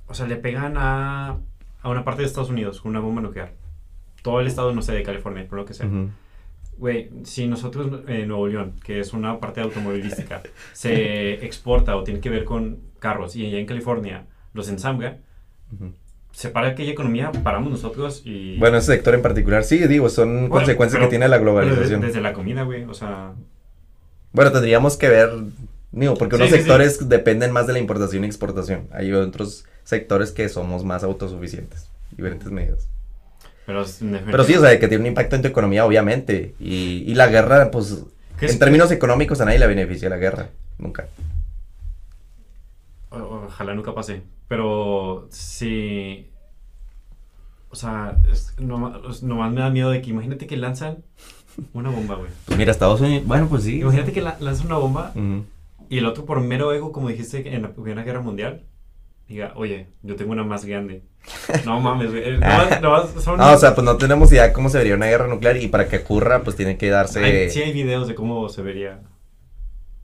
O 0.07 0.13
sea, 0.13 0.27
le 0.27 0.35
pegan 0.35 0.75
a, 0.77 1.37
a 1.81 1.89
una 1.89 2.03
parte 2.03 2.21
de 2.21 2.27
Estados 2.27 2.51
Unidos 2.51 2.79
con 2.79 2.91
una 2.91 2.99
bomba 2.99 3.21
nuclear. 3.21 3.51
Todo 4.23 4.39
el 4.39 4.47
estado, 4.47 4.73
no 4.73 4.81
sé, 4.81 4.93
de 4.93 5.03
California, 5.03 5.45
por 5.47 5.59
lo 5.59 5.65
que 5.65 5.75
sea. 5.75 5.87
Güey, 6.77 7.11
si 7.23 7.45
nosotros 7.47 8.01
en 8.07 8.27
Nuevo 8.27 8.47
León, 8.47 8.73
que 8.83 8.99
es 8.99 9.13
una 9.13 9.39
parte 9.39 9.61
automovilística, 9.61 10.41
se 10.73 11.45
exporta 11.45 11.95
o 11.95 12.03
tiene 12.03 12.19
que 12.19 12.31
ver 12.31 12.45
con 12.45 12.79
carros 12.99 13.35
y 13.35 13.45
allá 13.45 13.59
en 13.59 13.67
California 13.67 14.25
los 14.53 14.67
ensambla, 14.69 15.17
Ujú. 15.71 15.91
se 16.31 16.49
para 16.49 16.69
aquella 16.69 16.91
economía, 16.91 17.31
paramos 17.43 17.69
nosotros 17.69 18.23
y... 18.25 18.57
Bueno, 18.57 18.77
ese 18.77 18.93
sector 18.93 19.13
en 19.13 19.21
particular, 19.21 19.63
sí, 19.63 19.77
digo, 19.87 20.09
son 20.09 20.33
Bueno, 20.33 20.49
consecuencias 20.49 20.97
pero- 20.99 21.05
que 21.07 21.11
tiene 21.11 21.27
la 21.27 21.37
globalización. 21.37 22.01
desde, 22.01 22.07
desde 22.07 22.21
la 22.21 22.33
comida, 22.33 22.63
güey, 22.63 22.83
o 22.85 22.93
sea... 22.95 23.33
Bueno, 24.31 24.51
tendríamos 24.51 24.97
que 24.97 25.09
ver, 25.09 25.29
digo, 25.91 26.15
porque 26.15 26.37
Sí, 26.37 26.41
unos 26.41 26.49
sí, 26.49 26.55
sí. 26.55 26.61
sectores 26.63 27.07
dependen 27.07 27.51
más 27.51 27.67
de 27.67 27.73
la 27.73 27.79
importación 27.79 28.23
y 28.23 28.27
exportación. 28.27 28.87
Hay 28.91 29.13
otros 29.13 29.65
sectores 29.83 30.31
que 30.31 30.49
somos 30.49 30.83
más 30.83 31.03
autosuficientes, 31.03 31.91
diferentes 32.17 32.49
medidas. 32.49 32.89
Pero, 33.65 33.85
Pero 34.25 34.43
sí, 34.43 34.55
o 34.55 34.61
sea, 34.61 34.77
que 34.79 34.87
tiene 34.89 35.01
un 35.03 35.07
impacto 35.07 35.35
en 35.37 35.41
tu 35.41 35.47
economía, 35.47 35.85
obviamente. 35.85 36.53
Y, 36.59 37.03
y 37.07 37.15
la 37.15 37.27
guerra, 37.27 37.71
pues, 37.71 38.03
¿Qué 38.39 38.47
es- 38.47 38.53
en 38.53 38.59
términos 38.59 38.91
económicos 38.91 39.39
a 39.41 39.45
nadie 39.45 39.59
le 39.59 39.67
beneficia 39.67 40.09
la 40.09 40.17
guerra, 40.17 40.49
nunca. 40.77 41.07
O- 43.09 43.43
Ojalá 43.47 43.73
nunca 43.73 43.93
pase. 43.93 44.21
Pero 44.47 45.27
sí. 45.31 46.29
O 47.69 47.75
sea, 47.75 48.17
es, 48.31 48.53
no, 48.59 49.01
nomás 49.21 49.51
me 49.53 49.61
da 49.61 49.69
miedo 49.69 49.89
de 49.89 50.01
que 50.01 50.09
imagínate 50.11 50.45
que 50.45 50.57
lanzan 50.57 50.97
una 51.73 51.89
bomba, 51.89 52.15
güey. 52.15 52.29
Pues 52.45 52.57
mira, 52.57 52.71
Estados 52.71 53.01
Unidos, 53.01 53.25
bueno, 53.25 53.47
pues 53.47 53.63
sí. 53.63 53.79
Imagínate 53.79 54.11
que 54.11 54.21
la- 54.21 54.37
lanzan 54.39 54.67
una 54.67 54.77
bomba 54.77 55.11
Ujú. 55.15 55.45
y 55.89 55.97
el 55.97 56.05
otro, 56.05 56.25
por 56.25 56.39
mero 56.41 56.73
ego, 56.73 56.91
como 56.91 57.09
dijiste 57.09 57.55
en 57.55 57.61
la 57.63 57.69
Primera 57.71 58.03
Guerra 58.03 58.21
Mundial, 58.21 58.63
diga, 59.33 59.53
oye, 59.55 59.87
yo 60.01 60.15
tengo 60.15 60.31
una 60.31 60.43
más 60.43 60.65
grande. 60.65 61.03
No 61.65 61.79
mames, 61.79 62.11
güey. 62.11 62.23
eh, 62.23 62.37
nomás- 62.39 62.81
nomás 62.81 63.09
son- 63.23 63.39
Ah, 63.39 63.53
o 63.53 63.57
sea, 63.57 63.73
pues 63.75 63.85
no 63.85 63.95
tenemos 63.97 64.31
idea 64.31 64.51
cómo 64.53 64.69
se 64.69 64.77
vería 64.77 64.95
una 64.95 65.05
guerra 65.07 65.27
nuclear 65.27 65.57
y 65.57 65.67
para 65.67 65.87
que 65.87 65.97
ocurra, 65.97 66.41
pues 66.43 66.55
tiene 66.55 66.77
que 66.77 66.89
darse 66.89 67.23
hay- 67.23 67.49
sí 67.49 67.61
hay 67.61 67.71
videos 67.73 68.07
de 68.07 68.15
cómo 68.15 68.49
se 68.49 68.61
vería. 68.61 68.99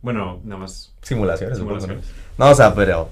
Bueno, 0.01 0.39
nada 0.45 0.61
más 0.61 0.95
simulaciones, 1.01 1.57
supongo, 1.57 1.75
¿no? 1.75 1.81
simulaciones. 1.81 2.15
No, 2.37 2.49
o 2.49 2.55
sea, 2.55 2.73
pero. 2.73 3.09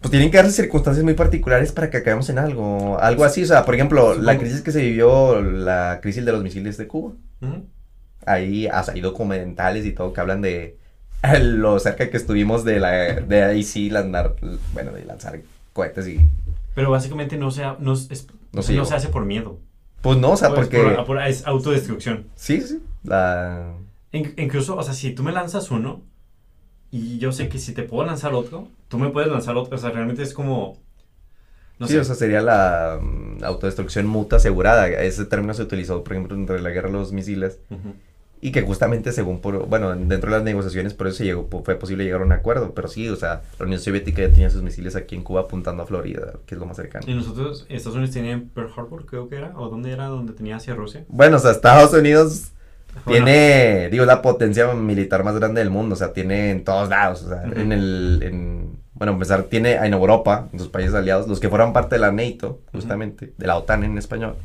Pues 0.00 0.12
tienen 0.12 0.30
que 0.30 0.36
darse 0.36 0.52
circunstancias 0.52 1.02
muy 1.02 1.14
particulares 1.14 1.72
para 1.72 1.90
que 1.90 1.96
acabemos 1.96 2.28
en 2.30 2.38
algo. 2.38 2.98
Algo 3.00 3.24
así, 3.24 3.42
o 3.42 3.46
sea, 3.46 3.64
por 3.64 3.74
ejemplo, 3.74 4.14
la 4.14 4.38
crisis 4.38 4.60
que 4.62 4.70
se 4.70 4.80
vivió, 4.80 5.42
la 5.42 5.98
crisis 6.00 6.24
de 6.24 6.30
los 6.30 6.42
misiles 6.44 6.76
de 6.76 6.86
Cuba. 6.86 7.14
Ahí 8.26 8.68
hasta 8.68 8.92
hay 8.92 9.00
documentales 9.00 9.84
y 9.86 9.92
todo 9.92 10.12
que 10.12 10.20
hablan 10.20 10.40
de 10.40 10.78
lo 11.42 11.78
cerca 11.78 12.10
que 12.10 12.16
estuvimos 12.16 12.64
de 12.64 12.80
la 12.80 12.90
de 13.14 13.42
ahí 13.44 13.62
sí 13.64 13.90
lanzar, 13.90 14.36
bueno, 14.72 14.92
de 14.92 15.04
lanzar 15.04 15.40
cohetes 15.72 16.06
y 16.08 16.28
Pero 16.74 16.90
básicamente 16.90 17.36
no 17.36 17.50
se, 17.50 17.64
ha- 17.64 17.76
no, 17.80 17.92
es- 17.94 18.26
No 18.52 18.62
se 18.62 18.74
no 18.74 18.84
se 18.84 18.94
hace 18.94 19.08
por 19.08 19.24
miedo. 19.24 19.58
pues 20.00 20.16
no, 20.18 20.32
o 20.32 20.36
sea, 20.36 20.48
Pues, 20.50 20.60
porque 20.68 20.78
por- 20.82 21.06
por- 21.06 21.22
es 21.22 21.46
autodestrucción. 21.46 22.26
sí, 22.36 22.60
sí, 22.60 22.80
la 23.04 23.72
In- 24.12 24.32
incluso, 24.38 24.76
o 24.76 24.82
sea, 24.82 24.94
si 24.94 25.12
tú 25.12 25.22
me 25.22 25.32
lanzas 25.32 25.70
uno 25.70 26.00
y 26.90 27.18
yo 27.18 27.32
sé 27.32 27.48
que 27.48 27.58
si 27.58 27.74
te 27.74 27.82
puedo 27.82 28.06
lanzar 28.06 28.32
otro, 28.32 28.68
tú 28.88 28.98
me 28.98 29.10
puedes 29.10 29.30
lanzar 29.30 29.56
otro. 29.56 29.76
O 29.76 29.78
sea, 29.78 29.90
realmente 29.90 30.22
es 30.22 30.32
como. 30.32 30.78
No 31.78 31.86
sí, 31.86 31.92
sé. 31.92 32.00
o 32.00 32.04
sea, 32.04 32.14
sería 32.14 32.40
la 32.40 32.98
mm, 33.00 33.44
autodestrucción 33.44 34.06
mutua 34.06 34.38
asegurada. 34.38 34.88
Ese 34.88 35.26
término 35.26 35.52
se 35.52 35.62
utilizó, 35.62 36.02
por 36.02 36.14
ejemplo, 36.14 36.34
entre 36.36 36.60
la 36.62 36.70
guerra 36.70 36.88
de 36.88 36.94
los 36.94 37.12
misiles 37.12 37.60
Ujú. 37.70 37.92
Y 38.40 38.52
que 38.52 38.62
justamente 38.62 39.12
según 39.12 39.40
por, 39.40 39.66
bueno, 39.66 39.94
dentro 39.94 40.30
de 40.30 40.36
las 40.36 40.44
negociaciones 40.44 40.94
por 40.94 41.08
eso 41.08 41.18
se 41.18 41.24
llegó, 41.24 41.48
fue 41.64 41.74
posible 41.74 42.04
llegar 42.04 42.20
a 42.20 42.24
un 42.24 42.32
acuerdo, 42.32 42.72
pero 42.72 42.88
sí, 42.88 43.08
o 43.08 43.16
sea, 43.16 43.42
la 43.58 43.66
Unión 43.66 43.80
Soviética 43.80 44.22
ya 44.22 44.30
tenía 44.30 44.50
sus 44.50 44.62
misiles 44.62 44.94
aquí 44.96 45.16
en 45.16 45.22
Cuba 45.22 45.42
apuntando 45.42 45.82
a 45.82 45.86
Florida, 45.86 46.34
que 46.46 46.54
es 46.54 46.60
lo 46.60 46.66
más 46.66 46.76
cercano. 46.76 47.04
Y 47.08 47.14
nosotros, 47.14 47.66
Estados 47.68 47.96
Unidos 47.96 48.14
tenía 48.14 48.40
Pearl 48.54 48.70
Harbor, 48.76 49.06
creo 49.06 49.28
que 49.28 49.36
era, 49.36 49.52
o 49.56 49.68
dónde 49.68 49.90
era, 49.90 50.06
donde 50.06 50.32
tenía 50.32 50.56
hacia 50.56 50.74
Rusia. 50.74 51.04
Bueno, 51.08 51.36
o 51.36 51.40
sea, 51.40 51.50
Estados 51.50 51.92
Unidos 51.92 52.52
Bueno, 53.04 53.24
tiene, 53.24 53.88
digo, 53.90 54.04
la 54.04 54.22
potencia 54.22 54.72
militar 54.72 55.24
más 55.24 55.34
grande 55.36 55.60
del 55.60 55.70
mundo, 55.70 55.94
o 55.94 55.98
sea, 55.98 56.12
tiene 56.12 56.50
en 56.50 56.64
todos 56.64 56.88
lados, 56.88 57.24
o 57.24 57.28
sea, 57.28 57.42
en 57.42 57.72
el, 57.72 58.20
en, 58.22 58.78
bueno, 58.94 59.14
empezar, 59.14 59.44
tiene 59.44 59.72
en 59.74 59.92
Europa, 59.92 60.48
en 60.52 60.60
sus 60.60 60.68
países 60.68 60.94
aliados, 60.94 61.26
los 61.26 61.40
que 61.40 61.48
fueran 61.48 61.72
parte 61.72 61.96
de 61.96 62.00
la 62.00 62.12
NATO, 62.12 62.60
justamente, 62.72 63.32
de 63.36 63.46
la 63.46 63.56
OTAN 63.56 63.82
en 63.82 63.98
español, 63.98 64.36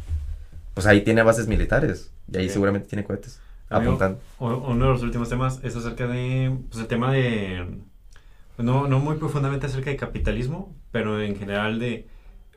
pues 0.73 0.87
ahí 0.87 1.01
tiene 1.01 1.21
bases 1.21 1.47
militares, 1.47 2.09
y 2.31 2.37
ahí 2.37 2.49
seguramente 2.49 2.87
tiene 2.87 3.03
cohetes 3.03 3.39
apuntando. 3.73 4.19
Uno 4.39 4.85
de 4.85 4.91
los 4.91 5.03
últimos 5.03 5.29
temas 5.29 5.59
es 5.63 5.75
acerca 5.75 6.07
de, 6.07 6.55
pues 6.69 6.81
el 6.81 6.87
tema 6.87 7.11
de, 7.11 7.79
pues, 8.55 8.65
no, 8.65 8.87
no 8.87 8.99
muy 8.99 9.17
profundamente 9.17 9.65
acerca 9.67 9.89
de 9.89 9.97
capitalismo, 9.97 10.75
pero 10.91 11.21
en 11.21 11.35
general 11.35 11.79
de, 11.79 12.07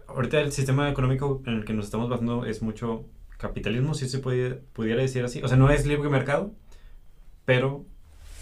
ahorita 0.09 0.41
el 0.41 0.53
sistema 0.53 0.91
económico 0.91 1.43
en 1.47 1.55
el 1.55 1.65
que 1.65 1.73
nos 1.73 1.87
estamos 1.87 2.09
basando 2.09 2.45
es 2.45 2.63
mucho 2.63 3.05
capitalismo, 3.39 3.95
si 3.95 4.09
se 4.09 4.19
puede, 4.19 4.55
pudiera 4.73 5.03
decir 5.03 5.25
así. 5.25 5.43
O 5.43 5.49
sea, 5.49 5.57
no 5.57 5.71
es 5.71 5.87
libre 5.87 6.09
mercado, 6.09 6.53
pero 7.45 7.85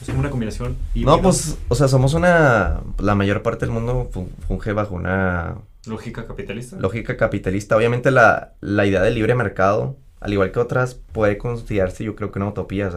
es 0.00 0.06
como 0.08 0.20
una 0.20 0.30
combinación. 0.30 0.72
No, 0.94 1.00
híbrida. 1.00 1.22
pues, 1.22 1.58
o 1.68 1.74
sea, 1.74 1.88
somos 1.88 2.14
una, 2.14 2.80
la 2.98 3.14
mayor 3.14 3.42
parte 3.42 3.66
del 3.66 3.74
mundo 3.74 4.08
fu- 4.12 4.28
funge 4.46 4.72
bajo 4.72 4.94
una 4.94 5.56
Lógica 5.86 6.26
capitalista. 6.26 6.76
lógica 6.78 7.16
capitalista. 7.16 7.76
Obviamente 7.76 8.10
la, 8.10 8.54
la 8.60 8.86
idea 8.86 9.02
del 9.02 9.14
libre 9.14 9.34
mercado, 9.34 9.96
al 10.24 10.32
igual 10.32 10.50
que 10.50 10.58
otras, 10.58 10.94
puede 11.12 11.38
considerarse 11.38 12.02
yo 12.04 12.16
creo 12.16 12.32
que 12.32 12.38
una 12.40 12.48
utopía, 12.48 12.90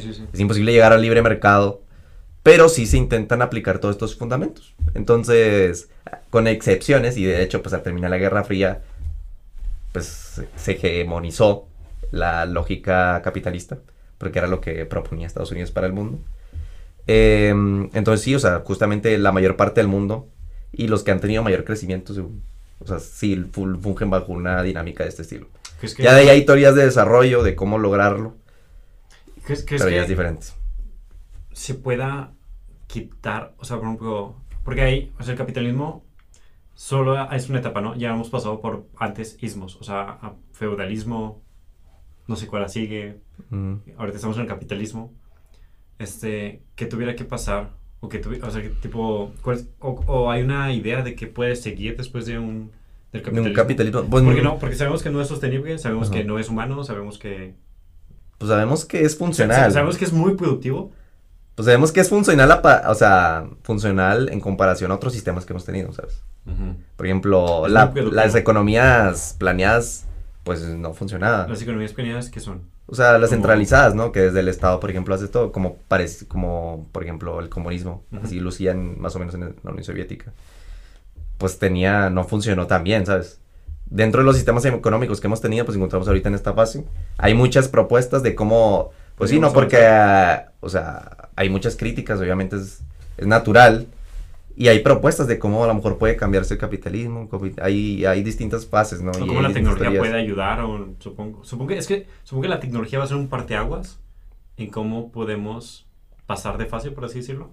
sí. 0.00 0.24
Es 0.32 0.40
imposible 0.40 0.72
llegar 0.72 0.92
al 0.92 1.02
libre 1.02 1.22
mercado, 1.22 1.82
pero 2.42 2.68
sí 2.68 2.86
se 2.86 2.96
intentan 2.96 3.42
aplicar 3.42 3.78
todos 3.78 3.94
estos 3.94 4.16
fundamentos. 4.16 4.74
Entonces, 4.94 5.88
con 6.30 6.46
excepciones, 6.48 7.16
y 7.16 7.24
de 7.24 7.42
hecho, 7.42 7.62
pues 7.62 7.74
al 7.74 7.82
terminar 7.82 8.10
la 8.10 8.18
Guerra 8.18 8.44
Fría, 8.44 8.80
pues 9.92 10.06
se- 10.06 10.48
se 10.56 10.72
hegemonizó 10.72 11.66
la 12.10 12.44
lógica 12.46 13.20
capitalista. 13.22 13.78
porque 14.18 14.38
era 14.38 14.48
lo 14.48 14.60
que 14.60 14.84
proponía 14.84 15.26
Estados 15.26 15.50
Unidos 15.50 15.70
para 15.70 15.86
el 15.86 15.94
mundo. 15.94 16.18
Eh, 17.06 17.48
entonces 17.94 18.22
sí, 18.22 18.34
o 18.34 18.38
sea, 18.38 18.60
justamente 18.62 19.16
la 19.16 19.32
mayor 19.32 19.56
parte 19.56 19.80
del 19.80 19.88
mundo 19.88 20.28
y 20.72 20.88
los 20.88 21.02
que 21.02 21.10
han 21.10 21.20
tenido 21.20 21.42
mayor 21.42 21.64
crecimiento, 21.64 22.12
o 22.80 22.86
sea, 22.86 22.98
sí, 22.98 23.42
fungen 23.50 24.10
bajo 24.10 24.32
una 24.32 24.62
dinámica 24.62 25.04
de 25.04 25.08
este 25.08 25.22
estilo. 25.22 25.46
Ya 25.98 26.14
de 26.14 26.20
ahí 26.20 26.28
hay 26.28 26.44
teorías 26.44 26.74
de 26.74 26.84
desarrollo, 26.84 27.42
de 27.42 27.54
cómo 27.54 27.78
lograrlo. 27.78 28.36
¿Crees, 29.44 29.64
crees 29.64 29.82
pero 29.82 29.94
ya 29.94 30.02
es 30.02 30.08
diferente. 30.08 30.46
Se 31.52 31.74
pueda 31.74 32.32
quitar, 32.86 33.54
o 33.58 33.64
sea, 33.64 33.76
por 33.76 33.86
ejemplo, 33.86 34.36
porque 34.64 34.82
ahí, 34.82 35.12
o 35.18 35.22
sea, 35.22 35.32
el 35.32 35.38
capitalismo 35.38 36.04
solo 36.74 37.30
es 37.30 37.48
una 37.48 37.58
etapa, 37.58 37.80
¿no? 37.80 37.94
Ya 37.94 38.10
hemos 38.10 38.30
pasado 38.30 38.60
por 38.60 38.86
antes 38.96 39.36
ismos, 39.40 39.76
o 39.76 39.84
sea, 39.84 40.18
feudalismo, 40.52 41.42
no 42.26 42.36
sé 42.36 42.46
cuál 42.46 42.68
sigue, 42.70 43.20
mm. 43.50 43.74
ahorita 43.98 44.16
estamos 44.16 44.36
en 44.36 44.42
el 44.42 44.48
capitalismo, 44.48 45.12
este, 45.98 46.62
que 46.76 46.86
tuviera 46.86 47.14
que 47.14 47.24
pasar, 47.24 47.70
o 48.00 48.08
que 48.08 48.18
tuviera, 48.18 48.48
o 48.48 48.50
sea, 48.50 48.62
que 48.62 48.70
tipo, 48.70 49.32
o, 49.80 50.30
hay 50.30 50.42
una 50.42 50.72
idea 50.72 51.02
de 51.02 51.14
que 51.14 51.26
puede 51.26 51.54
seguir 51.54 51.96
después 51.96 52.26
de 52.26 52.38
un, 52.38 52.72
del 53.12 53.22
capitalismo. 53.22 53.48
un 53.48 53.54
capitalismo. 53.54 54.04
Pues, 54.04 54.24
porque 54.24 54.42
no, 54.42 54.58
porque 54.58 54.76
sabemos 54.76 55.02
que 55.02 55.10
no 55.10 55.20
es 55.20 55.28
sostenible, 55.28 55.78
sabemos 55.78 56.10
que 56.10 56.24
no 56.24 56.38
es 56.38 56.48
humano, 56.48 56.84
sabemos 56.84 57.18
que... 57.18 57.54
Pues 58.38 58.48
sabemos 58.48 58.84
que 58.84 59.02
es 59.02 59.16
funcional. 59.16 59.70
Sabemos 59.70 59.98
que 59.98 60.04
es 60.04 60.12
muy 60.12 60.34
productivo, 60.34 60.92
pues 61.60 61.66
sabemos 61.66 61.92
que 61.92 62.00
es 62.00 62.08
funcional, 62.08 62.58
o 62.88 62.94
sea, 62.94 63.46
funcional 63.64 64.30
en 64.30 64.40
comparación 64.40 64.92
a 64.92 64.94
otros 64.94 65.12
sistemas 65.12 65.44
que 65.44 65.52
hemos 65.52 65.66
tenido, 65.66 65.92
¿sabes? 65.92 66.22
Por 66.96 67.04
ejemplo, 67.04 67.68
las 67.68 68.34
economías 68.34 69.36
planeadas, 69.38 70.06
pues 70.42 70.62
no 70.62 70.94
funcionaban. 70.94 71.50
¿Las 71.50 71.60
economías 71.60 71.92
planeadas 71.92 72.30
qué 72.30 72.40
son? 72.40 72.62
O 72.86 72.94
sea, 72.94 73.18
las 73.18 73.28
centralizadas, 73.28 73.94
¿no? 73.94 74.10
Que 74.10 74.20
desde 74.20 74.40
el 74.40 74.48
Estado, 74.48 74.80
por 74.80 74.88
ejemplo, 74.88 75.14
hace 75.14 75.28
todo, 75.28 75.52
como 75.52 75.76
parece, 75.86 76.26
como, 76.26 76.88
por 76.92 77.02
ejemplo, 77.02 77.40
el 77.40 77.50
comunismo, 77.50 78.04
así 78.22 78.40
lucían 78.40 78.98
más 78.98 79.14
o 79.16 79.18
menos 79.18 79.34
en 79.34 79.40
la 79.40 79.70
Unión 79.70 79.84
Soviética. 79.84 80.32
Pues 81.40 81.58
tenía, 81.58 82.10
no 82.10 82.24
funcionó 82.24 82.66
tan 82.66 82.84
bien, 82.84 83.06
¿sabes? 83.06 83.40
Dentro 83.86 84.20
de 84.20 84.26
los 84.26 84.36
sistemas 84.36 84.62
económicos 84.66 85.20
que 85.20 85.26
hemos 85.26 85.40
tenido, 85.40 85.64
pues 85.64 85.74
encontramos 85.74 86.06
ahorita 86.06 86.28
en 86.28 86.34
esta 86.34 86.52
fase, 86.52 86.84
hay 87.16 87.32
muchas 87.32 87.66
propuestas 87.66 88.22
de 88.22 88.34
cómo, 88.34 88.90
pues 89.16 89.30
sí, 89.30 89.40
no, 89.40 89.50
porque, 89.50 89.78
o 90.60 90.68
sea, 90.68 91.30
hay 91.36 91.48
muchas 91.48 91.76
críticas, 91.76 92.20
obviamente 92.20 92.56
es, 92.56 92.82
natural. 93.18 93.86
Y 94.54 94.68
hay 94.68 94.80
propuestas 94.80 95.26
de 95.26 95.38
cómo 95.38 95.64
a 95.64 95.66
lo 95.66 95.74
mejor 95.74 95.96
puede 95.96 96.16
cambiarse 96.16 96.54
el 96.54 96.60
capitalismo. 96.60 97.30
Hay, 97.62 98.04
hay 98.04 98.22
distintas 98.22 98.66
fases, 98.66 99.00
¿no? 99.00 99.12
O 99.12 99.26
cómo 99.26 99.40
la 99.40 99.52
tecnología 99.52 99.98
puede 99.98 100.14
ayudar, 100.14 100.60
o, 100.60 100.90
supongo. 100.98 101.42
Supongo 101.44 101.68
que, 101.68 101.78
es 101.78 101.86
que, 101.86 102.06
supongo 102.24 102.42
que 102.42 102.48
la 102.48 102.60
tecnología 102.60 102.98
va 102.98 103.06
a 103.06 103.08
ser 103.08 103.16
un 103.16 103.28
parteaguas 103.28 103.98
en 104.58 104.68
cómo 104.68 105.10
podemos 105.10 105.86
pasar 106.26 106.58
de 106.58 106.66
fase, 106.66 106.90
por 106.90 107.06
así 107.06 107.20
decirlo. 107.20 107.50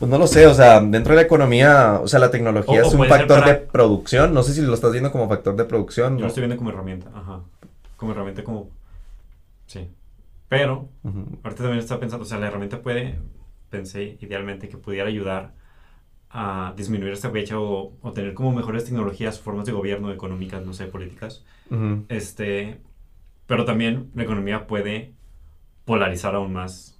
Pues 0.00 0.10
no 0.10 0.16
lo 0.16 0.26
sé, 0.26 0.46
o 0.46 0.54
sea, 0.54 0.80
dentro 0.80 1.12
de 1.12 1.16
la 1.16 1.26
economía, 1.26 2.00
o 2.02 2.08
sea, 2.08 2.18
la 2.20 2.30
tecnología 2.30 2.80
es 2.80 2.94
un 2.94 3.06
factor 3.06 3.44
de 3.44 3.54
producción. 3.54 4.32
No 4.32 4.42
sé 4.42 4.54
si 4.54 4.62
lo 4.62 4.72
estás 4.72 4.92
viendo 4.92 5.12
como 5.12 5.28
factor 5.28 5.54
de 5.54 5.66
producción. 5.66 6.16
Yo 6.16 6.22
lo 6.22 6.28
estoy 6.28 6.40
viendo 6.40 6.56
como 6.56 6.70
herramienta, 6.70 7.10
ajá. 7.14 7.40
Como 7.98 8.12
herramienta, 8.12 8.42
como. 8.42 8.70
Sí. 9.66 9.90
Pero, 10.48 10.88
ahorita 11.04 11.62
también 11.62 11.80
estaba 11.80 12.00
pensando, 12.00 12.24
o 12.24 12.26
sea, 12.26 12.38
la 12.38 12.46
herramienta 12.46 12.80
puede, 12.80 13.18
pensé 13.68 14.16
idealmente 14.22 14.70
que 14.70 14.78
pudiera 14.78 15.06
ayudar 15.06 15.52
a 16.30 16.72
disminuir 16.78 17.12
esta 17.12 17.28
brecha 17.28 17.60
o, 17.60 17.92
o 18.00 18.12
tener 18.14 18.32
como 18.32 18.52
mejores 18.52 18.86
tecnologías, 18.86 19.38
formas 19.38 19.66
de 19.66 19.72
gobierno, 19.72 20.10
económicas, 20.10 20.64
no 20.64 20.72
sé, 20.72 20.86
políticas. 20.86 21.44
este, 22.08 22.80
pero 23.46 23.66
también 23.66 24.10
la 24.14 24.22
economía 24.22 24.66
puede 24.66 25.12
polarizar 25.84 26.34
aún 26.34 26.54
más 26.54 26.99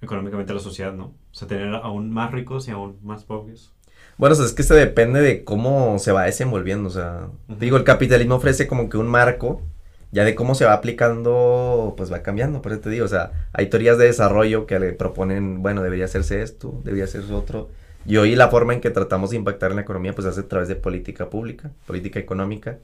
económicamente 0.00 0.54
la 0.54 0.60
sociedad, 0.60 0.92
¿no? 0.92 1.06
O 1.06 1.34
sea, 1.34 1.48
tener 1.48 1.74
aún 1.74 2.10
más 2.10 2.32
ricos 2.32 2.68
y 2.68 2.70
aún 2.70 2.98
más 3.02 3.24
pobres. 3.24 3.72
Bueno, 4.16 4.32
o 4.32 4.36
sea, 4.36 4.46
es 4.46 4.52
que 4.52 4.62
esto 4.62 4.74
depende 4.74 5.20
de 5.20 5.44
cómo 5.44 5.98
se 5.98 6.12
va 6.12 6.24
desenvolviendo, 6.24 6.88
o 6.88 6.92
sea, 6.92 7.28
digo, 7.46 7.76
el 7.76 7.84
capitalismo 7.84 8.36
ofrece 8.36 8.66
como 8.66 8.88
que 8.88 8.96
un 8.96 9.06
marco 9.06 9.62
ya 10.10 10.24
de 10.24 10.34
cómo 10.34 10.54
se 10.54 10.64
va 10.64 10.72
aplicando, 10.72 11.94
pues 11.96 12.10
va 12.12 12.22
cambiando, 12.22 12.62
por 12.62 12.72
eso 12.72 12.80
te 12.80 12.90
digo, 12.90 13.04
o 13.04 13.08
sea, 13.08 13.48
hay 13.52 13.66
teorías 13.66 13.98
de 13.98 14.06
desarrollo 14.06 14.66
que 14.66 14.78
le 14.78 14.92
proponen, 14.92 15.62
bueno, 15.62 15.82
debería 15.82 16.06
hacerse 16.06 16.42
esto, 16.42 16.80
debería 16.82 17.04
hacerse 17.04 17.32
otro, 17.32 17.68
y 18.06 18.16
hoy 18.16 18.34
la 18.34 18.48
forma 18.48 18.72
en 18.72 18.80
que 18.80 18.90
tratamos 18.90 19.30
de 19.30 19.36
impactar 19.36 19.70
en 19.70 19.76
la 19.76 19.82
economía, 19.82 20.14
pues 20.14 20.26
hace 20.26 20.40
a 20.40 20.48
través 20.48 20.68
de 20.68 20.76
política 20.76 21.28
pública, 21.28 21.70
política 21.86 22.18
económica, 22.18 22.78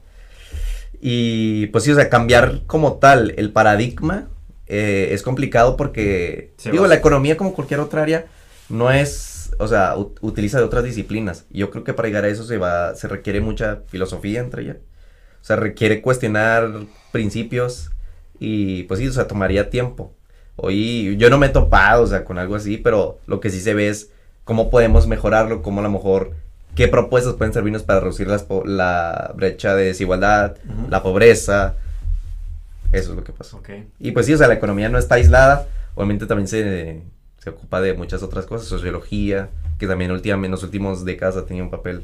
y 1.01 1.67
pues 1.67 1.83
sí, 1.83 1.91
o 1.91 1.95
sea, 1.95 2.09
cambiar 2.09 2.61
como 2.67 2.93
tal 2.93 3.33
el 3.37 3.51
paradigma 3.51 4.29
eh, 4.67 5.09
es 5.11 5.21
complicado 5.21 5.77
porque, 5.77 6.51
digo, 6.71 6.87
la 6.87 6.95
economía 6.95 7.37
como 7.37 7.53
cualquier 7.53 7.79
otra 7.79 8.03
área 8.03 8.25
no 8.69 8.91
es, 8.91 9.51
o 9.59 9.67
sea, 9.67 9.95
utiliza 9.97 10.57
de 10.57 10.63
otras 10.63 10.83
disciplinas, 10.83 11.45
yo 11.49 11.69
creo 11.69 11.83
que 11.83 11.93
para 11.93 12.07
llegar 12.07 12.25
a 12.25 12.29
eso 12.29 12.43
se 12.43 12.57
va, 12.57 12.95
se 12.95 13.07
requiere 13.07 13.41
mucha 13.41 13.81
filosofía 13.87 14.39
entre 14.39 14.63
ellas 14.63 14.77
o 15.45 15.47
sea, 15.47 15.57
requiere 15.57 16.01
cuestionar 16.01 16.71
principios 17.11 17.91
y 18.39 18.81
pues 18.85 18.99
sí, 18.99 19.07
o 19.07 19.11
sea, 19.11 19.27
tomaría 19.27 19.69
tiempo. 19.69 20.11
Hoy 20.55 21.15
yo 21.17 21.29
no 21.29 21.37
me 21.37 21.45
he 21.45 21.49
topado, 21.49 22.01
o 22.01 22.07
sea, 22.07 22.25
con 22.25 22.39
algo 22.39 22.55
así, 22.55 22.77
pero 22.77 23.19
lo 23.27 23.39
que 23.39 23.51
sí 23.51 23.61
se 23.61 23.75
ve 23.75 23.89
es 23.89 24.09
cómo 24.43 24.71
podemos 24.71 25.05
mejorarlo, 25.05 25.61
cómo 25.61 25.81
a 25.81 25.83
lo 25.83 25.91
mejor, 25.91 26.31
qué 26.73 26.87
propuestas 26.87 27.35
pueden 27.35 27.53
servirnos 27.53 27.83
para 27.83 27.99
reducir 27.99 28.27
la 28.27 29.33
brecha 29.35 29.75
de 29.75 29.85
desigualdad, 29.85 30.57
la 30.89 31.03
pobreza. 31.03 31.75
Eso 32.97 33.11
es 33.11 33.15
lo 33.15 33.23
que 33.23 33.33
pasa. 33.33 33.57
Y 33.99 34.11
pues 34.11 34.25
sí, 34.25 34.33
o 34.33 34.37
sea, 34.37 34.47
la 34.47 34.55
economía 34.55 34.89
no 34.89 34.97
está 34.97 35.15
aislada, 35.15 35.67
obviamente 35.95 36.25
también 36.25 36.47
se, 36.47 37.01
se 37.37 37.49
ocupa 37.49 37.81
de 37.81 37.93
muchas 37.93 38.23
otras 38.23 38.45
cosas, 38.45 38.67
sociología, 38.67 39.49
que 39.77 39.87
también 39.87 40.11
últimamente 40.11 40.47
en 40.47 40.51
los 40.51 40.63
últimos 40.63 41.05
décadas 41.05 41.37
ha 41.37 41.45
tenido 41.45 41.65
un 41.65 41.71
papel 41.71 42.03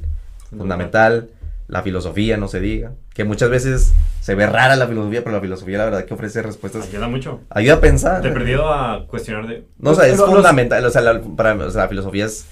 fundamental 0.50 1.30
la 1.72 1.82
filosofía, 1.82 2.36
no 2.36 2.50
se 2.50 2.60
diga, 2.60 2.92
que 3.14 3.24
muchas 3.24 3.50
veces 3.50 3.94
se 4.20 4.36
ve 4.36 4.46
rara 4.46 4.76
la 4.76 4.88
filosofía, 4.88 5.24
pero 5.24 5.38
la 5.38 5.42
filosofía 5.42 5.78
la 5.78 5.86
verdad 5.86 6.06
que 6.06 6.14
ofrece 6.14 6.42
respuestas. 6.42 6.90
Ayuda 6.90 7.08
mucho. 7.08 7.40
Ayuda 7.50 7.76
a 7.76 7.80
pensar. 7.80 8.22
Te 8.22 8.28
he 8.28 8.32
perdido 8.32 8.72
a 8.72 9.08
cuestionar 9.08 9.48
de... 9.48 9.66
No, 9.78 9.92
o 9.92 9.96
sea, 9.96 10.06
es 10.06 10.22
fundamental, 10.22 10.84
o 10.84 10.90
sea, 10.90 11.02
la, 11.02 11.22
para, 11.22 11.56
o 11.56 11.72
sea, 11.72 11.84
la 11.84 11.88
filosofía 11.88 12.26
es, 12.26 12.46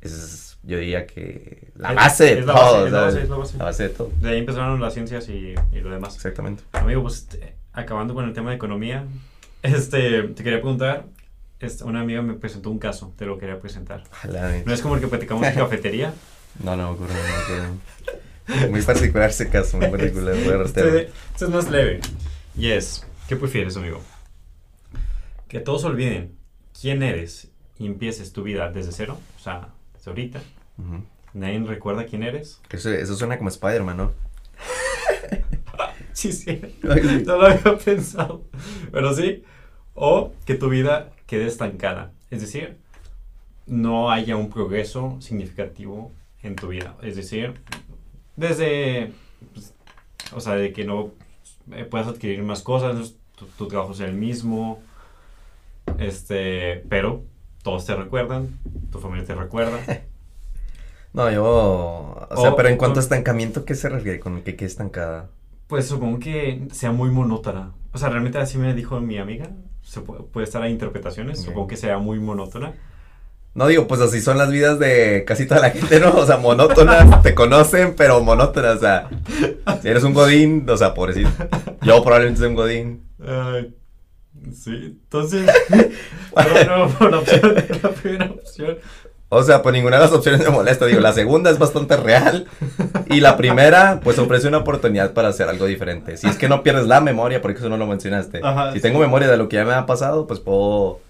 es, 0.00 0.56
yo 0.62 0.78
diría 0.78 1.06
que 1.06 1.72
la 1.76 1.92
base 1.92 2.36
de 2.36 2.42
todo. 2.42 2.88
la, 2.88 3.02
base, 3.02 3.26
la, 3.26 3.64
base, 3.64 3.82
de 3.82 3.88
todo. 3.90 4.10
De 4.22 4.30
ahí 4.30 4.38
empezaron 4.38 4.80
las 4.80 4.94
ciencias 4.94 5.28
y, 5.28 5.54
y 5.70 5.80
lo 5.80 5.90
demás. 5.90 6.14
Exactamente. 6.14 6.62
Amigo, 6.72 7.02
pues 7.02 7.28
acabando 7.74 8.14
con 8.14 8.24
el 8.24 8.32
tema 8.32 8.50
de 8.50 8.56
economía, 8.56 9.04
este, 9.62 10.22
te 10.22 10.42
quería 10.42 10.60
preguntar, 10.60 11.06
este, 11.60 11.84
una 11.84 12.00
amiga 12.00 12.22
me 12.22 12.34
presentó 12.34 12.70
un 12.70 12.78
caso, 12.78 13.12
te 13.16 13.26
lo 13.26 13.38
quería 13.38 13.60
presentar. 13.60 14.04
no 14.64 14.72
es 14.72 14.80
como 14.80 14.94
el 14.94 15.00
que 15.00 15.08
platicamos 15.08 15.46
en 15.46 15.54
cafetería. 15.54 16.14
No, 16.62 16.76
no, 16.76 16.92
ocurre, 16.92 17.14
no, 18.46 18.70
muy 18.70 18.80
particular 18.82 19.28
ese 19.28 19.48
caso, 19.48 19.76
muy 19.76 19.88
particular. 19.88 20.36
este, 20.64 21.00
este, 21.00 21.44
es 21.44 21.50
más 21.50 21.68
leve. 21.68 22.00
Y 22.56 22.70
es, 22.70 23.04
¿qué 23.28 23.34
prefieres, 23.34 23.76
amigo? 23.76 24.00
Que 25.48 25.58
todos 25.58 25.82
olviden 25.82 26.36
quién 26.80 27.02
eres 27.02 27.50
y 27.76 27.86
empieces 27.86 28.32
tu 28.32 28.44
vida 28.44 28.70
desde 28.70 28.92
cero, 28.92 29.18
o 29.36 29.42
sea, 29.42 29.70
desde 29.94 30.12
ahorita. 30.12 30.42
Nadie 31.32 31.58
recuerda 31.58 32.06
quién 32.06 32.22
eres. 32.22 32.60
Eso, 32.70 32.92
eso 32.92 33.16
suena 33.16 33.36
como 33.36 33.48
Spider-Man, 33.48 33.96
¿no? 33.96 34.12
sí, 36.32 36.32
sí. 36.32 36.60
No 36.82 37.36
lo 37.36 37.46
había 37.46 37.76
pensado. 37.76 38.44
Pero 38.92 39.14
sí. 39.14 39.42
O 39.94 40.32
que 40.46 40.54
tu 40.54 40.68
vida 40.68 41.12
quede 41.26 41.46
estancada. 41.46 42.12
Es 42.30 42.40
decir, 42.40 42.78
no 43.66 44.10
haya 44.10 44.36
un 44.36 44.50
progreso 44.50 45.16
significativo 45.20 46.12
en 46.42 46.56
tu 46.56 46.68
vida. 46.68 46.96
Es 47.02 47.16
decir, 47.16 47.54
desde, 48.36 49.12
pues, 49.52 49.74
o 50.34 50.40
sea, 50.40 50.54
de 50.54 50.72
que 50.72 50.84
no 50.84 51.10
eh, 51.72 51.84
puedas 51.84 52.06
adquirir 52.08 52.42
más 52.42 52.62
cosas, 52.62 53.14
tu, 53.56 53.68
trabajo 53.68 53.92
es 53.92 54.00
el 54.00 54.14
mismo, 54.14 54.80
este, 55.98 56.84
pero 56.88 57.24
todos 57.62 57.86
te 57.86 57.94
recuerdan, 57.94 58.58
tu 58.92 58.98
familia 59.00 59.26
te 59.26 59.34
recuerda. 59.34 59.80
no, 61.12 61.30
yo, 61.30 62.26
o 62.30 62.36
sea, 62.40 62.54
pero 62.54 62.68
en 62.68 62.76
cuanto 62.76 63.00
a 63.00 63.02
estancamiento, 63.02 63.64
¿qué 63.64 63.74
se 63.74 63.88
refiere 63.88 64.20
con 64.20 64.42
que 64.42 64.56
quede 64.56 64.68
estancada? 64.68 65.30
Pues 65.66 65.86
supongo 65.86 66.18
que 66.18 66.68
sea 66.72 66.92
muy 66.92 67.10
monótona. 67.10 67.72
O 67.92 67.98
sea, 67.98 68.08
realmente 68.08 68.38
así 68.38 68.58
me 68.58 68.74
dijo 68.74 69.00
mi 69.00 69.18
amiga. 69.18 69.50
Se 69.82 70.00
puede, 70.00 70.44
estar 70.44 70.62
a 70.62 70.68
interpretaciones. 70.68 71.40
Supongo 71.42 71.68
que 71.68 71.76
sea 71.76 71.98
muy 71.98 72.18
monótona. 72.18 72.74
No 73.54 73.68
digo, 73.68 73.86
pues 73.86 74.00
así 74.00 74.20
son 74.20 74.36
las 74.36 74.50
vidas 74.50 74.80
de 74.80 75.24
casi 75.24 75.46
toda 75.46 75.60
la 75.60 75.70
gente, 75.70 76.00
¿no? 76.00 76.10
O 76.12 76.26
sea, 76.26 76.38
monótonas, 76.38 77.22
te 77.22 77.36
conocen, 77.36 77.94
pero 77.96 78.20
monótonas, 78.20 78.78
o 78.78 78.80
sea, 78.80 79.08
si 79.80 79.88
eres 79.88 80.02
un 80.02 80.12
godín, 80.12 80.68
o 80.68 80.76
sea, 80.76 80.92
pobrecito. 80.92 81.30
Yo 81.82 82.02
probablemente 82.02 82.40
soy 82.40 82.48
un 82.48 82.54
godín. 82.56 83.04
Ay, 83.24 83.72
sí, 84.52 84.98
entonces, 85.04 85.48
bueno, 86.32 86.88
no, 86.98 87.08
la, 87.10 87.18
opción, 87.20 87.54
la 87.80 87.90
primera 87.90 88.30
opción. 88.32 88.76
O 89.34 89.42
sea, 89.42 89.62
pues 89.62 89.72
ninguna 89.74 89.96
de 89.96 90.02
las 90.02 90.12
opciones 90.12 90.40
me 90.40 90.50
molesta. 90.50 90.86
Digo, 90.86 91.00
la 91.00 91.12
segunda 91.12 91.50
es 91.50 91.58
bastante 91.58 91.96
real. 91.96 92.46
Y 93.06 93.20
la 93.20 93.36
primera, 93.36 94.00
pues 94.02 94.18
ofrece 94.18 94.48
una 94.48 94.58
oportunidad 94.58 95.12
para 95.12 95.28
hacer 95.28 95.48
algo 95.48 95.66
diferente. 95.66 96.16
Si 96.16 96.26
es 96.26 96.36
que 96.36 96.48
no 96.48 96.62
pierdes 96.62 96.86
la 96.86 97.00
memoria, 97.00 97.42
porque 97.42 97.58
eso 97.58 97.68
no 97.68 97.76
lo 97.76 97.86
mencionaste. 97.86 98.40
Ajá, 98.42 98.70
si 98.72 98.78
sí. 98.78 98.82
tengo 98.82 98.98
memoria 98.98 99.28
de 99.28 99.36
lo 99.36 99.48
que 99.48 99.56
ya 99.56 99.64
me 99.64 99.74
ha 99.74 99.86
pasado, 99.86 100.26
pues 100.26 100.40
puedo 100.40 101.00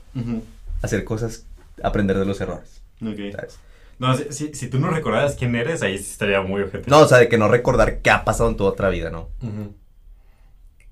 hacer 0.83 1.05
cosas, 1.05 1.47
aprender 1.83 2.19
de 2.19 2.25
los 2.25 2.41
errores. 2.41 2.83
Ok. 3.03 3.33
¿sabes? 3.33 3.59
No, 3.99 4.17
si, 4.17 4.33
si, 4.33 4.55
si 4.55 4.69
tú 4.69 4.79
no 4.79 4.91
recordaras 4.91 5.37
quién 5.37 5.55
eres, 5.55 5.83
ahí 5.83 5.99
sí 5.99 6.11
estaría 6.11 6.41
muy 6.41 6.63
objetivo. 6.63 6.97
No, 6.97 7.03
o 7.03 7.09
sea, 7.09 7.19
de 7.19 7.29
que 7.29 7.39
no 7.39 7.49
recordar 7.49 7.99
qué 7.99 8.11
ha 8.11 8.25
pasado 8.25 8.49
en 8.49 8.57
tu 8.57 8.65
otra 8.65 8.89
vida, 8.89 9.11
¿no? 9.11 9.29
Ujú. 9.41 9.75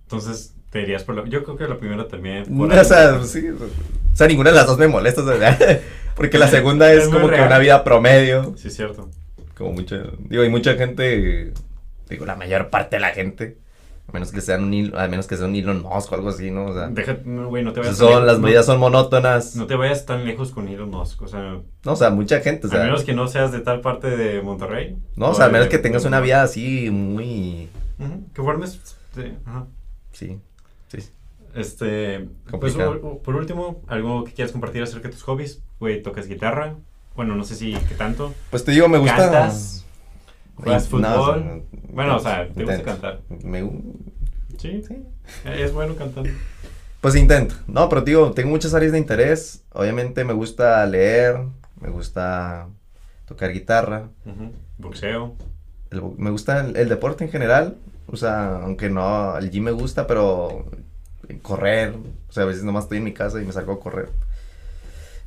Entonces, 0.05 0.55
te 0.73 0.79
dirías 0.81 1.05
por 1.05 1.15
la... 1.15 1.25
Yo 1.29 1.45
creo 1.45 1.57
que 1.57 1.69
la 1.69 1.79
primera 1.79 2.09
también... 2.09 2.45
O 2.53 2.67
por 2.67 2.85
sea, 2.85 3.23
sí. 3.23 3.47
O 3.51 4.17
sea, 4.17 4.27
ninguna 4.27 4.51
de 4.51 4.57
las 4.57 4.67
dos 4.67 4.79
me 4.79 4.89
molesta. 4.89 5.23
porque 6.17 6.39
la 6.39 6.49
segunda 6.49 6.93
es, 6.93 7.09
como 7.09 7.29
que 7.29 7.41
una 7.41 7.59
vida 7.59 7.85
promedio. 7.85 8.55
Sí, 8.57 8.69
es 8.69 8.75
cierto. 8.77 9.09
Como 9.57 9.73
mucha. 9.75 10.03
Digo, 10.19 10.43
hay 10.43 10.49
mucha 10.49 10.75
gente. 10.75 11.53
Digo, 12.09 12.27
la 12.27 12.37
mayor 12.37 12.71
parte 12.71 12.97
de 12.97 13.01
la 13.01 13.11
gente. 13.11 13.59
A 14.09 14.13
menos 14.13 14.33
que 14.33 14.41
sean 14.41 14.65
un 14.65 14.75
hilo, 14.75 14.99
a 14.99 15.07
menos 15.09 15.27
que 15.27 15.37
sea 15.37 15.47
un 15.47 15.55
Elon 15.55 15.83
Musk 15.83 16.11
o 16.11 16.15
algo 16.17 16.31
así, 16.31 16.51
¿no? 16.51 16.67
O 16.67 16.75
sea, 16.75 16.89
Deja, 16.89 17.19
no, 17.25 17.49
güey, 17.49 17.63
no 17.63 17.73
te 17.73 17.81
vayas... 17.81 17.97
son, 17.97 18.27
las 18.27 18.41
medidas 18.41 18.67
no, 18.67 18.73
son 18.73 18.81
monótonas. 18.81 19.55
no 19.55 19.67
te 19.67 19.77
vayas 19.77 20.05
tan 20.05 20.25
lejos 20.27 20.51
con 20.51 20.67
Elon 20.69 20.91
Musk, 20.91 21.23
o 21.23 21.29
sea... 21.29 21.61
No, 21.85 21.93
o 21.93 21.97
sea, 21.97 22.11
mucha 22.11 22.41
gente, 22.41 22.67
o 22.67 22.71
a 22.71 22.73
sea. 22.73 22.83
menos 22.83 23.05
que 23.05 23.15
no 23.15 23.29
seas 23.29 23.53
de 23.53 23.61
tal 23.61 23.81
parte 23.81 24.11
de 24.17 24.43
Monterrey. 24.43 24.97
No, 25.15 25.31
o 25.31 25.35
sea, 25.35 25.45
a 25.45 25.47
de- 25.49 25.53
menos 25.53 25.69
que 25.69 25.79
tengas 25.79 26.05
una 26.05 26.21
vida 26.21 26.43
así 26.43 26.91
muy. 26.91 27.69
Ujú, 28.01 28.27
Que 28.35 28.43
formes... 28.43 28.81
sí, 29.15 29.33
ajá. 29.47 29.67
Sí. 30.13 30.39
Este, 31.55 32.21
pues, 32.21 32.51
Complicado. 32.75 33.01
por, 33.01 33.19
por 33.19 33.35
último, 33.37 33.83
algo 33.87 34.25
que 34.25 34.33
quieras 34.33 34.53
compartir 34.53 34.83
acerca 34.83 35.09
de 35.09 35.15
tus 35.15 35.23
hobbies. 35.25 35.61
Güey, 35.81 36.03
tocas 36.03 36.27
guitarra. 36.29 36.77
Bueno, 37.15 37.35
no 37.35 37.45
sé 37.45 37.55
si 37.57 37.75
qué 37.89 37.95
tanto. 37.95 38.33
Pues 38.51 38.65
te 38.65 38.73
digo, 38.73 38.89
me 38.89 38.99
gusta. 38.99 39.17
Cantas. 39.17 39.85
Juegas 40.57 40.91
No, 40.91 40.99
fútbol. 40.99 41.63
Bueno, 41.93 42.17
o 42.17 42.21
sea, 42.21 42.49
¿te 42.49 42.65
gusta 42.65 42.83
cantar? 42.83 43.21
Me 43.43 43.69
Sí, 44.59 44.83
sí. 44.87 45.03
es 45.45 45.73
bueno 45.73 45.95
cantando. 45.97 46.31
Pues 47.01 47.17
intento. 47.17 47.55
No, 47.67 47.89
pero 47.89 48.05
te 48.05 48.13
digo, 48.13 48.31
tengo 48.33 48.51
muchas 48.51 48.75
áreas 48.75 48.93
de 48.93 48.99
interés. 48.99 49.65
Obviamente 49.73 50.25
me 50.25 50.33
gusta 50.35 50.87
leer, 50.87 51.37
me 51.81 51.91
gusta 51.91 52.69
tocar 53.27 53.53
guitarra, 53.53 54.09
Boxeo. 54.79 55.35
el 55.91 56.03
me 56.17 56.31
gusta 56.31 56.61
el, 56.61 56.77
el 56.77 56.89
deporte 56.89 57.25
en 57.25 57.31
general. 57.31 57.77
O 58.07 58.17
sea, 58.17 58.57
aunque 58.63 58.89
no, 58.89 59.37
el 59.37 59.51
gym 59.51 59.65
me 59.65 59.71
gusta, 59.73 60.07
pero 60.07 60.67
correr. 61.41 61.95
O 62.29 62.33
sea, 62.33 62.45
a 62.45 62.47
veces 62.47 62.65
nomás 62.65 62.85
estoy 62.85 62.99
en 62.99 63.05
mi 63.05 63.15
casa 63.15 63.41
y 63.41 63.45
me 63.45 63.53
salgo 63.53 63.73
a 63.73 63.81
correr. 63.81 64.09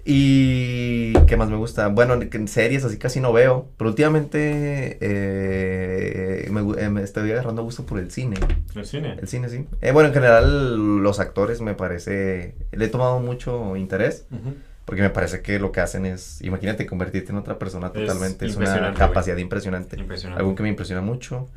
Y 0.07 1.13
qué 1.25 1.35
más 1.35 1.49
me 1.49 1.57
gusta. 1.57 1.87
Bueno, 1.87 2.13
en 2.13 2.47
series 2.47 2.85
así 2.85 2.99
casi 2.99 3.19
no 3.19 3.33
veo. 3.33 3.69
Pero 3.75 3.89
últimamente 3.89 4.99
eh, 5.01 6.47
me, 6.51 6.61
eh, 6.79 6.89
me 6.91 7.01
estoy 7.01 7.31
agarrando 7.31 7.63
gusto 7.63 7.87
por 7.87 7.97
el 7.97 8.11
cine. 8.11 8.37
El 8.75 8.85
cine. 8.85 9.17
El 9.19 9.27
cine, 9.27 9.49
sí. 9.49 9.65
Eh, 9.81 9.91
bueno, 9.91 10.09
en 10.09 10.13
general 10.13 11.01
los 11.01 11.19
actores 11.19 11.59
me 11.61 11.73
parece... 11.73 12.53
Le 12.71 12.85
he 12.85 12.87
tomado 12.89 13.19
mucho 13.19 13.75
interés. 13.75 14.27
Porque 14.85 15.01
me 15.01 15.09
parece 15.09 15.41
que 15.41 15.57
lo 15.57 15.71
que 15.71 15.81
hacen 15.81 16.05
es, 16.05 16.39
imagínate, 16.43 16.85
convertirte 16.85 17.31
en 17.31 17.39
otra 17.39 17.57
persona 17.57 17.87
Es 17.87 17.93
totalmente. 17.93 18.45
Es, 18.45 18.55
una 18.55 18.65
impresionante, 18.65 18.99
capacidad 18.99 19.37
impresionante. 19.37 19.99
Impresionante. 19.99 20.39
Algo 20.39 20.53
que 20.53 20.61
me 20.61 20.69
impresiona 20.69 21.01
mucho. 21.01 21.49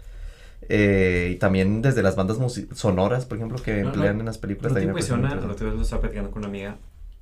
Eh, 0.68 1.30
y 1.32 1.36
también 1.36 1.80
desde 1.82 2.02
las 2.02 2.14
bandas 2.16 2.38
sonoras, 2.74 3.24
por 3.24 3.38
ejemplo, 3.38 3.58
que 3.62 3.82
No, 3.82 3.88
emplean 3.88 4.16
no. 4.16 4.20
en 4.20 4.26
las 4.26 4.38
películas. 4.38 4.72
¿No 4.72 4.78
te 4.78 4.84
impresiona? 4.84 5.34
La 5.34 5.46
otra 5.50 5.66
vez 5.66 5.74
lo 5.76 5.82
estaba 5.82 6.02
platicando 6.02 6.30
con 6.30 6.40
una 6.40 6.48
amiga. 6.48 6.76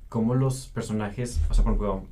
Cómo 0.09 0.35
los 0.35 0.67
personajes. 0.67 1.39
O 1.49 1.53
sea, 1.53 1.63
por 1.63 1.73
ejemplo, 1.73 2.03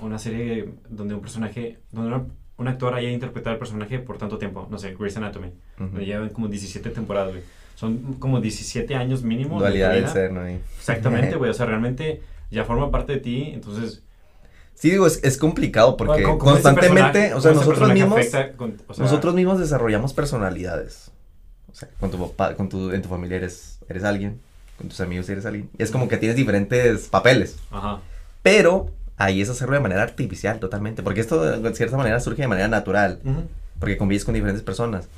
una 0.00 0.18
serie 0.18 0.70
donde 0.88 1.14
un 1.14 1.20
personaje. 1.20 1.78
Donde 1.92 2.08
una- 2.14 2.24
un 2.56 2.68
actor 2.68 2.94
haya 2.94 3.10
interpretado 3.10 3.52
el 3.54 3.58
personaje 3.58 3.98
por 4.00 4.18
tanto 4.18 4.38
tiempo. 4.38 4.66
No 4.70 4.78
sé, 4.78 4.94
Grey's 4.98 5.16
Anatomy. 5.16 5.48
Ujú. 5.76 5.84
Donde 5.90 6.04
llevan 6.06 6.28
como 6.30 6.48
17 6.48 6.90
temporadas, 6.90 7.30
güey. 7.32 7.42
Son 7.76 8.14
como 8.14 8.40
17 8.40 8.94
años 8.96 9.22
mínimo. 9.22 9.56
de 9.56 9.66
Dualidad 9.66 9.90
del 9.92 10.00
vida. 10.00 10.12
ser, 10.12 10.32
¿no? 10.32 10.44
Exactamente, 10.46 11.36
güey. 11.36 11.50
O 11.50 11.54
sea, 11.54 11.66
realmente 11.66 12.20
ya 12.50 12.64
forma 12.64 12.90
parte 12.90 13.12
de 13.14 13.20
ti. 13.20 13.50
Entonces. 13.54 14.02
Sí, 14.78 14.90
digo, 14.90 15.06
es, 15.06 15.20
es 15.24 15.36
complicado 15.38 15.96
porque 15.96 16.22
¿cómo- 16.22 16.38
cómo 16.38 16.52
ese 16.52 16.62
constantemente, 16.62 17.34
o 17.34 17.40
sea, 17.40 17.52
nosotros 17.52 17.92
mismos, 17.92 18.20
con- 18.56 18.76
o 18.86 18.94
sea, 18.94 19.04
nosotros 19.04 19.34
mismos 19.34 19.58
desarrollamos 19.58 20.12
personalidades. 20.12 21.10
O 21.70 21.74
sea, 21.74 21.88
con 21.98 22.10
tu 22.10 22.18
papá, 22.28 22.54
con 22.54 22.68
tu, 22.68 22.90
en 22.92 23.02
tu 23.02 23.08
familia 23.08 23.36
eres, 23.38 23.78
eres 23.88 24.04
alguien, 24.04 24.40
con 24.76 24.88
tus 24.88 25.00
amigos 25.00 25.28
eres 25.28 25.46
alguien. 25.46 25.68
Es 25.78 25.90
como 25.90 26.06
que 26.08 26.16
tienes 26.16 26.36
diferentes 26.36 27.08
papeles. 27.08 27.56
Ajá. 27.72 28.00
Pero 28.42 28.90
ahí 29.16 29.40
es 29.42 29.48
hacerlo 29.48 29.74
de 29.74 29.80
manera 29.80 30.02
artificial 30.02 30.60
totalmente. 30.60 31.02
Porque 31.02 31.20
esto 31.20 31.42
de 31.58 31.74
cierta 31.74 31.96
manera 31.96 32.20
surge 32.20 32.42
de 32.42 32.48
manera 32.48 32.68
natural. 32.68 33.20
Ujú. 33.24 33.42
Porque 33.80 33.96
convives 33.98 34.24
con 34.24 34.34
diferentes 34.34 34.62
personas. 34.62 35.08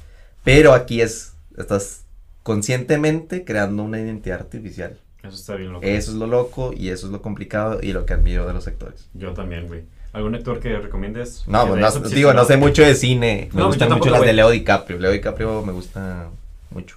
Pero 0.43 0.73
aquí 0.73 1.03
es, 1.03 1.35
estás 1.59 2.05
conscientemente 2.43 3.45
creando 3.45 3.83
una 3.83 4.01
identidad 4.01 4.41
artificial. 4.41 4.99
Eso 5.23 5.37
está 5.37 5.55
bien 5.57 5.73
loco. 5.73 5.85
Eso 5.87 6.11
es 6.13 6.17
lo 6.17 6.27
loco 6.27 6.73
y 6.75 6.89
eso 6.89 7.07
es 7.07 7.13
lo 7.13 7.21
complicado 7.23 7.81
y 7.83 7.93
lo 7.93 8.07
que 8.07 8.15
admiro 8.15 8.47
de 8.47 8.55
los 8.55 8.67
actores. 8.67 9.09
Yo 9.15 9.33
también, 9.33 9.67
güey. 9.67 9.83
¿Algún 10.13 10.35
actor 10.35 10.59
que 10.61 10.77
recomiendes? 10.79 11.45
No, 11.47 11.65
Que 11.67 11.81
pues 11.81 12.01
no, 12.01 12.09
digo, 12.09 12.33
no 12.33 12.45
sé 12.45 12.57
mucho 12.57 12.83
de 12.83 12.95
cine. 12.95 13.49
Me 13.53 13.61
No, 13.61 13.67
gustan 13.69 13.93
mucho 13.93 14.11
las 14.11 14.23
de. 14.23 14.33
Leo 14.33 14.51
DiCaprio. 14.51 14.99
Leo 14.99 15.13
DiCaprio 15.13 15.63
me 15.65 15.73
gusta 15.73 16.29
mucho. 16.71 16.97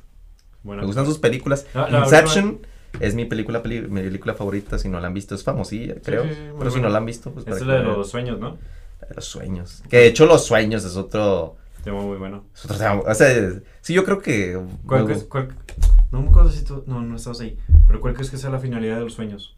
Bueno, 0.64 0.82
Me 0.82 0.88
gustan 0.88 1.06
sus 1.06 1.20
películas. 1.20 1.66
La- 1.74 1.90
la 1.90 2.00
Inception 2.00 2.60
es 3.00 3.14
mi 3.14 3.26
película, 3.26 3.62
peli- 3.62 3.82
mi 3.82 4.02
película 4.02 4.34
favorita. 4.34 4.80
Si 4.80 4.88
no 4.90 5.00
la 5.00 5.08
han 5.08 5.14
visto, 5.14 5.36
es 5.36 5.44
famosilla, 5.44 5.96
creo. 6.04 6.24
sí, 6.24 6.30
sí, 6.34 6.42
muy 6.50 6.60
Pero 6.60 6.72
si 6.72 6.80
no 6.80 6.90
la 6.90 6.98
han 7.00 7.06
visto, 7.06 7.30
pues 7.32 7.46
Esta 7.46 7.60
es 7.60 7.66
la 7.68 7.76
de 7.76 7.84
los 7.84 8.10
sueños, 8.10 8.40
¿no? 8.40 8.58
La 9.02 9.08
de 9.10 9.16
los 9.16 9.26
sueños. 9.26 9.84
Que 9.90 9.98
de 9.98 10.08
hecho, 10.08 10.26
los 10.26 10.46
sueños 10.46 10.84
es 10.86 10.96
otro. 10.96 11.58
Tema 11.84 12.02
muy 12.02 12.18
bueno. 12.18 12.46
Es 12.56 12.66
otro 12.66 12.78
tema. 12.78 13.02
O 13.06 13.14
sea, 13.14 13.28
sí, 13.82 13.94
yo 13.94 14.04
creo 14.06 14.20
que. 14.20 14.58
¿Cuál, 14.88 15.06
gu- 15.08 15.28
cuál- 15.28 15.50
no 16.12 16.22
me 16.22 16.30
acuerdo 16.30 16.52
si 16.52 16.64
tú... 16.64 16.84
No, 16.88 17.02
no 17.02 17.16
estabas 17.16 17.40
ahí. 17.42 17.58
Pero 17.88 18.00
¿cuál 18.00 18.14
crees 18.14 18.30
que 18.30 18.38
sea 18.38 18.50
la 18.50 18.60
finalidad 18.60 18.96
de 18.98 19.02
los 19.02 19.14
sueños? 19.14 19.56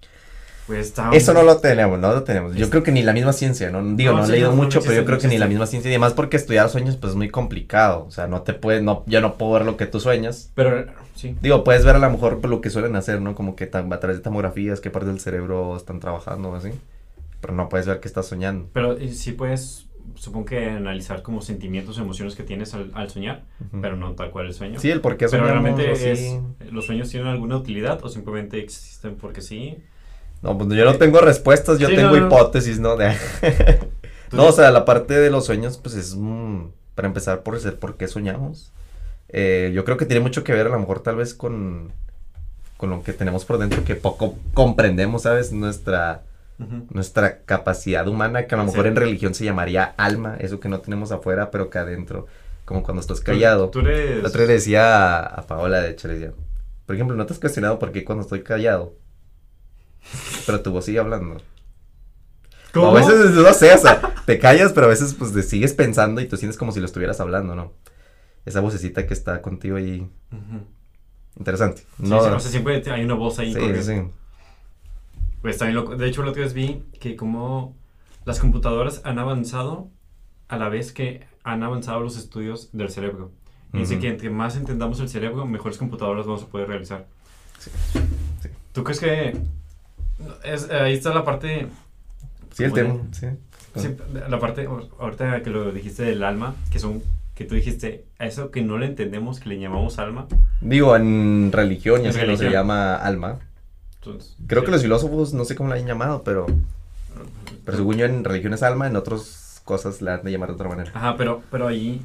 Pues 0.65 0.87
está... 0.87 1.11
Eso 1.11 1.33
no 1.33 1.43
lo 1.43 1.57
tenemos, 1.57 1.99
no 1.99 2.11
lo 2.11 2.23
tenemos. 2.23 2.55
Yo 2.55 2.63
Es- 2.65 2.71
creo 2.71 2.81
que 2.81 2.91
ni 2.91 3.03
la 3.03 3.13
misma 3.13 3.33
ciencia, 3.33 3.69
¿no? 3.69 3.83
Digo, 3.95 4.13
No, 4.13 4.19
no, 4.19 4.23
he 4.23 4.27
sí, 4.27 4.31
leído 4.31 4.49
no, 4.49 4.55
no 4.55 4.63
mucho, 4.63 4.79
existe, 4.79 4.89
pero 4.89 5.01
yo 5.01 5.05
creo 5.05 5.17
no 5.17 5.21
que 5.21 5.27
ni 5.27 5.37
la 5.37 5.47
misma 5.47 5.67
ciencia. 5.67 5.89
Y 5.89 5.93
además 5.93 6.13
porque 6.13 6.37
estudiar 6.37 6.69
sueños, 6.69 6.95
pues 6.97 7.11
es 7.11 7.17
muy 7.17 7.29
complicado. 7.29 8.05
O 8.07 8.11
sea, 8.11 8.25
no 8.27 8.41
te 8.41 8.53
puedes, 8.53 8.81
no, 8.81 9.03
yo 9.05 9.21
no 9.21 9.35
puedo 9.37 9.51
ver 9.51 9.65
lo 9.65 9.77
que 9.77 9.85
tú 9.85 9.99
sueñas. 9.99 10.51
Pero, 10.55 10.85
sí. 11.13 11.35
Digo, 11.41 11.63
puedes 11.63 11.85
ver 11.85 11.95
a 11.97 11.99
lo 11.99 12.09
mejor 12.09 12.39
por 12.41 12.49
lo 12.49 12.61
que 12.61 12.71
suelen 12.71 12.95
hacer, 12.95 13.21
¿no? 13.21 13.35
Como 13.35 13.55
que 13.55 13.69
tam- 13.69 13.93
a 13.93 13.99
través 13.99 14.17
de 14.17 14.23
tomografías, 14.23 14.79
qué 14.79 14.89
parte 14.89 15.07
del 15.09 15.19
cerebro 15.19 15.77
están 15.77 15.99
trabajando 15.99 16.55
así. 16.55 16.71
Pero 17.41 17.53
no 17.53 17.69
puedes 17.69 17.85
ver 17.85 17.99
qué 17.99 18.07
estás 18.07 18.25
soñando. 18.25 18.67
Pero 18.73 18.97
sí 19.11 19.33
puedes, 19.33 19.85
supongo 20.15 20.45
que 20.45 20.69
analizar 20.69 21.21
como 21.23 21.41
sentimientos 21.41 21.97
emociones 21.97 22.35
que 22.35 22.43
tienes 22.43 22.73
al, 22.73 22.91
al 22.93 23.09
soñar, 23.09 23.43
Ujú. 23.59 23.81
pero 23.81 23.95
no 23.97 24.13
tal 24.13 24.31
cual 24.31 24.45
el 24.47 24.53
sueño. 24.53 24.79
Sí, 24.79 24.89
el 24.91 25.01
por 25.01 25.17
qué 25.17 25.27
pero 25.27 25.45
soñamos 25.47 25.79
realmente 25.79 25.91
así. 25.91 26.09
es... 26.09 26.71
¿Los 26.71 26.85
sueños 26.85 27.09
tienen 27.09 27.27
alguna 27.27 27.57
utilidad 27.57 28.03
o 28.03 28.09
simplemente 28.09 28.59
existen 28.59 29.15
porque 29.15 29.41
sí? 29.41 29.77
No, 30.41 30.57
pues 30.57 30.69
yo 30.69 30.85
no 30.85 30.95
tengo 30.95 31.19
respuestas, 31.21 31.79
yo 31.79 31.87
Sí, 31.87 31.95
tengo 31.95 32.15
no, 32.17 32.27
hipótesis, 32.27 32.79
¿no? 32.79 32.95
De- 32.97 33.15
no, 34.31 34.47
o 34.47 34.51
sea, 34.51 34.71
la 34.71 34.85
parte 34.85 35.13
de 35.19 35.29
los 35.29 35.45
sueños, 35.45 35.77
pues 35.77 35.95
es, 35.95 36.15
mm, 36.15 36.65
para 36.93 37.07
empezar 37.07 37.43
por 37.43 37.59
ser 37.59 37.79
por 37.79 37.97
qué 37.97 38.07
soñamos. 38.07 38.71
Eh, 39.29 39.71
yo 39.73 39.83
creo 39.85 39.97
que 39.97 40.05
tiene 40.05 40.21
mucho 40.21 40.43
que 40.43 40.53
ver 40.53 40.67
a 40.67 40.69
lo 40.69 40.79
mejor 40.79 41.01
tal 41.01 41.15
vez 41.15 41.33
con, 41.33 41.91
con 42.77 42.89
lo 42.89 43.03
que 43.03 43.13
tenemos 43.13 43.45
por 43.45 43.57
dentro 43.57 43.83
que 43.83 43.95
poco 43.95 44.35
comprendemos, 44.53 45.23
¿sabes? 45.23 45.51
Nuestra, 45.51 46.23
Nuestra 46.89 47.39
capacidad 47.43 48.07
humana, 48.07 48.47
que 48.47 48.55
a 48.55 48.57
lo 48.57 48.63
mejor 48.63 48.83
Sí. 48.83 48.87
en 48.87 48.95
religión 48.95 49.33
se 49.33 49.43
llamaría 49.43 49.93
alma, 49.97 50.37
eso 50.39 50.59
que 50.59 50.69
no 50.69 50.79
tenemos 50.79 51.11
afuera, 51.11 51.51
pero 51.51 51.69
que 51.69 51.77
adentro, 51.79 52.27
como 52.63 52.81
cuando 52.83 53.01
estás 53.01 53.19
Tú- 53.19 53.25
callado. 53.25 53.69
Tú 53.69 53.79
eres... 53.79 54.21
La 54.23 54.29
otra 54.29 54.41
le 54.41 54.53
decía 54.53 55.17
a, 55.17 55.25
a 55.25 55.47
Paola, 55.47 55.81
de 55.81 55.89
hecho, 55.91 56.07
le 56.07 56.13
decía, 56.15 56.31
por 56.85 56.95
ejemplo, 56.95 57.15
¿no 57.17 57.25
te 57.25 57.33
has 57.33 57.39
cuestionado 57.39 57.77
por 57.77 57.91
qué 57.91 58.05
cuando 58.05 58.21
estoy 58.23 58.41
callado? 58.43 58.93
Pero 60.45 60.61
tu 60.61 60.71
voz 60.71 60.85
sigue 60.85 60.99
hablando. 60.99 61.37
¿Cómo? 62.73 62.87
O 62.87 62.97
a 62.97 62.99
veces, 63.01 63.31
no 63.31 63.53
sé, 63.53 63.73
o 63.73 63.77
sea, 63.77 64.01
te 64.25 64.37
callas, 64.39 64.71
pero 64.73 64.85
a 64.85 64.89
veces 64.89 65.13
pues 65.13 65.33
te 65.33 65.43
sigues 65.43 65.73
pensando 65.73 66.21
y 66.21 66.27
tú 66.27 66.37
sientes 66.37 66.57
como 66.57 66.71
si 66.71 66.79
lo 66.79 66.85
estuvieras 66.85 67.19
hablando, 67.19 67.55
¿no? 67.55 67.73
Esa 68.45 68.59
vocecita 68.61 69.07
que 69.07 69.13
está 69.13 69.41
contigo 69.41 69.77
ahí, 69.77 70.01
Ujú. 70.31 70.65
interesante. 71.37 71.81
Sí, 71.81 72.03
No, 72.09 72.21
sí, 72.21 72.29
o 72.29 72.39
sea, 72.39 72.51
siempre 72.51 72.81
hay 72.91 73.03
una 73.03 73.15
voz 73.15 73.39
ahí. 73.39 73.53
sí, 73.53 73.83
sí. 73.83 74.01
Pues 75.45 75.59
también 75.59 75.75
lo- 75.75 75.95
de 75.95 76.07
hecho 76.07 76.23
la 76.23 76.31
otra 76.31 76.41
vez 76.41 76.55
vi 76.55 76.81
que 76.99 77.15
como 77.15 77.75
las 78.25 78.39
computadoras 78.39 79.01
han 79.03 79.19
avanzado 79.19 79.89
a 80.47 80.57
la 80.57 80.69
vez 80.69 80.91
que 80.91 81.27
han 81.43 81.61
avanzado 81.61 81.99
los 81.99 82.17
estudios 82.17 82.69
del 82.71 82.89
cerebro. 82.89 83.29
Y 83.71 83.77
dice 83.77 83.93
Ujú. 83.93 84.01
que 84.01 84.07
entre 84.09 84.29
más 84.31 84.55
entendamos 84.55 84.99
el 85.01 85.07
cerebro, 85.07 85.45
mejores 85.45 85.77
computadoras 85.77 86.25
vamos 86.25 86.41
a 86.41 86.47
poder 86.47 86.67
realizar. 86.67 87.05
Sí, 87.59 87.69
sí. 88.41 88.49
¿Tú 88.71 88.83
crees 88.83 88.99
que 88.99 89.37
es, 90.43 90.67
ahí 90.71 90.93
está 90.95 91.13
la 91.13 91.23
parte, 91.23 91.67
Sí, 92.51 92.63
el 92.63 92.71
Como 92.71 92.81
de- 92.83 92.89
tema, 92.89 93.03
sí. 93.11 93.27
sí, 93.75 93.89
la 94.27 94.39
parte, 94.39 94.67
ahorita 94.97 95.43
que 95.43 95.49
lo 95.51 95.71
dijiste 95.71 96.01
del 96.01 96.23
alma, 96.23 96.55
que 96.71 96.79
son, 96.79 97.03
que 97.35 97.45
tú 97.45 97.53
dijiste, 97.53 98.05
a 98.17 98.25
eso 98.25 98.49
que 98.49 98.63
no 98.63 98.79
le 98.79 98.87
entendemos, 98.87 99.39
que 99.39 99.49
le 99.49 99.59
llamamos 99.59 99.99
alma, 99.99 100.25
Digo, 100.61 100.95
en 100.95 101.51
religión 101.51 102.01
ya 102.01 102.07
En 102.07 102.13
sé 102.13 102.21
que 102.21 102.27
no 102.27 102.35
se 102.37 102.49
llama 102.49 102.95
alma. 102.95 103.37
Entonces, 104.05 104.35
Creo 104.47 104.61
sí. 104.61 104.65
que 104.65 104.71
los 104.71 104.81
filósofos 104.81 105.33
no 105.33 105.45
sé 105.45 105.55
cómo 105.55 105.69
la 105.69 105.75
han 105.75 105.85
llamado, 105.85 106.23
pero 106.23 106.45
Pero 107.65 107.77
según 107.77 107.95
yo 107.97 108.05
en 108.05 108.23
religión 108.23 108.53
es 108.53 108.63
alma, 108.63 108.87
en 108.87 108.95
otras 108.95 109.61
cosas 109.63 110.01
la 110.01 110.15
han 110.15 110.23
de 110.23 110.31
llamar 110.31 110.49
de 110.49 110.55
otra 110.55 110.69
manera. 110.69 110.91
Ajá, 110.93 111.15
pero, 111.17 111.41
pero 111.49 111.67
ahí, 111.67 112.01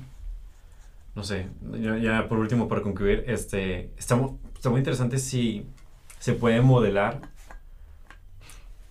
no 1.14 1.22
sé, 1.24 1.46
ya, 1.80 1.98
ya 1.98 2.28
por 2.28 2.38
último, 2.38 2.68
para 2.68 2.80
concluir, 2.82 3.24
este, 3.26 3.90
está, 3.98 4.18
está 4.54 4.70
muy 4.70 4.78
interesante 4.78 5.18
si 5.18 5.66
se 6.18 6.32
puede 6.32 6.60
modelar 6.62 7.20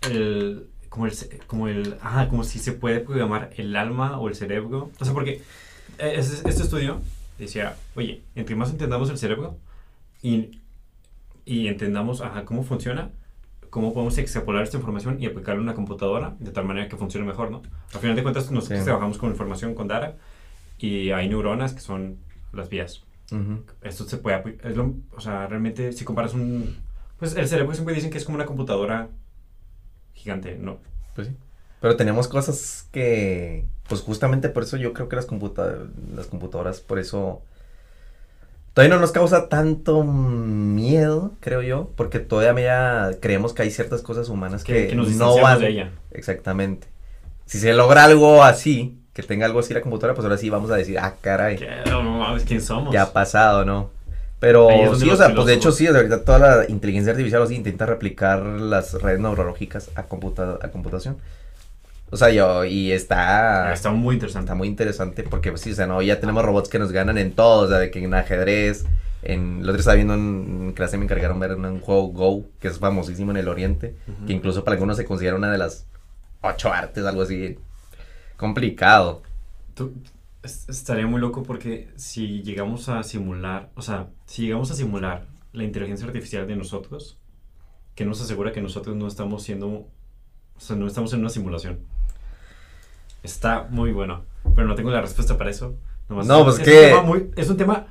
el, 0.09 0.67
como 0.89 1.05
el, 1.07 1.13
como 1.47 1.67
el, 1.67 1.97
ajá, 2.01 2.29
como 2.29 2.43
si 2.43 2.59
se 2.59 2.71
puede 2.73 2.99
programar 2.99 3.51
el 3.57 3.75
alma 3.75 4.19
o 4.19 4.27
el 4.27 4.35
cerebro. 4.35 4.91
O 4.99 5.05
sea, 5.05 5.13
porque 5.13 5.41
eh, 5.97 6.13
es- 6.17 6.43
este 6.45 6.63
estudio 6.63 7.01
decía, 7.37 7.75
oye, 7.95 8.21
entre 8.35 8.55
más 8.55 8.69
entendamos 8.69 9.09
el 9.09 9.17
cerebro 9.17 9.57
y, 10.21 10.58
y 11.49 11.67
entendamos, 11.67 12.21
ajá, 12.21 12.45
cómo 12.45 12.63
funciona, 12.63 13.09
cómo 13.71 13.93
podemos 13.93 14.17
extrapolar 14.19 14.63
esta 14.63 14.77
información 14.77 15.17
y 15.21 15.25
aplicarla 15.25 15.55
en 15.55 15.63
una 15.63 15.73
computadora 15.73 16.35
de 16.39 16.51
tal 16.51 16.65
manera 16.65 16.87
que 16.87 16.95
funcione 16.95 17.25
mejor, 17.25 17.49
¿no? 17.49 17.61
Al 17.93 17.99
final 17.99 18.15
de 18.15 18.21
cuentas, 18.23 18.51
nosotros 18.51 18.79
Sí. 18.79 18.85
trabajamos 18.85 19.17
con 19.17 19.29
información 19.31 19.73
con 19.73 19.87
data 19.87 20.15
y 20.77 21.09
hay 21.11 21.27
neuronas 21.27 21.73
que 21.73 21.79
son 21.81 22.17
las 22.53 22.69
vías. 22.69 23.03
Ujú. 23.31 23.63
Esto 23.81 24.03
se 24.05 24.17
puede, 24.17 24.57
es 24.63 24.75
lo- 24.75 24.93
o 25.15 25.21
sea, 25.21 25.47
realmente 25.47 25.91
si 25.93 26.05
comparas 26.05 26.33
un, 26.33 26.77
pues 27.17 27.35
el 27.35 27.47
cerebro 27.47 27.73
siempre 27.73 27.93
dicen 27.95 28.09
que 28.11 28.17
es 28.19 28.25
como 28.25 28.35
una 28.35 28.45
computadora 28.45 29.09
gigante, 30.13 30.55
¿no? 30.57 30.77
Pues 31.15 31.27
sí. 31.27 31.35
Pero 31.81 31.95
tenemos 31.95 32.27
cosas 32.27 32.87
que, 32.91 33.65
pues 33.87 34.01
justamente 34.01 34.49
por 34.49 34.63
eso 34.63 34.77
yo 34.77 34.93
creo 34.93 35.07
que 35.09 35.15
las, 35.15 35.25
computa 35.25 35.77
las 36.15 36.27
computadoras, 36.27 36.81
por 36.81 36.99
eso, 36.99 37.41
todavía 38.73 38.95
no 38.95 39.01
nos 39.01 39.11
causa 39.11 39.49
tanto 39.49 40.03
miedo, 40.03 41.33
creo 41.39 41.61
yo, 41.61 41.89
porque 41.95 42.19
todavía 42.19 43.11
creemos 43.21 43.53
que 43.53 43.63
hay 43.63 43.71
ciertas 43.71 44.01
cosas 44.01 44.29
humanas 44.29 44.63
que, 44.63 44.73
Que, 44.73 44.87
que 44.87 44.95
nos 44.95 45.09
no 45.11 45.39
van. 45.41 45.59
de 45.59 45.69
ella. 45.69 45.91
Exactamente. 46.11 46.87
Si 47.45 47.59
se 47.59 47.73
logra 47.73 48.03
algo 48.05 48.43
así, 48.43 48.99
que 49.13 49.23
tenga 49.23 49.45
algo 49.45 49.59
así 49.59 49.73
la 49.73 49.81
computadora, 49.81 50.13
pues 50.13 50.23
ahora 50.25 50.37
sí 50.37 50.49
vamos 50.49 50.71
a 50.71 50.75
decir, 50.75 50.97
ah, 50.99 51.15
caray, 51.19 51.57
Que, 51.57 51.67
no 51.89 52.01
mames, 52.01 52.43
¿quién 52.43 52.61
somos? 52.61 52.93
ya 52.93 53.03
ha 53.03 53.13
pasado, 53.13 53.65
¿no? 53.65 53.89
Pero 54.39 54.69
sí, 54.95 55.09
o 55.09 55.17
sea, 55.17 55.33
pues 55.35 55.47
de 55.47 55.53
hecho 55.55 55.71
sí, 55.73 55.85
ahorita 55.87 56.23
toda 56.23 56.39
la 56.39 56.65
inteligencia 56.69 57.11
artificial 57.11 57.41
así 57.43 57.55
intenta 57.55 57.85
replicar 57.85 58.41
las 58.41 58.93
redes 59.01 59.19
neurológicas 59.19 59.89
a, 59.95 60.03
computa 60.03 60.59
a 60.61 60.69
computación. 60.69 61.17
O 62.11 62.17
sea, 62.17 62.29
yo, 62.31 62.65
y 62.65 62.91
está, 62.91 63.71
Está 63.71 63.91
muy 63.91 64.15
interesante. 64.15 64.45
está 64.45 64.55
muy 64.55 64.67
interesante 64.67 65.23
porque, 65.23 65.51
pues 65.51 65.61
sí, 65.61 65.71
o 65.71 65.75
sea, 65.75 65.85
no, 65.87 66.01
ya 66.01 66.19
tenemos 66.19 66.43
robots 66.43 66.69
que 66.69 66.79
nos 66.79 66.91
ganan 66.91 67.17
en 67.17 67.33
todo, 67.33 67.65
o 67.65 67.67
sea, 67.67 67.77
de 67.77 67.91
que 67.91 68.03
en 68.03 68.13
ajedrez, 68.13 68.85
en, 69.21 69.59
el 69.61 69.69
otro 69.69 69.79
estaba 69.79 69.95
viendo 69.95 70.15
en, 70.15 70.73
clase 70.75 70.97
me 70.97 71.03
encargaron 71.05 71.39
ver 71.39 71.53
un 71.55 71.79
juego 71.81 72.07
Go, 72.07 72.45
que 72.59 72.67
es 72.69 72.79
famosísimo 72.79 73.31
en 73.31 73.37
el 73.37 73.47
oriente, 73.47 73.95
Ujú. 74.07 74.25
que 74.25 74.33
incluso 74.33 74.63
para 74.63 74.73
algunos 74.75 74.97
se 74.97 75.05
considera 75.05 75.35
una 75.35 75.51
de 75.51 75.57
las 75.59 75.85
ocho 76.41 76.71
artes, 76.73 77.05
algo 77.05 77.21
así, 77.21 77.57
complicado. 78.37 79.21
Tú- 79.75 79.93
es- 80.41 80.67
estaría 80.69 81.05
muy 81.05 81.19
loco 81.19 81.43
porque 81.43 81.89
si 81.95 82.41
llegamos 82.43 82.89
a 82.89 83.03
simular, 83.03 83.69
o 83.75 83.81
sea, 83.81 84.07
si 84.25 84.43
llegamos 84.43 84.71
a 84.71 84.75
simular 84.75 85.25
la 85.51 85.63
inteligencia 85.63 86.07
artificial 86.07 86.47
de 86.47 86.55
nosotros, 86.55 87.17
que 87.95 88.05
nos 88.05 88.21
asegura 88.21 88.51
que 88.51 88.61
nosotros 88.61 88.95
no 88.95 89.07
estamos 89.07 89.43
siendo, 89.43 89.67
o 89.67 89.89
sea, 90.59 90.75
no 90.75 90.87
estamos 90.87 91.13
en 91.13 91.19
una 91.19 91.29
simulación. 91.29 91.79
Está 93.23 93.67
muy 93.69 93.91
bueno, 93.91 94.23
pero 94.55 94.67
no 94.67 94.75
tengo 94.75 94.91
la 94.91 95.01
respuesta 95.01 95.37
para 95.37 95.49
eso. 95.49 95.75
Nomás 96.07 96.27
No, 96.27 96.39
es- 96.39 96.43
pues 96.45 96.59
es 96.59 96.63
que- 96.65 96.79
Un 96.79 96.89
tema 96.89 97.01
muy- 97.03 97.31
es 97.35 97.49
un 97.49 97.57
tema 97.57 97.87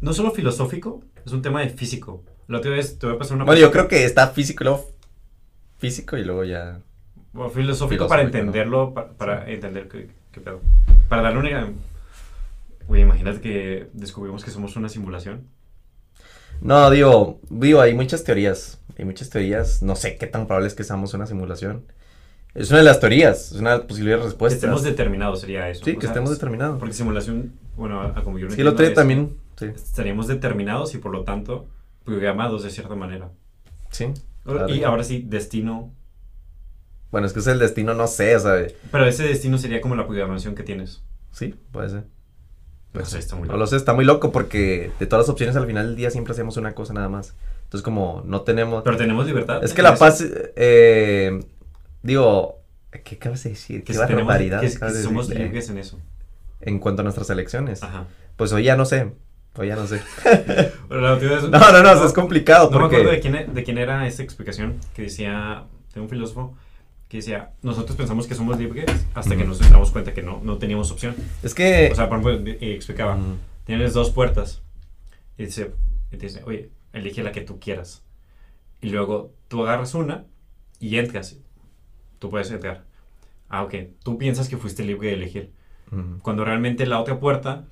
no 0.00 0.12
solo 0.12 0.30
filosófico, 0.30 1.02
es 1.26 1.32
un 1.32 1.42
tema 1.42 1.60
de 1.60 1.70
físico. 1.70 2.22
La 2.48 2.58
otra 2.58 2.70
vez 2.70 2.98
te 2.98 3.06
voy 3.06 3.16
a 3.16 3.18
pasar 3.18 3.36
una... 3.36 3.44
Bueno, 3.44 3.60
yo 3.60 3.70
creo 3.70 3.86
que 3.88 4.04
está 4.04 4.28
físico 4.28 4.64
y 4.64 4.66
luego 4.66 4.90
físico 5.78 6.16
y 6.16 6.24
luego 6.24 6.44
ya... 6.44 6.80
Bueno, 7.32 7.50
filosófico, 7.50 7.54
Filosófico, 7.54 8.08
para 8.08 8.22
¿no? 8.22 8.28
entenderlo, 8.28 8.92
pa- 8.94 9.08
para, 9.12 9.48
entender 9.50 9.88
qué, 9.88 10.08
qué 10.32 10.40
pedo. 10.40 10.60
Para 11.08 11.22
darle 11.22 11.38
una... 11.38 11.68
Güey, 12.88 13.02
imagínate 13.02 13.40
que 13.40 13.88
descubrimos 13.92 14.44
que 14.44 14.50
somos 14.50 14.74
una 14.76 14.88
simulación. 14.88 15.42
No, 16.60 16.90
digo, 16.90 17.38
digo, 17.48 17.80
hay 17.80 17.94
muchas 17.94 18.24
teorías, 18.24 18.80
hay 18.98 19.04
muchas 19.04 19.30
teorías, 19.30 19.80
no 19.82 19.94
sé 19.96 20.16
qué 20.16 20.26
tan 20.26 20.46
probable 20.46 20.66
es 20.68 20.74
que 20.74 20.82
seamos 20.84 21.14
una 21.14 21.26
simulación. 21.26 21.84
Es 22.54 22.68
una 22.70 22.78
de 22.78 22.84
las 22.84 22.98
teorías, 23.00 23.52
es 23.52 23.60
una 23.60 23.70
de 23.72 23.76
las 23.78 23.86
posibles 23.86 24.34
Que 24.36 24.46
estemos 24.54 24.82
determinados 24.82 25.40
sería 25.40 25.68
eso. 25.68 25.84
sí, 25.84 25.92
o 25.92 25.94
que 25.94 26.00
sea, 26.02 26.10
estemos 26.10 26.30
determinados. 26.30 26.78
Porque 26.78 26.94
simulación, 26.94 27.52
bueno, 27.76 28.00
a, 28.00 28.06
a 28.18 28.24
como 28.24 28.38
yo 28.38 28.46
lo 28.48 28.52
Sí, 28.54 28.62
lo 28.62 28.74
es- 28.88 28.94
también, 28.94 29.36
sí, 29.56 29.66
Estaríamos 29.66 30.26
determinados 30.26 30.94
y 30.94 30.98
por 30.98 31.12
lo 31.12 31.22
tanto 31.24 31.66
programados 32.04 32.62
de 32.64 32.70
cierta 32.70 32.94
manera. 32.96 33.30
sí. 33.90 34.06
Y 34.46 34.52
claro. 34.52 34.86
ahora 34.88 35.04
sí, 35.04 35.24
destino. 35.28 35.92
Bueno, 37.12 37.26
es 37.26 37.32
que 37.34 37.40
es 37.40 37.46
el 37.46 37.58
destino, 37.58 37.92
no 37.94 38.06
sé, 38.06 38.38
sea, 38.40 38.66
Pero 38.90 39.04
ese 39.06 39.24
destino 39.24 39.58
sería 39.58 39.80
como 39.80 39.94
la 39.96 40.06
programación 40.06 40.54
que 40.54 40.62
tienes. 40.62 41.02
sí, 41.30 41.54
puede 41.72 41.90
ser. 41.90 42.04
No 42.94 43.04
sé, 43.04 43.18
está 43.18 43.36
muy 43.36 43.42
No 43.46 43.52
loco. 43.52 43.58
lo 43.60 43.66
sé, 43.68 43.76
está 43.76 43.92
muy 43.92 44.04
loco 44.04 44.32
porque 44.32 44.90
de 44.98 45.06
todas 45.06 45.24
las 45.26 45.28
opciones 45.30 45.54
al 45.54 45.66
final 45.66 45.86
del 45.88 45.96
día 45.96 46.10
siempre 46.10 46.32
hacemos 46.32 46.56
una 46.56 46.74
cosa 46.74 46.92
nada 46.94 47.08
más. 47.08 47.34
Entonces 47.64 47.82
como 47.84 48.22
no 48.24 48.40
tenemos... 48.40 48.82
Pero 48.82 48.96
tenemos 48.96 49.26
libertad. 49.26 49.62
es 49.62 49.72
que 49.74 49.82
la 49.82 49.94
paz, 49.94 50.24
eh, 50.56 51.40
digo, 52.02 52.60
¿qué 53.04 53.16
acabas 53.16 53.42
de 53.44 53.50
decir? 53.50 53.84
¿Qué 53.84 53.96
barbaridad 53.96 54.60
que- 54.60 54.68
que 54.68 54.90
somos 55.02 55.28
libres 55.28 55.68
en 55.70 55.78
eso. 55.78 55.98
En 56.60 56.78
cuanto 56.78 57.02
a 57.02 57.04
nuestras 57.04 57.30
elecciones. 57.30 57.82
Ajá. 57.82 58.06
Pues 58.36 58.52
hoy 58.52 58.64
ya 58.64 58.76
no 58.76 58.84
sé, 58.84 59.12
hoy 59.56 59.68
ya 59.68 59.76
no 59.76 59.86
sé. 59.86 60.00
Pero 60.88 61.00
la 61.00 61.16
No, 61.16 61.72
no, 61.72 61.82
no, 61.82 62.04
es 62.06 62.12
complicado 62.12 62.70
No 62.70 62.78
me 62.80 62.84
acuerdo 62.86 63.10
de 63.10 63.20
quién, 63.20 63.34
e- 63.34 63.46
de 63.46 63.64
quién 63.64 63.78
era 63.78 64.06
esa 64.06 64.22
explicación 64.22 64.76
que 64.94 65.02
decía, 65.02 65.64
de 65.94 66.00
un 66.00 66.08
filósofo, 66.08 66.54
que 67.08 67.16
decía, 67.18 67.50
nosotros 67.62 67.96
pensamos 67.96 68.26
que 68.26 68.34
somos 68.34 68.58
libres 68.58 68.86
hasta 69.14 69.36
que 69.36 69.44
nos 69.44 69.58
damos 69.58 69.90
cuenta 69.90 70.14
que 70.14 70.22
no, 70.22 70.40
no 70.44 70.58
teníamos 70.58 70.90
opción. 70.92 71.14
Es 71.42 71.54
que... 71.54 71.88
O 71.90 71.94
sea, 71.96 72.08
por 72.08 72.20
ejemplo, 72.20 72.52
eh, 72.52 72.74
explicaba, 72.74 73.18
tienes 73.64 73.94
dos 73.94 74.10
puertas 74.10 74.62
y 75.36 75.46
dice, 75.46 75.72
y 76.12 76.16
dice, 76.18 76.42
oye, 76.44 76.70
elige 76.92 77.22
la 77.22 77.32
que 77.32 77.40
tú 77.40 77.58
quieras. 77.58 78.02
Y 78.80 78.90
luego 78.90 79.32
tú 79.48 79.62
agarras 79.64 79.94
una 79.94 80.24
y 80.78 80.98
entras. 80.98 81.36
Tú 82.20 82.30
puedes 82.30 82.48
entrar. 82.52 82.84
Ah, 83.48 83.64
ok. 83.64 83.74
Tú 84.04 84.16
piensas 84.16 84.48
que 84.48 84.56
fuiste 84.56 84.84
libre 84.84 85.08
de 85.08 85.14
elegir. 85.14 85.52
Ujú. 85.90 86.20
Cuando 86.22 86.44
realmente 86.44 86.86
la 86.86 87.00
otra 87.00 87.18
puerta 87.18 87.64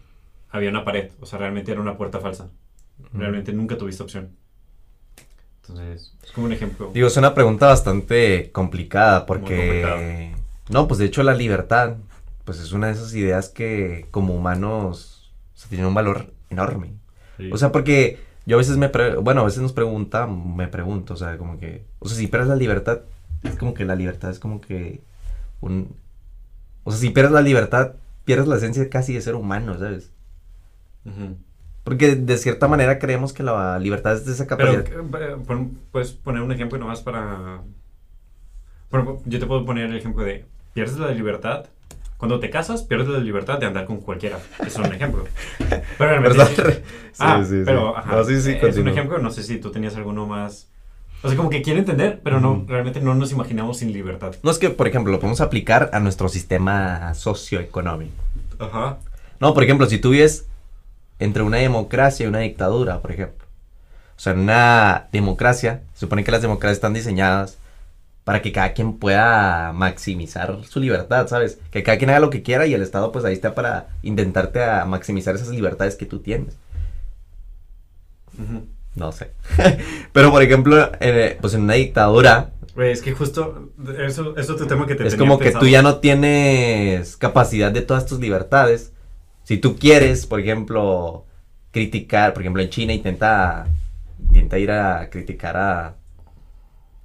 había 0.51 0.71
una 0.71 0.85
pared. 0.85 1.13
O 1.21 1.27
sea, 1.27 1.39
realmente 1.39 1.71
era 1.71 1.81
una 1.81 1.97
puerta 1.97 2.19
falsa. 2.19 2.51
Realmente 3.13 3.53
nunca 3.53 3.79
tuviste 3.79 4.03
opción. 4.03 4.31
Entonces, 5.61 6.15
es 6.25 6.33
como 6.33 6.47
un 6.47 6.53
ejemplo. 6.53 6.91
Digo, 6.93 7.07
es 7.07 7.17
una 7.17 7.35
pregunta 7.35 7.67
bastante 7.67 8.51
complicada 8.51 9.27
porque... 9.27 10.35
No, 10.69 10.89
pues 10.89 10.99
de 10.99 11.07
hecho 11.07 11.23
la 11.23 11.35
libertad, 11.35 11.97
pues 12.45 12.59
es 12.59 12.73
una 12.73 12.89
de 12.89 12.95
esas 12.95 13.15
ideas 13.15 13.49
que 13.49 14.07
como 14.11 14.35
humanos 14.35 15.33
o 15.55 15.59
sea, 15.59 15.69
tiene 15.69 15.87
un 15.87 15.95
valor 15.95 16.33
enorme. 16.51 16.93
Sí. 17.37 17.51
O 17.53 17.57
sea, 17.57 17.73
porque 17.73 18.19
yo 18.47 18.57
a 18.57 18.59
veces 18.59 18.77
me, 18.77 18.89
bueno, 19.21 19.43
a 19.43 19.45
veces 19.45 19.61
nos 19.61 19.73
pregunta, 19.73 20.27
me 20.27 20.69
pregunto, 20.69 21.15
o 21.15 21.17
sea, 21.17 21.39
como 21.39 21.59
que, 21.59 21.85
o 21.99 22.09
sea, 22.09 22.19
si 22.19 22.27
pierdes 22.27 22.49
la 22.49 22.57
libertad, 22.57 23.01
es 23.43 23.57
como 23.57 23.75
que 23.75 23.85
la 23.85 23.95
libertad 23.97 24.31
es 24.31 24.39
como 24.39 24.61
que 24.61 25.01
un, 25.61 25.95
o 26.85 26.91
sea, 26.91 27.01
si 27.01 27.11
pierdes 27.11 27.33
la 27.33 27.41
libertad, 27.43 27.93
pierdes 28.25 28.49
la 28.49 28.57
esencia 28.57 28.89
casi 28.91 29.15
de 29.15 29.21
ser 29.21 29.35
humano, 29.35 29.79
¿sabes? 29.79 30.11
Porque 31.85 32.17
de 32.17 32.37
cierta 32.37 32.69
manera 32.69 32.99
creemos 32.99 33.33
que 33.33 33.43
la 33.43 33.79
libertad 33.79 34.15
es 34.15 34.27
de 34.27 34.33
esa 34.33 34.47
capacidad. 34.47 34.85
eh, 34.87 35.37
pon- 35.47 35.79
puedes 35.91 36.13
poner 36.13 36.43
un 36.43 36.53
ejemplo 36.53 36.79
nomás 36.79 37.01
para... 37.01 37.63
Yo 39.27 39.39
te 39.39 39.47
puedo 39.47 39.65
poner 39.65 39.87
el 39.91 39.97
ejemplo 39.97 40.25
de, 40.25 40.45
pierdes 40.75 40.99
la 40.99 41.11
libertad. 41.11 41.67
Cuando 42.17 42.41
te 42.41 42.51
casas, 42.51 42.83
pierdes 42.83 43.09
la 43.09 43.19
libertad 43.21 43.59
de 43.59 43.67
andar 43.67 43.85
con 43.87 43.99
cualquiera. 43.99 44.39
Es 44.67 44.77
un 44.77 44.87
ejemplo. 44.87 45.25
Pero 45.59 45.85
realmente... 45.99 46.39
¿Verdad? 46.39 46.51
Sí, 47.13 47.15
ah, 47.21 47.43
sí, 47.45 47.59
sí. 47.59 47.63
pero, 47.65 47.97
ajá, 47.97 48.17
No, 48.17 48.25
sí, 48.25 48.41
sí, 48.41 48.57
es 48.61 48.77
un 48.77 48.89
ejemplo. 48.89 49.19
No 49.19 49.31
sé 49.31 49.43
si 49.43 49.59
tú 49.59 49.71
tenías 49.71 49.95
alguno 49.97 50.27
más... 50.27 50.68
O 51.23 51.29
sea, 51.29 51.37
como 51.37 51.51
que 51.51 51.63
quiero 51.63 51.81
entender, 51.81 52.21
pero 52.23 52.41
no, 52.41 52.65
realmente 52.67 53.01
no 53.01 53.15
nos 53.15 53.33
imaginamos 53.33 53.79
sin 53.79 53.93
libertad. 53.93 54.37
No 54.43 54.51
es 54.51 54.59
que, 54.59 54.71
por 54.71 54.87
ejemplo, 54.87 55.13
lo 55.13 55.19
podemos 55.19 55.41
aplicar 55.41 55.91
a 55.93 55.99
nuestro 55.99 56.29
sistema 56.29 57.13
socioeconómico. 57.15 58.23
Ajá. 58.59 58.99
No, 59.41 59.53
por 59.53 59.65
ejemplo, 59.65 59.87
si 59.87 59.99
tú 59.99 60.11
vives 60.11 60.47
entre 61.19 61.43
una 61.43 61.57
democracia 61.57 62.25
y 62.25 62.29
una 62.29 62.39
dictadura, 62.39 63.01
por 63.01 63.13
ejemplo. 63.13 63.47
O 64.17 64.21
sea, 64.21 64.33
en 64.33 64.41
una 64.41 65.09
democracia, 65.13 65.83
se 65.95 66.01
supone 66.01 66.25
que 66.25 66.33
las 66.33 66.43
democracias 66.43 66.79
están 66.79 66.95
diseñadas 66.95 67.59
para 68.25 68.43
que 68.43 68.53
cada 68.53 68.73
quien 68.73 68.99
pueda 68.99 69.73
maximizar 69.73 70.59
su 70.69 70.81
libertad, 70.81 71.29
¿sabes? 71.29 71.59
Que 71.71 71.83
cada 71.83 71.99
quien 71.99 72.11
haga 72.11 72.21
lo 72.21 72.31
que 72.31 72.43
quiera 72.43 72.67
y 72.67 72.75
el 72.75 72.83
Estado 72.83 73.11
pues 73.11 73.25
ahí 73.25 73.33
está 73.33 73.55
para 73.55 73.89
intentarte 74.03 74.63
a 74.63 74.85
maximizar 74.85 75.35
esas 75.35 75.49
libertades 75.49 75.97
que 75.97 76.07
tú 76.07 76.19
tienes. 76.19 76.55
Ujú. 78.39 78.67
No 78.99 79.13
sé. 79.13 79.33
Pero, 80.13 80.31
por 80.31 80.43
ejemplo, 80.43 80.91
eh, 81.01 81.39
pues 81.41 81.55
en 81.55 81.63
una 81.63 81.75
dictadura 81.75 82.51
Güey, 82.75 82.93
es 82.93 83.03
que 83.03 83.13
justo... 83.13 83.71
Eso, 83.99 84.31
eso 84.31 84.35
es 84.37 84.51
otro 84.51 84.67
tema 84.69 84.87
que 84.87 84.95
te 84.95 85.03
es 85.05 85.11
tenía 85.15 85.19
como 85.27 85.39
que 85.41 85.51
tú 85.51 85.67
ya 85.67 85.83
no 85.83 85.97
tienes 85.97 87.17
capacidad 87.17 87.73
de 87.73 87.83
todas 87.83 88.07
tus 88.07 88.21
libertades. 88.21 88.93
Si 89.43 89.59
tú 89.59 89.77
quieres, 89.77 90.27
por 90.27 90.39
ejemplo, 90.39 91.25
criticar, 91.73 92.33
por 92.35 92.43
ejemplo, 92.43 92.63
en 92.63 92.71
China 92.71 92.93
intenta, 92.93 93.67
intenta 94.29 94.59
ir 94.59 94.71
a 94.71 95.11
criticar 95.11 95.57
a 95.57 95.97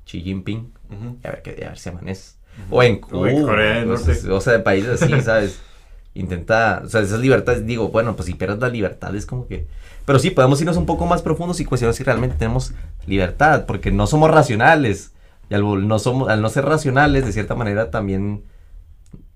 Xi 0.06 0.22
Jinping, 0.22 0.72
Ujú. 0.92 1.18
a 1.24 1.30
ver, 1.32 1.42
qué- 1.42 1.66
a 1.66 1.70
ver 1.70 1.78
si 1.80 1.90
amanece. 1.90 2.34
O 2.70 2.84
en 2.84 3.02
O 3.12 3.26
en 3.26 3.44
Corea 3.44 3.84
Norte. 3.84 4.12
O 4.30 4.42
sea, 4.42 4.54
de 4.54 4.60
países 4.60 5.02
así, 5.02 5.22
¿sabes? 5.22 5.60
Intenta, 6.16 6.82
o 6.86 6.90
sea, 6.90 7.02
esas 7.02 7.20
libertades, 7.20 7.66
digo, 7.66 7.90
bueno, 7.90 8.16
pues 8.16 8.28
si 8.28 8.36
pierdes 8.36 8.60
la 8.60 8.70
libertad 8.70 9.16
es 9.16 9.26
como 9.26 9.48
que... 9.48 9.68
Pero 10.06 10.20
sí, 10.20 10.30
podemos 10.30 10.60
irnos 10.62 10.78
un 10.78 10.86
poco 10.86 11.06
más 11.06 11.22
profundos 11.22 11.60
y 11.60 11.66
cuestionar 11.66 11.96
si 11.96 12.04
realmente 12.04 12.36
tenemos 12.38 12.74
libertad, 13.08 13.66
porque 13.66 13.92
no 13.92 14.06
somos 14.06 14.30
racionales. 14.30 15.14
Y 15.50 15.56
al, 15.56 15.88
no 15.88 15.98
somos, 16.00 16.30
al 16.30 16.42
no 16.42 16.50
ser 16.50 16.66
racionales, 16.66 17.26
de 17.26 17.32
cierta 17.32 17.56
manera 17.56 17.90
también 17.90 18.44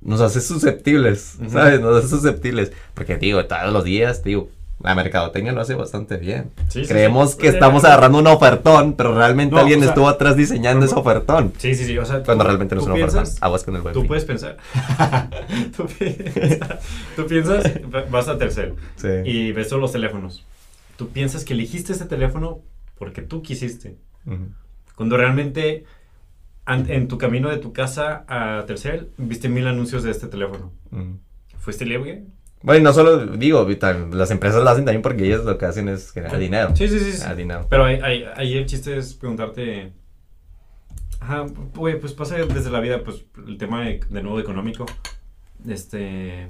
nos 0.02 0.22
hace 0.22 0.42
susceptibles. 0.42 1.38
¿sabes? 1.50 1.80
Nos 1.82 1.98
hace 1.98 2.10
susceptibles. 2.10 2.72
Porque, 2.94 3.18
digo, 3.18 3.46
todos 3.46 3.72
los 3.72 3.84
días, 3.84 4.24
digo, 4.24 4.50
la 4.80 4.94
mercadotecnia 4.94 5.52
lo 5.54 5.62
hace 5.62 5.74
bastante 5.76 6.18
bien. 6.18 6.52
Sí, 6.70 6.84
sí, 6.84 6.88
Creemos 6.88 7.32
sí. 7.32 7.38
que 7.40 7.48
estamos 7.48 7.84
agarrando 7.84 8.20
un 8.20 8.28
ofertón, 8.28 8.94
pero 8.94 9.16
realmente 9.16 9.56
No, 9.56 9.62
alguien 9.62 9.80
o 9.80 9.82
sea, 9.84 9.90
estuvo 9.90 10.08
atrás 10.08 10.36
diseñando 10.38 10.86
ese 10.86 10.94
ofertón. 10.96 11.52
Sí, 11.58 11.74
sí, 11.76 11.86
sí. 11.86 11.98
O 11.98 12.06
sea, 12.06 12.22
Cuando 12.24 12.44
tú- 12.44 12.48
realmente 12.50 12.76
no 12.76 12.82
es 12.82 12.88
un 12.88 12.94
ofertón. 12.94 13.26
Aguas 13.42 13.64
con 13.64 13.76
el 13.76 13.82
buen 13.82 13.94
Tú 13.94 14.02
fin. 14.02 14.08
puedes 14.08 14.26
pensar. 14.26 14.58
tú, 15.76 15.86
piensas 15.88 16.80
tú 17.16 17.26
piensas, 17.28 17.64
vas 18.12 18.28
a 18.28 18.38
Telcel 18.38 18.76
Sí. 18.98 19.08
y 19.26 19.52
ves 19.52 19.68
todos 19.70 19.82
los 19.82 19.92
teléfonos. 19.92 20.46
Tú 20.96 21.10
piensas 21.10 21.44
que 21.44 21.54
elegiste 21.54 21.94
ese 21.94 22.06
teléfono 22.06 22.60
porque 22.98 23.22
tú 23.22 23.42
quisiste. 23.42 23.98
Ujú. 24.26 24.50
Cuando 24.96 25.18
realmente 25.18 25.86
en 26.68 27.08
tu 27.08 27.18
camino 27.18 27.50
de 27.50 27.58
tu 27.58 27.72
casa 27.74 28.26
a 28.28 28.64
Telcel 28.68 29.10
viste 29.18 29.48
mil 29.50 29.66
anuncios 29.68 30.04
de 30.04 30.12
este 30.12 30.28
teléfono. 30.28 30.72
Ujú. 30.92 31.20
¿Fuiste 31.60 31.86
libre? 31.86 32.26
Bueno, 32.68 32.82
y 32.82 32.84
no 32.84 32.92
solo 32.94 33.26
digo, 33.26 33.66
las 34.12 34.30
empresas 34.30 34.62
lo 34.62 34.70
hacen 34.70 34.84
también 34.86 35.02
porque 35.02 35.26
ellas 35.26 35.44
lo 35.46 35.58
que 35.58 35.66
hacen 35.66 35.88
es 35.88 36.12
generar 36.12 36.38
dinero. 36.38 36.76
Sí, 36.76 36.88
sí, 36.90 37.00
sí. 37.00 37.14
sí. 37.14 37.26
Dinero. 37.36 37.66
Pero 37.70 37.86
ahí, 37.86 38.00
ahí- 38.04 38.26
ahí 38.36 38.58
el 38.58 38.66
chiste 38.66 38.98
es 38.98 39.14
preguntarte. 39.14 39.94
Ajá, 41.22 41.46
güey, 41.76 42.00
pues 42.00 42.12
pasa 42.14 42.36
desde 42.36 42.70
la 42.70 42.80
vida, 42.82 43.04
pues 43.04 43.24
el 43.48 43.58
tema 43.58 43.86
de, 43.86 44.02
de 44.10 44.22
nuevo 44.22 44.40
económico. 44.40 44.86
Este. 45.68 46.46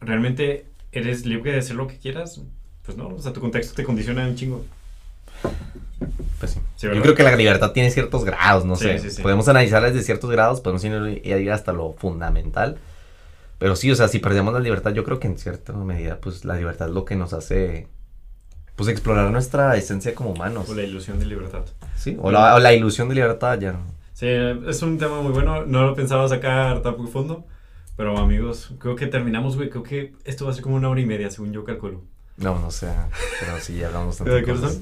¿Realmente 0.00 0.66
eres 0.92 1.26
libre 1.26 1.52
de 1.52 1.58
hacer 1.58 1.74
lo 1.76 1.86
que 1.88 1.98
quieras? 1.98 2.40
Pues 2.84 2.96
no, 2.96 3.08
o 3.08 3.18
sea, 3.18 3.32
tu 3.32 3.40
contexto 3.40 3.74
te 3.74 3.82
condiciona 3.82 4.26
un 4.26 4.36
chingo. 4.36 4.64
Pues 6.38 6.52
sí. 6.52 6.60
Sí, 6.76 6.86
Yo 6.94 7.02
creo 7.02 7.14
que 7.14 7.22
la 7.22 7.34
libertad 7.34 7.72
tiene 7.72 7.90
ciertos 7.90 8.24
grados, 8.24 8.64
no 8.64 8.76
Sí, 8.76 8.84
sé. 8.98 9.10
sí. 9.10 9.22
Podemos 9.22 9.48
analizarla 9.48 9.88
desde 9.90 10.02
ciertos 10.04 10.30
grados, 10.30 10.60
podemos 10.60 10.84
ir 10.84 11.50
hasta 11.50 11.72
lo 11.72 11.94
fundamental. 11.94 12.78
Pero 13.58 13.76
sí, 13.76 13.90
o 13.90 13.94
sea, 13.94 14.08
si 14.08 14.18
perdemos 14.18 14.52
la 14.52 14.60
libertad, 14.60 14.92
yo 14.92 15.04
creo 15.04 15.18
que 15.18 15.28
en 15.28 15.38
cierta 15.38 15.72
medida, 15.72 16.18
pues 16.20 16.44
la 16.44 16.56
libertad 16.56 16.88
es 16.88 16.94
lo 16.94 17.04
que 17.04 17.16
nos 17.16 17.32
hace, 17.32 17.88
pues 18.74 18.88
explorar 18.88 19.30
nuestra 19.30 19.76
esencia 19.76 20.14
como 20.14 20.30
humanos. 20.30 20.68
O 20.68 20.74
la 20.74 20.82
ilusión 20.82 21.18
de 21.18 21.26
libertad. 21.26 21.64
Sí, 21.96 22.16
o 22.20 22.30
la, 22.30 22.54
o 22.54 22.58
la 22.58 22.74
ilusión 22.74 23.08
de 23.08 23.14
libertad 23.14 23.58
ya. 23.58 23.76
Sí, 24.12 24.26
es 24.28 24.82
un 24.82 24.98
tema 24.98 25.20
muy 25.20 25.32
bueno. 25.32 25.64
No 25.66 25.84
lo 25.86 25.94
pensaba 25.94 26.28
sacar 26.28 26.82
tan 26.82 26.96
profundo. 26.96 27.44
Pero 27.96 28.18
amigos, 28.18 28.72
creo 28.78 28.94
que 28.94 29.06
terminamos, 29.06 29.56
güey. 29.56 29.70
Creo 29.70 29.82
que 29.82 30.14
esto 30.24 30.44
va 30.44 30.50
a 30.50 30.54
ser 30.54 30.62
como 30.62 30.76
una 30.76 30.90
hora 30.90 31.00
y 31.00 31.06
media, 31.06 31.30
según 31.30 31.52
yo 31.52 31.64
calculo. 31.64 32.02
No, 32.36 32.58
no 32.58 32.70
sé, 32.70 32.92
pero 33.40 33.58
sí, 33.58 33.76
ya 33.76 33.86
hablamos 33.86 34.16
tanto 34.18 34.34
¿De 34.34 34.42
cosas. 34.42 34.80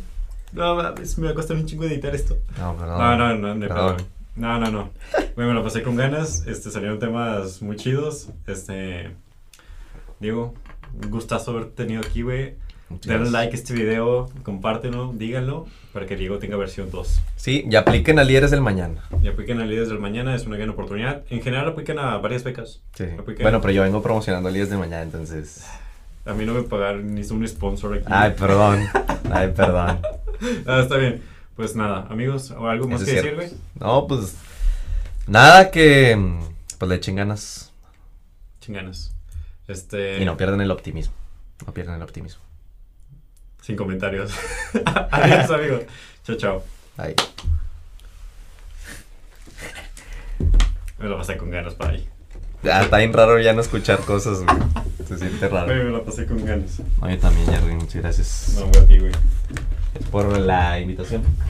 No, 0.53 0.77
me 0.77 0.83
va 0.83 1.31
a 1.31 1.35
costar 1.35 1.57
un 1.57 1.67
chingo 1.67 1.85
editar 1.85 2.15
esto. 2.15 2.37
No, 2.59 2.77
perdón. 2.77 2.99
No, 2.99 3.17
no, 3.17 3.35
no, 3.35 3.55
no, 3.55 3.69
Perdón. 3.69 3.97
No, 4.37 4.59
no, 4.59 4.71
no. 4.71 4.91
Güey, 5.35 5.49
me 5.49 5.55
lo 5.55 5.63
pasé 5.63 5.83
con 5.83 5.97
ganas. 5.97 6.47
Este, 6.47 6.71
salieron 6.71 6.99
temas 6.99 7.63
muy 7.63 7.77
chidos. 7.77 8.31
Este, 8.47 9.11
Diego, 10.21 10.55
un 11.03 11.11
gustazo 11.11 11.53
haber 11.53 11.67
tenido 11.71 12.01
aquí, 12.01 12.23
güey. 12.23 12.55
Denle 13.03 13.31
like 13.31 13.53
a 13.53 13.57
este 13.57 13.73
video, 13.73 14.29
compártenlo, 14.43 15.13
díganlo, 15.15 15.67
para 15.93 16.07
que 16.07 16.17
Diego 16.17 16.39
tenga 16.39 16.57
versión 16.57 16.91
2. 16.91 17.23
Sí, 17.37 17.65
y 17.69 17.77
apliquen 17.77 18.19
a 18.19 18.25
líderes 18.25 18.51
del 18.51 18.61
mañana. 18.61 19.03
Y 19.23 19.27
apliquen 19.27 19.61
a 19.61 19.67
Líderes 19.67 19.89
del 19.89 19.99
Mañana, 19.99 20.35
es 20.35 20.47
una 20.47 20.57
gran 20.57 20.71
oportunidad. 20.71 21.23
En 21.31 21.43
general 21.43 21.69
apliquen 21.69 21.99
a 21.99 22.19
varias 22.19 22.45
becas. 22.45 22.83
Sí. 22.95 23.05
Apliquen. 23.19 23.43
Bueno, 23.43 23.61
pero 23.61 23.73
yo 23.73 23.83
vengo 23.83 24.03
promocionando 24.03 24.49
líderes 24.51 24.71
del 24.71 24.79
mañana, 24.79 25.03
entonces. 25.03 25.65
A 26.27 26.35
mí 26.35 26.45
no 26.45 26.55
me 26.55 26.63
pagaron 26.63 27.15
ni 27.15 27.23
un 27.23 27.49
sponsor 27.49 27.95
aquí. 27.95 28.07
Ay, 28.09 28.33
perdón. 28.39 28.81
Ay, 29.33 29.53
perdón. 29.55 30.01
Ah, 30.67 30.81
está 30.81 30.97
bien. 30.97 31.23
Pues 31.57 31.77
nada, 31.77 32.07
amigos, 32.11 32.51
¿o 32.51 32.67
algo 32.69 32.89
más 32.89 33.03
Eso 33.03 33.11
que 33.11 33.17
es 33.19 33.23
decir, 33.25 33.37
güey? 33.37 33.51
No, 33.79 34.07
pues. 34.07 34.37
Nada 35.27 35.71
que. 35.71 36.19
Pues 36.79 36.89
le 36.89 36.97
echen 36.97 37.17
ganas. 37.17 37.73
Chinganas. 38.61 39.15
Este. 39.69 40.21
Y 40.21 40.25
no 40.25 40.37
pierdan 40.37 40.61
el 40.61 40.71
optimismo. 40.71 41.15
No 41.67 41.73
pierdan 41.73 41.97
el 41.97 42.03
optimismo. 42.03 42.43
Sin 43.63 43.77
comentarios. 43.77 44.33
Adiós, 45.11 45.51
amigos. 45.51 45.83
Chao, 46.25 46.37
chao. 46.37 46.65
Ahí. 46.97 47.15
Me 50.99 51.09
lo 51.09 51.17
pasé 51.19 51.37
con 51.37 51.51
ganas, 51.51 51.77
bye. 51.79 52.07
Ah, 52.71 52.83
está 52.83 52.99
bien 52.99 53.13
raro 53.13 53.39
ya 53.39 53.53
no 53.53 53.61
escuchar 53.61 53.99
cosas, 54.01 54.43
güey. 54.43 54.57
Se 55.07 55.19
siente 55.19 55.49
raro. 55.49 55.67
Güey, 55.67 55.85
me 55.85 55.91
lo 55.91 56.05
pasé 56.05 56.27
con 56.27 56.45
ganas. 56.45 56.81
A 57.01 57.07
mí 57.07 57.17
también, 57.19 57.47
Jerry. 57.47 57.75
Muchas 57.75 58.03
gracias 58.03 58.57
No, 58.59 58.67
güey, 58.69 58.83
a 58.83 58.87
ti, 58.87 58.99
güey. 58.99 59.13
por 60.11 60.39
la 60.39 60.81
invitación. 60.81 61.23